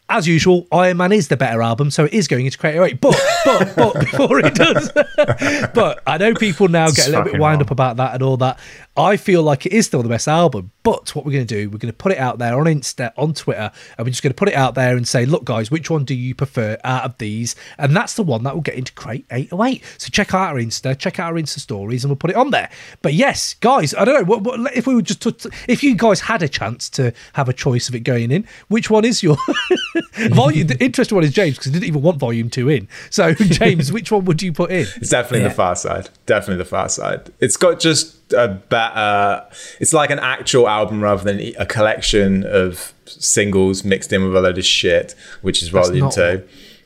as 0.08 0.28
usual, 0.28 0.64
Ironman 0.66 1.14
is 1.14 1.28
the 1.28 1.36
better 1.36 1.62
album, 1.62 1.90
so 1.90 2.04
it 2.04 2.12
is 2.12 2.28
going 2.28 2.44
into 2.44 2.58
Create 2.58 2.76
08. 2.76 3.00
But, 3.00 3.18
but, 3.44 3.76
but, 3.76 3.92
before 4.00 4.40
it 4.40 4.54
does, 4.54 4.92
but 5.74 6.02
I 6.06 6.18
know 6.18 6.34
people 6.34 6.68
now 6.68 6.88
get 6.90 7.08
a 7.08 7.10
little 7.10 7.24
bit 7.24 7.40
wound 7.40 7.60
wrong. 7.60 7.62
up 7.62 7.70
about 7.70 7.96
that 7.96 8.14
and 8.14 8.22
all 8.22 8.36
that. 8.38 8.58
I 8.96 9.16
feel 9.16 9.42
like 9.42 9.64
it 9.64 9.72
is 9.72 9.86
still 9.86 10.02
the 10.02 10.08
best 10.08 10.28
album, 10.28 10.70
but 10.82 11.14
what 11.14 11.24
we're 11.24 11.32
going 11.32 11.46
to 11.46 11.54
do, 11.54 11.70
we're 11.70 11.78
going 11.78 11.92
to 11.92 11.96
put 11.96 12.12
it 12.12 12.18
out 12.18 12.38
there 12.38 12.58
on 12.58 12.66
Insta, 12.66 13.12
on 13.16 13.32
Twitter, 13.32 13.70
and 13.96 14.06
we're 14.06 14.10
just 14.10 14.22
going 14.22 14.32
to 14.32 14.36
put 14.36 14.48
it 14.48 14.54
out 14.54 14.74
there 14.74 14.96
and 14.96 15.08
say, 15.08 15.24
look, 15.24 15.44
guys, 15.44 15.70
which 15.70 15.88
one 15.88 16.04
do 16.04 16.14
you 16.14 16.34
prefer 16.34 16.76
out 16.84 17.04
of 17.04 17.16
these? 17.16 17.56
And 17.78 17.96
that's 17.96 18.14
the 18.14 18.22
one 18.22 18.42
that 18.44 18.54
will 18.54 18.60
get 18.60 18.74
into 18.74 18.92
Crate 18.92 19.24
808. 19.30 19.82
So 19.96 20.08
check 20.10 20.34
out 20.34 20.50
our 20.50 20.56
Insta, 20.56 20.98
check 20.98 21.18
out 21.18 21.32
our 21.32 21.38
Insta 21.38 21.60
stories, 21.60 22.04
and 22.04 22.10
we'll 22.10 22.16
put 22.16 22.30
it 22.30 22.36
on 22.36 22.50
there. 22.50 22.68
But 23.00 23.14
yes, 23.14 23.54
guys, 23.54 23.94
I 23.94 24.04
don't 24.04 24.14
know, 24.14 24.24
what, 24.24 24.42
what, 24.42 24.76
if 24.76 24.86
we 24.86 24.94
were 24.94 25.02
just, 25.02 25.22
to, 25.22 25.50
if 25.68 25.82
you 25.82 25.94
guys 25.94 26.20
had 26.20 26.42
a 26.42 26.48
chance 26.48 26.90
to 26.90 27.14
have 27.32 27.48
a 27.48 27.54
choice 27.54 27.88
of 27.88 27.94
it 27.94 28.00
going 28.00 28.30
in, 28.30 28.46
which 28.68 28.90
one 28.90 29.06
is 29.06 29.22
your 29.22 29.38
volume? 30.32 30.66
The 30.66 30.76
interesting 30.84 31.16
one 31.16 31.24
is 31.24 31.32
James, 31.32 31.56
because 31.56 31.66
he 31.66 31.72
didn't 31.72 31.88
even 31.88 32.02
want 32.02 32.18
volume 32.18 32.50
two 32.50 32.68
in. 32.68 32.88
So, 33.08 33.32
James, 33.34 33.90
which 33.90 34.12
one 34.12 34.26
would 34.26 34.42
you 34.42 34.52
put 34.52 34.70
in? 34.70 34.86
It's 34.96 35.08
definitely 35.08 35.48
the 35.48 35.54
Pharcyde. 35.54 36.10
Definitely 36.26 36.62
the 36.62 36.70
Pharcyde. 36.70 37.30
It's 37.40 37.56
got 37.56 37.80
just 37.80 38.21
a 38.32 38.48
better. 38.68 39.44
It's 39.80 39.92
like 39.92 40.10
an 40.10 40.18
actual 40.20 40.68
album 40.68 41.02
rather 41.02 41.24
than 41.24 41.40
a 41.58 41.66
collection 41.66 42.44
of 42.44 42.92
singles 43.06 43.84
mixed 43.84 44.12
in 44.12 44.24
with 44.24 44.36
a 44.36 44.40
load 44.40 44.58
of 44.58 44.64
shit, 44.64 45.14
which 45.42 45.62
is 45.62 45.68
volume 45.68 46.10
two. 46.10 46.42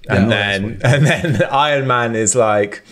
And 0.08 0.30
Yeah. 0.30 0.36
then 0.58 0.80
and 0.84 1.06
then 1.06 1.34
Ironman 1.50 2.14
is 2.14 2.34
like 2.34 2.82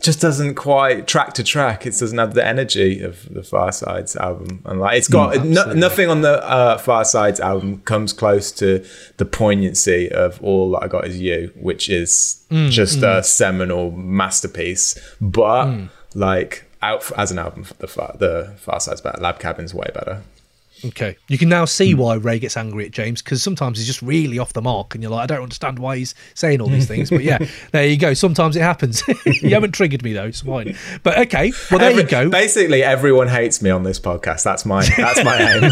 just 0.00 0.20
doesn't 0.20 0.56
quite 0.56 1.06
track 1.06 1.32
to 1.34 1.44
track. 1.44 1.86
It 1.86 1.96
doesn't 1.96 2.18
have 2.18 2.34
the 2.34 2.44
energy 2.44 3.00
of 3.02 3.32
the 3.32 3.42
Pharcyde's 3.44 4.16
album, 4.16 4.60
and 4.64 4.80
like 4.80 4.98
it's 4.98 5.06
got 5.06 5.34
Mm, 5.36 5.44
no, 5.54 5.72
nothing 5.74 6.08
on 6.08 6.22
the 6.22 6.42
uh, 6.44 6.76
Pharcyde's 6.78 7.38
album 7.38 7.82
comes 7.84 8.12
close 8.12 8.50
to 8.52 8.84
the 9.18 9.24
poignancy 9.24 10.10
of 10.10 10.42
All 10.42 10.72
That 10.72 10.82
I 10.82 10.88
Got 10.88 11.06
Is 11.06 11.20
You, 11.20 11.52
which 11.54 11.88
is 11.88 12.40
Mm, 12.50 12.70
just 12.70 12.98
mm. 12.98 13.18
a 13.18 13.22
seminal 13.22 13.92
masterpiece. 13.92 14.98
But 15.20 15.66
Mm. 15.66 15.90
like 16.16 16.64
out 16.82 17.10
as 17.16 17.30
an 17.30 17.38
album, 17.38 17.66
the 17.78 17.86
Far, 17.86 18.14
the 18.18 18.54
Pharcyde's 18.58 19.00
better. 19.00 19.20
Lab 19.20 19.38
Cabin's 19.38 19.72
way 19.74 19.88
better. 19.94 20.22
Okay. 20.84 21.16
You 21.28 21.38
can 21.38 21.48
now 21.48 21.64
see 21.64 21.94
why 21.94 22.14
Ray 22.16 22.40
gets 22.40 22.56
angry 22.56 22.84
at 22.86 22.90
James 22.90 23.22
because 23.22 23.40
sometimes 23.40 23.78
he's 23.78 23.86
just 23.86 24.02
really 24.02 24.40
off 24.40 24.52
the 24.52 24.62
mark 24.62 24.94
and 24.96 25.02
you're 25.02 25.12
like, 25.12 25.22
I 25.22 25.26
don't 25.26 25.42
understand 25.44 25.78
why 25.78 25.98
he's 25.98 26.12
saying 26.34 26.60
all 26.60 26.66
these 26.66 26.88
things. 26.88 27.08
But 27.08 27.22
yeah, 27.22 27.38
there 27.70 27.86
you 27.86 27.96
go. 27.96 28.14
Sometimes 28.14 28.56
it 28.56 28.62
happens. 28.62 29.00
you 29.26 29.50
haven't 29.50 29.72
triggered 29.72 30.02
me 30.02 30.12
though. 30.12 30.24
It's 30.26 30.40
fine. 30.40 30.76
But 31.04 31.18
okay. 31.20 31.52
Well, 31.70 31.78
there 31.78 31.90
Every- 31.90 32.02
you 32.02 32.08
go. 32.08 32.30
Basically, 32.30 32.82
everyone 32.82 33.28
hates 33.28 33.62
me 33.62 33.70
on 33.70 33.84
this 33.84 34.00
podcast. 34.00 34.42
That's 34.42 34.66
my 34.66 34.84
that's 34.96 35.22
my 35.22 35.38
aim. 35.40 35.70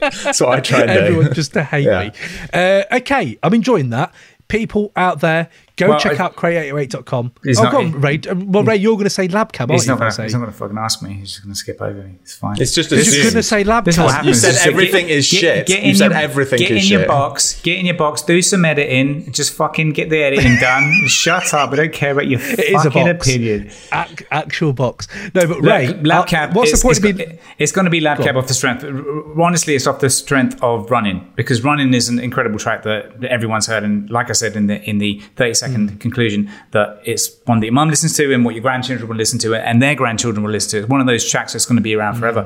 that's 0.00 0.40
what 0.40 0.48
I 0.50 0.60
try 0.60 0.80
and 0.80 0.88
do. 0.88 0.98
Everyone 0.98 1.34
just 1.34 1.52
to 1.52 1.64
hate 1.64 1.84
Yeah. 1.84 2.04
me. 2.04 2.12
Uh, 2.54 2.84
okay. 2.98 3.38
I'm 3.42 3.52
enjoying 3.52 3.90
that. 3.90 4.14
People 4.48 4.92
out 4.96 5.20
there, 5.20 5.48
go 5.76 5.88
Well, 5.90 5.98
check 6.00 6.20
I- 6.20 6.24
out 6.24 6.36
Crate808.com. 6.36 7.32
He's 7.44 7.58
Oh, 7.58 7.62
not- 7.64 7.72
go 7.72 7.78
on, 7.78 8.00
Ray. 8.00 8.20
Um, 8.28 8.50
Well, 8.52 8.62
Ray, 8.64 8.76
you're 8.76 8.94
going 8.94 9.04
to 9.04 9.10
say 9.10 9.28
Lab 9.28 9.52
Cab, 9.52 9.70
aren't 9.70 9.80
He's 9.80 9.86
you? 9.86 9.92
not 9.92 9.98
going 9.98 10.10
gonna 10.10 10.16
to. 10.16 10.22
He's 10.24 10.32
not 10.32 10.38
going 10.40 10.52
to 10.52 10.56
fucking 10.58 10.78
ask 10.78 11.02
me. 11.02 11.14
He's 11.14 11.30
just 11.32 11.42
going 11.42 11.52
to 11.52 11.58
skip 11.58 11.80
over 11.80 12.02
me. 12.02 12.14
It's 12.22 12.34
fine. 12.34 12.56
It's 12.60 12.74
just 12.74 12.90
You're 12.90 13.00
just 13.00 13.16
going 13.22 13.34
to 13.34 13.42
say 13.42 13.64
Lab 13.64 13.84
This 13.84 13.94
is 13.94 13.98
Cab. 13.98 14.04
what 14.06 14.14
happens. 14.14 14.28
You 14.28 14.34
said 14.34 14.50
Just 14.52 14.64
say, 14.64 14.70
everything 14.70 15.08
is 15.08 15.26
shit. 15.26 15.66
Get 15.66 15.82
You 15.82 15.90
in 15.90 15.96
said 15.96 16.10
your, 16.10 16.20
everything 16.20 16.58
get 16.58 16.70
is 16.72 16.82
shit. 16.82 16.88
Get 16.90 16.94
in 16.94 17.00
your 17.00 17.08
box. 17.08 17.60
Get 17.62 17.78
in 17.78 17.86
your 17.86 17.96
box. 17.96 18.22
Do 18.22 18.42
some 18.42 18.64
editing. 18.64 19.32
Just 19.32 19.52
fucking 19.54 19.90
get 19.92 20.10
the 20.10 20.22
editing 20.22 20.56
done. 20.60 20.92
Shut 21.06 21.52
up. 21.54 21.70
I 21.72 21.76
don't 21.76 21.92
care 21.92 22.12
about 22.12 22.26
your 22.26 22.40
It 22.40 22.60
is 22.60 22.84
a 22.84 22.90
fucking 22.90 23.06
box. 23.12 23.26
opinion. 23.28 23.70
Ac- 23.92 24.26
actual 24.30 24.72
box. 24.72 25.08
No, 25.34 25.46
but 25.46 25.60
Ray, 25.62 25.88
Lab, 25.88 26.06
lab 26.06 26.22
uh, 26.22 26.26
cab. 26.26 26.54
what's 26.54 26.70
it's, 26.72 26.80
the 26.80 26.86
point 26.86 26.98
it's 26.98 27.06
of 27.10 27.16
being. 27.16 27.38
It's 27.58 27.72
going 27.72 27.84
to 27.86 27.90
be 27.90 28.00
lab 28.00 28.18
Go 28.18 28.24
cab 28.24 28.36
off 28.36 28.46
the 28.48 28.54
strength. 28.54 28.84
r- 28.84 28.90
r- 28.90 29.40
Honestly, 29.42 29.74
it's 29.74 29.86
off 29.86 30.00
the 30.00 30.10
strength 30.10 30.62
of 30.62 30.90
running 30.90 31.30
because 31.36 31.62
running 31.64 31.92
is 31.94 32.08
an 32.08 32.18
incredible 32.18 32.58
track 32.58 32.82
that, 32.84 33.20
that 33.20 33.30
everyone's 33.30 33.66
heard. 33.66 33.82
And 33.84 34.08
like 34.10 34.30
I 34.30 34.32
said 34.34 34.54
in 34.56 34.66
the 34.66 34.80
in 34.88 34.98
the 34.98 35.20
thirty 35.36 35.54
second 35.62 35.82
Mm. 35.90 36.00
conclusion, 36.06 36.40
that 36.74 36.88
it's 37.12 37.26
one 37.50 37.58
that 37.60 37.66
your 37.66 37.74
mum 37.80 37.88
listens 37.94 38.12
to 38.18 38.24
and 38.34 38.44
what 38.46 38.54
your 38.56 38.62
grandchildren 38.68 39.06
will 39.08 39.16
listen 39.24 39.38
to 39.44 39.48
and 39.68 39.80
their 39.84 39.94
grandchildren 40.02 40.42
will 40.44 40.52
listen 40.58 40.70
to. 40.72 40.78
It's 40.80 40.88
one 40.96 41.00
of 41.00 41.06
those 41.12 41.24
tracks 41.32 41.52
that's 41.52 41.66
going 41.68 41.80
to 41.82 41.88
be 41.90 41.94
around 41.98 42.14
forever. 42.20 42.42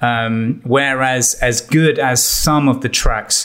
Um, 0.00 0.60
whereas, 0.64 1.34
as 1.50 1.60
good 1.78 1.98
as 1.98 2.18
some 2.22 2.68
of 2.72 2.80
the 2.80 2.88
tracks 2.88 3.36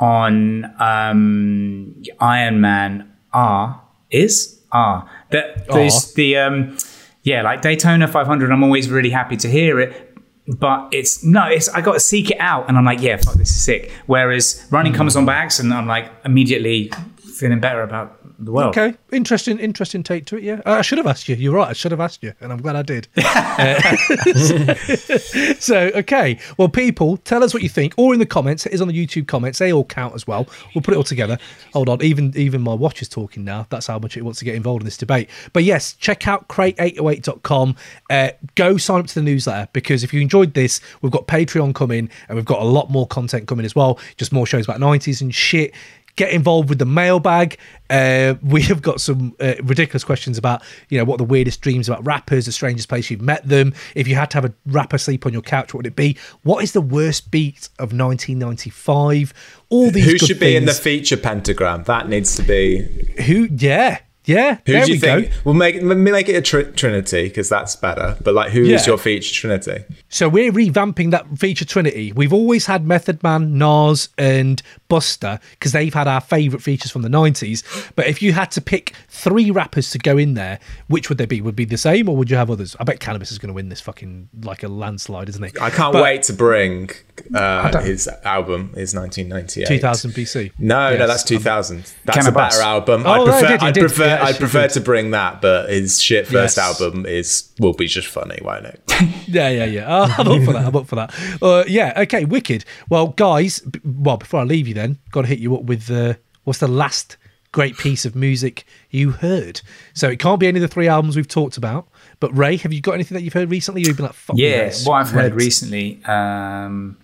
on 0.00 0.64
um, 0.80 1.94
Ironman 2.20 3.06
are 3.32 3.80
is 4.10 4.60
are 4.72 5.08
that 5.30 5.66
there's 5.72 6.14
the 6.14 6.36
um, 6.36 6.76
yeah 7.22 7.42
like 7.42 7.62
Daytona 7.62 8.06
500. 8.08 8.50
I'm 8.50 8.62
always 8.64 8.90
really 8.90 9.10
happy 9.10 9.36
to 9.38 9.48
hear 9.48 9.80
it. 9.80 10.10
But 10.46 10.88
it's 10.92 11.24
no, 11.24 11.46
it's 11.46 11.68
I 11.70 11.80
got 11.80 11.94
to 11.94 12.00
seek 12.00 12.30
it 12.30 12.36
out, 12.38 12.68
and 12.68 12.76
I'm 12.76 12.84
like, 12.84 13.00
yeah, 13.00 13.16
fuck, 13.16 13.34
this 13.34 13.50
is 13.50 13.62
sick. 13.64 13.90
Whereas 14.06 14.66
running 14.70 14.92
comes 14.92 15.16
on 15.16 15.24
by 15.24 15.34
accident, 15.36 15.72
I'm 15.72 15.86
like 15.86 16.10
immediately 16.24 16.90
feeling 17.38 17.60
better 17.60 17.80
about 17.80 18.20
the 18.38 18.52
world. 18.52 18.76
Okay, 18.76 18.96
interesting, 19.12 19.58
interesting 19.58 20.02
take 20.02 20.26
to 20.26 20.36
it. 20.36 20.42
Yeah, 20.42 20.60
I 20.66 20.82
should 20.82 20.98
have 20.98 21.06
asked 21.06 21.28
you. 21.28 21.36
You're 21.36 21.54
right. 21.54 21.68
I 21.68 21.72
should 21.72 21.90
have 21.92 22.00
asked 22.00 22.22
you, 22.22 22.32
and 22.40 22.52
I'm 22.52 22.60
glad 22.60 22.76
I 22.76 22.82
did. 22.82 23.08
Uh, 23.56 23.80
so, 25.58 25.90
okay. 25.94 26.38
Well, 26.56 26.68
people, 26.68 27.18
tell 27.18 27.44
us 27.44 27.54
what 27.54 27.62
you 27.62 27.68
think, 27.68 27.94
or 27.96 28.12
in 28.12 28.18
the 28.18 28.26
comments. 28.26 28.66
It 28.66 28.72
is 28.72 28.80
on 28.80 28.88
the 28.88 29.06
YouTube 29.06 29.28
comments. 29.28 29.60
They 29.60 29.72
all 29.72 29.84
count 29.84 30.14
as 30.14 30.26
well. 30.26 30.48
We'll 30.74 30.82
put 30.82 30.92
it 30.94 30.96
all 30.96 31.04
together. 31.04 31.38
Hold 31.72 31.88
on. 31.88 32.02
Even 32.02 32.32
even 32.36 32.62
my 32.62 32.74
watch 32.74 33.00
is 33.00 33.08
talking 33.08 33.44
now. 33.44 33.66
That's 33.70 33.86
how 33.86 33.98
much 33.98 34.16
it 34.16 34.22
wants 34.22 34.40
to 34.40 34.44
get 34.44 34.56
involved 34.56 34.82
in 34.82 34.86
this 34.86 34.96
debate. 34.96 35.30
But 35.52 35.62
yes, 35.62 35.94
check 35.94 36.26
out 36.26 36.48
crate808.com. 36.48 37.76
Uh, 38.10 38.30
go 38.56 38.76
sign 38.76 39.00
up 39.00 39.06
to 39.06 39.14
the 39.14 39.22
newsletter 39.22 39.68
because 39.72 40.02
if 40.02 40.12
you 40.12 40.20
enjoyed 40.20 40.54
this, 40.54 40.80
we've 41.00 41.12
got 41.12 41.26
Patreon 41.28 41.74
coming, 41.74 42.10
and 42.28 42.36
we've 42.36 42.44
got 42.44 42.60
a 42.60 42.66
lot 42.66 42.90
more 42.90 43.06
content 43.06 43.46
coming 43.46 43.64
as 43.64 43.74
well. 43.74 43.98
Just 44.16 44.32
more 44.32 44.46
shows 44.46 44.66
about 44.66 44.80
90s 44.80 45.20
and 45.20 45.34
shit 45.34 45.72
get 46.16 46.32
involved 46.32 46.68
with 46.68 46.78
the 46.78 46.86
mailbag. 46.86 47.58
Uh, 47.90 48.34
we 48.42 48.62
have 48.62 48.82
got 48.82 49.00
some 49.00 49.34
uh, 49.40 49.54
ridiculous 49.62 50.04
questions 50.04 50.38
about, 50.38 50.62
you 50.88 50.98
know, 50.98 51.04
what 51.04 51.18
the 51.18 51.24
weirdest 51.24 51.60
dreams 51.60 51.88
about 51.88 52.04
rappers, 52.04 52.46
the 52.46 52.52
strangest 52.52 52.88
place 52.88 53.10
you've 53.10 53.20
met 53.20 53.46
them. 53.48 53.74
If 53.94 54.08
you 54.08 54.14
had 54.14 54.30
to 54.30 54.36
have 54.38 54.44
a 54.44 54.54
rapper 54.66 54.98
sleep 54.98 55.26
on 55.26 55.32
your 55.32 55.42
couch, 55.42 55.74
what 55.74 55.80
would 55.80 55.86
it 55.86 55.96
be? 55.96 56.16
What 56.42 56.62
is 56.62 56.72
the 56.72 56.80
worst 56.80 57.30
beat 57.30 57.68
of 57.78 57.92
1995? 57.92 59.34
All 59.68 59.90
these 59.90 60.04
Who 60.04 60.18
should 60.18 60.40
be 60.40 60.56
in 60.56 60.66
the 60.66 60.72
feature 60.72 61.16
pentagram? 61.16 61.84
That 61.84 62.08
needs 62.08 62.36
to 62.36 62.42
be. 62.42 63.12
Who? 63.26 63.48
Yeah, 63.50 63.98
yeah. 64.24 64.56
Who 64.66 64.72
there 64.72 64.84
do 64.84 64.92
you 64.92 64.94
we 64.96 64.98
think? 65.00 65.28
go. 65.30 65.36
We'll 65.44 65.54
make 65.54 65.82
make 65.82 66.28
it 66.28 66.34
a 66.36 66.42
tr- 66.42 66.70
trinity 66.72 67.24
because 67.28 67.48
that's 67.48 67.76
better. 67.76 68.16
But 68.22 68.34
like, 68.34 68.52
who 68.52 68.62
is 68.62 68.68
Yeah. 68.68 68.86
your 68.86 68.98
feature 68.98 69.32
trinity? 69.34 69.84
So 70.08 70.28
we're 70.28 70.52
revamping 70.52 71.10
that 71.10 71.26
feature 71.38 71.64
trinity. 71.64 72.12
We've 72.12 72.32
always 72.32 72.66
had 72.66 72.86
Method 72.86 73.22
Man, 73.22 73.58
Nas, 73.58 74.08
and 74.18 74.62
Buster 74.88 75.38
because 75.52 75.72
they've 75.72 75.92
had 75.92 76.06
our 76.08 76.20
favourite 76.20 76.62
features 76.62 76.90
from 76.90 77.02
the 77.02 77.08
nineties. 77.08 77.62
But 77.96 78.06
if 78.06 78.22
you 78.22 78.32
had 78.32 78.50
to 78.52 78.60
pick 78.60 78.94
three 79.08 79.50
rappers 79.50 79.90
to 79.90 79.98
go 79.98 80.16
in 80.18 80.34
there, 80.34 80.58
which 80.88 81.08
would 81.08 81.18
they 81.18 81.26
be? 81.26 81.40
Would 81.40 81.56
be 81.56 81.64
the 81.64 81.76
same, 81.78 82.08
or 82.08 82.16
would 82.16 82.30
you 82.30 82.36
have 82.36 82.50
others? 82.50 82.76
I 82.80 82.84
bet 82.84 83.00
Canibus 83.00 83.30
is 83.32 83.38
going 83.38 83.48
to 83.48 83.54
win 83.54 83.68
this 83.68 83.80
fucking 83.80 84.28
like 84.42 84.62
a 84.62 84.68
landslide, 84.68 85.28
isn't 85.28 85.42
he? 85.42 85.50
I 85.60 85.70
can't 85.70 85.92
But- 85.92 86.02
wait 86.02 86.22
to 86.24 86.32
bring 86.32 86.90
uh, 87.34 87.80
his 87.80 88.08
album, 88.24 88.72
is 88.76 88.94
1998. 88.94 89.66
2000 89.66 90.10
BC. 90.12 90.52
No, 90.58 90.96
no, 90.96 91.06
that's 91.06 91.22
2000. 91.24 91.92
That's 92.04 92.18
a 92.26 92.28
I 92.28 92.32
a 92.32 92.32
better 92.34 92.60
album. 92.62 93.02
Oh, 93.06 93.10
I'd 93.10 93.18
no, 93.18 93.24
prefer, 93.24 93.46
I 93.46 93.50
did, 93.50 93.62
I'd 93.62 93.74
prefer, 93.88 94.06
Yeah, 94.06 94.24
I'd 94.24 94.36
prefer 94.38 94.62
did. 94.62 94.70
to 94.74 94.80
bring 94.80 95.10
that, 95.12 95.40
but 95.40 95.70
his 95.70 96.00
shit 96.00 96.26
first 96.26 96.56
Yes. 96.56 96.80
album 96.80 97.06
is 97.06 97.50
will 97.58 97.72
be 97.74 97.86
just 97.86 98.08
funny, 98.08 98.38
won't 98.42 98.66
it? 98.66 98.80
Yeah, 99.26 99.48
yeah, 99.50 99.64
yeah. 99.64 99.84
Oh, 99.88 100.14
I'm 100.18 100.28
up 100.28 100.42
for 100.44 100.52
that. 100.52 100.66
I'm 100.66 100.76
up 100.76 100.86
for 100.86 100.96
that. 100.96 101.14
Uh, 101.42 101.64
yeah, 101.66 101.92
okay, 102.02 102.24
wicked. 102.24 102.64
Well, 102.88 103.08
guys, 103.08 103.60
b- 103.60 103.80
well, 103.84 104.16
before 104.18 104.40
I 104.40 104.44
leave 104.44 104.68
you, 104.68 104.74
then, 104.74 104.98
got 105.10 105.22
to 105.22 105.28
hit 105.28 105.38
you 105.40 105.56
up 105.56 105.62
with 105.64 105.90
uh, 105.90 106.14
what's 106.44 106.60
the 106.60 106.68
last 106.68 107.16
great 107.52 107.76
piece 107.78 108.04
of 108.04 108.14
music 108.14 108.64
you 108.90 109.10
heard? 109.12 109.60
So 109.94 110.08
it 110.08 110.18
can't 110.18 110.38
be 110.40 110.46
any 110.46 110.58
of 110.58 110.62
the 110.62 110.68
three 110.68 110.88
albums 110.88 111.16
we've 111.16 111.26
talked 111.28 111.56
about. 111.56 111.88
But 112.20 112.36
Ray, 112.36 112.56
have 112.58 112.72
you 112.72 112.80
got 112.80 112.92
anything 112.92 113.16
that 113.16 113.22
you've 113.22 113.32
heard 113.32 113.50
recently? 113.50 113.82
You've 113.82 113.96
been 113.96 114.06
like, 114.06 114.14
fuck 114.14 114.36
Yeah, 114.38 114.66
this, 114.66 114.86
what 114.86 114.94
I've 114.96 115.10
heard 115.10 115.34
recently, 115.34 116.00
um, 116.04 116.96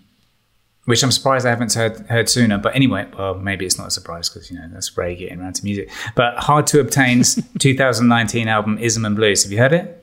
which 0.90 1.02
I'm 1.02 1.10
surprised 1.10 1.46
I 1.46 1.50
haven't 1.50 1.72
heard, 1.72 1.98
heard 2.08 2.28
sooner. 2.28 2.58
But 2.58 2.76
anyway, 2.76 3.06
well, 3.16 3.34
maybe 3.34 3.64
it's 3.64 3.78
not 3.78 3.86
a 3.88 3.90
surprise 3.90 4.28
because 4.28 4.50
you 4.50 4.58
know 4.58 4.68
that's 4.72 4.96
Ray 4.98 5.14
getting 5.16 5.40
around 5.40 5.54
to 5.54 5.64
music. 5.64 5.88
But 6.14 6.36
hard 6.36 6.66
to 6.68 6.80
obtain's 6.80 7.36
2019 7.58 8.48
album 8.48 8.76
Ism 8.78 9.04
and 9.06 9.16
Blues. 9.16 9.42
Have 9.44 9.52
you 9.52 9.58
heard 9.58 9.72
it? 9.72 9.96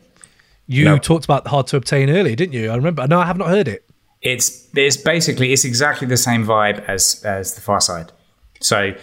You 0.65 0.83
No. 0.85 0.97
talked 0.97 1.25
about 1.25 1.45
hard 1.47 1.67
to 1.67 1.77
obtain 1.77 2.09
earlier, 2.09 2.35
didn't 2.35 2.53
you? 2.53 2.71
I 2.71 2.75
remember. 2.75 3.07
No, 3.07 3.19
I 3.19 3.25
have 3.25 3.37
not 3.37 3.49
heard 3.49 3.67
it. 3.67 3.83
It's 4.21 4.67
it's 4.75 4.97
basically 4.97 5.53
it's 5.53 5.63
exactly 5.63 6.07
the 6.07 6.17
same 6.17 6.43
vibe 6.45 6.83
as 6.87 7.21
as 7.23 7.53
the 7.53 7.61
Pharcyde. 7.61 8.09
So 8.61 8.93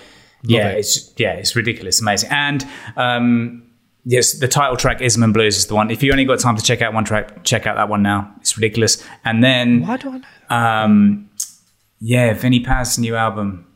yeah, 0.43 0.70
it. 0.70 0.78
it's 0.78 1.12
yeah, 1.16 1.35
it's 1.35 1.55
ridiculous, 1.57 2.01
amazing, 2.03 2.30
and 2.32 2.66
um, 2.97 3.62
yes, 4.05 4.32
the 4.41 4.49
title 4.49 4.76
track 4.76 5.01
Ism 5.01 5.22
and 5.22 5.32
Blues 5.32 5.57
is 5.57 5.66
the 5.68 5.74
one. 5.74 5.91
If 5.91 6.03
you 6.03 6.11
only 6.12 6.24
got 6.24 6.41
time 6.41 6.57
to 6.57 6.62
check 6.62 6.82
out 6.82 6.93
one 6.93 7.05
track, 7.05 7.45
check 7.45 7.66
out 7.66 7.76
that 7.76 7.89
one 7.89 8.03
now. 8.03 8.35
It's 8.41 8.57
ridiculous, 8.59 9.03
and 9.24 9.43
then 9.43 9.87
Why 9.87 9.97
do 9.97 10.11
I 10.11 10.18
know? 10.18 10.57
um, 10.57 11.30
yeah, 12.07 12.35
Vinnie 12.35 12.61
Paz's 12.61 12.99
new 12.99 13.17
album. 13.17 13.67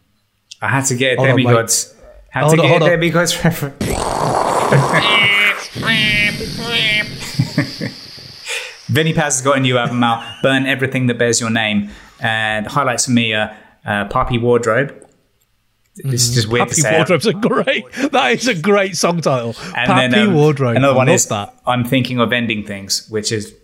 I 0.60 0.68
had 0.68 0.84
to 0.86 0.94
get 0.94 1.14
a 1.14 1.16
Hold 1.16 1.30
on, 1.30 1.36
wait. 1.36 1.94
Had 2.28 2.42
Hold 2.42 2.56
to 2.56 2.60
on, 2.62 2.68
get 2.68 2.82
a 2.82 2.84
on. 2.84 2.90
Demigods 2.90 3.42
reference. 3.42 3.76
Vinnie 8.88 9.14
Paz 9.14 9.36
has 9.36 9.42
got 9.42 9.56
a 9.56 9.60
new 9.60 9.78
album 9.78 10.04
out, 10.04 10.42
Burn 10.42 10.66
Everything 10.66 11.06
That 11.06 11.16
Bears 11.16 11.40
Your 11.40 11.48
Name. 11.48 11.88
And 12.20 12.66
highlights 12.66 13.06
for 13.06 13.12
me 13.12 13.32
are 13.32 13.56
uh, 13.86 14.04
Poppy 14.08 14.36
Wardrobe, 14.36 14.94
It's 15.96 16.28
just 16.34 16.48
weird 16.48 16.68
to 16.68 16.74
say. 16.74 16.96
Wardrobe's 16.96 17.26
a 17.26 17.32
great. 17.32 17.90
That 18.12 18.32
is 18.32 18.46
a 18.46 18.54
great 18.54 18.94
song 18.96 19.22
title. 19.22 19.54
And 19.74 19.90
Happy 19.90 20.14
then 20.14 20.28
um, 20.28 20.34
Wardrobe. 20.34 20.76
Another 20.76 20.96
one 20.96 21.08
is 21.08 21.26
that. 21.28 21.54
I'm 21.66 21.84
thinking 21.84 22.20
of 22.20 22.34
ending 22.34 22.66
things, 22.66 23.08
which 23.08 23.32
is 23.32 23.54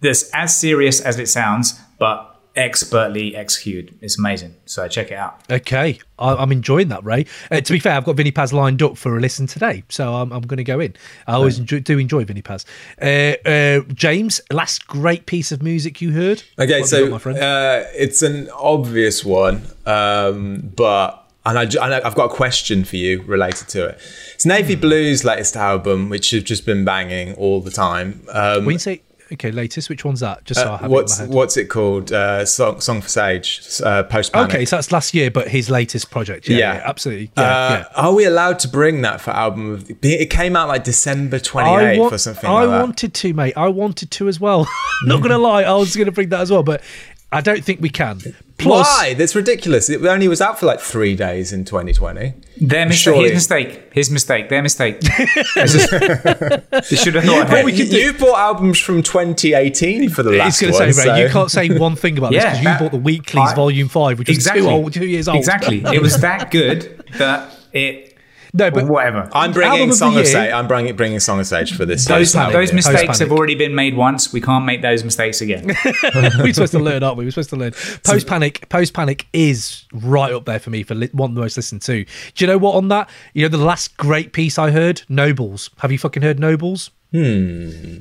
this 0.00 0.28
as 0.34 0.56
serious 0.56 1.00
as 1.00 1.20
it 1.20 1.28
sounds, 1.28 1.78
but 2.00 2.37
expertly 2.58 3.34
executed. 3.36 3.96
It's 4.02 4.18
amazing. 4.18 4.56
So 4.66 4.86
check 4.88 5.10
it 5.10 5.14
out. 5.14 5.40
Okay, 5.50 5.98
I, 6.18 6.34
I'm 6.34 6.52
enjoying 6.52 6.88
that, 6.88 7.04
Ray. 7.04 7.24
Uh, 7.50 7.60
to 7.60 7.72
be 7.72 7.78
fair, 7.78 7.92
I've 7.96 8.04
got 8.04 8.16
Vinnie 8.16 8.32
Paz 8.32 8.52
lined 8.52 8.82
up 8.82 8.98
for 8.98 9.16
a 9.16 9.20
listen 9.20 9.46
today, 9.46 9.84
so 9.88 10.14
I'm, 10.16 10.32
I'm 10.32 10.42
going 10.42 10.58
to 10.58 10.64
go 10.64 10.80
in. 10.80 10.94
I 11.26 11.34
always 11.34 11.58
enjoy, 11.58 11.80
do 11.80 11.98
enjoy 11.98 12.24
Vinnie 12.24 12.42
Paz. 12.42 12.66
Uh, 13.00 13.34
uh, 13.48 13.80
James, 13.94 14.40
last 14.50 14.86
great 14.86 15.26
piece 15.26 15.52
of 15.52 15.62
music 15.62 16.00
you 16.02 16.12
heard? 16.12 16.42
Okay, 16.58 16.80
What 16.80 16.88
so 16.88 17.02
got, 17.04 17.10
my 17.12 17.18
friend? 17.18 17.38
uh, 17.38 17.84
it's 17.94 18.22
an 18.22 18.50
obvious 18.54 19.24
one, 19.24 19.62
um, 19.86 20.72
but 20.76 21.24
and, 21.46 21.58
I, 21.58 21.62
and 21.62 21.94
I've 21.94 22.14
got 22.14 22.26
a 22.30 22.34
question 22.34 22.84
for 22.84 22.96
you 22.96 23.22
related 23.22 23.68
to 23.68 23.86
it. 23.86 23.98
It's 24.34 24.44
Navy 24.44 24.74
Hmm. 24.74 24.80
Blues' 24.80 25.24
latest 25.24 25.56
album, 25.56 26.10
which 26.10 26.30
has 26.32 26.42
just 26.42 26.66
been 26.66 26.84
banging 26.84 27.34
all 27.36 27.60
the 27.62 27.70
time. 27.70 28.22
Um, 28.30 28.64
when 28.66 28.74
you 28.74 28.78
say 28.78 29.00
okay, 29.32 29.50
latest, 29.50 29.88
which 29.88 30.04
one's 30.04 30.20
that? 30.20 30.44
Just 30.44 30.60
so 30.60 30.70
I 30.70 30.74
uh, 30.74 30.78
have 30.78 30.90
what's 30.90 31.18
it 31.18 31.22
in 31.24 31.28
my 31.28 31.32
head. 31.32 31.36
what's 31.36 31.56
it 31.56 31.64
called? 31.66 32.12
Uh, 32.12 32.44
Song, 32.44 32.80
Song 32.80 33.00
for 33.00 33.08
Sage, 33.08 33.80
uh, 33.84 34.02
post. 34.04 34.34
Okay, 34.34 34.64
so 34.64 34.76
that's 34.76 34.92
last 34.92 35.14
year, 35.14 35.30
but 35.30 35.48
his 35.48 35.68
latest 35.70 36.10
project. 36.10 36.48
Yeah, 36.48 36.58
yeah, 36.58 36.82
absolutely. 36.84 37.30
Yeah, 37.36 37.42
Uh, 37.42 37.70
yeah. 37.70 37.84
Are 38.02 38.14
we 38.14 38.24
allowed 38.24 38.58
to 38.60 38.68
bring 38.68 39.02
that 39.02 39.20
for 39.20 39.30
album 39.30 39.72
of? 39.74 39.86
The, 40.00 40.14
it 40.14 40.30
came 40.30 40.56
out 40.56 40.68
like 40.68 40.84
December 40.84 41.38
twenty 41.38 41.70
I 41.70 41.98
wa- 41.98 42.08
or 42.08 42.18
something 42.18 42.48
I 42.48 42.52
like 42.64 42.68
that. 42.68 42.80
wanted 42.80 43.14
to, 43.14 43.34
mate. 43.34 43.54
I 43.56 43.68
wanted 43.68 44.10
to 44.12 44.28
as 44.28 44.38
well. 44.40 44.68
Not 45.04 45.22
gonna 45.22 45.38
lie, 45.38 45.62
I 45.62 45.74
was 45.74 45.94
gonna 45.96 46.10
bring 46.12 46.28
that 46.30 46.40
as 46.40 46.50
well, 46.50 46.62
but 46.62 46.82
I 47.30 47.42
don't 47.42 47.62
think 47.62 47.80
we 47.82 47.90
can. 47.90 48.20
Plus, 48.56 48.86
Why? 48.86 49.12
That's 49.14 49.34
ridiculous. 49.36 49.90
It 49.90 50.04
only 50.04 50.28
was 50.28 50.40
out 50.40 50.58
for 50.58 50.64
like 50.66 50.80
three 50.80 51.14
days 51.14 51.52
in 51.52 51.64
2020. 51.66 52.32
Their 52.60 52.86
mistake. 52.86 53.02
Surely- 53.14 53.24
His 53.24 53.34
mistake. 53.34 53.92
His 53.92 54.10
mistake. 54.10 54.48
Their 54.48 54.62
mistake. 54.62 55.00
Just- 55.54 55.90
they 55.90 56.96
should 56.96 57.14
have 57.14 57.24
thought 57.24 57.48
But 57.48 57.66
ahead. 57.66 57.78
you, 57.78 57.84
you 57.84 58.12
bought 58.14 58.38
albums 58.38 58.78
from 58.80 59.02
2018 59.02 60.08
for 60.08 60.22
the 60.22 60.30
It's 60.30 60.38
last 60.38 60.60
going 60.62 60.72
to 60.72 60.78
one. 60.78 60.92
say, 60.94 61.00
Ray, 61.02 61.04
so- 61.06 61.16
you 61.16 61.28
can't 61.28 61.50
say 61.50 61.78
one 61.78 61.96
thing 61.96 62.16
about 62.18 62.32
this 62.32 62.42
because 62.44 62.58
you 62.58 62.64
that- 62.64 62.80
bought 62.80 62.92
the 62.92 62.98
Weeklies 62.98 63.50
I- 63.50 63.54
Volume 63.54 63.88
Five, 63.88 64.18
which 64.18 64.28
was 64.28 64.36
exactly. 64.38 64.62
two 64.62 64.68
old, 64.68 64.92
two 64.94 65.06
years 65.06 65.28
old. 65.28 65.36
Exactly. 65.38 65.82
It 65.84 66.00
was 66.00 66.18
that 66.22 66.50
good 66.50 67.04
that 67.18 67.52
it. 67.72 68.07
No, 68.52 68.70
but 68.70 68.86
whatever. 68.86 69.28
I'm 69.32 69.52
bringing 69.52 69.90
of 69.90 69.94
Song 69.94 70.10
of 70.10 70.16
year- 70.16 70.24
Sage. 70.24 70.52
I'm 70.52 70.66
bringing 70.66 70.96
bringing 70.96 71.20
Song 71.20 71.38
of 71.40 71.46
Sage 71.46 71.76
for 71.76 71.84
this. 71.84 72.04
Those, 72.06 72.18
year's 72.18 72.32
those 72.32 72.54
album. 72.70 72.76
mistakes 72.76 73.18
have 73.18 73.30
already 73.32 73.54
been 73.54 73.74
made 73.74 73.96
once. 73.96 74.32
We 74.32 74.40
can't 74.40 74.64
make 74.64 74.82
those 74.82 75.04
mistakes 75.04 75.40
again. 75.40 75.66
We're 76.14 76.52
supposed 76.52 76.72
to 76.72 76.78
learn, 76.78 77.02
aren't 77.02 77.18
we? 77.18 77.24
We're 77.24 77.30
supposed 77.30 77.50
to 77.50 77.56
learn. 77.56 77.72
Post 78.04 78.26
panic, 78.26 78.68
post 78.68 78.94
panic 78.94 79.26
is 79.32 79.84
right 79.92 80.32
up 80.32 80.44
there 80.46 80.58
for 80.58 80.70
me 80.70 80.82
for 80.82 80.94
li- 80.94 81.10
one 81.12 81.30
of 81.30 81.34
the 81.34 81.40
most 81.42 81.56
listened 81.56 81.82
to. 81.82 82.04
Do 82.04 82.44
you 82.44 82.46
know 82.46 82.58
what 82.58 82.74
on 82.76 82.88
that? 82.88 83.10
You 83.34 83.42
know 83.42 83.48
the 83.48 83.58
last 83.64 83.96
great 83.96 84.32
piece 84.32 84.58
I 84.58 84.70
heard, 84.70 85.02
Nobles. 85.08 85.70
Have 85.78 85.92
you 85.92 85.98
fucking 85.98 86.22
heard 86.22 86.38
Nobles? 86.40 86.90
Hmm. 87.12 87.98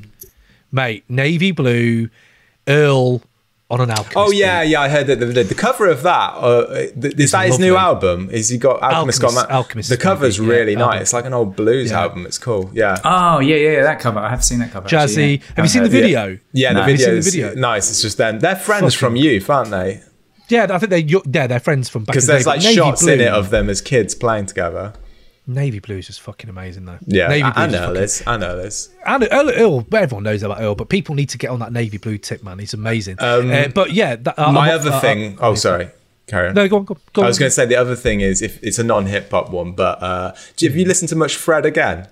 Mate, 0.71 1.03
navy 1.09 1.51
blue, 1.51 2.09
Earl 2.67 3.21
on 3.69 3.81
an 3.81 3.89
alchemist. 3.91 4.15
Oh 4.15 4.31
yeah, 4.31 4.61
yeah. 4.61 4.79
I 4.81 4.87
heard 4.89 5.07
that 5.07 5.19
the, 5.19 5.25
the, 5.25 5.43
the 5.43 5.55
cover 5.55 5.87
of 5.87 6.03
that 6.03 6.33
uh, 6.35 6.67
is 6.95 7.31
that 7.31 7.47
his 7.47 7.59
new 7.59 7.75
album? 7.75 8.29
Is 8.31 8.47
he 8.49 8.57
got 8.57 8.81
Alchemist? 8.81 9.21
got 9.21 9.27
Alchemist- 9.33 9.49
ma- 9.49 9.55
Alchemist 9.57 9.89
The 9.89 9.97
cover's 9.97 10.39
movie, 10.39 10.51
yeah, 10.53 10.57
really 10.59 10.75
album. 10.75 10.89
nice. 10.91 11.01
It's 11.01 11.13
like 11.13 11.25
an 11.25 11.33
old 11.33 11.55
blues 11.55 11.91
Yeah. 11.91 12.01
album. 12.01 12.25
It's 12.25 12.37
cool. 12.37 12.69
Yeah. 12.73 12.97
Oh 13.03 13.39
yeah, 13.39 13.55
yeah, 13.57 13.71
yeah. 13.71 13.83
That 13.83 13.99
cover. 13.99 14.19
I 14.19 14.29
have 14.29 14.43
seen 14.43 14.59
that 14.59 14.71
cover. 14.71 14.87
Jazzy. 14.87 14.99
actually, 15.03 15.31
yeah. 15.35 15.43
Have 15.57 15.65
you 15.65 15.69
seen 15.69 15.83
the 15.83 15.89
Haven't 15.89 16.01
video? 16.01 16.39
Yeah, 16.53 16.71
No. 16.71 16.75
the 16.75 16.81
Have 16.83 16.89
you 16.91 16.97
video 16.97 17.21
seen 17.21 17.41
the 17.41 17.47
video? 17.49 17.61
nice. 17.61 17.89
It's 17.89 18.01
just 18.01 18.17
them. 18.17 18.39
They're 18.39 18.55
friends 18.55 18.93
Fucking- 18.95 18.97
from 18.99 19.15
youth, 19.17 19.49
aren't 19.49 19.71
they? 19.71 20.01
Yeah, 20.49 20.67
I 20.69 20.77
think 20.79 20.89
they're 20.91 21.21
yeah 21.29 21.47
they're 21.47 21.59
friends 21.59 21.89
from 21.89 22.05
back. 22.05 22.13
Because 22.13 22.23
in 22.23 22.27
the 22.27 22.33
there's 22.35 22.43
day, 22.45 22.49
like 22.51 22.59
but 22.59 22.63
Navy 22.63 22.75
shots 22.75 23.05
in 23.05 23.19
it 23.19 23.27
of 23.27 23.49
them 23.49 23.69
as 23.69 23.81
kids 23.81 24.15
playing 24.15 24.45
together. 24.45 24.93
Navy 25.49 25.79
Blues 25.79 25.99
is 26.05 26.07
just 26.07 26.21
fucking 26.21 26.49
amazing 26.49 26.85
though. 26.85 26.97
Yeah, 27.05 27.27
Navy 27.29 27.43
I, 27.43 27.49
I 27.49 27.51
Blues 27.53 27.67
is 27.67 27.71
know 27.73 27.79
fucking- 27.87 27.93
this. 28.01 28.23
I 28.27 28.37
know 28.37 28.57
this. 28.57 28.89
And 29.05 29.27
Earl, 29.31 29.49
Earl, 29.51 29.87
everyone 29.93 30.23
knows 30.23 30.43
about 30.43 30.59
Earl, 30.61 30.75
but 30.75 30.89
people 30.89 31.15
need 31.15 31.29
to 31.29 31.37
get 31.37 31.49
on 31.51 31.59
that 31.59 31.71
navy 31.71 31.97
blue 31.97 32.17
tip, 32.17 32.43
man. 32.43 32.59
He's 32.59 32.73
amazing. 32.73 33.15
Um, 33.19 33.49
Uh, 33.49 33.69
but 33.69 33.91
yeah, 33.93 34.17
that, 34.17 34.37
uh, 34.37 34.51
My 34.51 34.69
I'm- 34.71 34.79
other 34.79 34.91
uh, 34.91 34.99
thing. 34.99 35.37
oh, 35.41 35.55
sorry. 35.55 35.89
Carry 36.27 36.49
on. 36.49 36.55
No, 36.55 36.67
go 36.67 36.77
on. 36.79 36.83
Go, 36.83 36.97
go 37.13 37.21
I 37.23 37.27
was 37.27 37.39
going 37.39 37.47
to 37.47 37.53
say 37.55 37.65
the 37.65 37.77
other 37.77 37.95
thing 37.95 38.19
is 38.19 38.41
if 38.41 38.61
it's 38.61 38.77
a 38.77 38.83
non-hip 38.83 39.31
hop 39.31 39.49
one, 39.49 39.71
but 39.71 40.03
uh, 40.03 40.33
have 40.61 40.75
you 40.75 40.83
listened 40.83 41.07
to 41.09 41.15
much 41.15 41.37
Fred 41.37 41.65
again? 41.65 42.09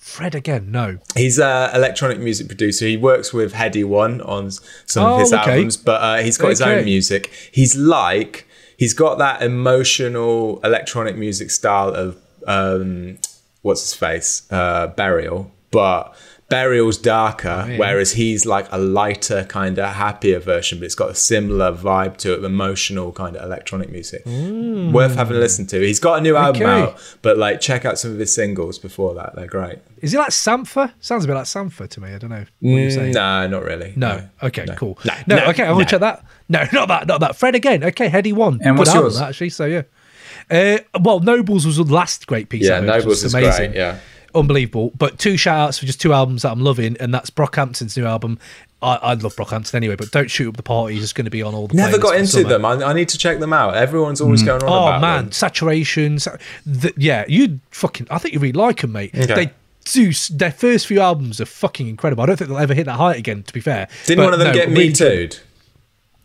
Fred 0.00 0.34
again. 0.34 0.72
No. 0.72 0.98
He's 1.14 1.38
an 1.38 1.74
electronic 1.76 2.18
music 2.18 2.48
producer. 2.48 2.86
He 2.86 2.96
works 2.96 3.32
with 3.32 3.52
Headie 3.52 3.84
One 3.84 4.20
on 4.22 4.50
some 4.86 5.04
of 5.06 5.12
Oh, 5.12 5.18
his 5.18 5.32
okay. 5.32 5.50
albums, 5.52 5.76
but 5.76 6.00
uh, 6.02 6.16
he's 6.24 6.38
got 6.38 6.48
his 6.48 6.60
own 6.60 6.84
music. 6.84 7.30
He's 7.52 7.76
like 7.76 8.47
he's 8.78 8.94
got 8.94 9.18
that 9.18 9.42
emotional 9.42 10.60
electronic 10.64 11.16
music 11.16 11.50
style 11.50 11.94
of 11.94 12.16
um, 12.46 13.18
what's 13.60 13.82
his 13.82 13.92
face? 13.92 14.50
Uh, 14.50 14.86
Burial, 14.86 15.50
but 15.70 16.16
Burial's 16.48 16.96
darker, 16.96 17.64
Oh, 17.66 17.68
yeah. 17.68 17.76
whereas 17.78 18.12
he's 18.12 18.46
like 18.46 18.66
a 18.72 18.78
lighter, 18.78 19.44
kind 19.44 19.78
of 19.78 19.94
happier 19.94 20.38
version, 20.38 20.78
but 20.78 20.86
it's 20.86 20.94
got 20.94 21.10
a 21.10 21.14
similar 21.14 21.72
vibe 21.72 22.16
to 22.18 22.32
it, 22.32 22.42
emotional 22.42 23.12
kind 23.12 23.36
of 23.36 23.44
electronic 23.44 23.90
music. 23.90 24.24
Worth 24.24 25.14
having 25.14 25.36
a 25.36 25.40
listen 25.40 25.66
to. 25.66 25.80
He's 25.80 26.00
got 26.00 26.18
a 26.18 26.22
new 26.22 26.36
album 26.36 26.62
Okay. 26.62 26.70
out, 26.84 27.16
but 27.20 27.36
like 27.36 27.60
check 27.60 27.84
out 27.84 27.98
some 27.98 28.12
of 28.12 28.18
his 28.18 28.34
singles 28.34 28.78
before 28.78 29.14
that; 29.16 29.34
they're 29.36 29.46
great. 29.46 29.80
Is 30.00 30.12
he 30.12 30.18
like 30.18 30.30
Sampha? 30.30 30.92
Sounds 31.00 31.24
a 31.24 31.26
bit 31.26 31.34
like 31.34 31.44
Sampha 31.44 31.86
to 31.86 32.00
me. 32.00 32.14
I 32.14 32.18
don't 32.18 32.30
know. 32.30 32.44
What 32.60 32.70
you're 32.70 32.88
Mm, 32.90 32.94
saying. 32.94 33.12
no, 33.12 33.46
not 33.46 33.62
really. 33.64 33.92
No. 33.96 34.26
Okay. 34.42 34.64
No. 34.64 34.74
Cool. 34.76 34.98
No. 35.04 35.12
No. 35.26 35.36
No. 35.36 35.44
okay. 35.50 35.64
I'm 35.64 35.72
gonna 35.72 35.84
No. 35.84 35.88
check 35.90 36.00
that. 36.00 36.24
No, 36.48 36.64
not 36.72 36.88
that. 36.88 37.06
Not 37.06 37.20
that. 37.20 37.36
Fred 37.36 37.56
again. 37.56 37.84
Okay. 37.84 38.08
Headie 38.08 38.32
one. 38.32 38.58
And 38.62 38.78
what's 38.78 38.90
Good 38.90 38.96
album, 38.96 39.12
yours? 39.12 39.20
Actually. 39.20 39.50
So 39.50 39.66
yeah. 39.66 39.82
Uh, 40.50 40.78
well, 41.00 41.20
Nobles 41.20 41.66
was 41.66 41.76
the 41.76 41.84
last 41.84 42.26
great 42.26 42.48
piece. 42.48 42.64
I 42.70 42.74
Yeah, 42.74 42.78
heard, 42.80 42.86
Nobles 42.86 43.04
was 43.06 43.24
is 43.24 43.34
amazing. 43.34 43.72
great. 43.72 43.78
Yeah. 43.80 43.98
Unbelievable. 44.34 44.92
But 44.96 45.18
two 45.18 45.36
shout 45.36 45.58
outs 45.58 45.78
for 45.78 45.86
just 45.86 46.00
two 46.00 46.12
albums 46.12 46.42
that 46.42 46.52
I'm 46.52 46.60
loving, 46.60 46.96
and 46.98 47.12
that's 47.12 47.30
Brockhampton's 47.30 47.96
new 47.96 48.06
album. 48.06 48.38
I, 48.80 48.94
I 48.96 49.14
love 49.14 49.34
Brockhampton 49.34 49.74
anyway, 49.74 49.96
but 49.96 50.10
don't 50.12 50.30
shoot 50.30 50.48
up 50.48 50.56
the 50.56 50.62
party. 50.62 50.94
It's 50.94 51.02
just 51.02 51.14
going 51.14 51.24
to 51.24 51.30
be 51.30 51.42
on 51.42 51.54
all 51.54 51.66
the. 51.66 51.74
Never 51.74 51.98
got 51.98 52.16
into 52.16 52.28
summer. 52.28 52.48
them. 52.48 52.64
I, 52.64 52.74
I 52.74 52.92
need 52.92 53.08
to 53.08 53.18
check 53.18 53.40
them 53.40 53.52
out. 53.52 53.74
Everyone's 53.74 54.20
always 54.20 54.42
mm. 54.42 54.46
going 54.46 54.62
on 54.62 54.68
Oh 54.68 54.86
about 54.88 55.00
man, 55.00 55.24
them. 55.24 55.32
saturation. 55.32 56.18
sa- 56.18 56.36
the, 56.64 56.92
yeah, 56.96 57.24
you 57.28 57.60
fucking. 57.70 58.06
I 58.10 58.18
think 58.18 58.34
you 58.34 58.40
really 58.40 58.52
like 58.52 58.82
them, 58.82 58.92
mate. 58.92 59.14
Okay. 59.14 59.26
They 59.34 59.52
do. 59.84 60.12
Their 60.30 60.52
first 60.52 60.86
few 60.86 61.00
albums 61.00 61.40
are 61.40 61.46
fucking 61.46 61.88
incredible. 61.88 62.22
I 62.22 62.26
don't 62.26 62.36
think 62.36 62.50
they'll 62.50 62.58
ever 62.58 62.74
hit 62.74 62.86
that 62.86 62.96
height 62.96 63.18
again. 63.18 63.42
To 63.42 63.52
be 63.52 63.60
fair, 63.60 63.88
Didn't 64.06 64.18
But 64.18 64.24
one 64.26 64.32
of 64.34 64.38
them 64.38 64.48
no, 64.48 64.54
get 64.54 64.68
really 64.68 64.88
me 64.88 64.92
too? 64.92 65.28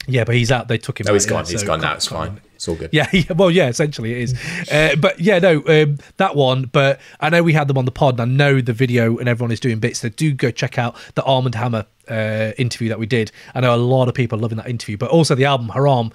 Yeah, 0.05 0.23
but 0.25 0.35
he's 0.35 0.51
out. 0.51 0.67
They 0.67 0.77
took 0.77 0.99
him. 0.99 1.05
No, 1.05 1.11
out, 1.11 1.15
he's 1.15 1.25
yeah, 1.25 1.29
gone. 1.31 1.45
He's 1.45 1.61
so 1.61 1.67
gone 1.67 1.81
now. 1.81 1.95
It's 1.95 2.07
fine. 2.07 2.41
It's 2.63 2.69
all 2.69 2.75
good. 2.75 2.91
Yeah, 2.93 3.09
yeah, 3.13 3.33
well, 3.33 3.51
yeah, 3.51 3.67
essentially 3.67 4.13
it 4.13 4.17
is. 4.19 4.69
Uh, 4.71 4.95
but 4.97 5.19
yeah, 5.19 5.37
no, 5.37 5.57
um, 5.67 5.97
that 6.15 6.33
one. 6.33 6.63
But 6.71 7.01
I 7.19 7.29
know 7.29 7.43
we 7.43 7.51
had 7.51 7.67
them 7.67 7.77
on 7.77 7.83
the 7.83 7.91
pod, 7.91 8.17
and 8.17 8.21
I 8.21 8.25
know 8.25 8.61
the 8.61 8.71
video 8.71 9.17
and 9.17 9.27
everyone 9.27 9.51
is 9.51 9.59
doing 9.59 9.79
bits. 9.79 9.99
So 9.99 10.07
do 10.07 10.33
go 10.33 10.49
check 10.49 10.77
out 10.77 10.95
the 11.15 11.23
Armand 11.23 11.55
Hammer 11.55 11.85
uh, 12.09 12.53
interview 12.57 12.87
that 12.87 12.99
we 12.99 13.05
did. 13.05 13.33
I 13.53 13.59
know 13.59 13.75
a 13.75 13.77
lot 13.77 14.07
of 14.07 14.13
people 14.13 14.39
are 14.39 14.41
loving 14.41 14.59
that 14.59 14.69
interview, 14.69 14.95
but 14.95 15.09
also 15.09 15.35
the 15.35 15.43
album 15.43 15.69
Haram 15.69 16.13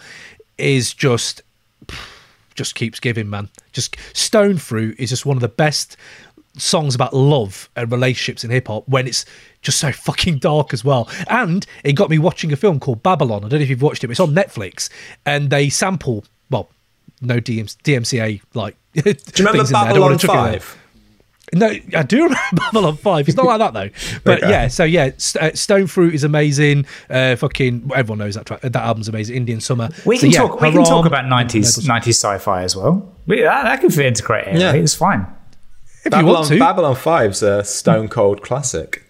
is 0.57 0.95
just 0.95 1.43
just 2.55 2.75
keeps 2.75 2.99
giving, 2.99 3.29
man. 3.29 3.51
Just 3.73 3.97
Stone 4.15 4.57
Fruit 4.57 4.99
is 4.99 5.11
just 5.11 5.27
one 5.27 5.37
of 5.37 5.43
the 5.43 5.49
best 5.49 5.99
songs 6.57 6.95
about 6.95 7.15
love 7.15 7.69
and 7.77 7.93
relationships 7.93 8.43
in 8.43 8.51
hip 8.51 8.69
hop 8.69 8.89
when 8.89 9.07
it's 9.07 9.25
just 9.63 9.79
so 9.79 9.93
fucking 9.93 10.39
dark 10.39 10.73
as 10.73 10.83
well. 10.83 11.11
And 11.29 11.67
it 11.85 11.93
got 11.93 12.09
me 12.09 12.19
watching 12.19 12.53
a 12.53 12.57
film 12.57 12.81
called 12.81 13.03
Babylon. 13.03 13.45
I 13.45 13.49
don't 13.49 13.61
know 13.61 13.65
if 13.65 13.71
you've 13.71 13.83
watched 13.83 14.03
it, 14.03 14.07
but 14.07 14.13
it's 14.13 14.21
on 14.21 14.35
Netflix. 14.35 14.89
And 15.27 15.51
they 15.51 15.69
sample, 15.69 16.25
no 17.21 17.37
DMs, 17.41 17.77
DMCA 17.79 18.41
like. 18.55 18.77
Do 18.95 19.03
you 19.11 19.14
remember 19.47 19.71
Babylon 19.71 20.19
5? 20.19 20.77
No, 21.55 21.66
I 21.66 22.03
do 22.03 22.16
remember 22.25 22.39
Babylon 22.53 22.97
Five. 22.99 23.27
It's 23.27 23.37
not 23.37 23.47
like 23.47 23.59
that 23.59 23.73
though. 23.73 23.89
But 24.25 24.43
Okay. 24.43 24.51
yeah, 24.51 24.69
so 24.69 24.85
yeah, 24.85 25.12
St- 25.16 25.43
uh, 25.45 25.57
Stone 25.57 25.87
Fruit 25.87 26.14
is 26.14 26.23
amazing. 26.23 26.85
Uh, 27.09 27.37
fucking 27.37 27.91
everyone 27.95 28.19
knows 28.19 28.35
that 28.35 28.45
track. 28.45 28.61
That 28.61 28.77
album's 28.77 29.09
amazing. 29.09 29.35
Indian 29.37 29.61
Summer. 29.62 29.89
We 30.05 30.16
So 30.19 30.23
can 30.23 30.31
yeah, 30.33 30.39
talk. 30.41 30.61
We 30.61 30.73
can 30.73 30.85
talk 30.85 31.07
about 31.07 31.25
nineties 31.27 31.87
nineties 31.87 32.19
sci-fi 32.21 32.64
as 32.64 32.77
well. 32.77 33.14
We, 33.27 33.41
that, 33.41 33.62
that 33.62 33.81
can 33.81 33.89
fit 33.91 34.05
into 34.05 34.23
great 34.23 34.47
area. 34.47 34.61
Yeah. 34.61 34.73
It's 34.75 34.95
fine. 34.95 35.27
If 36.01 36.05
you 36.07 36.11
Babylon, 36.11 36.35
want 36.35 36.49
to. 36.49 36.59
Babylon 36.59 36.95
5's 36.97 37.43
a 37.43 37.64
stone 37.64 38.09
cold 38.09 38.43
classic. 38.43 39.05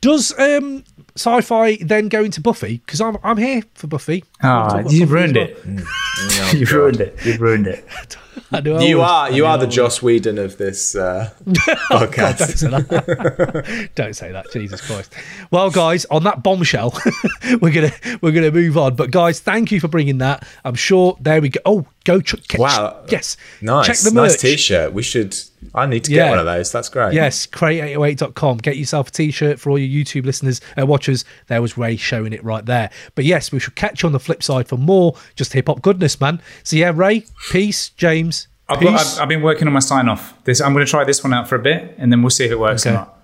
Does 0.00 0.32
um, 0.38 0.84
sci-fi 1.14 1.76
then 1.76 2.08
go 2.08 2.24
into 2.24 2.40
Buffy? 2.40 2.78
Because 2.86 3.02
I'm 3.02 3.18
I'm 3.22 3.36
here 3.36 3.62
for 3.74 3.86
Buffy. 3.86 4.24
Ah, 4.42 4.82
you've 4.88 5.10
ruined 5.12 5.36
it. 5.36 5.58
Oh, 6.24 6.52
You've 6.54 6.70
ruined 6.72 7.00
it. 7.00 7.18
You've 7.24 7.40
ruined 7.40 7.66
it. 7.66 7.84
I 8.52 8.60
know 8.60 8.76
I 8.76 8.82
You 8.82 8.98
would. 8.98 9.02
are 9.02 9.30
you 9.32 9.46
are 9.46 9.56
the. 9.58 9.66
Joss 9.66 10.02
Whedon 10.02 10.38
of 10.38 10.58
this 10.58 10.94
uh, 10.94 11.30
Oh, 11.90 12.06
God, 12.06 12.36
don't 12.36 12.38
podcast. 12.38 12.56
say 12.58 12.68
that. 12.68 13.90
don't 13.94 14.14
say 14.14 14.30
that. 14.30 14.46
Jesus 14.52 14.80
Christ. 14.82 15.12
Well, 15.50 15.70
guys, 15.70 16.04
on 16.06 16.22
that 16.24 16.42
bombshell, 16.42 16.96
we're 17.60 17.72
gonna 17.72 17.92
we're 18.20 18.30
gonna 18.32 18.50
move 18.52 18.76
on. 18.76 18.94
But 18.94 19.10
guys, 19.10 19.40
thank 19.40 19.72
you 19.72 19.80
for 19.80 19.88
bringing 19.88 20.18
that. 20.18 20.46
I'm 20.64 20.74
sure 20.74 21.16
there 21.20 21.40
we 21.40 21.48
go. 21.48 21.60
Oh, 21.64 21.86
go 22.04 22.20
ch- 22.20 22.34
Wow. 22.58 23.04
Yes. 23.08 23.36
nice, 23.62 23.86
Check 23.86 23.96
the 23.98 24.10
merch. 24.12 24.30
nice 24.32 24.40
T-shirt. 24.40 24.92
We 24.92 25.02
should. 25.02 25.34
I 25.74 25.86
need 25.86 26.04
to 26.04 26.10
get 26.10 26.16
Yeah. 26.16 26.30
one 26.30 26.38
of 26.40 26.44
those. 26.44 26.70
That's 26.72 26.88
great. 26.88 27.14
Yes, 27.14 27.46
Crate808.com. 27.46 28.58
Get 28.58 28.76
yourself 28.76 29.08
a 29.08 29.10
t-shirt 29.12 29.60
for 29.60 29.70
all 29.70 29.78
your 29.78 30.04
YouTube 30.04 30.26
listeners 30.26 30.60
and 30.76 30.88
watchers. 30.88 31.24
There 31.46 31.62
was 31.62 31.78
Ray 31.78 31.96
showing 31.96 32.32
it 32.32 32.42
right 32.44 32.66
there. 32.66 32.90
But 33.14 33.24
yes, 33.24 33.52
we 33.52 33.60
should 33.60 33.76
catch 33.76 34.02
you 34.02 34.08
on 34.08 34.12
the 34.12 34.18
flip 34.20 34.31
side 34.40 34.68
for 34.68 34.76
more 34.76 35.16
just 35.34 35.52
hip 35.52 35.66
hop 35.66 35.82
goodness, 35.82 36.20
man. 36.20 36.40
So 36.62 36.76
yeah, 36.76 36.92
Ray, 36.94 37.24
peace, 37.50 37.88
James, 37.90 38.46
I've, 38.68 38.80
got, 38.80 39.00
I've, 39.00 39.22
I've 39.22 39.28
been 39.28 39.42
working 39.42 39.66
on 39.66 39.74
my 39.74 39.80
sign 39.80 40.08
off. 40.08 40.34
This 40.44 40.60
I'm 40.60 40.72
going 40.72 40.84
to 40.86 40.90
try 40.90 41.04
this 41.04 41.22
one 41.24 41.32
out 41.34 41.48
for 41.48 41.56
a 41.56 41.62
bit, 41.62 41.94
and 41.98 42.12
then 42.12 42.22
we'll 42.22 42.30
see 42.30 42.44
if 42.44 42.52
it 42.52 42.58
works 42.58 42.86
or 42.86 42.92
not. 42.92 43.18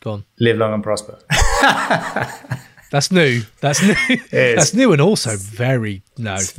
Go 0.00 0.12
on. 0.12 0.24
Live 0.38 0.58
long 0.58 0.74
and 0.74 0.82
prosper. 0.82 1.18
That's 2.90 3.12
new. 3.12 3.42
That's 3.60 3.82
new. 3.82 4.16
That's 4.30 4.72
new 4.72 4.92
and 4.92 5.00
also 5.00 5.36
very 5.36 6.02
no. 6.16 6.36
It's 6.36 6.56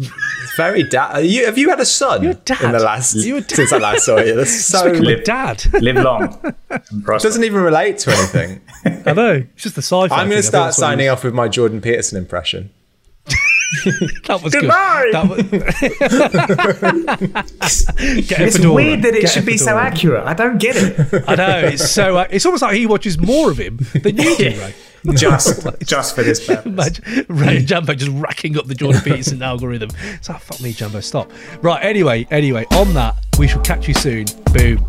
very 0.56 0.84
dad. 0.84 1.26
You 1.26 1.46
have 1.46 1.58
you 1.58 1.70
had 1.70 1.80
a 1.80 1.86
son 1.86 2.22
You're 2.22 2.34
a 2.34 2.36
dad. 2.36 2.62
in 2.62 2.72
the 2.72 2.80
last 2.80 3.16
You're 3.16 3.40
a 3.40 3.42
dad. 3.42 3.56
since 3.56 3.74
I 3.74 3.78
last 3.80 4.06
saw 4.06 4.20
you? 4.20 4.36
That's 4.36 4.66
so 4.66 4.92
live, 4.92 5.24
dad. 5.24 5.64
Live 5.82 5.96
long 5.96 6.40
and 6.70 7.06
doesn't 7.06 7.44
even 7.44 7.62
relate 7.62 7.98
to 8.00 8.12
anything. 8.12 8.62
I 9.08 9.14
know. 9.14 9.34
It's 9.54 9.64
just 9.64 9.76
the 9.76 9.82
sci-fi. 9.82 10.16
I'm 10.16 10.30
going 10.30 10.40
to 10.40 10.44
start 10.44 10.68
that's 10.68 10.78
what 10.78 10.86
it 10.86 10.92
signing 10.92 11.10
off 11.10 11.24
with 11.24 11.34
my 11.34 11.48
Jordan 11.48 11.82
Peterson 11.82 12.18
impression. 12.18 12.70
That 14.26 14.42
was 14.44 14.52
Goodbye. 14.54 15.10
good. 15.12 15.14
That 15.14 15.30
was... 15.30 15.40
It's 18.02 18.58
fedora. 18.58 18.74
weird 18.74 19.02
that 19.04 19.14
it 19.16 19.22
Get 19.22 19.30
should 19.32 19.46
be 19.46 19.58
so 19.58 19.78
accurate. 19.78 20.26
I 20.26 20.34
don't 20.34 20.58
get 20.60 20.76
it. 20.76 21.24
I 21.28 21.36
know 21.36 21.60
it's 21.60 21.90
so. 21.90 22.18
Uh, 22.18 22.28
it's 22.30 22.46
almost 22.46 22.62
like 22.64 22.76
he 22.76 22.86
watches 22.88 23.18
more 23.20 23.52
of 23.52 23.58
him 23.60 23.78
than 24.02 24.18
you 24.18 24.36
do, 24.38 24.50
Ray. 24.50 24.74
just, 25.16 25.66
just 25.86 26.16
for 26.16 26.24
this 26.24 26.46
purpose. 26.46 26.66
Imagine 26.66 27.26
Ray 27.30 27.64
Jumbo 27.64 27.94
just 27.94 28.12
racking 28.14 28.58
up 28.58 28.66
the 28.66 28.76
Jordan 28.76 29.02
Peterson 29.02 29.42
algorithm. 29.42 29.90
So 30.22 30.34
like, 30.34 30.42
fuck 30.42 30.60
me, 30.62 30.74
Jumbo, 30.74 31.00
stop. 31.02 31.32
Right, 31.62 31.82
anyway, 31.84 32.28
anyway, 32.32 32.66
on 32.72 32.94
that, 32.96 33.16
we 33.38 33.48
shall 33.48 33.62
catch 33.62 33.88
you 33.88 33.94
soon. 33.94 34.26
Boom. 34.54 34.86